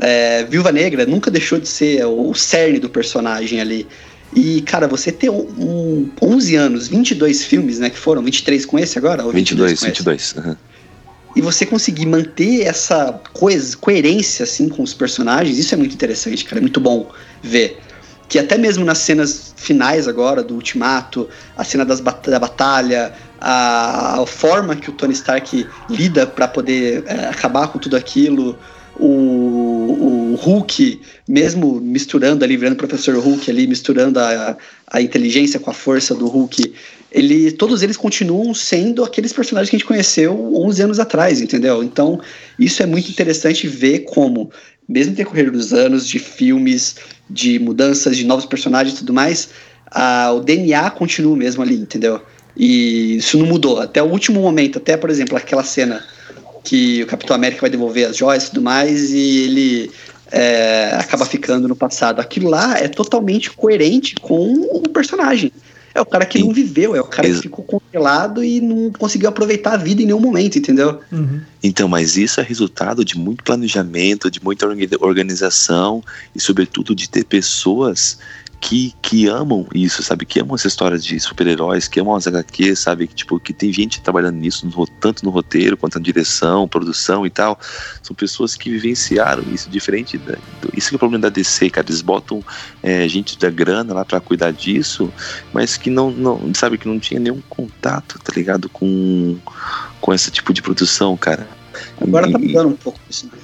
É, 0.00 0.44
Viúva 0.44 0.72
Negra 0.72 1.06
nunca 1.06 1.30
deixou 1.30 1.58
de 1.58 1.68
ser 1.68 2.04
o, 2.04 2.34
cerne 2.34 2.78
do 2.78 2.88
personagem 2.88 3.60
ali. 3.60 3.86
E, 4.34 4.62
cara, 4.62 4.88
você 4.88 5.12
ter 5.12 5.30
um, 5.30 5.46
um 5.58 6.10
11 6.20 6.56
anos, 6.56 6.88
22 6.88 7.44
filmes, 7.44 7.78
né, 7.78 7.88
que 7.88 7.98
foram, 7.98 8.22
23 8.22 8.66
com 8.66 8.78
esse 8.78 8.98
agora? 8.98 9.24
Ou 9.24 9.30
22, 9.30 9.78
com 9.78 9.86
esse? 9.86 9.86
22. 9.86 10.34
aham. 10.38 10.56
e 11.36 11.40
você 11.40 11.64
conseguir 11.64 12.06
manter 12.06 12.62
essa 12.62 13.20
coisa, 13.32 13.76
coerência 13.76 14.42
assim 14.42 14.68
com 14.68 14.82
os 14.82 14.92
personagens, 14.92 15.58
isso 15.58 15.74
é 15.74 15.76
muito 15.76 15.94
interessante, 15.94 16.44
cara, 16.44 16.58
é 16.58 16.62
muito 16.62 16.80
bom 16.80 17.08
ver. 17.40 17.78
Que 18.28 18.38
até 18.38 18.56
mesmo 18.56 18.84
nas 18.84 18.98
cenas 18.98 19.54
finais 19.56 20.08
agora 20.08 20.42
do 20.42 20.54
Ultimato, 20.54 21.28
a 21.56 21.64
cena 21.64 21.84
das 21.84 22.00
da 22.00 22.38
batalha, 22.38 23.12
a, 23.40 24.20
a 24.22 24.26
forma 24.26 24.74
que 24.74 24.90
o 24.90 24.92
Tony 24.92 25.12
Stark 25.12 25.66
lida 25.90 26.26
para 26.26 26.48
poder 26.48 27.04
é, 27.06 27.26
acabar 27.26 27.68
com 27.68 27.78
tudo 27.78 27.96
aquilo, 27.96 28.58
o, 28.98 30.32
o 30.32 30.34
Hulk, 30.36 31.00
mesmo 31.28 31.80
misturando 31.80 32.44
ali, 32.44 32.56
virando 32.56 32.74
o 32.74 32.78
professor 32.78 33.16
Hulk 33.16 33.50
ali, 33.50 33.66
misturando 33.66 34.18
a, 34.20 34.56
a 34.86 35.02
inteligência 35.02 35.58
com 35.58 35.70
a 35.70 35.74
força 35.74 36.14
do 36.14 36.26
Hulk, 36.26 36.72
ele, 37.10 37.52
todos 37.52 37.82
eles 37.82 37.96
continuam 37.96 38.52
sendo 38.52 39.04
aqueles 39.04 39.32
personagens 39.32 39.70
que 39.70 39.76
a 39.76 39.78
gente 39.78 39.86
conheceu 39.86 40.52
11 40.56 40.82
anos 40.82 40.98
atrás, 40.98 41.40
entendeu? 41.40 41.82
Então, 41.82 42.20
isso 42.58 42.82
é 42.82 42.86
muito 42.86 43.08
interessante 43.08 43.68
ver 43.68 44.00
como, 44.00 44.50
mesmo 44.88 45.14
decorrer 45.14 45.50
dos 45.50 45.72
anos, 45.72 46.06
de 46.06 46.18
filmes, 46.18 46.96
de 47.28 47.58
mudanças, 47.58 48.16
de 48.16 48.24
novos 48.24 48.44
personagens 48.44 48.94
e 48.94 48.98
tudo 48.98 49.12
mais, 49.12 49.48
a- 49.90 50.32
o 50.32 50.40
DNA 50.40 50.90
continua 50.90 51.36
mesmo 51.36 51.62
ali, 51.62 51.76
entendeu? 51.76 52.20
E 52.56 53.16
isso 53.16 53.38
não 53.38 53.46
mudou. 53.46 53.80
Até 53.80 54.02
o 54.02 54.06
último 54.06 54.40
momento, 54.40 54.78
até, 54.78 54.96
por 54.96 55.10
exemplo, 55.10 55.36
aquela 55.36 55.64
cena 55.64 56.04
que 56.62 57.02
o 57.02 57.06
Capitão 57.06 57.34
América 57.36 57.62
vai 57.62 57.70
devolver 57.70 58.08
as 58.08 58.16
joias 58.16 58.44
e 58.44 58.48
tudo 58.50 58.62
mais, 58.62 59.10
e 59.12 59.38
ele 59.44 59.90
é, 60.30 60.90
acaba 60.98 61.26
ficando 61.26 61.68
no 61.68 61.76
passado. 61.76 62.20
Aquilo 62.20 62.48
lá 62.48 62.78
é 62.78 62.88
totalmente 62.88 63.50
coerente 63.50 64.14
com 64.16 64.52
o 64.72 64.88
personagem. 64.88 65.52
É 65.94 66.00
o 66.00 66.06
cara 66.06 66.26
que 66.26 66.40
não 66.40 66.52
viveu, 66.52 66.96
é 66.96 67.00
o 67.00 67.04
cara 67.04 67.28
que 67.28 67.42
ficou 67.42 67.64
congelado 67.64 68.42
e 68.42 68.60
não 68.60 68.90
conseguiu 68.90 69.28
aproveitar 69.28 69.74
a 69.74 69.76
vida 69.76 70.02
em 70.02 70.06
nenhum 70.06 70.18
momento, 70.18 70.58
entendeu? 70.58 71.00
Uhum. 71.12 71.40
Então, 71.62 71.86
mas 71.86 72.16
isso 72.16 72.40
é 72.40 72.42
resultado 72.42 73.04
de 73.04 73.16
muito 73.16 73.44
planejamento, 73.44 74.28
de 74.28 74.42
muita 74.42 74.66
organização 75.00 76.02
e, 76.34 76.40
sobretudo, 76.40 76.96
de 76.96 77.08
ter 77.08 77.24
pessoas 77.24 78.18
que, 78.60 78.94
que 79.02 79.26
amam 79.26 79.66
isso, 79.74 80.02
sabe? 80.02 80.24
Que 80.24 80.40
amam 80.40 80.54
essa 80.54 80.68
história 80.68 80.98
de 80.98 81.18
super-heróis, 81.20 81.88
que 81.88 82.00
amam 82.00 82.14
as 82.14 82.26
HQs, 82.26 82.78
sabe? 82.78 83.06
Que, 83.06 83.14
tipo, 83.14 83.38
que 83.38 83.52
tem 83.52 83.72
gente 83.72 84.00
trabalhando 84.00 84.36
nisso, 84.36 84.66
no, 84.66 84.86
tanto 84.86 85.24
no 85.24 85.30
roteiro 85.30 85.76
quanto 85.76 85.98
na 85.98 86.02
direção, 86.02 86.66
produção 86.66 87.26
e 87.26 87.30
tal. 87.30 87.58
São 88.02 88.14
pessoas 88.14 88.54
que 88.56 88.70
vivenciaram 88.70 89.44
isso, 89.52 89.68
diferente 89.68 90.18
da, 90.18 90.36
Isso 90.76 90.88
que 90.88 90.94
é 90.94 90.96
o 90.96 90.98
problema 90.98 91.22
da 91.22 91.28
DC, 91.28 91.70
cara. 91.70 91.86
Eles 91.86 92.02
botam 92.02 92.42
é, 92.82 93.06
gente 93.08 93.38
da 93.38 93.50
grana 93.50 93.94
lá 93.94 94.04
para 94.04 94.20
cuidar 94.20 94.52
disso, 94.52 95.12
mas 95.52 95.76
que 95.76 95.90
não, 95.90 96.10
não, 96.10 96.54
sabe? 96.54 96.78
Que 96.78 96.88
não 96.88 96.98
tinha 96.98 97.20
nenhum 97.20 97.42
contato, 97.48 98.18
tá 98.18 98.32
ligado? 98.34 98.68
Com, 98.68 99.38
com 100.00 100.14
esse 100.14 100.30
tipo 100.30 100.52
de 100.52 100.62
produção, 100.62 101.16
cara. 101.16 101.48
Agora 102.00 102.28
e, 102.28 102.32
tá 102.32 102.38
mudando 102.38 102.68
um 102.68 102.76
pouco 102.76 102.98
isso, 103.08 103.26
né? 103.26 103.43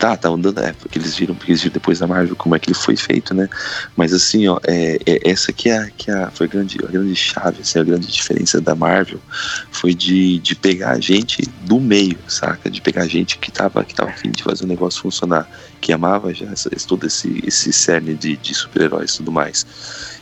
Tá, 0.00 0.16
tá 0.16 0.30
andando, 0.30 0.58
é, 0.60 0.72
porque 0.72 0.98
eles 0.98 1.14
viram, 1.14 1.34
porque 1.34 1.52
eles 1.52 1.60
viram 1.60 1.74
depois 1.74 1.98
da 1.98 2.06
Marvel 2.06 2.34
como 2.34 2.56
é 2.56 2.58
que 2.58 2.70
ele 2.70 2.74
foi 2.74 2.96
feito, 2.96 3.34
né? 3.34 3.50
Mas 3.94 4.14
assim, 4.14 4.48
ó, 4.48 4.58
é, 4.66 4.98
é 5.04 5.30
essa 5.30 5.52
que, 5.52 5.68
é, 5.68 5.90
que 5.94 6.10
é, 6.10 6.26
foi 6.32 6.46
a 6.46 6.48
grande, 6.48 6.78
a 6.82 6.90
grande 6.90 7.14
chave, 7.14 7.60
assim, 7.60 7.78
a 7.78 7.84
grande 7.84 8.06
diferença 8.06 8.62
da 8.62 8.74
Marvel 8.74 9.20
foi 9.70 9.92
de, 9.92 10.38
de 10.38 10.54
pegar 10.54 10.92
a 10.92 11.00
gente 11.00 11.42
do 11.66 11.78
meio, 11.78 12.16
saca? 12.26 12.70
De 12.70 12.80
pegar 12.80 13.02
a 13.02 13.06
gente 13.06 13.36
que 13.36 13.52
tava, 13.52 13.84
que 13.84 13.94
tava 13.94 14.08
afim 14.08 14.30
de 14.30 14.42
fazer 14.42 14.64
o 14.64 14.68
negócio 14.68 15.02
funcionar, 15.02 15.46
que 15.82 15.92
amava 15.92 16.32
já 16.32 16.46
essa, 16.46 16.70
todo 16.88 17.06
esse, 17.06 17.42
esse 17.46 17.70
cerne 17.70 18.14
de, 18.14 18.38
de 18.38 18.54
super-heróis 18.54 19.12
e 19.12 19.16
tudo 19.18 19.30
mais. 19.30 19.66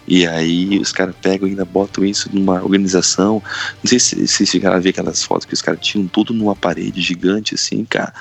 E 0.09 0.26
aí 0.26 0.76
os 0.81 0.91
caras 0.91 1.14
pegam 1.22 1.47
e 1.47 1.53
ainda 1.53 1.64
botam 1.64 2.05
isso 2.05 2.29
numa 2.33 2.64
organização. 2.64 3.41
Não 3.81 3.89
sei 3.89 4.01
se 4.01 4.26
vocês 4.26 4.49
chegaram 4.49 4.76
a 4.76 4.81
ver 4.81 4.89
aquelas 4.89 5.22
fotos 5.22 5.45
que 5.45 5.55
os 5.55 5.62
caras 5.62 5.79
tinham 5.81 6.09
tudo 6.09 6.35
numa 6.35 6.57
parede 6.57 7.01
gigante, 7.01 7.55
assim, 7.55 7.85
cara 7.85 8.12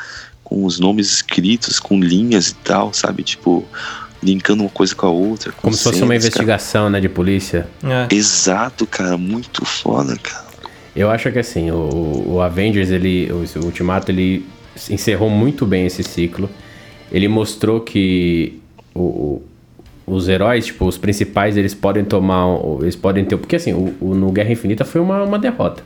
com 0.47 0.63
os 0.63 0.79
nomes 0.79 1.11
escritos, 1.11 1.77
com 1.77 1.99
linhas 1.99 2.51
e 2.51 2.55
tal, 2.55 2.93
sabe? 2.93 3.21
Tipo, 3.21 3.65
linkando 4.23 4.63
uma 4.63 4.69
coisa 4.69 4.95
com 4.95 5.05
a 5.05 5.09
outra. 5.09 5.51
Com 5.51 5.63
Como 5.63 5.73
se 5.75 5.83
fosse 5.83 6.01
uma 6.01 6.15
investigação, 6.15 6.83
cara. 6.83 6.91
né, 6.91 7.01
de 7.01 7.09
polícia. 7.09 7.67
É. 7.83 8.15
Exato, 8.15 8.87
cara, 8.87 9.17
muito 9.17 9.65
foda, 9.65 10.15
cara. 10.15 10.45
Eu 10.95 11.11
acho 11.11 11.29
que 11.33 11.39
assim, 11.39 11.69
o, 11.69 12.35
o 12.35 12.41
Avengers, 12.41 12.91
ele, 12.91 13.29
o, 13.29 13.59
o 13.59 13.65
Ultimato, 13.65 14.09
ele 14.09 14.45
encerrou 14.89 15.29
muito 15.29 15.65
bem 15.65 15.85
esse 15.85 16.01
ciclo. 16.01 16.49
Ele 17.11 17.27
mostrou 17.27 17.81
que 17.81 18.57
o, 18.95 19.41
os 20.05 20.29
heróis, 20.29 20.67
tipo, 20.67 20.85
os 20.85 20.97
principais, 20.97 21.57
eles 21.57 21.73
podem 21.73 22.05
tomar. 22.05 22.45
Eles 22.79 22.95
podem 22.95 23.25
ter. 23.25 23.35
Porque 23.35 23.57
assim, 23.57 23.73
o, 23.73 23.93
o 23.99 24.15
no 24.15 24.31
Guerra 24.31 24.53
Infinita 24.53 24.85
foi 24.85 25.01
uma, 25.01 25.23
uma 25.23 25.37
derrota. 25.37 25.83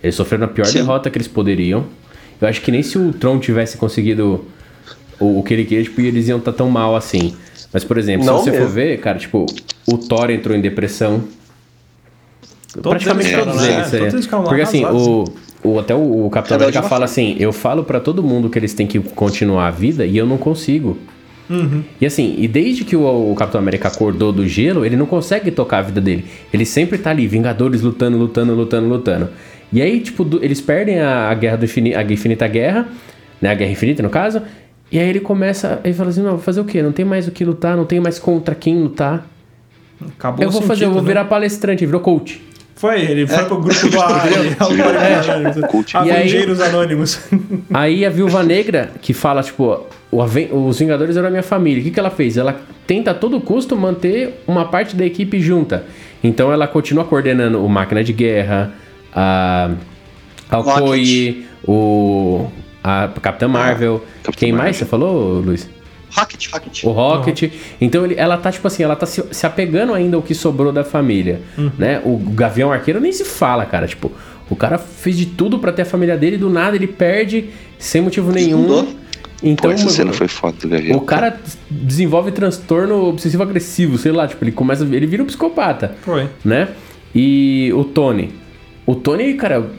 Eles 0.00 0.14
sofreram 0.14 0.44
a 0.44 0.48
pior 0.48 0.66
Sim. 0.66 0.74
derrota 0.74 1.10
que 1.10 1.18
eles 1.18 1.26
poderiam. 1.26 1.86
Eu 2.40 2.48
acho 2.48 2.60
que 2.60 2.70
nem 2.70 2.82
se 2.82 2.98
o 2.98 3.12
Tron 3.12 3.38
tivesse 3.38 3.76
conseguido 3.76 4.44
o, 5.18 5.40
o 5.40 5.42
que 5.42 5.54
ele 5.54 5.64
queria, 5.64 5.84
tipo, 5.84 6.00
eles 6.00 6.28
iam 6.28 6.38
estar 6.38 6.52
tá 6.52 6.58
tão 6.58 6.70
mal 6.70 6.96
assim. 6.96 7.34
Mas, 7.72 7.84
por 7.84 7.98
exemplo, 7.98 8.26
Não 8.26 8.38
se 8.38 8.44
você 8.44 8.50
mesmo. 8.50 8.66
for 8.66 8.72
ver, 8.72 8.98
cara, 8.98 9.18
tipo, 9.18 9.46
o 9.86 9.98
Thor 9.98 10.30
entrou 10.30 10.56
em 10.56 10.60
depressão. 10.60 11.22
Todos 12.72 13.04
Praticamente 13.04 13.32
eles 13.32 13.44
todos 13.44 13.64
eles. 13.64 13.92
Né? 13.92 14.10
Todos 14.10 14.26
Porque 14.26 14.62
assim, 14.62 14.84
o, 14.84 15.24
o, 15.62 15.78
até 15.78 15.94
o, 15.94 16.26
o 16.26 16.30
Capitão 16.30 16.56
América 16.56 16.82
fala 16.82 17.04
assim: 17.04 17.36
eu 17.38 17.52
falo 17.52 17.84
para 17.84 18.00
todo 18.00 18.22
mundo 18.22 18.48
que 18.48 18.58
eles 18.58 18.74
têm 18.74 18.86
que 18.86 18.98
continuar 18.98 19.68
a 19.68 19.70
vida 19.70 20.06
e 20.06 20.16
eu 20.16 20.26
não 20.26 20.38
consigo. 20.38 20.96
Uhum. 21.48 21.82
E 22.00 22.06
assim, 22.06 22.36
e 22.38 22.46
desde 22.46 22.84
que 22.84 22.94
o, 22.94 23.32
o, 23.32 23.34
Capitão 23.34 23.60
América 23.60 23.88
acordou 23.88 24.32
do 24.32 24.46
gelo, 24.46 24.86
ele 24.86 24.94
não 24.94 25.06
consegue 25.06 25.50
tocar 25.50 25.78
a 25.78 25.82
vida 25.82 26.00
dele. 26.00 26.24
Ele 26.54 26.64
sempre 26.64 26.96
tá 26.96 27.10
ali, 27.10 27.26
Vingadores 27.26 27.82
lutando, 27.82 28.16
lutando, 28.16 28.54
lutando, 28.54 28.88
lutando. 28.88 29.28
E 29.72 29.80
aí, 29.80 30.00
tipo, 30.00 30.24
do, 30.24 30.44
eles 30.44 30.60
perdem 30.60 31.00
a, 31.00 31.30
a 31.30 31.34
guerra 31.34 31.56
do 31.56 31.64
infinito, 31.64 31.98
a 31.98 32.02
infinita 32.02 32.48
guerra, 32.48 32.88
né? 33.40 33.50
A 33.50 33.54
guerra 33.54 33.70
infinita, 33.70 34.02
no 34.02 34.10
caso. 34.10 34.42
E 34.90 34.98
aí 34.98 35.08
ele 35.08 35.20
começa, 35.20 35.80
ele 35.84 35.94
fala 35.94 36.10
assim, 36.10 36.22
não, 36.22 36.32
vou 36.32 36.40
fazer 36.40 36.60
o 36.60 36.64
quê? 36.64 36.82
Não 36.82 36.92
tem 36.92 37.04
mais 37.04 37.28
o 37.28 37.30
que 37.30 37.44
lutar, 37.44 37.76
não 37.76 37.84
tem 37.84 38.00
mais 38.00 38.18
contra 38.18 38.54
quem 38.54 38.82
lutar. 38.82 39.24
Acabou 40.18 40.44
eu 40.44 40.50
vou 40.50 40.62
fazer, 40.62 40.86
eu 40.86 40.90
vou 40.90 41.02
virar 41.02 41.22
né? 41.22 41.28
palestrante, 41.28 41.86
virou 41.86 42.00
coach. 42.00 42.42
Foi, 42.74 43.02
ele 43.02 43.26
foi 43.26 43.36
é. 43.36 43.44
pro 43.44 43.60
grupo 43.60 43.88
do 43.88 43.98
é. 46.08 46.16
Avengeiros 46.16 46.60
Anônimos. 46.60 47.20
Aí 47.72 48.06
a 48.06 48.10
Viúva 48.10 48.42
Negra, 48.42 48.90
que 49.02 49.12
fala, 49.12 49.42
tipo, 49.42 49.86
os 50.10 50.78
Vingadores 50.78 51.16
eram 51.16 51.28
a 51.28 51.30
minha 51.30 51.42
família. 51.42 51.80
O 51.80 51.84
que, 51.84 51.90
que 51.90 52.00
ela 52.00 52.10
fez? 52.10 52.38
Ela 52.38 52.58
tenta 52.86 53.10
a 53.10 53.14
todo 53.14 53.38
custo 53.38 53.76
manter 53.76 54.42
uma 54.48 54.64
parte 54.64 54.96
da 54.96 55.04
equipe 55.04 55.38
junta. 55.40 55.84
Então 56.24 56.50
ela 56.50 56.66
continua 56.66 57.04
coordenando 57.04 57.62
o 57.62 57.68
Máquina 57.68 58.02
de 58.02 58.14
Guerra, 58.14 58.72
a, 59.14 59.70
a 60.48 60.58
Okoye, 60.58 61.46
o 61.66 62.46
a 62.82 63.08
Capitã 63.20 63.46
ah, 63.46 63.48
Marvel. 63.48 64.04
Ah, 64.26 64.32
Quem 64.32 64.52
Marvel. 64.52 64.64
mais 64.64 64.76
você 64.76 64.84
falou, 64.84 65.40
Luiz? 65.40 65.68
Rocket, 66.10 66.48
Rocket. 66.52 66.84
O 66.84 66.90
Rocket. 66.90 67.42
Uhum. 67.42 67.50
Então 67.80 68.04
ele, 68.04 68.14
ela 68.16 68.36
tá, 68.36 68.50
tipo 68.50 68.66
assim, 68.66 68.82
ela 68.82 68.96
tá 68.96 69.06
se, 69.06 69.22
se 69.30 69.46
apegando 69.46 69.94
ainda 69.94 70.16
ao 70.16 70.22
que 70.22 70.34
sobrou 70.34 70.72
da 70.72 70.82
família. 70.82 71.40
Uhum. 71.56 71.70
Né? 71.78 72.00
O 72.04 72.16
Gavião 72.16 72.72
Arqueiro 72.72 73.00
nem 73.00 73.12
se 73.12 73.24
fala, 73.24 73.64
cara. 73.64 73.86
Tipo, 73.86 74.10
o 74.48 74.56
cara 74.56 74.78
fez 74.78 75.16
de 75.16 75.26
tudo 75.26 75.58
para 75.58 75.72
ter 75.72 75.82
a 75.82 75.84
família 75.84 76.16
dele, 76.16 76.36
do 76.36 76.50
nada 76.50 76.74
ele 76.74 76.88
perde 76.88 77.50
sem 77.78 78.00
motivo 78.00 78.32
nenhum. 78.32 78.88
Então, 79.42 79.70
Pô, 79.70 79.74
essa 79.74 79.88
cena 79.88 80.12
foi 80.12 80.28
foda 80.28 80.56
do 80.60 80.68
Gavião. 80.68 80.98
O 80.98 81.00
cara, 81.02 81.30
cara 81.30 81.42
desenvolve 81.70 82.32
transtorno 82.32 83.06
obsessivo 83.06 83.42
agressivo, 83.42 83.96
sei 83.96 84.12
lá, 84.12 84.26
tipo, 84.26 84.42
ele 84.44 84.52
começa, 84.52 84.84
ele 84.84 85.06
vira 85.06 85.22
um 85.22 85.26
psicopata. 85.26 85.94
Foi. 86.02 86.28
Né? 86.44 86.68
E 87.14 87.72
o 87.74 87.84
Tony, 87.84 88.32
o 88.90 88.94
Tony, 88.96 89.34
cara, 89.34 89.70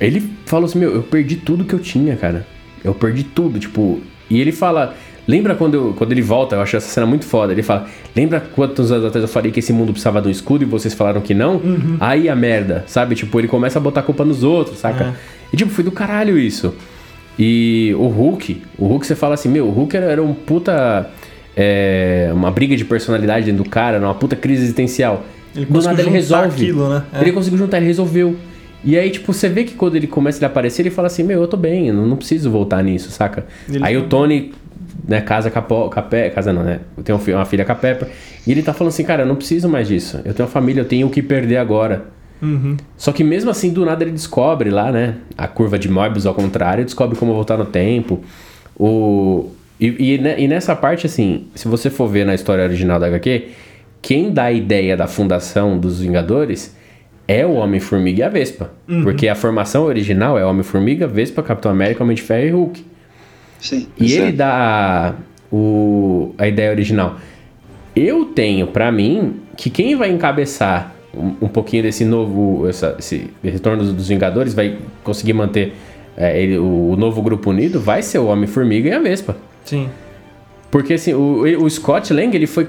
ele 0.00 0.28
falou 0.44 0.66
assim: 0.66 0.80
Meu, 0.80 0.92
eu 0.92 1.02
perdi 1.02 1.36
tudo 1.36 1.64
que 1.64 1.72
eu 1.72 1.78
tinha, 1.78 2.16
cara. 2.16 2.44
Eu 2.82 2.92
perdi 2.92 3.22
tudo, 3.22 3.58
tipo. 3.60 4.00
E 4.28 4.40
ele 4.40 4.50
fala. 4.50 4.94
Lembra 5.28 5.56
quando, 5.56 5.74
eu, 5.74 5.94
quando 5.98 6.12
ele 6.12 6.22
volta? 6.22 6.54
Eu 6.54 6.60
acho 6.60 6.76
essa 6.76 6.88
cena 6.88 7.06
muito 7.06 7.24
foda. 7.24 7.52
Ele 7.52 7.62
fala: 7.62 7.88
Lembra 8.14 8.40
quantos 8.40 8.90
anos 8.90 9.04
atrás 9.04 9.22
eu 9.22 9.28
falei 9.28 9.52
que 9.52 9.60
esse 9.60 9.72
mundo 9.72 9.92
precisava 9.92 10.20
de 10.20 10.26
um 10.26 10.30
escudo 10.30 10.64
e 10.64 10.66
vocês 10.66 10.94
falaram 10.94 11.20
que 11.20 11.32
não? 11.32 11.56
Uhum. 11.56 11.96
Aí 12.00 12.28
a 12.28 12.34
merda, 12.34 12.84
sabe? 12.88 13.14
Tipo, 13.14 13.38
ele 13.40 13.46
começa 13.46 13.78
a 13.78 13.82
botar 13.82 14.00
a 14.00 14.02
culpa 14.02 14.24
nos 14.24 14.42
outros, 14.42 14.78
saca? 14.78 15.04
É. 15.04 15.12
E 15.52 15.56
tipo, 15.56 15.70
foi 15.70 15.84
do 15.84 15.92
caralho 15.92 16.36
isso. 16.36 16.74
E 17.38 17.94
o 17.96 18.08
Hulk, 18.08 18.62
o 18.78 18.86
Hulk 18.86 19.06
você 19.06 19.14
fala 19.14 19.34
assim: 19.34 19.48
Meu, 19.48 19.66
o 19.66 19.70
Hulk 19.70 19.96
era, 19.96 20.06
era 20.06 20.22
um 20.22 20.34
puta. 20.34 21.08
É, 21.56 22.30
uma 22.34 22.50
briga 22.50 22.76
de 22.76 22.84
personalidade 22.84 23.46
dentro 23.46 23.64
do 23.64 23.70
cara, 23.70 23.98
uma 23.98 24.14
puta 24.14 24.36
crise 24.36 24.64
existencial. 24.64 25.24
Ele 25.54 25.66
do 25.66 25.80
nada 25.80 26.00
ele 26.00 26.10
resolve. 26.10 26.64
Aquilo, 26.64 26.88
né? 26.88 27.02
É. 27.12 27.20
Ele 27.22 27.32
conseguiu 27.32 27.58
juntar, 27.58 27.78
ele 27.78 27.86
resolveu. 27.86 28.36
E 28.84 28.96
aí, 28.96 29.10
tipo, 29.10 29.32
você 29.32 29.48
vê 29.48 29.64
que 29.64 29.74
quando 29.74 29.96
ele 29.96 30.06
começa 30.06 30.44
a 30.44 30.48
aparecer, 30.48 30.82
ele 30.82 30.90
fala 30.90 31.06
assim: 31.06 31.22
Meu, 31.22 31.40
eu 31.40 31.48
tô 31.48 31.56
bem, 31.56 31.88
eu 31.88 31.94
não, 31.94 32.16
preciso 32.16 32.50
voltar 32.50 32.82
nisso, 32.82 33.10
saca? 33.10 33.46
Ele 33.68 33.84
aí 33.84 33.96
o 33.96 34.04
Tony, 34.08 34.52
né, 35.06 35.20
casa 35.20 35.50
com 35.50 35.58
a, 35.58 36.02
Casa 36.30 36.52
não, 36.52 36.62
né? 36.62 36.80
Eu 36.96 37.02
tenho 37.02 37.18
uma 37.18 37.44
filha 37.44 37.64
com 37.64 37.72
a 37.72 37.74
Pepper. 37.74 38.08
E 38.46 38.50
ele 38.50 38.62
tá 38.62 38.72
falando 38.72 38.92
assim: 38.92 39.04
Cara, 39.04 39.22
eu 39.22 39.26
não 39.26 39.36
preciso 39.36 39.68
mais 39.68 39.88
disso. 39.88 40.20
Eu 40.24 40.34
tenho 40.34 40.46
uma 40.46 40.52
família, 40.52 40.82
eu 40.82 40.84
tenho 40.84 41.06
o 41.06 41.10
que 41.10 41.22
perder 41.22 41.56
agora. 41.56 42.16
Uhum. 42.40 42.76
Só 42.96 43.12
que 43.12 43.24
mesmo 43.24 43.50
assim, 43.50 43.72
do 43.72 43.84
nada 43.84 44.04
ele 44.04 44.12
descobre 44.12 44.70
lá, 44.70 44.92
né? 44.92 45.16
A 45.36 45.48
curva 45.48 45.78
de 45.78 45.88
Mobius 45.88 46.26
ao 46.26 46.34
contrário, 46.34 46.84
descobre 46.84 47.18
como 47.18 47.32
voltar 47.32 47.56
no 47.56 47.64
tempo. 47.64 48.22
O... 48.78 49.50
E, 49.80 50.14
e, 50.14 50.18
né, 50.18 50.36
e 50.38 50.48
nessa 50.48 50.74
parte, 50.74 51.06
assim, 51.06 51.48
se 51.54 51.68
você 51.68 51.90
for 51.90 52.08
ver 52.08 52.24
na 52.24 52.34
história 52.34 52.64
original 52.64 52.98
da 52.98 53.06
HQ, 53.06 53.48
quem 54.00 54.32
dá 54.32 54.44
a 54.44 54.52
ideia 54.52 54.96
da 54.96 55.06
fundação 55.06 55.78
dos 55.78 56.00
Vingadores 56.00 56.75
é 57.28 57.44
o 57.44 57.54
Homem-Formiga 57.54 58.20
e 58.20 58.22
a 58.22 58.28
Vespa. 58.28 58.70
Uhum. 58.88 59.02
Porque 59.02 59.28
a 59.28 59.34
formação 59.34 59.84
original 59.84 60.38
é 60.38 60.44
Homem-Formiga, 60.44 61.06
Vespa, 61.06 61.42
Capitão 61.42 61.70
América, 61.70 62.02
Homem 62.02 62.14
de 62.16 62.22
Ferro 62.22 62.46
e 62.46 62.50
Hulk. 62.50 62.84
Sim. 63.60 63.88
E 63.98 64.12
ele 64.12 64.32
dá 64.32 65.14
o, 65.50 66.34
a 66.38 66.46
ideia 66.46 66.70
original. 66.70 67.16
Eu 67.94 68.26
tenho 68.26 68.66
para 68.66 68.92
mim 68.92 69.40
que 69.56 69.70
quem 69.70 69.96
vai 69.96 70.10
encabeçar 70.10 70.94
um, 71.14 71.46
um 71.46 71.48
pouquinho 71.48 71.82
desse 71.82 72.04
novo 72.04 72.68
essa, 72.68 72.94
esse 72.98 73.30
retorno 73.42 73.82
dos, 73.82 73.92
dos 73.92 74.08
Vingadores 74.08 74.52
vai 74.52 74.76
conseguir 75.02 75.32
manter 75.32 75.72
é, 76.16 76.40
ele, 76.40 76.58
o, 76.58 76.90
o, 76.90 76.96
novo 76.96 77.20
grupo 77.22 77.50
unido 77.50 77.80
vai 77.80 78.02
ser 78.02 78.18
o 78.18 78.26
Homem-Formiga 78.26 78.88
e 78.88 78.92
a 78.92 78.98
Vespa. 78.98 79.36
Sim. 79.64 79.88
Porque 80.70 80.94
assim, 80.94 81.14
o, 81.14 81.42
o 81.62 81.70
Scott 81.70 82.12
Lang 82.12 82.34
ele 82.34 82.46
foi 82.46 82.68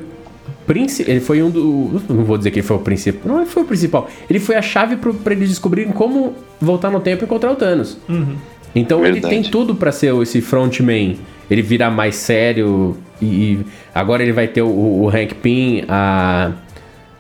ele 1.08 1.20
foi 1.20 1.42
um 1.42 1.50
do. 1.50 2.02
Não 2.10 2.24
vou 2.24 2.38
dizer 2.38 2.52
que 2.52 2.60
ele 2.60 2.68
foi 2.68 2.78
o 2.78 2.80
principal. 2.80 3.32
Não, 3.32 3.42
ele 3.42 3.50
foi 3.50 3.64
o 3.64 3.66
principal. 3.66 4.10
Ele 4.30 4.40
foi 4.40 4.56
a 4.56 4.62
chave 4.62 4.98
para 4.98 5.34
eles 5.34 5.50
descobrirem 5.50 5.94
como 5.94 6.34
voltar 6.60 6.90
no 6.90 7.00
tempo 7.00 7.24
e 7.24 7.26
encontrar 7.26 7.52
o 7.52 7.56
Thanos. 7.56 7.98
Uhum. 8.10 8.36
Então 8.76 9.02
Verdade. 9.02 9.26
ele 9.26 9.42
tem 9.42 9.50
tudo 9.50 9.76
para 9.76 9.92
ser 9.92 10.14
esse 10.22 10.42
frontman. 10.42 11.18
Ele 11.50 11.62
virar 11.62 11.90
mais 11.90 12.16
sério. 12.16 12.98
E, 13.22 13.60
agora 13.96 14.22
ele 14.22 14.34
vai 14.34 14.48
ter 14.48 14.62
o, 14.62 14.68
o 14.68 15.10
Hank 15.10 15.36
Pym, 15.36 15.84
a. 15.88 16.52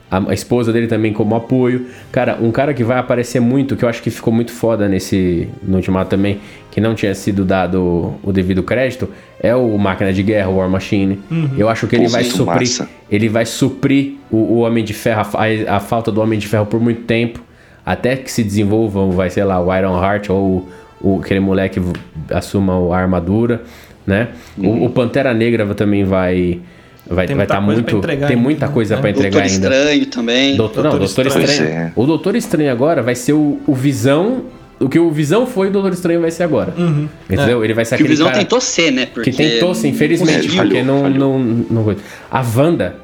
a, 0.09 0.31
a 0.31 0.33
esposa 0.33 0.71
dele 0.73 0.87
também 0.87 1.11
como 1.13 1.35
apoio. 1.35 1.87
Cara, 2.11 2.37
um 2.41 2.51
cara 2.51 2.73
que 2.73 2.83
vai 2.83 2.97
aparecer 2.97 3.39
muito, 3.39 3.75
que 3.75 3.83
eu 3.83 3.89
acho 3.89 4.01
que 4.01 4.09
ficou 4.09 4.33
muito 4.33 4.51
foda 4.51 4.87
nesse 4.87 5.47
no 5.63 5.77
Ultimato 5.77 6.09
também, 6.09 6.39
que 6.71 6.79
não 6.81 6.93
tinha 6.95 7.13
sido 7.15 7.43
dado 7.43 8.13
o 8.23 8.31
devido 8.31 8.61
crédito, 8.63 9.09
é 9.41 9.55
o 9.55 9.77
Máquina 9.77 10.13
de 10.13 10.21
Guerra, 10.23 10.49
o 10.49 10.57
War 10.57 10.69
Machine. 10.69 11.19
Eu 11.57 11.67
acho 11.69 11.87
que 11.87 11.95
ele 11.95 12.05
Pô, 12.05 12.11
vai 12.11 12.23
suprir, 12.23 12.59
massa. 12.59 12.89
ele 13.09 13.27
vai 13.29 13.45
suprir 13.45 14.13
o, 14.31 14.37
o 14.37 14.57
Homem 14.59 14.83
de 14.83 14.93
Ferro, 14.93 15.21
a, 15.33 15.75
a 15.75 15.79
falta 15.79 16.11
do 16.11 16.21
Homem 16.21 16.37
de 16.37 16.47
Ferro 16.47 16.65
por 16.67 16.79
muito 16.79 17.01
tempo, 17.01 17.41
até 17.85 18.15
que 18.15 18.31
se 18.31 18.43
desenvolvam, 18.43 19.11
vai 19.11 19.29
ser 19.29 19.43
lá 19.43 19.59
o 19.59 19.75
Iron 19.75 20.01
Heart 20.01 20.29
ou 20.29 20.67
o, 21.01 21.19
aquele 21.23 21.39
moleque 21.39 21.81
assuma 22.29 22.73
a 22.95 22.99
armadura, 22.99 23.61
né? 24.05 24.29
O- 24.57 24.85
O, 24.85 24.89
Pantera 24.89 25.33
Negra 25.33 25.65
também 25.73 26.03
vai 26.03 26.59
vai 27.09 27.27
Tem 27.27 27.35
vai 27.35 27.45
muita 27.45 27.53
estar 27.53 27.65
coisa 27.65 27.83
pra 27.83 27.91
muito 27.93 27.97
entregar 27.97 28.27
tem 28.27 28.35
ainda, 28.35 28.43
muita 28.43 28.67
né? 28.67 28.73
coisa 28.73 28.95
É. 28.95 28.97
pra 28.97 29.09
entregar 29.09 29.31
Doutor 29.31 29.51
ainda. 29.51 29.67
Estranho 29.67 30.05
também. 30.07 30.55
Doutor, 30.55 30.83
não, 30.83 30.91
Doutor 30.97 31.23
Doutor 31.23 31.25
Estranho. 31.27 31.45
Estranho. 31.49 31.71
É. 31.87 31.91
O 31.95 32.05
Doutor 32.05 32.35
Estranho 32.35 32.71
agora 32.71 33.01
vai 33.01 33.15
ser 33.15 33.33
o, 33.33 33.59
o 33.65 33.73
Visão. 33.73 34.43
O 34.79 34.87
que 34.87 34.99
o 34.99 35.09
Visão 35.09 35.47
foi, 35.47 35.69
o 35.69 35.71
Doutor 35.71 35.91
Estranho 35.93 36.21
vai 36.21 36.29
ser 36.29 36.43
agora. 36.43 36.73
Entendeu? 37.29 37.63
Ele 37.65 37.73
vai 37.73 37.83
ser 37.83 37.97
Que 37.97 38.03
o 38.03 38.07
Visão 38.07 38.27
cara 38.27 38.39
tentou 38.39 38.61
ser, 38.61 38.91
né? 38.91 39.07
Porque 39.11 39.31
que 39.31 39.37
tentou, 39.37 39.73
sim, 39.73 39.89
infelizmente, 39.89 40.49
porque 40.55 40.83
não, 40.83 41.01
falhou. 41.01 41.17
não, 41.39 41.39
não 41.71 41.83
foi. 41.83 41.97
A 42.29 42.43
Wanda, 42.55 42.95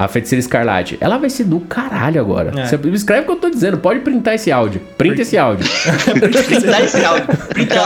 a 0.00 0.08
Feiticeira 0.08 0.40
Escarlate, 0.40 0.96
ela 0.98 1.18
vai 1.18 1.28
ser 1.28 1.44
do 1.44 1.60
caralho 1.60 2.18
agora. 2.18 2.58
É. 2.58 2.64
Você 2.64 2.78
escreve 2.94 3.22
o 3.22 3.24
que 3.26 3.32
eu 3.32 3.36
tô 3.36 3.50
dizendo, 3.50 3.76
pode 3.76 4.00
printar 4.00 4.34
esse 4.34 4.50
áudio. 4.50 4.80
Printa 4.96 5.20
esse 5.20 5.36
áudio. 5.36 5.66
Printa 6.18 6.80
esse 6.80 7.04
áudio. 7.04 7.26
Printa. 7.50 7.80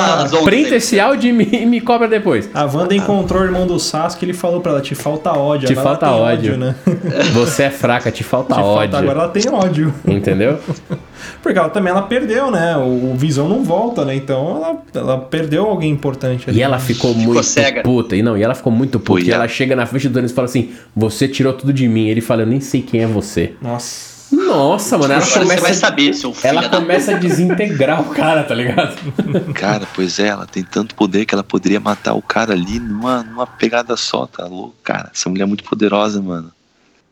Printa 0.44 0.76
esse 0.76 1.00
áudio 1.00 1.30
e 1.30 1.32
me, 1.32 1.66
me 1.66 1.80
cobra 1.80 2.06
depois. 2.06 2.48
A 2.54 2.66
Wanda 2.66 2.94
encontrou 2.94 3.42
o 3.42 3.44
irmão 3.44 3.66
do 3.66 3.80
Sasuke, 3.80 4.24
ele 4.24 4.32
falou 4.32 4.60
pra 4.60 4.70
ela, 4.70 4.80
te 4.80 4.94
falta 4.94 5.32
ódio. 5.32 5.66
Te 5.66 5.72
Agora 5.72 5.88
falta 5.88 6.06
ela 6.06 6.36
tem 6.36 6.50
ódio. 6.50 6.56
né? 6.56 6.74
Você 7.34 7.64
é 7.64 7.70
fraca, 7.70 8.12
te 8.12 8.22
falta 8.22 8.54
Te 8.54 8.60
ódio. 8.60 8.74
falta, 8.92 8.98
agora 8.98 9.18
ela 9.18 9.28
tem 9.28 9.48
ódio. 9.50 9.92
Entendeu? 10.06 10.58
Porque 11.42 11.58
ela 11.58 11.68
também 11.70 11.90
ela 11.90 12.02
perdeu, 12.02 12.50
né? 12.50 12.76
O, 12.76 13.12
o 13.12 13.14
Visão 13.16 13.48
não 13.48 13.64
volta, 13.64 14.04
né? 14.04 14.14
Então 14.14 14.56
ela, 14.56 14.76
ela 14.94 15.18
perdeu 15.18 15.64
alguém 15.64 15.90
importante 15.90 16.48
ali. 16.48 16.58
E 16.58 16.62
ela 16.62 16.78
ficou, 16.78 17.14
muito 17.14 17.42
cega. 17.42 17.82
puta. 17.82 18.14
E 18.14 18.22
não, 18.22 18.36
e 18.36 18.42
ela 18.42 18.54
ficou 18.54 18.72
muito 18.72 18.98
puta. 19.00 19.20
Foi 19.20 19.22
E 19.22 19.30
ela. 19.30 19.44
ela 19.44 19.48
chega 19.48 19.74
na 19.74 19.86
frente 19.86 20.08
do 20.08 20.18
Anis 20.18 20.30
e 20.30 20.34
fala 20.34 20.46
assim: 20.46 20.70
Você 20.94 21.26
tirou 21.26 21.52
tudo 21.52 21.72
de 21.72 21.88
mim. 21.88 22.03
Ele 22.08 22.20
fala: 22.20 22.42
Eu 22.42 22.46
nem 22.46 22.60
sei 22.60 22.82
quem 22.82 23.02
é 23.02 23.06
você. 23.06 23.54
Nossa. 23.60 24.14
Nossa, 24.34 24.98
mano, 24.98 25.12
ela 25.12 25.22
você 25.22 25.44
vai 25.44 25.58
começa. 25.58 25.74
saber, 25.74 26.12
seu 26.14 26.32
filho 26.32 26.48
Ela 26.48 26.68
começa 26.68 27.12
a 27.12 27.18
desintegrar 27.18 28.00
o 28.00 28.12
cara, 28.14 28.42
tá 28.42 28.54
ligado? 28.54 28.96
Cara, 29.54 29.86
pois 29.94 30.18
é, 30.18 30.28
ela 30.28 30.46
tem 30.46 30.64
tanto 30.64 30.94
poder 30.94 31.24
que 31.24 31.34
ela 31.34 31.44
poderia 31.44 31.78
matar 31.78 32.14
o 32.14 32.22
cara 32.22 32.52
ali 32.52 32.80
numa, 32.80 33.22
numa 33.22 33.46
pegada 33.46 33.96
só, 33.96 34.26
tá 34.26 34.46
louco? 34.46 34.74
Cara, 34.82 35.10
essa 35.14 35.28
mulher 35.28 35.44
é 35.44 35.46
muito 35.46 35.62
poderosa, 35.62 36.20
mano. 36.20 36.50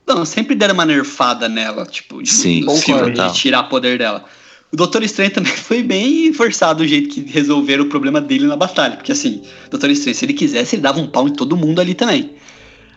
Não, 0.07 0.24
sempre 0.24 0.55
deram 0.55 0.74
uma 0.74 0.84
nerfada 0.84 1.49
nela, 1.49 1.86
tipo, 1.86 2.22
de, 2.22 2.30
Sim, 2.30 2.66
sim, 2.68 3.12
de 3.12 3.34
tirar 3.34 3.64
poder 3.64 3.99
dela. 3.99 4.24
O 4.72 4.76
Doutor 4.76 5.03
Estranho 5.03 5.30
também 5.30 5.53
foi 5.55 5.82
bem 5.82 6.32
forçado 6.32 6.82
o 6.82 6.86
jeito 6.86 7.09
que 7.09 7.20
resolveram 7.30 7.84
o 7.84 7.88
problema 7.88 8.20
dele 8.20 8.47
na 8.47 8.57
batalha. 8.57 8.97
Porque 8.97 9.12
assim, 9.12 9.43
Doutor 9.70 9.90
Estranho, 9.90 10.16
se 10.16 10.24
ele 10.24 10.32
quisesse, 10.32 10.76
ele 10.76 10.82
dava 10.82 10.99
um 10.99 11.07
pau 11.07 11.28
em 11.28 11.32
todo 11.32 11.57
mundo 11.57 11.80
ali 11.80 11.95
também. 11.95 12.32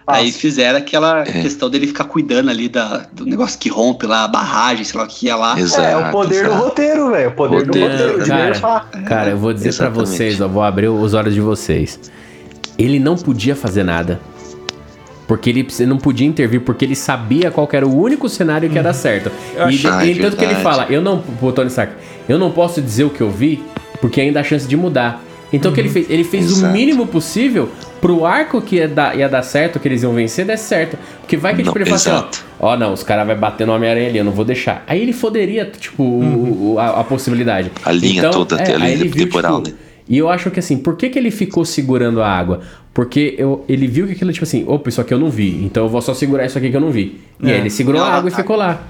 Aí 0.07 0.31
fizeram 0.31 0.77
aquela 0.77 1.21
É. 1.21 1.41
questão 1.41 1.67
dele 1.69 1.87
ficar 1.87 2.03
cuidando 2.03 2.49
ali 2.51 2.69
da, 2.69 3.07
do 3.11 3.25
negócio 3.25 3.57
que 3.57 3.69
rompe 3.69 4.05
lá, 4.05 4.23
a 4.25 4.27
barragem, 4.27 4.83
sei 4.83 4.99
lá 4.99 5.05
o 5.05 5.07
que 5.09 5.25
ia 5.25 5.35
lá. 5.35 5.59
Exato. 5.59 5.81
É, 5.81 5.97
o 5.97 6.11
poder 6.11 6.43
do 6.43 6.49
exato. 6.51 6.63
roteiro, 6.63 7.11
velho. 7.11 7.29
O 7.29 7.31
poder 7.33 7.59
do 7.63 7.65
Roteiro, 7.65 7.87
roteiro, 7.89 8.23
de 8.23 8.29
cara. 8.29 8.85
Cara, 9.07 9.29
eu 9.31 9.37
vou 9.37 9.51
dizer 9.51 9.73
pra 9.75 9.87
Exatamente. 9.87 10.09
vocês, 10.09 10.41
ó, 10.41 10.47
vou 10.47 10.61
abrir 10.61 10.89
os 10.89 11.13
olhos 11.15 11.33
de 11.33 11.41
vocês. 11.41 11.99
Ele 12.77 12.99
não 12.99 13.15
podia 13.15 13.55
fazer 13.55 13.83
nada. 13.83 14.19
Porque 15.27 15.49
ele 15.49 15.67
não 15.87 15.97
podia 15.97 16.27
intervir, 16.27 16.61
porque 16.61 16.85
ele 16.85 16.95
sabia 16.95 17.49
qual 17.49 17.65
que 17.67 17.75
era 17.75 17.87
o 17.87 17.99
único 17.99 18.29
cenário 18.29 18.69
que 18.69 18.75
ia 18.75 18.83
dar 18.83 18.93
certo. 18.93 19.31
Eu 19.55 19.71
E, 19.71 19.75
achei- 19.87 20.11
e 20.11 20.19
tanto 20.19 20.37
que 20.37 20.45
ele 20.45 20.53
fala, 20.55 20.85
eu 20.87 21.01
não, 21.01 21.23
Tony 21.51 21.67
Stark, 21.67 21.93
eu 22.29 22.37
não 22.37 22.51
posso 22.51 22.79
dizer 22.79 23.05
o 23.05 23.09
que 23.09 23.21
eu 23.21 23.31
vi, 23.31 23.63
porque 23.99 24.21
ainda 24.21 24.39
há 24.39 24.43
chance 24.43 24.67
de 24.67 24.77
mudar. 24.77 25.23
Então 25.51 25.71
o 25.71 25.73
que 25.73 25.79
ele 25.81 25.89
fez? 25.89 26.07
Ele 26.11 26.23
fez 26.23 26.51
o 26.51 26.57
Exato. 26.57 26.73
mínimo 26.73 27.07
possível 27.07 27.69
pro 28.05 28.25
arco 28.25 28.61
que 28.61 28.75
ia 28.75 28.87
dar, 28.87 29.17
ia 29.17 29.27
dar 29.27 29.41
certo, 29.41 29.79
que 29.79 29.87
eles 29.87 30.03
iam 30.03 30.13
vencer, 30.13 30.45
der 30.45 30.57
certo. 30.57 30.97
Porque 31.21 31.35
vai 31.37 31.55
que 31.55 31.63
tipo, 31.63 31.73
Não, 31.77 31.81
ele 31.85 31.97
fala 31.97 32.19
assim, 32.27 32.43
ó, 32.59 32.67
ó, 32.73 32.77
não, 32.77 32.93
os 32.93 33.01
caras 33.03 33.25
vão 33.25 33.35
bater 33.37 33.65
no 33.65 33.73
Homem-Aranha 33.73 34.09
ali, 34.09 34.17
eu 34.17 34.23
não 34.23 34.31
vou 34.31 34.45
deixar. 34.45 34.83
Aí 34.87 35.01
ele 35.01 35.13
foderia, 35.13 35.65
tipo, 35.65 36.03
o- 36.03 36.73
o- 36.73 36.79
a, 36.79 37.01
a 37.01 37.03
possibilidade. 37.03 37.71
A 37.83 37.91
linha 37.91 38.29
toda, 38.29 38.55
a 38.55 38.63
linha 38.63 38.77
aí 38.85 38.93
ele 38.93 39.07
viu, 39.07 39.25
temporal, 39.25 39.61
tipo, 39.61 39.75
né? 39.75 39.81
E 40.07 40.17
eu 40.19 40.29
acho 40.29 40.51
que 40.51 40.59
assim, 40.59 40.77
por 40.77 40.95
que, 40.95 41.09
que 41.09 41.17
ele 41.17 41.31
ficou 41.31 41.65
segurando 41.65 42.21
a 42.21 42.29
água? 42.29 42.61
Porque 42.93 43.33
eu, 43.39 43.65
ele 43.67 43.87
viu 43.87 44.05
que 44.05 44.13
aquilo, 44.13 44.31
tipo 44.31 44.43
assim, 44.45 44.63
opa, 44.67 44.87
isso 44.87 45.01
aqui 45.01 45.11
eu 45.13 45.19
não 45.19 45.29
vi, 45.31 45.63
então 45.65 45.83
eu 45.85 45.89
vou 45.89 45.99
só 46.01 46.13
segurar 46.13 46.45
isso 46.45 46.57
aqui 46.57 46.69
que 46.69 46.77
eu 46.77 46.81
não 46.81 46.91
vi. 46.91 47.19
E 47.41 47.49
É. 47.49 47.53
aí 47.55 47.59
ele 47.61 47.69
segurou 47.71 47.99
Não, 48.01 48.07
a 48.07 48.13
água 48.13 48.29
e 48.29 48.33
ficou 48.33 48.55
lá. 48.55 48.83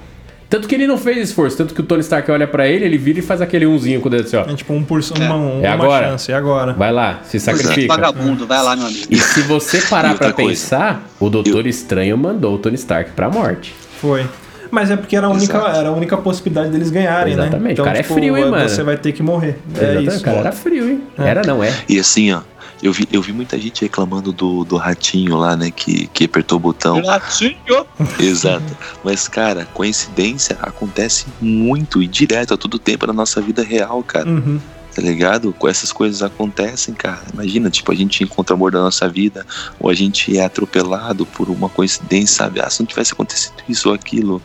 Tanto 0.48 0.68
que 0.68 0.74
ele 0.74 0.86
não 0.86 0.96
fez 0.96 1.16
esforço, 1.30 1.56
tanto 1.56 1.74
que 1.74 1.80
o 1.80 1.84
Tony 1.84 2.00
Stark 2.02 2.30
olha 2.30 2.46
pra 2.46 2.68
ele, 2.68 2.84
ele 2.84 2.96
vira 2.96 3.18
e 3.18 3.22
faz 3.22 3.40
aquele 3.40 3.66
umzinho 3.66 4.00
com 4.00 4.06
o 4.08 4.10
dedo 4.10 4.24
assim, 4.26 4.36
ó. 4.36 4.42
É 4.42 4.54
tipo 4.54 4.72
um 4.72 4.84
por 4.84 5.00
uma, 5.16 5.34
uma 5.34 5.66
É 5.66 5.68
agora. 5.68 6.08
chance, 6.10 6.30
é 6.30 6.34
agora. 6.36 6.72
Vai 6.72 6.92
lá, 6.92 7.20
se 7.24 7.36
Exato. 7.36 7.58
sacrifica. 7.58 7.94
Vagabundo, 7.94 8.46
vai 8.46 8.62
lá, 8.62 8.76
meu 8.76 8.86
amigo. 8.86 9.06
E 9.10 9.16
se 9.18 9.42
você 9.42 9.80
parar 9.82 10.16
coisa, 10.16 10.32
pensar, 10.34 11.04
o 11.18 11.28
Doutor 11.28 11.66
Estranho 11.66 12.16
mandou 12.16 12.54
o 12.54 12.58
Tony 12.58 12.76
Stark 12.76 13.10
pra 13.10 13.28
morte. 13.28 13.74
Foi. 14.00 14.24
Mas 14.70 14.90
é 14.90 14.96
porque 14.96 15.16
era 15.16 15.26
a 15.26 15.30
única, 15.30 15.56
Exato. 15.56 15.76
era 15.78 15.88
a 15.88 15.92
única 15.92 16.16
possibilidade 16.16 16.70
deles 16.70 16.90
ganharem, 16.90 17.32
Exatamente. 17.34 17.62
né? 17.64 17.72
Então, 17.72 17.84
O 17.84 17.88
cara 17.88 17.98
é 17.98 18.02
frio, 18.02 18.36
hein, 18.36 18.50
mano? 18.50 18.68
Você 18.68 18.82
vai 18.82 18.96
ter 18.96 19.12
que 19.12 19.22
morrer. 19.22 19.58
É 19.74 19.82
Exatamente, 19.82 20.08
isso. 20.08 20.18
o 20.20 20.22
cara 20.24 20.38
era 20.38 20.52
frio, 20.52 20.88
hein? 20.90 21.02
É. 21.18 21.22
Era 21.28 21.42
não, 21.46 21.62
é. 21.62 21.72
E 21.88 21.98
assim, 21.98 22.32
ó, 22.32 22.40
eu 22.82 22.92
vi, 22.92 23.08
eu 23.10 23.22
vi 23.22 23.32
muita 23.32 23.58
gente 23.58 23.82
reclamando 23.82 24.32
do, 24.32 24.64
do 24.64 24.76
ratinho 24.76 25.36
lá, 25.36 25.56
né, 25.56 25.70
que, 25.70 26.06
que 26.08 26.24
apertou 26.24 26.56
o 26.56 26.60
botão. 26.60 27.02
Ratinho. 27.04 27.86
Exato. 28.18 28.76
Mas, 29.02 29.26
cara, 29.28 29.66
coincidência 29.72 30.58
acontece 30.60 31.26
muito 31.40 32.02
e 32.02 32.06
direto 32.06 32.54
a 32.54 32.56
todo 32.56 32.78
tempo 32.78 33.06
na 33.06 33.12
nossa 33.12 33.40
vida 33.40 33.62
real, 33.62 34.02
cara. 34.02 34.28
Uhum. 34.28 34.60
Tá 34.94 35.02
ligado? 35.02 35.52
Com 35.52 35.68
essas 35.68 35.92
coisas 35.92 36.22
acontecem, 36.22 36.94
cara. 36.94 37.22
Imagina, 37.32 37.68
tipo, 37.68 37.92
a 37.92 37.94
gente 37.94 38.24
encontra 38.24 38.54
o 38.54 38.56
amor 38.56 38.72
da 38.72 38.80
nossa 38.80 39.06
vida, 39.06 39.46
ou 39.78 39.90
a 39.90 39.94
gente 39.94 40.36
é 40.38 40.44
atropelado 40.44 41.26
por 41.26 41.50
uma 41.50 41.68
coincidência, 41.68 42.44
sabe? 42.44 42.60
Ah, 42.60 42.70
se 42.70 42.80
não 42.80 42.86
tivesse 42.86 43.12
acontecido 43.12 43.56
isso 43.68 43.88
ou 43.88 43.94
aquilo. 43.94 44.40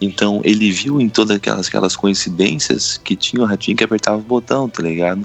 Então, 0.00 0.40
ele 0.44 0.72
viu 0.72 1.00
em 1.00 1.08
todas 1.08 1.36
aquelas, 1.36 1.68
aquelas 1.68 1.94
coincidências 1.94 3.00
que 3.02 3.14
tinha 3.14 3.42
o 3.42 3.46
ratinho 3.46 3.76
que 3.76 3.84
apertava 3.84 4.18
o 4.18 4.22
botão, 4.22 4.68
tá 4.68 4.82
ligado? 4.82 5.24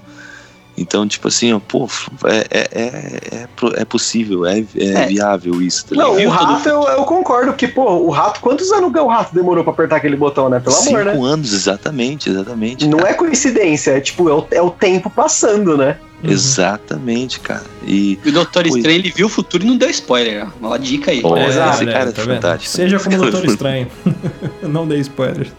Então, 0.80 1.08
tipo 1.08 1.28
assim, 1.28 1.52
ó, 1.54 1.60
pô, 1.60 1.88
é, 2.26 2.46
é, 2.50 2.68
é, 2.72 3.36
é, 3.36 3.48
é 3.82 3.86
possível, 3.86 4.46
é, 4.46 4.60
é, 4.78 4.86
É. 4.86 5.06
viável 5.08 5.62
isso, 5.62 5.86
tá 5.88 5.96
Não, 5.96 6.16
o 6.16 6.30
rato 6.30 6.68
eu, 6.70 6.84
eu 6.84 7.04
concordo 7.04 7.54
que, 7.54 7.68
pô, 7.68 7.84
o 7.98 8.10
rato, 8.10 8.40
quantos 8.40 8.72
anos 8.72 8.92
o 8.94 9.08
rato 9.08 9.34
demorou 9.36 9.64
pra 9.64 9.74
apertar 9.74 9.98
aquele 9.98 10.16
botão, 10.16 10.50
né? 10.50 10.60
Pelo 10.60 10.76
Cinco 10.76 10.98
amor, 10.98 11.06
né? 11.06 11.34
anos, 11.34 11.54
exatamente, 11.54 12.30
exatamente. 12.30 12.88
Não 12.88 13.00
cara. 13.00 13.12
é 13.12 13.14
coincidência, 13.14 13.92
é 13.92 14.00
tipo, 14.00 14.30
é 14.30 14.34
o, 14.34 14.46
é 14.52 14.62
o 14.62 14.70
tempo 14.70 15.10
passando, 15.10 15.78
né? 15.78 15.98
Uhum. 16.24 16.32
Exatamente, 16.32 17.40
cara. 17.40 17.64
E 17.86 18.20
E 18.26 18.30
o 18.30 18.32
Doutor 18.34 18.64
Pois. 18.64 18.76
Estranho, 18.76 18.98
ele 19.00 19.12
viu 19.12 19.28
o 19.28 19.30
futuro 19.30 19.64
e 19.64 19.68
não 19.68 19.78
deu 19.78 19.90
spoiler. 19.90 20.48
ó. 20.48 20.68
Uma 20.68 20.78
dica 20.80 21.12
aí. 21.12 21.22
Olha, 21.24 21.48
Exato, 21.48 21.76
esse 21.76 21.86
né? 21.86 21.94
cara 21.94 22.10
é 22.10 22.12
Tá 22.12 22.22
fantástico. 22.24 22.72
Seja 22.76 23.00
como 23.00 23.16
o 23.16 23.20
Doutor 23.32 23.46
Estranho. 23.48 23.88
Não 24.64 24.86
dê 24.88 24.98
spoilers. 25.00 25.50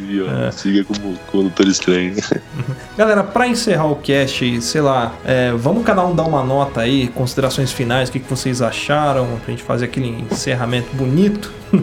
Viu? 0.00 0.26
É. 0.30 0.50
Siga 0.50 0.84
como, 0.84 1.18
Doutor 1.32 1.68
Estranho. 1.68 2.14
Galera, 2.96 3.22
pra 3.22 3.46
encerrar 3.46 3.86
o 3.86 3.96
cast, 3.96 4.60
sei 4.62 4.80
lá, 4.80 5.14
é, 5.24 5.52
vamos 5.52 5.84
cada 5.84 6.04
um 6.04 6.14
dar 6.14 6.24
uma 6.24 6.42
nota 6.42 6.80
aí, 6.80 7.08
considerações 7.08 7.70
finais, 7.72 8.08
o 8.08 8.12
que, 8.12 8.20
que 8.20 8.28
vocês 8.30 8.62
acharam, 8.62 9.26
pra 9.44 9.50
gente 9.50 9.62
fazer 9.62 9.84
aquele 9.86 10.08
encerramento 10.30 10.94
bonito. 10.96 11.52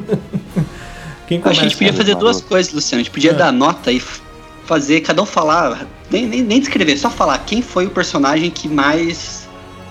Quem 1.28 1.38
Acho 1.39 1.43
começa? 1.43 1.59
que 1.59 1.65
a 1.65 1.70
gente 1.70 1.78
podia 1.78 1.93
fazer 1.93 2.15
duas 2.15 2.41
coisas, 2.41 2.72
Luciano. 2.74 3.01
A 3.01 3.03
gente 3.03 3.11
podia 3.11 3.32
É. 3.32 3.34
dar 3.34 3.51
nota 3.51 3.91
e 3.91 4.01
fazer, 4.65 5.01
cada 5.01 5.22
um 5.22 5.26
falar, 5.26 5.86
nem, 6.09 6.26
nem, 6.26 6.41
nem 6.41 6.59
descrever, 6.59 6.97
só 6.97 7.09
falar 7.09 7.38
quem 7.39 7.61
foi 7.61 7.86
o 7.86 7.89
personagem 7.89 8.49
que 8.49 8.68
mais 8.70 9.47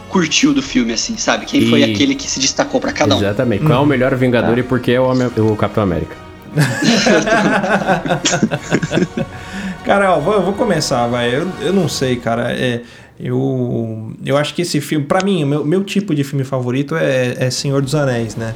curtiu 0.08 0.54
do 0.54 0.62
filme, 0.62 0.92
assim, 0.94 1.16
sabe? 1.16 1.44
Quem 1.46 1.68
foi 1.68 1.80
E- 1.80 1.84
aquele 1.92 2.14
que 2.14 2.30
se 2.30 2.40
destacou 2.40 2.80
pra 2.80 2.92
cada 2.92 3.14
um. 3.14 3.18
Exatamente. 3.18 3.64
Qual 3.64 3.78
é 3.80 3.82
o 3.82 3.86
melhor 3.86 4.14
Vingador 4.14 4.56
e 4.58 4.62
por 4.62 4.80
que 4.80 4.92
é 4.92 5.00
o 5.00 5.56
Capitão 5.56 5.82
América? 5.82 6.16
Cara, 9.84 10.16
ó, 10.16 10.20
vou, 10.20 10.42
vou 10.42 10.52
começar, 10.54 11.06
vai. 11.06 11.34
Eu, 11.34 11.48
eu 11.60 11.72
não 11.72 11.88
sei, 11.88 12.16
cara. 12.16 12.52
É, 12.52 12.82
eu, 13.18 14.12
eu 14.24 14.36
acho 14.36 14.54
que 14.54 14.62
esse 14.62 14.80
filme, 14.80 15.06
pra 15.06 15.24
mim, 15.24 15.44
meu, 15.44 15.64
meu 15.64 15.84
tipo 15.84 16.14
de 16.14 16.24
filme 16.24 16.44
favorito 16.44 16.96
é, 16.96 17.34
é 17.38 17.50
Senhor 17.50 17.80
dos 17.80 17.94
Anéis, 17.94 18.36
né? 18.36 18.54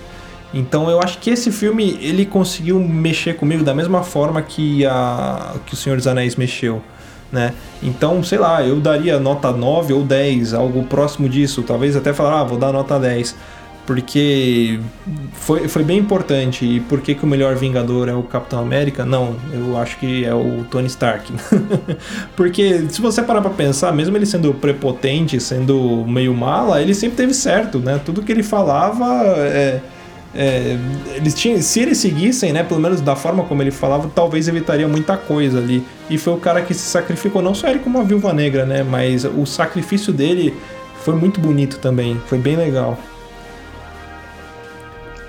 Então 0.53 0.91
eu 0.91 1.01
acho 1.01 1.19
que 1.19 1.31
esse 1.31 1.53
filme 1.53 1.97
ele 2.03 2.27
conseguiu 2.27 2.81
mexer 2.81 3.37
comigo 3.37 3.63
da 3.63 3.73
mesma 3.73 4.03
forma 4.03 4.43
que, 4.43 4.85
a, 4.85 5.55
que 5.65 5.75
o 5.75 5.77
Senhor 5.77 5.97
dos 5.97 6.09
Anéis 6.09 6.35
mexeu, 6.35 6.83
né? 7.31 7.55
Então, 7.83 8.23
sei 8.25 8.39
lá, 8.39 8.67
eu 8.67 8.81
daria 8.81 9.21
nota 9.21 9.53
9 9.53 9.93
ou 9.93 10.03
10, 10.03 10.53
algo 10.53 10.83
próximo 10.85 11.29
disso. 11.29 11.63
Talvez 11.63 11.95
até 11.95 12.13
falar, 12.13 12.41
ah, 12.41 12.45
vou 12.45 12.59
dar 12.59 12.73
nota 12.73 12.99
10. 12.99 13.37
Porque 13.91 14.79
foi, 15.33 15.67
foi 15.67 15.83
bem 15.83 15.99
importante. 15.99 16.65
E 16.65 16.79
por 16.79 17.01
que, 17.01 17.13
que 17.13 17.25
o 17.25 17.27
melhor 17.27 17.57
Vingador 17.57 18.09
é 18.09 18.15
o 18.15 18.23
Capitão 18.23 18.61
América? 18.61 19.05
Não, 19.05 19.35
eu 19.53 19.77
acho 19.77 19.99
que 19.99 20.25
é 20.25 20.33
o 20.33 20.65
Tony 20.71 20.87
Stark. 20.87 21.33
Porque 22.37 22.87
se 22.89 23.01
você 23.01 23.21
parar 23.21 23.41
pra 23.41 23.51
pensar, 23.51 23.93
mesmo 23.93 24.17
ele 24.17 24.27
sendo 24.27 24.55
prepotente, 24.55 25.41
sendo 25.41 26.05
meio 26.07 26.33
mala, 26.33 26.81
ele 26.81 26.95
sempre 26.95 27.17
teve 27.17 27.35
certo, 27.35 27.81
né? 27.81 28.01
Tudo 28.05 28.23
que 28.23 28.31
ele 28.31 28.45
falava 28.45 29.25
é, 29.39 29.81
é, 30.37 30.79
eles 31.17 31.35
tinham, 31.35 31.61
se 31.61 31.81
eles 31.81 31.99
seguissem, 31.99 32.53
né, 32.53 32.63
pelo 32.63 32.79
menos 32.79 33.01
da 33.01 33.17
forma 33.17 33.43
como 33.43 33.61
ele 33.61 33.73
falava, 33.73 34.09
talvez 34.15 34.47
evitaria 34.47 34.87
muita 34.87 35.17
coisa 35.17 35.59
ali. 35.59 35.85
E 36.09 36.17
foi 36.17 36.35
o 36.35 36.37
cara 36.39 36.63
que 36.63 36.73
se 36.73 36.89
sacrificou, 36.89 37.43
não 37.43 37.57
só 37.57 37.67
ele 37.67 37.81
como 37.81 37.99
a 37.99 38.05
Viúva 38.05 38.33
Negra, 38.33 38.65
né, 38.65 38.85
mas 38.85 39.25
o 39.25 39.45
sacrifício 39.45 40.13
dele 40.13 40.55
foi 41.03 41.17
muito 41.17 41.41
bonito 41.41 41.79
também, 41.79 42.21
foi 42.29 42.39
bem 42.39 42.55
legal. 42.55 42.97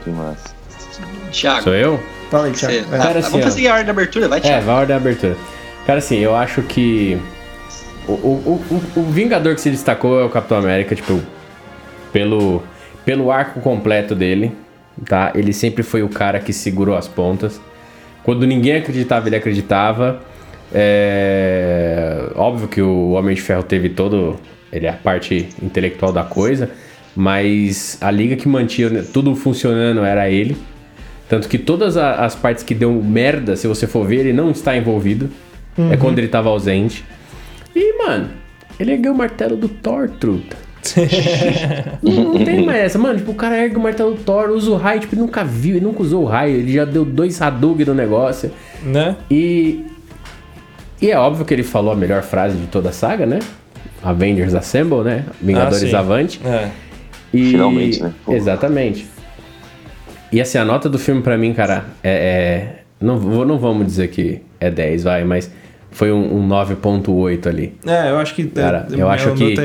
Que 0.03 0.09
massa. 0.09 0.53
Thiago, 1.31 1.63
Sou 1.63 1.73
eu? 1.75 1.99
Fala 2.29 2.45
aí, 2.47 2.51
Thiago. 2.53 2.73
você- 2.73 2.79
É. 2.95 2.97
Cara, 2.97 3.03
Ah, 3.15 3.19
assim, 3.19 3.29
vamos 3.31 3.45
fazer 3.45 3.67
a 3.67 3.71
ordem 3.71 3.85
da 3.85 3.91
abertura, 3.91 4.27
vai, 4.27 4.39
É, 4.39 4.41
Thiago. 4.41 4.65
vai 4.65 4.75
a 4.75 4.77
ordem 4.79 4.95
da 4.95 5.01
abertura. 5.01 5.37
Cara, 5.85 5.99
assim, 5.99 6.17
eu 6.19 6.35
acho 6.35 6.61
que. 6.63 7.17
O, 8.07 8.11
o, 8.13 8.63
o, 8.95 8.99
o 8.99 9.03
Vingador 9.11 9.53
que 9.55 9.61
se 9.61 9.69
destacou 9.69 10.19
é 10.19 10.23
o 10.23 10.29
Capitão 10.29 10.57
América, 10.57 10.95
tipo, 10.95 11.21
pelo, 12.11 12.61
pelo 13.05 13.31
arco 13.31 13.59
completo 13.61 14.15
dele, 14.15 14.51
tá? 15.05 15.31
Ele 15.35 15.53
sempre 15.53 15.83
foi 15.83 16.01
o 16.03 16.09
cara 16.09 16.39
que 16.39 16.51
segurou 16.51 16.95
as 16.95 17.07
pontas. 17.07 17.61
Quando 18.23 18.45
ninguém 18.45 18.75
acreditava, 18.77 19.27
ele 19.29 19.35
acreditava. 19.35 20.21
É... 20.73 22.27
Óbvio 22.35 22.67
que 22.67 22.81
o 22.81 23.11
Homem 23.11 23.35
de 23.35 23.41
Ferro 23.41 23.63
teve 23.63 23.89
todo. 23.89 24.39
Ele 24.71 24.85
é 24.85 24.89
a 24.89 24.93
parte 24.93 25.49
intelectual 25.61 26.13
da 26.13 26.23
coisa, 26.23 26.69
mas 27.15 27.97
a 28.01 28.09
liga 28.09 28.35
que 28.35 28.47
mantinha 28.47 29.03
tudo 29.03 29.35
funcionando 29.35 30.03
era 30.03 30.29
ele. 30.29 30.55
Tanto 31.27 31.47
que 31.47 31.57
todas 31.57 31.95
as 31.95 32.35
partes 32.35 32.63
que 32.63 32.75
deu 32.75 32.91
merda, 32.91 33.55
se 33.55 33.67
você 33.67 33.87
for 33.87 34.05
ver, 34.05 34.19
ele 34.19 34.33
não 34.33 34.51
está 34.51 34.75
envolvido. 34.75 35.29
É 35.89 35.95
quando 35.95 36.17
ele 36.19 36.27
estava 36.27 36.49
ausente. 36.49 37.05
E, 37.73 37.97
mano, 37.97 38.29
ele 38.77 38.91
ergueu 38.91 39.13
o 39.13 39.17
martelo 39.17 39.55
do 39.55 39.69
Thor, 39.69 40.09
truta. 40.09 40.57
não, 42.01 42.43
tem 42.43 42.65
mais 42.65 42.79
essa. 42.79 42.99
Mano, 42.99 43.19
tipo, 43.19 43.31
o 43.31 43.35
cara 43.35 43.57
ergue 43.57 43.77
o 43.77 43.79
martelo 43.79 44.15
do 44.15 44.23
Thor, 44.23 44.49
usa 44.49 44.71
o 44.71 44.75
raio, 44.75 44.99
tipo, 44.99 45.15
ele 45.15 45.21
nunca 45.21 45.43
viu, 45.43 45.75
ele 45.77 45.85
nunca 45.85 46.01
usou 46.01 46.23
o 46.23 46.25
raio, 46.25 46.55
ele 46.57 46.73
já 46.73 46.83
deu 46.83 47.05
dois 47.05 47.41
Hadouken 47.41 47.85
no 47.85 47.93
negócio. 47.93 48.51
Né? 48.83 49.15
E. 49.29 49.85
E 51.01 51.09
é 51.09 51.17
óbvio 51.17 51.45
que 51.45 51.53
ele 51.53 51.63
falou 51.63 51.93
a 51.93 51.95
melhor 51.95 52.21
frase 52.21 52.57
de 52.57 52.67
toda 52.67 52.89
a 52.89 52.91
saga, 52.91 53.25
né? 53.25 53.39
Avengers 54.03 54.53
Assemble, 54.53 55.03
né? 55.03 55.25
Vingadores 55.41 55.93
Ah. 55.93 55.99
Avante. 55.99 56.41
É. 56.45 56.69
E... 57.33 57.51
Finalmente, 57.51 58.01
né? 58.03 58.13
Pô. 58.25 58.33
Exatamente. 58.33 59.05
E 60.31 60.39
assim, 60.39 60.57
a 60.57 60.65
nota 60.65 60.89
do 60.89 60.97
filme 60.99 61.21
pra 61.21 61.37
mim, 61.37 61.53
cara, 61.53 61.85
é. 62.03 62.09
é- 62.11 62.81
Não, 62.99 63.17
vou- 63.17 63.45
não 63.45 63.57
vamos 63.57 63.85
dizer 63.87 64.09
que 64.09 64.41
é 64.59 64.69
10, 64.69 65.03
vai, 65.03 65.23
mas 65.23 65.51
foi 65.89 66.11
um, 66.11 66.35
um 66.37 66.47
9.8 66.47 67.47
ali. 67.47 67.73
É, 67.85 68.11
eu 68.11 68.17
acho 68.17 68.35
que. 68.35 68.45
Cara, 68.45 68.87
é, 68.91 69.01
eu 69.01 69.09
acho 69.09 69.33
que, 69.33 69.55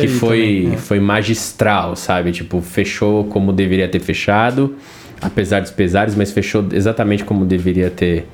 que 0.00 0.08
foi, 0.08 0.38
também, 0.62 0.72
é. 0.74 0.76
foi 0.78 0.98
magistral, 0.98 1.94
sabe? 1.94 2.32
Tipo, 2.32 2.60
fechou 2.62 3.24
como 3.24 3.52
deveria 3.52 3.86
ter 3.86 4.00
fechado, 4.00 4.76
apesar 5.20 5.60
dos 5.60 5.70
pesares, 5.70 6.14
mas 6.16 6.32
fechou 6.32 6.64
exatamente 6.72 7.22
como 7.22 7.44
deveria 7.44 7.90
ter, 7.90 8.26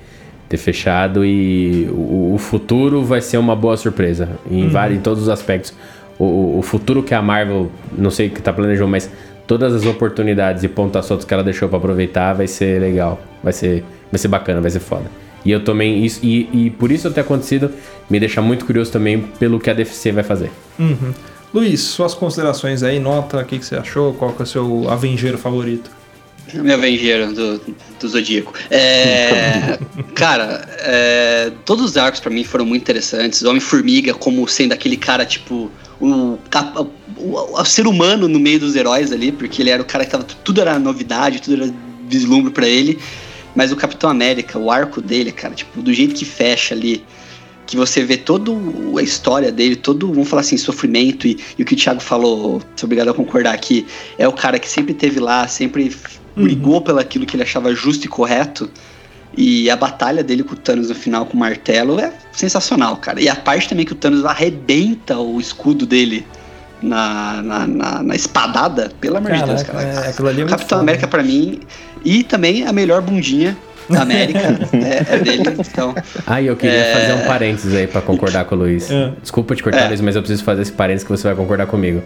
ter 0.49 0.57
fechado. 0.57 1.24
E 1.24 1.88
o, 1.90 2.34
o 2.34 2.38
futuro 2.38 3.03
vai 3.03 3.20
ser 3.20 3.36
uma 3.36 3.57
boa 3.57 3.76
surpresa 3.76 4.28
Uhum. 4.49 4.61
em, 4.64 4.68
vários, 4.68 4.99
em 4.99 5.03
todos 5.03 5.24
os 5.24 5.28
aspectos. 5.28 5.74
O- 6.25 6.59
O, 6.59 6.62
futuro 6.62 7.03
que 7.03 7.14
a 7.14 7.20
Marvel, 7.23 7.70
não 7.97 8.11
sei 8.11 8.29
o 8.29 8.31
que 8.31 8.41
tá 8.41 8.53
planejando, 8.53 8.91
mas 8.91 9.11
todas 9.47 9.75
as 9.75 9.85
oportunidades 9.87 10.62
e 10.62 10.68
pontas 10.68 11.05
soltas 11.07 11.25
que 11.27 11.35
ela 11.35 11.43
deixou 11.43 11.68
pra 11.68 11.79
aproveitar 11.79 12.33
vai 12.35 12.47
ser 12.47 12.81
legal. 12.81 13.20
Vai 13.43 13.53
ser, 13.53 13.85
vai 14.11 14.18
ser 14.18 14.29
bacana, 14.29 14.61
vai 14.61 14.70
ser 14.70 14.81
foda. 14.81 15.05
E 15.45 15.51
eu 15.51 15.64
também, 15.64 16.05
isso, 16.05 16.20
e, 16.23 16.49
e 16.53 16.70
por 16.70 16.93
isso 16.93 17.11
ter 17.11 17.23
acontecido, 17.23 17.70
me 18.09 18.20
deixa 18.20 18.41
muito 18.41 18.64
curioso 18.64 18.93
também 18.93 19.20
pelo 19.39 19.59
que 19.59 19.68
a 19.68 19.75
DFC 19.75 20.12
vai 20.12 20.23
fazer. 20.23 20.51
Uhum. 20.79 21.12
Luiz, 21.53 21.81
suas 21.81 22.14
considerações 22.14 22.83
aí, 22.85 23.01
nota, 23.01 23.39
o 23.41 23.45
que, 23.45 23.59
que 23.59 23.64
você 23.66 23.75
achou? 23.75 24.14
Qual 24.14 24.33
que 24.33 24.41
é 24.43 24.45
o 24.45 24.47
seu 24.47 24.89
Avengeiro 24.89 25.37
favorito? 25.37 25.91
Meu 26.55 26.74
Avengeiro 26.74 27.32
do, 27.32 27.59
do 28.01 28.09
Zodíaco. 28.09 28.53
É, 28.70 29.78
cara, 30.14 30.68
é, 30.80 31.53
todos 31.64 31.84
os 31.84 31.97
arcos 31.97 32.20
pra 32.20 32.30
mim 32.30 32.45
foram 32.45 32.66
muito 32.66 32.82
interessantes. 32.82 33.43
O 33.43 33.49
Homem-Formiga 33.49 34.12
como 34.14 34.47
sendo 34.47 34.72
aquele 34.72 34.97
cara, 34.97 35.24
tipo, 35.24 35.70
o, 36.01 36.38
capa- 36.51 36.86
o, 37.16 37.61
o 37.61 37.64
ser 37.64 37.86
humano 37.86 38.28
no 38.28 38.38
meio 38.38 38.61
dos 38.61 38.76
heróis 38.76 39.12
ali, 39.12 39.32
porque 39.32 39.62
ele 39.62 39.70
era 39.70 39.80
o 39.82 39.84
cara 39.86 40.05
que 40.05 40.11
tava. 40.11 40.24
Tudo 40.24 40.61
era 40.61 40.78
novidade, 40.78 41.40
tudo 41.40 41.62
era 41.62 41.74
vislumbre 42.09 42.53
pra 42.53 42.66
ele. 42.66 42.99
Mas 43.55 43.70
o 43.70 43.76
Capitão 43.76 44.09
América, 44.11 44.59
o 44.59 44.70
arco 44.70 45.01
dele, 45.01 45.30
cara, 45.32 45.55
tipo, 45.55 45.80
do 45.82 45.93
jeito 45.93 46.14
que 46.14 46.24
fecha 46.24 46.74
ali, 46.74 47.05
que 47.66 47.76
você 47.76 48.03
vê 48.03 48.16
toda 48.16 48.51
a 48.99 49.03
história 49.03 49.53
dele, 49.53 49.76
todo, 49.76 50.09
vamos 50.09 50.28
falar 50.28 50.40
assim, 50.40 50.57
sofrimento 50.57 51.26
e, 51.26 51.38
e 51.59 51.62
o 51.62 51.66
que 51.66 51.74
o 51.74 51.76
Thiago 51.76 52.01
falou, 52.01 52.61
sou 52.76 52.86
obrigado 52.86 53.11
a 53.11 53.14
concordar 53.14 53.55
aqui, 53.55 53.86
é 54.18 54.26
o 54.26 54.32
cara 54.32 54.59
que 54.59 54.68
sempre 54.68 54.95
teve 54.95 55.20
lá, 55.20 55.47
sempre 55.49 55.95
brigou 56.37 56.80
pelo 56.80 56.99
aquilo 56.99 57.26
que 57.26 57.37
ele 57.37 57.43
achava 57.43 57.74
justo 57.74 58.05
e 58.07 58.09
correto. 58.09 58.70
E 59.37 59.70
a 59.70 59.76
batalha 59.76 60.22
dele 60.22 60.43
com 60.43 60.53
o 60.53 60.57
Thanos 60.57 60.89
no 60.91 60.95
final 60.95 61.24
com 61.24 61.37
o 61.37 61.41
martelo 61.41 61.99
é 61.99 62.12
sensacional, 62.33 62.97
cara. 62.99 63.20
E 63.20 63.28
a 63.28 63.35
parte 63.37 63.68
também 63.68 63.87
que 63.87 63.93
o 63.93 63.97
Thanos 63.97 64.24
arrebenta 64.24 65.16
o 65.18 65.41
escudo 65.41 65.87
dele 65.87 66.26
na, 66.83 67.41
na, 67.43 67.66
na, 67.66 68.03
na 68.03 68.14
espadada, 68.14 68.91
pelo 69.01 69.16
amor 69.16 69.33
de 69.33 69.43
Deus, 69.43 69.62
cara. 69.62 69.83
é, 69.83 70.09
aquilo 70.11 70.28
ali 70.28 70.43
é 70.43 70.45
Capitão 70.47 70.68
foda. 70.78 70.83
América 70.83 71.07
pra 71.09 71.22
mim, 71.22 71.61
e 72.05 72.22
também 72.24 72.66
a 72.66 72.72
melhor 72.72 73.01
bundinha 73.01 73.57
da 73.89 74.03
América 74.03 74.41
é, 74.74 75.14
é 75.14 75.18
dele. 75.18 75.43
Então, 75.59 75.95
Ah, 76.26 76.41
e 76.43 76.47
eu 76.49 76.57
queria 76.57 76.76
É. 76.76 76.93
fazer 76.93 77.12
um 77.22 77.26
parênteses 77.26 77.74
aí 77.74 77.87
pra 77.87 78.03
concordar 78.03 78.45
com 78.45 78.55
o 78.55 78.59
Luiz. 78.59 78.91
É. 78.91 79.12
Desculpa 79.22 79.55
te 79.55 79.62
cortar, 79.62 79.85
É. 79.85 79.89
Luiz, 79.89 80.01
mas 80.03 80.14
eu 80.16 80.22
preciso 80.22 80.45
fazer 80.45 80.62
esse 80.62 80.72
parênteses 80.72 81.05
que 81.05 81.11
você 81.11 81.22
vai 81.28 81.37
concordar 81.37 81.66
comigo. 81.66 82.03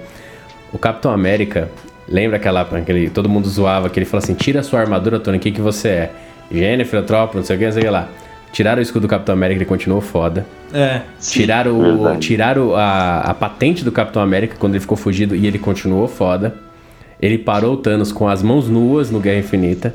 O 0.73 0.79
Capitão 0.79 1.11
América, 1.11 1.71
lembra 2.09 2.37
aquela 2.37 2.63
aquele 2.63 3.11
todo 3.11 3.29
mundo 3.29 3.49
zoava 3.49 3.89
que 3.91 3.99
ele 3.99 4.07
falou 4.07 4.23
assim: 4.23 4.35
"Tira 4.35 4.61
a 4.61 4.63
sua 4.63 4.81
armadura, 4.81 5.19
Tony, 5.19 5.39
o 5.39 5.41
que 5.41 5.51
que 5.51 5.61
você 5.61 5.89
é?" 5.89 6.13
Jennifer, 6.51 7.03
tropa, 7.05 7.37
não 7.39 7.45
sei 7.45 7.57
o 7.57 7.59
que, 7.59 7.65
não 7.65 7.73
sei 7.73 7.83
o 7.83 7.85
que 7.85 7.91
lá. 7.91 8.09
Tiraram 8.53 8.79
o 8.79 8.83
escudo 8.83 9.07
do 9.07 9.11
Capitão 9.11 9.35
América, 9.35 9.59
ele 9.59 9.65
continuou 9.67 10.01
foda. 10.01 10.47
É. 10.73 11.03
sim. 11.19 11.41
Tiraram, 11.41 11.79
Verdade. 11.79 12.21
tiraram 12.21 12.75
a, 12.75 13.21
a 13.21 13.35
patente 13.35 13.85
do 13.85 13.93
Capitão 13.93 14.23
América 14.23 14.57
quando 14.59 14.75
ele 14.75 14.81
ficou 14.81 14.97
fugido 14.97 15.35
e 15.35 15.47
ele 15.47 15.59
continuou 15.59 16.09
foda. 16.09 16.55
Ele 17.21 17.39
parou 17.39 17.75
o 17.75 17.77
Thanos 17.77 18.13
com 18.13 18.29
as 18.29 18.43
mãos 18.43 18.69
nuas 18.69 19.11
no 19.11 19.21
Guerra 19.21 19.41
Infinita. 19.41 19.95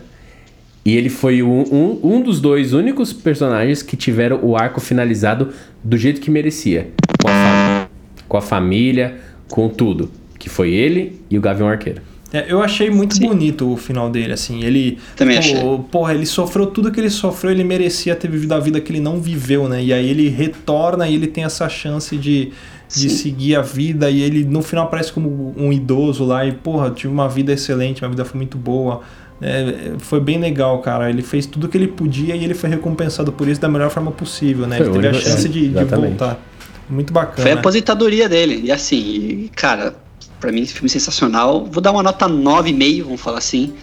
E 0.84 0.98
ele 0.98 1.10
foi 1.10 1.44
um, 1.44 1.62
um, 1.72 2.00
um 2.04 2.22
dos 2.22 2.42
dois 2.42 2.74
únicos 2.74 3.14
personagens 3.14 3.84
que 3.84 3.96
tiveram 3.96 4.40
o 4.42 4.58
arco 4.58 4.82
finalizado 4.82 5.50
do 5.84 5.98
jeito 5.98 6.20
que 6.20 6.32
merecia. 6.32 6.90
Com 7.22 7.30
a, 7.30 7.88
com 8.28 8.38
a 8.38 8.42
família, 8.42 9.18
com 9.48 9.70
tudo. 9.70 10.12
Que 10.42 10.50
foi 10.50 10.72
ele 10.72 11.22
e 11.30 11.38
o 11.38 11.42
Gavião 11.42 11.70
Arqueiro. 11.70 12.02
É, 12.34 12.46
eu 12.48 12.64
achei 12.64 12.90
muito 12.90 13.16
Sim. 13.16 13.28
bonito 13.28 13.72
o 13.72 13.78
final 13.78 14.10
dele, 14.10 14.34
assim. 14.34 14.64
Ele. 14.64 14.98
Também 15.16 15.36
pô, 15.36 15.40
achei. 15.40 15.80
Porra, 15.92 16.14
ele 16.16 16.26
sofreu 16.26 16.66
tudo 16.66 16.92
que 16.92 17.00
ele 17.00 17.12
sofreu, 17.12 17.52
ele 17.52 17.64
merecia 17.64 18.16
ter 18.16 18.28
vivido 18.28 18.54
a 18.54 18.60
vida 18.60 18.82
que 18.82 18.92
ele 18.92 19.00
não 19.00 19.22
viveu, 19.22 19.70
né? 19.70 19.84
E 19.84 19.94
aí 19.94 20.10
ele 20.10 20.30
retorna 20.30 21.08
e 21.08 21.14
ele 21.14 21.28
tem 21.28 21.44
essa 21.44 21.70
chance 21.70 22.18
de, 22.18 22.52
de 22.90 23.10
Sim. 23.10 23.10
seguir 23.10 23.56
a 23.56 23.62
vida. 23.62 24.10
E 24.10 24.22
ele 24.22 24.44
no 24.44 24.64
final 24.64 24.88
parece 24.88 25.14
como 25.14 25.54
um 25.56 25.72
idoso 25.72 26.26
lá. 26.26 26.44
E, 26.44 26.54
porra, 26.54 26.90
tive 26.90 27.14
uma 27.14 27.30
vida 27.30 27.54
excelente, 27.54 28.02
minha 28.02 28.10
vida 28.10 28.26
foi 28.26 28.38
muito 28.38 28.58
boa. 28.58 29.02
É, 29.40 29.94
foi 30.00 30.20
bem 30.20 30.40
legal, 30.40 30.80
cara. 30.80 31.10
Ele 31.10 31.22
fez 31.22 31.46
tudo 31.46 31.68
que 31.68 31.78
ele 31.78 31.88
podia 31.88 32.36
e 32.36 32.44
ele 32.44 32.56
foi 32.56 32.70
recompensado 32.70 33.32
por 33.32 33.48
isso 33.48 33.62
da 33.62 33.68
melhor 33.68 33.92
forma 33.92 34.12
possível, 34.12 34.66
né? 34.66 34.78
Foi 34.78 34.88
ele 34.88 34.94
teve 34.96 35.08
a 35.08 35.14
chance 35.14 35.46
é, 35.46 35.50
de, 35.50 35.68
de 35.68 35.84
voltar. 35.84 36.40
Muito 36.90 37.12
bacana. 37.12 37.42
Foi 37.42 37.52
a 37.52 37.56
aposentadoria 37.56 38.28
dele. 38.28 38.62
E 38.64 38.72
assim, 38.72 39.50
cara, 39.56 39.96
pra 40.42 40.52
mim 40.52 40.62
esse 40.62 40.74
filme 40.74 40.88
é 40.88 40.92
sensacional. 40.92 41.66
Vou 41.66 41.82
dar 41.82 41.92
uma 41.92 42.04
nota 42.04 42.28
9,5, 42.28 43.04
vamos 43.04 43.22
falar 43.22 43.38
assim. 43.38 43.74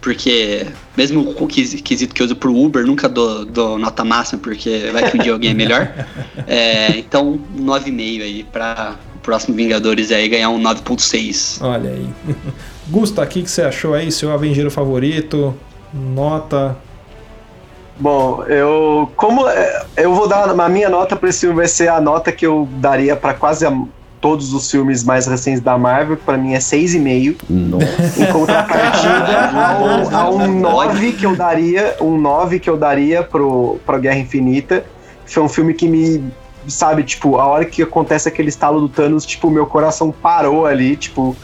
Porque, 0.00 0.66
mesmo 0.96 1.34
o 1.38 1.46
quesito 1.46 2.14
que 2.14 2.20
eu 2.20 2.26
uso 2.26 2.36
pro 2.36 2.54
Uber, 2.54 2.86
nunca 2.86 3.08
dou, 3.08 3.44
dou 3.44 3.78
nota 3.78 4.04
máxima, 4.04 4.38
porque 4.42 4.90
vai 4.92 5.10
que 5.10 5.16
um 5.16 5.20
dia 5.22 5.32
alguém 5.32 5.50
é 5.50 5.54
melhor. 5.54 5.92
É, 6.46 6.98
então, 6.98 7.40
9,5 7.58 8.22
aí 8.22 8.44
pra 8.44 8.96
o 9.16 9.18
próximo 9.20 9.54
Vingadores 9.56 10.12
aí 10.12 10.28
ganhar 10.28 10.50
um 10.50 10.62
9,6. 10.62 11.58
Olha 11.62 11.90
aí. 11.90 12.06
Gusta, 12.88 13.22
o 13.22 13.26
que, 13.26 13.42
que 13.42 13.50
você 13.50 13.62
achou 13.62 13.94
aí? 13.94 14.12
Seu 14.12 14.30
Avengeiro 14.30 14.70
favorito? 14.70 15.54
Nota. 15.92 16.76
Bom, 17.98 18.42
eu 18.44 19.10
como 19.16 19.48
é, 19.48 19.86
eu 19.96 20.12
vou 20.14 20.28
dar 20.28 20.50
a 20.50 20.68
minha 20.68 20.90
nota 20.90 21.14
para 21.14 21.28
esse 21.28 21.40
filme 21.40 21.54
vai 21.54 21.68
ser 21.68 21.88
a 21.88 22.00
nota 22.00 22.32
que 22.32 22.44
eu 22.44 22.68
daria 22.72 23.14
para 23.14 23.34
quase 23.34 23.64
a- 23.64 23.84
todos 24.24 24.54
os 24.54 24.70
filmes 24.70 25.04
mais 25.04 25.26
recentes 25.26 25.60
da 25.60 25.76
Marvel, 25.76 26.16
que 26.16 26.22
para 26.22 26.38
mim 26.38 26.54
é 26.54 26.58
6,5. 26.58 27.42
Nossa. 27.46 28.22
Em 28.22 28.32
contrapartida 28.32 29.50
a 30.16 30.30
um 30.30 30.60
9 30.60 31.12
que 31.12 31.26
eu 31.26 31.36
daria, 31.36 31.94
um 32.00 32.18
9 32.18 32.58
que 32.58 32.70
eu 32.70 32.78
daria 32.78 33.22
pro, 33.22 33.78
pro 33.84 34.00
Guerra 34.00 34.16
Infinita. 34.16 34.82
Foi 35.26 35.42
um 35.42 35.48
filme 35.48 35.74
que 35.74 35.86
me, 35.86 36.24
sabe, 36.66 37.02
tipo, 37.02 37.36
a 37.36 37.44
hora 37.44 37.66
que 37.66 37.82
acontece 37.82 38.26
aquele 38.26 38.48
estalo 38.48 38.80
do 38.80 38.88
Thanos, 38.88 39.26
tipo, 39.26 39.50
meu 39.50 39.66
coração 39.66 40.10
parou 40.10 40.64
ali, 40.64 40.96
tipo, 40.96 41.36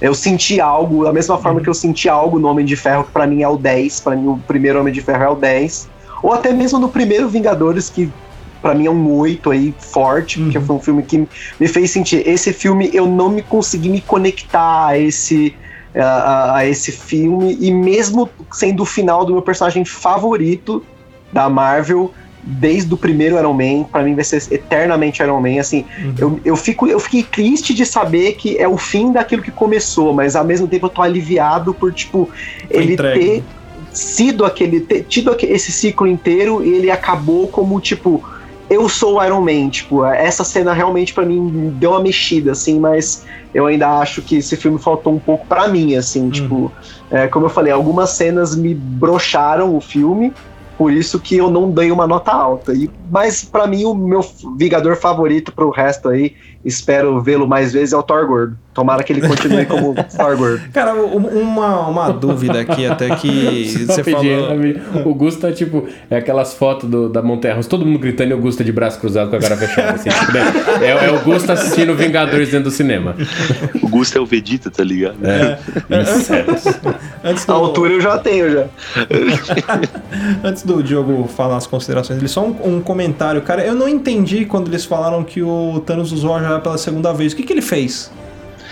eu 0.00 0.12
senti 0.12 0.60
algo, 0.60 1.04
da 1.04 1.12
mesma 1.12 1.38
forma 1.38 1.60
que 1.60 1.68
eu 1.68 1.74
senti 1.74 2.08
algo 2.08 2.40
no 2.40 2.48
Homem 2.48 2.66
de 2.66 2.74
Ferro, 2.74 3.04
que 3.04 3.12
pra 3.12 3.28
mim 3.28 3.42
é 3.42 3.48
o 3.48 3.56
10, 3.56 4.00
pra 4.00 4.16
mim 4.16 4.26
o 4.26 4.38
primeiro 4.38 4.80
Homem 4.80 4.92
de 4.92 5.00
Ferro 5.00 5.22
é 5.22 5.28
o 5.28 5.36
10. 5.36 5.88
Ou 6.20 6.32
até 6.32 6.52
mesmo 6.52 6.80
no 6.80 6.88
primeiro 6.88 7.28
Vingadores, 7.28 7.88
que 7.88 8.10
pra 8.64 8.74
mim 8.74 8.86
é 8.86 8.90
um 8.90 9.12
8 9.12 9.50
aí, 9.50 9.74
forte, 9.78 10.38
porque 10.40 10.56
Uhum. 10.56 10.64
foi 10.64 10.76
um 10.76 10.80
filme 10.80 11.02
que 11.02 11.18
me 11.60 11.68
fez 11.68 11.90
sentir. 11.90 12.26
Esse 12.26 12.50
filme 12.50 12.88
eu 12.94 13.06
não 13.06 13.28
me 13.28 13.42
consegui 13.42 13.90
me 13.90 14.00
conectar 14.00 14.86
a 14.86 14.98
esse 14.98 15.54
a, 15.94 16.56
a, 16.56 16.66
esse 16.66 16.90
filme, 16.90 17.56
e 17.60 17.70
mesmo 17.70 18.28
sendo 18.52 18.82
o 18.82 18.86
final 18.86 19.24
do 19.24 19.32
meu 19.34 19.42
personagem 19.42 19.84
favorito 19.84 20.82
da 21.30 21.48
Marvel, 21.48 22.10
desde 22.42 22.92
o 22.92 22.96
primeiro 22.96 23.38
Iron 23.38 23.52
Man, 23.52 23.84
pra 23.84 24.02
mim 24.02 24.14
vai 24.14 24.24
ser 24.24 24.42
eternamente 24.50 25.22
Iron 25.22 25.40
Man, 25.40 25.60
assim, 25.60 25.84
Uhum. 26.02 26.14
eu, 26.18 26.40
eu, 26.44 26.56
fico, 26.56 26.86
eu 26.88 26.98
fiquei 26.98 27.22
triste 27.22 27.72
de 27.74 27.84
saber 27.86 28.32
que 28.32 28.56
é 28.58 28.66
o 28.66 28.78
fim 28.78 29.12
daquilo 29.12 29.42
que 29.42 29.52
começou, 29.52 30.12
mas 30.14 30.34
ao 30.34 30.44
mesmo 30.44 30.66
tempo 30.66 30.86
eu 30.86 30.90
tô 30.90 31.02
aliviado 31.02 31.74
por, 31.74 31.92
tipo, 31.92 32.28
Foi 32.66 32.82
ele 32.82 32.94
entregue. 32.94 33.20
ter 33.20 33.44
sido 33.92 34.44
aquele, 34.44 34.80
ter 34.80 35.04
tido 35.04 35.36
esse 35.42 35.70
ciclo 35.70 36.06
inteiro 36.06 36.64
e 36.64 36.70
ele 36.74 36.90
acabou 36.90 37.46
como, 37.46 37.78
tipo, 37.80 38.24
eu 38.74 38.88
sou 38.88 39.16
o 39.16 39.24
Iron 39.24 39.40
Man, 39.40 39.70
tipo, 39.70 40.04
essa 40.04 40.44
cena 40.44 40.72
realmente 40.72 41.14
pra 41.14 41.24
mim 41.24 41.72
deu 41.78 41.90
uma 41.90 42.00
mexida, 42.00 42.52
assim, 42.52 42.78
mas 42.78 43.24
eu 43.54 43.66
ainda 43.66 43.98
acho 43.98 44.20
que 44.20 44.36
esse 44.36 44.56
filme 44.56 44.78
faltou 44.78 45.14
um 45.14 45.18
pouco 45.18 45.46
pra 45.46 45.68
mim, 45.68 45.94
assim, 45.94 46.28
tipo, 46.28 46.72
é, 47.10 47.28
como 47.28 47.46
eu 47.46 47.50
falei, 47.50 47.72
algumas 47.72 48.10
cenas 48.10 48.56
me 48.56 48.74
broxaram 48.74 49.76
o 49.76 49.80
filme, 49.80 50.32
por 50.84 50.92
isso 50.92 51.18
que 51.18 51.38
eu 51.38 51.50
não 51.50 51.70
dei 51.70 51.90
uma 51.90 52.06
nota 52.06 52.30
alta. 52.30 52.74
E, 52.74 52.90
mas 53.10 53.42
pra 53.42 53.66
mim 53.66 53.86
o 53.86 53.94
meu 53.94 54.20
Vingador 54.58 54.96
favorito 54.96 55.50
pro 55.50 55.70
resto 55.70 56.10
aí, 56.10 56.34
espero 56.62 57.22
vê-lo 57.22 57.48
mais 57.48 57.72
vezes, 57.72 57.94
é 57.94 57.96
o 57.96 58.02
Thor 58.02 58.26
Gordo. 58.26 58.58
Tomara 58.74 59.02
que 59.02 59.12
ele 59.12 59.26
continue 59.26 59.64
como 59.66 59.94
Thor 59.94 60.36
Gordo. 60.36 60.60
Cara, 60.74 60.94
um- 60.94 61.16
uma, 61.40 61.88
uma 61.88 62.10
dúvida 62.12 62.60
aqui, 62.60 62.84
até 62.86 63.14
que 63.16 63.78
você 63.86 64.04
falou. 64.04 64.50
amigo. 64.50 64.80
O 65.08 65.14
Gusta, 65.14 65.52
tipo, 65.52 65.86
é 66.10 66.18
aquelas 66.18 66.52
fotos 66.52 66.90
do, 66.90 67.08
da 67.08 67.20
Russa, 67.22 67.68
todo 67.70 67.86
mundo 67.86 67.98
gritando 67.98 68.32
e 68.32 68.34
o 68.34 68.38
Gusta 68.38 68.62
de 68.62 68.70
braço 68.72 69.00
cruzado 69.00 69.30
com 69.30 69.36
a 69.36 69.40
cara 69.40 69.56
fechada. 69.56 69.92
Assim, 69.92 70.10
tipo, 70.10 70.32
né? 70.32 70.40
é, 70.82 71.06
é 71.06 71.10
o 71.12 71.20
Gusta 71.20 71.54
assistindo 71.54 71.94
Vingadores 71.94 72.50
dentro 72.50 72.64
do 72.64 72.70
cinema. 72.70 73.16
O 73.82 73.88
Gusto 73.88 74.18
é 74.18 74.20
o 74.20 74.26
Vegeta, 74.26 74.70
tá 74.70 74.84
ligado? 74.84 75.16
É. 75.22 75.58
Insetos. 76.02 76.64
Antes 77.24 77.44
A 77.44 77.46
do, 77.46 77.58
altura 77.58 77.92
eu 77.92 78.00
já 78.02 78.18
tenho 78.18 78.50
já. 78.52 78.64
antes 80.42 80.62
do 80.62 80.73
Diogo 80.82 81.28
falar 81.28 81.56
as 81.56 81.66
considerações 81.66 82.18
dele, 82.18 82.28
só 82.28 82.44
um, 82.44 82.76
um 82.76 82.80
comentário. 82.80 83.40
Cara, 83.42 83.64
eu 83.64 83.74
não 83.74 83.88
entendi 83.88 84.44
quando 84.44 84.68
eles 84.68 84.84
falaram 84.84 85.22
que 85.24 85.42
o 85.42 85.80
Thanos 85.86 86.12
usou 86.12 86.34
a 86.34 86.42
joia 86.42 86.58
pela 86.60 86.78
segunda 86.78 87.12
vez. 87.12 87.32
O 87.32 87.36
que, 87.36 87.42
que 87.42 87.52
ele 87.52 87.62
fez? 87.62 88.10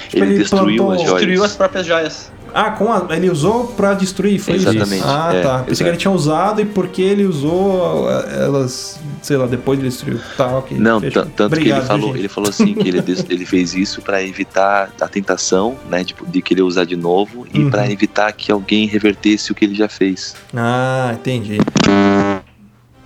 Tipo, 0.08 0.24
Ele 0.24 0.38
destruiu 0.38 0.84
plantou- 0.84 0.90
as 0.92 1.00
joias. 1.02 1.12
Destruiu 1.14 1.44
as 1.44 1.56
próprias 1.56 1.86
joias. 1.86 2.32
Ah, 2.54 2.70
com 2.72 2.92
a- 2.92 3.06
ele 3.10 3.30
usou 3.30 3.68
pra 3.68 3.94
destruir, 3.94 4.38
foi 4.38 4.54
Exatamente, 4.56 4.94
isso? 4.96 5.04
Ah, 5.08 5.30
é, 5.34 5.40
tá. 5.42 5.58
Pensei 5.58 5.72
exato. 5.72 5.84
que 5.84 5.88
ele 5.90 5.96
tinha 5.96 6.10
usado 6.12 6.60
e 6.60 6.64
porque 6.66 7.00
ele 7.02 7.24
usou 7.24 8.10
eh, 8.10 8.44
elas, 8.44 9.00
sei 9.22 9.36
lá, 9.36 9.46
depois 9.46 9.78
ele 9.78 9.88
destruiu. 9.88 10.18
Tá, 10.36 10.58
ok. 10.58 10.76
Não, 10.78 11.00
tanto 11.00 11.10
que 11.10 11.42
ele 11.42 11.44
Obrigado, 11.46 11.86
falou, 11.86 12.08
gente. 12.08 12.18
ele 12.18 12.28
falou 12.28 12.50
assim 12.50 12.74
que 12.74 12.88
ele, 12.88 13.02
ele 13.30 13.46
fez 13.46 13.74
isso 13.74 14.02
pra 14.02 14.22
evitar 14.22 14.90
a 15.00 15.08
tentação, 15.08 15.76
né, 15.90 16.04
tipo, 16.04 16.26
de 16.26 16.42
querer 16.42 16.62
usar 16.62 16.84
de 16.84 16.96
novo 16.96 17.46
e 17.52 17.60
Uhum. 17.60 17.70
pra 17.70 17.90
evitar 17.90 18.32
que 18.32 18.52
alguém 18.52 18.86
revertesse 18.86 19.52
o 19.52 19.54
que 19.54 19.64
ele 19.64 19.74
já 19.74 19.88
fez. 19.88 20.34
Ah, 20.54 21.10
entendi. 21.14 21.58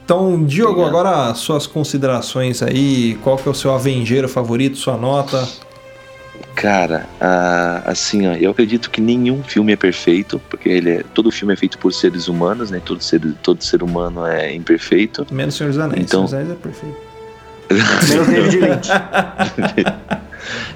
Então, 0.04 0.44
Diogo, 0.44 0.82
Obrigado. 0.82 1.06
agora 1.06 1.34
suas 1.34 1.66
considerações 1.66 2.62
aí. 2.62 3.18
Qual 3.24 3.36
que 3.36 3.48
é 3.48 3.50
o 3.50 3.54
seu 3.54 3.72
avengeiro 3.74 4.28
favorito, 4.28 4.76
sua 4.78 4.96
nota? 4.96 5.46
Cara, 6.56 7.06
ah, 7.20 7.82
assim, 7.84 8.26
ó, 8.26 8.32
eu 8.32 8.50
acredito 8.50 8.90
que 8.90 8.98
nenhum 8.98 9.42
filme 9.42 9.74
é 9.74 9.76
perfeito, 9.76 10.40
porque 10.48 10.70
ele 10.70 10.90
é, 10.90 11.04
todo 11.12 11.30
filme 11.30 11.52
é 11.52 11.56
feito 11.56 11.76
por 11.76 11.92
seres 11.92 12.28
humanos, 12.28 12.70
né? 12.70 12.80
Todo 12.82 13.02
ser, 13.02 13.20
todo 13.42 13.62
ser 13.62 13.82
humano 13.82 14.24
é 14.26 14.54
imperfeito. 14.54 15.26
Menos 15.30 15.54
Senhor 15.54 15.68
dos 15.68 15.78
Anéis. 15.78 16.04
Então- 16.04 16.26
Senhor 16.26 16.44
dos 16.44 16.54
Anéis 16.54 16.58
é 16.58 16.62
perfeito. 16.62 16.96
Menos 18.08 18.26
David 18.26 18.56
Lynch. 18.56 18.88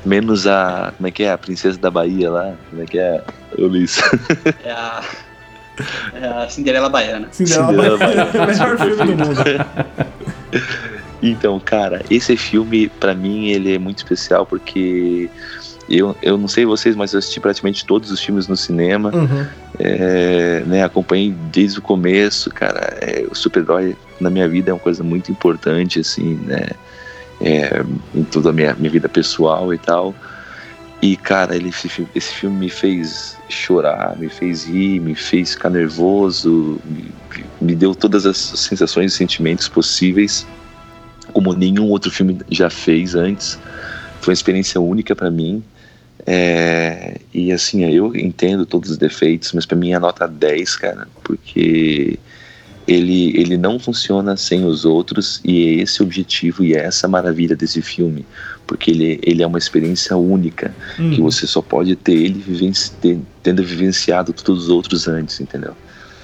Menos 0.04 0.46
a. 0.46 0.92
Como 0.96 1.06
é 1.06 1.10
que 1.10 1.22
é? 1.22 1.32
A 1.32 1.38
princesa 1.38 1.78
da 1.78 1.90
Bahia 1.90 2.30
lá. 2.30 2.54
Como 2.68 2.82
é 2.82 2.86
que 2.86 2.98
é? 2.98 3.22
Ulisses. 3.56 4.02
É 4.62 4.72
a. 4.72 5.02
É 6.12 6.26
a 6.26 6.48
Cinderela 6.50 6.90
Baiana. 6.90 7.28
Cinderela 7.30 7.68
Cinderela 7.68 7.96
Baiana. 7.96 8.24
Baiana. 8.26 8.44
o 8.44 8.46
melhor 8.46 8.78
filme 8.78 8.96
do 8.96 9.24
mundo. 9.24 9.40
Então, 11.22 11.60
cara, 11.60 12.02
esse 12.10 12.36
filme, 12.36 12.88
pra 12.88 13.14
mim, 13.14 13.48
ele 13.48 13.74
é 13.74 13.78
muito 13.78 13.98
especial 13.98 14.44
porque 14.44 15.30
eu, 15.90 16.16
eu 16.22 16.38
não 16.38 16.46
sei 16.48 16.64
vocês, 16.64 16.94
mas 16.94 17.12
eu 17.12 17.18
assisti 17.18 17.40
praticamente 17.40 17.84
todos 17.84 18.10
os 18.10 18.20
filmes 18.20 18.46
no 18.46 18.56
cinema, 18.56 19.10
Uhum. 19.14 19.46
é, 19.78 20.62
né, 20.66 20.82
acompanhei 20.84 21.32
desde 21.50 21.78
o 21.78 21.82
começo, 21.82 22.50
cara, 22.50 22.96
é, 23.00 23.26
o 23.30 23.34
super-herói 23.34 23.96
na 24.20 24.30
minha 24.30 24.48
vida 24.48 24.70
é 24.70 24.74
uma 24.74 24.78
coisa 24.80 25.02
muito 25.02 25.30
importante, 25.32 25.98
assim, 26.00 26.34
né, 26.46 26.68
é, 27.40 27.82
em 28.14 28.22
toda 28.24 28.50
a 28.50 28.52
minha, 28.52 28.74
minha 28.74 28.90
vida 28.90 29.08
pessoal 29.08 29.72
e 29.74 29.78
tal, 29.78 30.14
e, 31.02 31.16
cara, 31.16 31.56
ele, 31.56 31.70
esse, 31.70 31.88
fi- 31.88 32.06
esse 32.14 32.34
filme 32.34 32.56
me 32.58 32.68
fez 32.68 33.38
chorar, 33.48 34.16
me 34.18 34.28
fez 34.28 34.66
rir, 34.66 35.00
me 35.00 35.14
fez 35.14 35.52
ficar 35.52 35.70
nervoso, 35.70 36.78
me, 36.84 37.10
me 37.60 37.74
deu 37.74 37.94
todas 37.94 38.26
as 38.26 38.36
sensações 38.36 39.14
e 39.14 39.16
sentimentos 39.16 39.66
possíveis, 39.66 40.46
como 41.32 41.54
nenhum 41.54 41.88
outro 41.88 42.10
filme 42.10 42.38
já 42.50 42.68
fez 42.68 43.14
antes. 43.14 43.58
Foi 44.20 44.32
uma 44.32 44.36
experiência 44.36 44.78
única 44.78 45.16
pra 45.16 45.30
mim. 45.30 45.64
É, 46.32 47.16
e 47.34 47.50
assim, 47.50 47.84
eu 47.92 48.14
entendo 48.14 48.64
todos 48.64 48.88
os 48.90 48.96
defeitos, 48.96 49.52
mas 49.52 49.66
pra 49.66 49.76
mim 49.76 49.92
é 49.92 49.98
nota 49.98 50.28
10, 50.28 50.76
cara, 50.76 51.08
porque 51.24 52.20
ele, 52.86 53.36
ele 53.36 53.56
não 53.56 53.80
funciona 53.80 54.36
sem 54.36 54.64
os 54.64 54.84
outros 54.84 55.40
e 55.44 55.66
é 55.66 55.82
esse 55.82 56.00
o 56.00 56.04
objetivo 56.06 56.62
e 56.64 56.72
é 56.74 56.84
essa 56.84 57.08
maravilha 57.08 57.56
desse 57.56 57.82
filme, 57.82 58.24
porque 58.64 58.92
ele, 58.92 59.18
ele 59.24 59.42
é 59.42 59.46
uma 59.46 59.58
experiência 59.58 60.16
única 60.16 60.72
Hum. 61.00 61.10
que 61.10 61.20
você 61.20 61.48
só 61.48 61.60
pode 61.60 61.96
ter 61.96 62.12
ele 62.12 62.38
vivenci- 62.38 62.92
ter- 63.00 63.18
tendo 63.42 63.64
vivenciado 63.64 64.32
todos 64.32 64.64
os 64.64 64.68
outros 64.68 65.08
antes, 65.08 65.40
entendeu? 65.40 65.74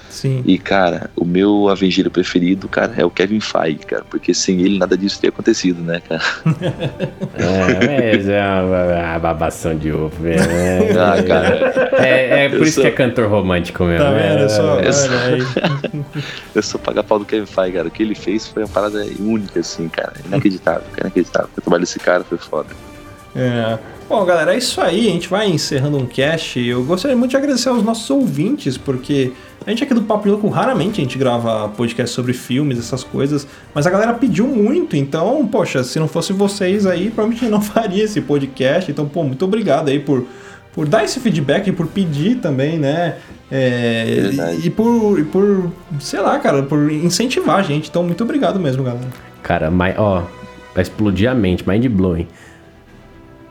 Sim. 0.09 0.41
E, 0.45 0.57
cara, 0.57 1.09
o 1.15 1.25
meu 1.25 1.67
avengeiro 1.69 2.09
preferido, 2.09 2.67
cara, 2.67 2.93
é 2.97 3.05
o 3.05 3.09
Kevin 3.09 3.39
Feige, 3.39 3.79
cara, 3.79 4.03
porque 4.09 4.33
sem 4.33 4.61
ele 4.61 4.77
nada 4.79 4.97
disso 4.97 5.19
teria 5.19 5.29
acontecido, 5.33 5.81
né, 5.81 6.01
cara? 6.07 6.21
É, 7.37 8.15
mas 8.15 8.27
é 8.29 8.41
uma, 8.41 9.09
uma 9.11 9.19
babação 9.19 9.75
de 9.77 9.91
ovo. 9.91 10.27
É, 10.27 10.37
Ah, 10.97 11.23
cara. 11.23 11.91
é, 12.03 12.45
é 12.45 12.49
por 12.49 12.57
Eu 12.59 12.63
isso 12.63 12.73
sou- 12.73 12.83
que 12.83 12.87
é 12.89 12.91
cantor 12.91 13.27
romântico 13.29 13.83
mesmo. 13.83 14.03
Tá 14.05 14.11
vendo? 14.11 14.43
É 14.43 14.49
só, 14.49 14.79
eu 14.79 14.93
sou- 14.93 15.09
olha 15.11 15.35
aí. 15.35 16.01
Eu 16.55 16.63
sou 16.63 16.79
paga-pau 16.79 17.19
do 17.19 17.25
Kevin 17.25 17.45
Feige, 17.45 17.73
cara. 17.77 17.87
O 17.87 17.91
que 17.91 18.01
ele 18.01 18.15
fez 18.15 18.47
foi 18.47 18.63
uma 18.63 18.69
parada 18.69 19.05
única, 19.19 19.59
assim, 19.59 19.87
cara. 19.87 20.13
Inacreditável, 20.25 20.81
cara, 20.91 21.01
inacreditável. 21.07 21.49
O 21.55 21.61
trabalho 21.61 21.81
desse 21.83 21.99
cara 21.99 22.23
foi 22.23 22.37
foda. 22.37 22.69
É. 23.35 23.77
Bom, 24.09 24.25
galera, 24.25 24.55
é 24.55 24.57
isso 24.57 24.81
aí. 24.81 25.07
A 25.07 25.11
gente 25.11 25.27
vai 25.27 25.47
encerrando 25.47 25.97
um 25.97 26.05
cast. 26.07 26.59
Eu 26.59 26.83
gostaria 26.83 27.15
muito 27.15 27.31
de 27.31 27.37
agradecer 27.37 27.69
aos 27.69 27.83
nossos 27.83 28.09
ouvintes, 28.09 28.77
porque 28.77 29.33
a 29.67 29.69
gente 29.69 29.83
aqui 29.83 29.93
do 29.93 30.01
Papo 30.01 30.23
de 30.23 30.29
Louco 30.29 30.47
raramente 30.47 31.01
a 31.01 31.03
gente 31.03 31.17
grava 31.17 31.67
podcast 31.67 32.15
sobre 32.15 32.31
filmes, 32.31 32.79
essas 32.79 33.03
coisas, 33.03 33.45
mas 33.75 33.85
a 33.85 33.89
galera 33.89 34.13
pediu 34.13 34.47
muito, 34.47 34.95
então, 34.95 35.45
poxa, 35.45 35.83
se 35.83 35.99
não 35.99 36.07
fosse 36.07 36.31
vocês 36.31 36.85
aí, 36.85 37.09
provavelmente 37.09 37.51
não 37.51 37.59
faria 37.61 38.05
esse 38.05 38.21
podcast. 38.21 38.89
Então, 38.89 39.05
pô, 39.09 39.23
muito 39.23 39.43
obrigado 39.43 39.89
aí 39.89 39.99
por, 39.99 40.25
por 40.71 40.87
dar 40.87 41.03
esse 41.03 41.19
feedback 41.19 41.67
e 41.67 41.73
por 41.73 41.85
pedir 41.85 42.37
também, 42.37 42.79
né? 42.79 43.17
É, 43.51 44.31
e, 44.61 44.67
e 44.67 44.69
por, 44.69 45.19
e 45.19 45.25
por, 45.25 45.69
sei 45.99 46.21
lá, 46.21 46.39
cara, 46.39 46.63
por 46.63 46.89
incentivar 46.89 47.59
a 47.59 47.61
gente. 47.61 47.89
Então, 47.89 48.03
muito 48.03 48.23
obrigado 48.23 48.61
mesmo, 48.61 48.85
galera. 48.85 49.09
Cara, 49.43 49.69
mas, 49.69 49.95
ó, 49.97 50.23
vai 50.73 50.81
explodir 50.81 51.29
a 51.29 51.35
mente, 51.35 51.67
mind 51.67 51.85
blowing. 51.87 52.27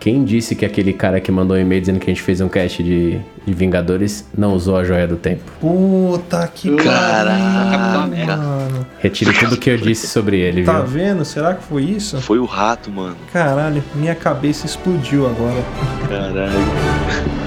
Quem 0.06 0.22
disse 0.22 0.54
que 0.54 0.64
aquele 0.64 0.92
cara 0.92 1.20
que 1.20 1.32
mandou 1.32 1.56
um 1.56 1.60
e-mail 1.60 1.80
dizendo 1.80 1.98
que 1.98 2.08
a 2.08 2.14
gente 2.14 2.22
fez 2.22 2.40
um 2.40 2.48
cast 2.48 2.80
de, 2.80 3.18
de 3.44 3.52
Vingadores 3.52 4.24
não 4.38 4.54
usou 4.54 4.76
a 4.76 4.84
joia 4.84 5.04
do 5.04 5.16
tempo? 5.16 5.42
Puta 5.60 6.46
que 6.46 6.76
Caraca, 6.76 8.06
mano. 8.06 8.86
Retire 9.00 9.32
tudo 9.36 9.56
que 9.56 9.68
eu 9.68 9.76
disse 9.76 10.06
sobre 10.06 10.38
ele, 10.38 10.62
Tá 10.62 10.78
viu? 10.82 10.86
vendo? 10.86 11.24
Será 11.24 11.54
que 11.54 11.64
foi 11.64 11.82
isso? 11.82 12.20
Foi 12.20 12.38
o 12.38 12.44
rato, 12.44 12.88
mano. 12.88 13.16
Caralho, 13.32 13.82
minha 13.96 14.14
cabeça 14.14 14.64
explodiu 14.64 15.26
agora. 15.26 15.64
Caralho. 16.08 17.45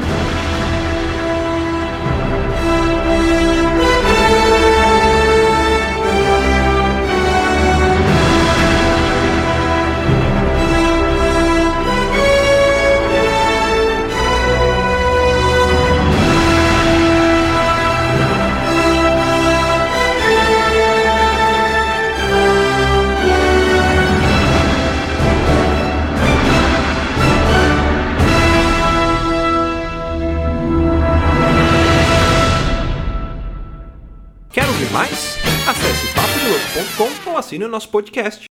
Papodelouco.com 36.80 37.31
ou 37.31 37.38
assine 37.38 37.65
o 37.65 37.68
nosso 37.68 37.89
podcast. 37.89 38.47